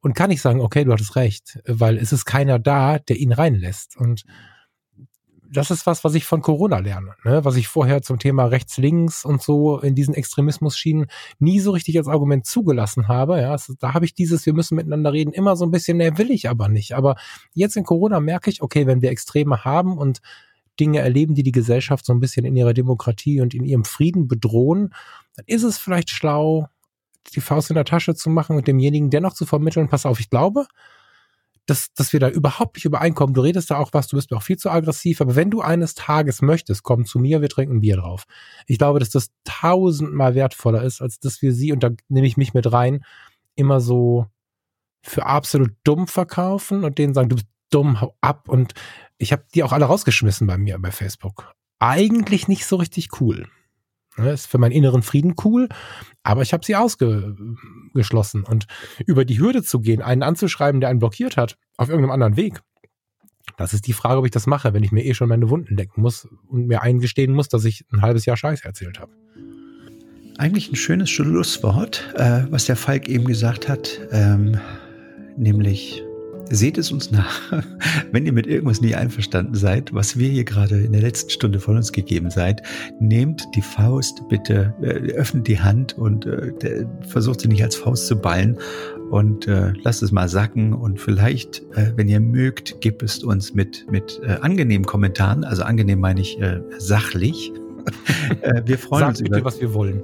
und 0.00 0.14
kann 0.14 0.30
nicht 0.30 0.40
sagen, 0.40 0.60
okay, 0.60 0.84
du 0.84 0.92
hattest 0.92 1.16
recht, 1.16 1.58
weil 1.66 1.96
es 1.96 2.12
ist 2.12 2.24
keiner 2.24 2.60
da, 2.60 3.00
der 3.00 3.16
ihn 3.16 3.32
reinlässt. 3.32 3.96
Und 3.96 4.22
das 5.50 5.70
ist 5.70 5.86
was, 5.86 6.04
was 6.04 6.14
ich 6.14 6.24
von 6.24 6.42
Corona 6.42 6.78
lerne, 6.78 7.14
ne? 7.24 7.44
was 7.44 7.56
ich 7.56 7.68
vorher 7.68 8.02
zum 8.02 8.18
Thema 8.18 8.44
rechts-links 8.44 9.24
und 9.24 9.42
so 9.42 9.78
in 9.78 9.94
diesen 9.94 10.14
Extremismus-Schienen 10.14 11.06
nie 11.38 11.60
so 11.60 11.70
richtig 11.70 11.96
als 11.96 12.08
Argument 12.08 12.46
zugelassen 12.46 13.08
habe. 13.08 13.40
Ja, 13.40 13.54
es, 13.54 13.74
da 13.78 13.94
habe 13.94 14.04
ich 14.04 14.14
dieses, 14.14 14.44
wir 14.46 14.52
müssen 14.52 14.76
miteinander 14.76 15.12
reden, 15.12 15.32
immer 15.32 15.56
so 15.56 15.64
ein 15.64 15.70
bisschen, 15.70 15.96
ne, 15.96 16.18
will 16.18 16.30
ich 16.30 16.48
aber 16.48 16.68
nicht. 16.68 16.94
Aber 16.94 17.16
jetzt 17.54 17.76
in 17.76 17.84
Corona 17.84 18.20
merke 18.20 18.50
ich, 18.50 18.62
okay, 18.62 18.86
wenn 18.86 19.02
wir 19.02 19.10
Extreme 19.10 19.64
haben 19.64 19.96
und 19.96 20.20
Dinge 20.78 21.00
erleben, 21.00 21.34
die 21.34 21.42
die 21.42 21.52
Gesellschaft 21.52 22.04
so 22.04 22.12
ein 22.12 22.20
bisschen 22.20 22.44
in 22.44 22.56
ihrer 22.56 22.74
Demokratie 22.74 23.40
und 23.40 23.54
in 23.54 23.64
ihrem 23.64 23.84
Frieden 23.84 24.28
bedrohen, 24.28 24.94
dann 25.34 25.44
ist 25.46 25.64
es 25.64 25.78
vielleicht 25.78 26.10
schlau, 26.10 26.68
die 27.34 27.40
Faust 27.40 27.70
in 27.70 27.74
der 27.74 27.84
Tasche 27.84 28.14
zu 28.14 28.30
machen 28.30 28.56
und 28.56 28.68
demjenigen 28.68 29.10
dennoch 29.10 29.34
zu 29.34 29.44
vermitteln, 29.44 29.88
pass 29.88 30.06
auf, 30.06 30.20
ich 30.20 30.30
glaube, 30.30 30.66
dass, 31.68 31.92
dass 31.92 32.14
wir 32.14 32.20
da 32.20 32.30
überhaupt 32.30 32.76
nicht 32.76 32.86
übereinkommen. 32.86 33.34
Du 33.34 33.42
redest 33.42 33.70
da 33.70 33.76
auch 33.76 33.90
was, 33.92 34.08
du 34.08 34.16
bist 34.16 34.30
mir 34.30 34.38
auch 34.38 34.42
viel 34.42 34.56
zu 34.56 34.70
aggressiv, 34.70 35.20
aber 35.20 35.36
wenn 35.36 35.50
du 35.50 35.60
eines 35.60 35.94
Tages 35.94 36.40
möchtest, 36.40 36.82
komm 36.82 37.04
zu 37.04 37.18
mir, 37.18 37.42
wir 37.42 37.50
trinken 37.50 37.80
Bier 37.80 37.96
drauf. 37.96 38.24
Ich 38.66 38.78
glaube, 38.78 39.00
dass 39.00 39.10
das 39.10 39.30
tausendmal 39.44 40.34
wertvoller 40.34 40.82
ist, 40.82 41.02
als 41.02 41.20
dass 41.20 41.42
wir 41.42 41.52
sie, 41.52 41.72
und 41.72 41.82
da 41.82 41.90
nehme 42.08 42.26
ich 42.26 42.38
mich 42.38 42.54
mit 42.54 42.72
rein, 42.72 43.04
immer 43.54 43.80
so 43.80 44.26
für 45.02 45.26
absolut 45.26 45.72
dumm 45.84 46.06
verkaufen 46.06 46.84
und 46.84 46.96
denen 46.96 47.12
sagen, 47.12 47.28
du 47.28 47.36
bist 47.36 47.48
dumm, 47.70 48.00
hau 48.00 48.16
ab. 48.22 48.48
Und 48.48 48.72
ich 49.18 49.32
habe 49.32 49.44
die 49.54 49.62
auch 49.62 49.72
alle 49.72 49.84
rausgeschmissen 49.84 50.46
bei 50.46 50.56
mir 50.56 50.78
bei 50.78 50.90
Facebook. 50.90 51.52
Eigentlich 51.80 52.48
nicht 52.48 52.64
so 52.64 52.76
richtig 52.76 53.20
cool. 53.20 53.46
Ne, 54.18 54.32
ist 54.32 54.46
für 54.46 54.58
meinen 54.58 54.72
inneren 54.72 55.02
Frieden 55.02 55.34
cool, 55.44 55.68
aber 56.24 56.42
ich 56.42 56.52
habe 56.52 56.64
sie 56.64 56.74
ausgeschlossen. 56.74 58.42
Und 58.42 58.66
über 59.06 59.24
die 59.24 59.38
Hürde 59.38 59.62
zu 59.62 59.80
gehen, 59.80 60.02
einen 60.02 60.24
anzuschreiben, 60.24 60.80
der 60.80 60.90
einen 60.90 60.98
blockiert 60.98 61.36
hat, 61.36 61.56
auf 61.76 61.88
irgendeinem 61.88 62.10
anderen 62.10 62.36
Weg, 62.36 62.60
das 63.56 63.72
ist 63.72 63.86
die 63.86 63.92
Frage, 63.92 64.18
ob 64.18 64.24
ich 64.24 64.30
das 64.30 64.46
mache, 64.46 64.74
wenn 64.74 64.82
ich 64.82 64.92
mir 64.92 65.04
eh 65.04 65.14
schon 65.14 65.28
meine 65.28 65.50
Wunden 65.50 65.76
lecken 65.76 66.02
muss 66.02 66.28
und 66.48 66.66
mir 66.66 66.82
eingestehen 66.82 67.32
muss, 67.32 67.48
dass 67.48 67.64
ich 67.64 67.84
ein 67.92 68.02
halbes 68.02 68.26
Jahr 68.26 68.36
Scheiße 68.36 68.64
erzählt 68.64 68.98
habe. 68.98 69.12
Eigentlich 70.36 70.70
ein 70.70 70.76
schönes 70.76 71.10
Schlusswort, 71.10 72.14
äh, 72.14 72.42
was 72.50 72.66
der 72.66 72.76
Falk 72.76 73.08
eben 73.08 73.24
gesagt 73.24 73.68
hat, 73.68 74.00
ähm, 74.12 74.60
nämlich 75.36 76.04
Seht 76.50 76.78
es 76.78 76.90
uns 76.90 77.10
nach, 77.10 77.40
wenn 78.12 78.24
ihr 78.24 78.32
mit 78.32 78.46
irgendwas 78.46 78.80
nie 78.80 78.94
einverstanden 78.94 79.54
seid, 79.54 79.92
was 79.92 80.18
wir 80.18 80.28
hier 80.28 80.44
gerade 80.44 80.80
in 80.80 80.92
der 80.92 81.02
letzten 81.02 81.30
Stunde 81.30 81.60
von 81.60 81.76
uns 81.76 81.92
gegeben 81.92 82.30
seid. 82.30 82.62
Nehmt 83.00 83.46
die 83.54 83.62
Faust 83.62 84.22
bitte, 84.28 84.74
äh, 84.80 85.12
öffnet 85.12 85.46
die 85.46 85.60
Hand 85.60 85.98
und 85.98 86.26
äh, 86.26 86.86
versucht 87.08 87.40
sie 87.40 87.48
nicht 87.48 87.62
als 87.62 87.76
Faust 87.76 88.06
zu 88.06 88.16
ballen 88.16 88.56
und 89.10 89.46
äh, 89.46 89.72
lasst 89.82 90.02
es 90.02 90.12
mal 90.12 90.28
sacken 90.28 90.72
und 90.72 91.00
vielleicht, 91.00 91.62
äh, 91.74 91.92
wenn 91.96 92.08
ihr 92.08 92.20
mögt, 92.20 92.80
gebt 92.80 93.02
es 93.02 93.22
uns 93.22 93.54
mit, 93.54 93.86
mit 93.90 94.20
äh, 94.22 94.38
angenehmen 94.40 94.86
Kommentaren, 94.86 95.44
also 95.44 95.62
angenehm 95.62 96.00
meine 96.00 96.20
ich 96.20 96.40
äh, 96.40 96.60
sachlich. 96.78 97.52
äh, 98.42 98.62
wir 98.64 98.78
freuen 98.78 99.00
Sagt 99.00 99.10
uns 99.10 99.22
bitte, 99.22 99.38
über, 99.38 99.44
was 99.44 99.60
wir 99.60 99.74
wollen. 99.74 100.02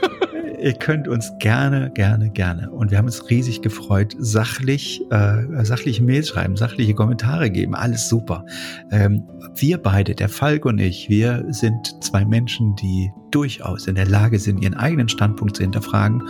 ihr 0.66 0.72
könnt 0.72 1.06
uns 1.06 1.32
gerne, 1.38 1.90
gerne, 1.94 2.28
gerne. 2.28 2.68
Und 2.72 2.90
wir 2.90 2.98
haben 2.98 3.04
uns 3.06 3.30
riesig 3.30 3.62
gefreut, 3.62 4.16
sachlich, 4.18 5.00
äh, 5.12 5.64
sachliche 5.64 6.02
Mails 6.02 6.28
schreiben, 6.28 6.56
sachliche 6.56 6.92
Kommentare 6.92 7.50
geben, 7.50 7.76
alles 7.76 8.08
super. 8.08 8.44
Ähm, 8.90 9.22
wir 9.54 9.78
beide, 9.78 10.16
der 10.16 10.28
Falk 10.28 10.64
und 10.64 10.80
ich, 10.80 11.08
wir 11.08 11.44
sind 11.50 11.94
zwei 12.00 12.24
Menschen, 12.24 12.74
die 12.74 13.12
durchaus 13.30 13.86
in 13.86 13.94
der 13.94 14.08
Lage 14.08 14.40
sind, 14.40 14.60
ihren 14.60 14.74
eigenen 14.74 15.08
Standpunkt 15.08 15.56
zu 15.56 15.62
hinterfragen 15.62 16.22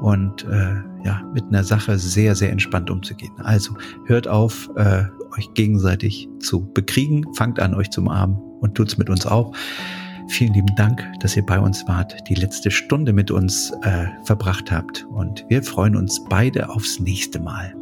und 0.00 0.44
äh, 0.44 0.76
ja, 1.04 1.22
mit 1.34 1.44
einer 1.48 1.64
Sache 1.64 1.98
sehr, 1.98 2.36
sehr 2.36 2.52
entspannt 2.52 2.88
umzugehen. 2.88 3.32
Also 3.38 3.74
hört 4.06 4.28
auf, 4.28 4.70
äh, 4.76 5.04
euch 5.36 5.52
gegenseitig 5.54 6.28
zu 6.38 6.72
bekriegen, 6.72 7.24
fangt 7.34 7.58
an, 7.58 7.74
euch 7.74 7.90
zu 7.90 8.00
umarmen 8.00 8.36
und 8.60 8.76
tut's 8.76 8.96
mit 8.96 9.10
uns 9.10 9.26
auch. 9.26 9.56
Vielen 10.32 10.54
lieben 10.54 10.74
Dank, 10.76 11.06
dass 11.20 11.36
ihr 11.36 11.44
bei 11.44 11.60
uns 11.60 11.86
wart, 11.86 12.26
die 12.26 12.34
letzte 12.34 12.70
Stunde 12.70 13.12
mit 13.12 13.30
uns 13.30 13.70
äh, 13.82 14.06
verbracht 14.24 14.72
habt. 14.72 15.06
Und 15.10 15.44
wir 15.48 15.62
freuen 15.62 15.94
uns 15.94 16.24
beide 16.24 16.70
aufs 16.70 16.98
nächste 16.98 17.38
Mal. 17.38 17.74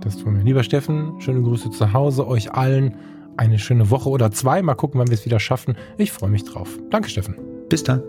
Das 0.00 0.16
tun 0.16 0.38
wir. 0.38 0.44
Lieber 0.44 0.62
Steffen, 0.62 1.20
schöne 1.20 1.42
Grüße 1.42 1.70
zu 1.70 1.92
Hause, 1.92 2.26
euch 2.26 2.54
allen 2.54 2.96
eine 3.36 3.58
schöne 3.58 3.90
Woche 3.90 4.08
oder 4.08 4.30
zwei. 4.30 4.62
Mal 4.62 4.76
gucken, 4.76 4.98
wann 4.98 5.08
wir 5.08 5.14
es 5.14 5.26
wieder 5.26 5.40
schaffen. 5.40 5.76
Ich 5.98 6.10
freue 6.10 6.30
mich 6.30 6.44
drauf. 6.44 6.70
Danke, 6.88 7.10
Steffen. 7.10 7.36
Bis 7.68 7.84
dann. 7.84 8.02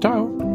Ciao. 0.00 0.45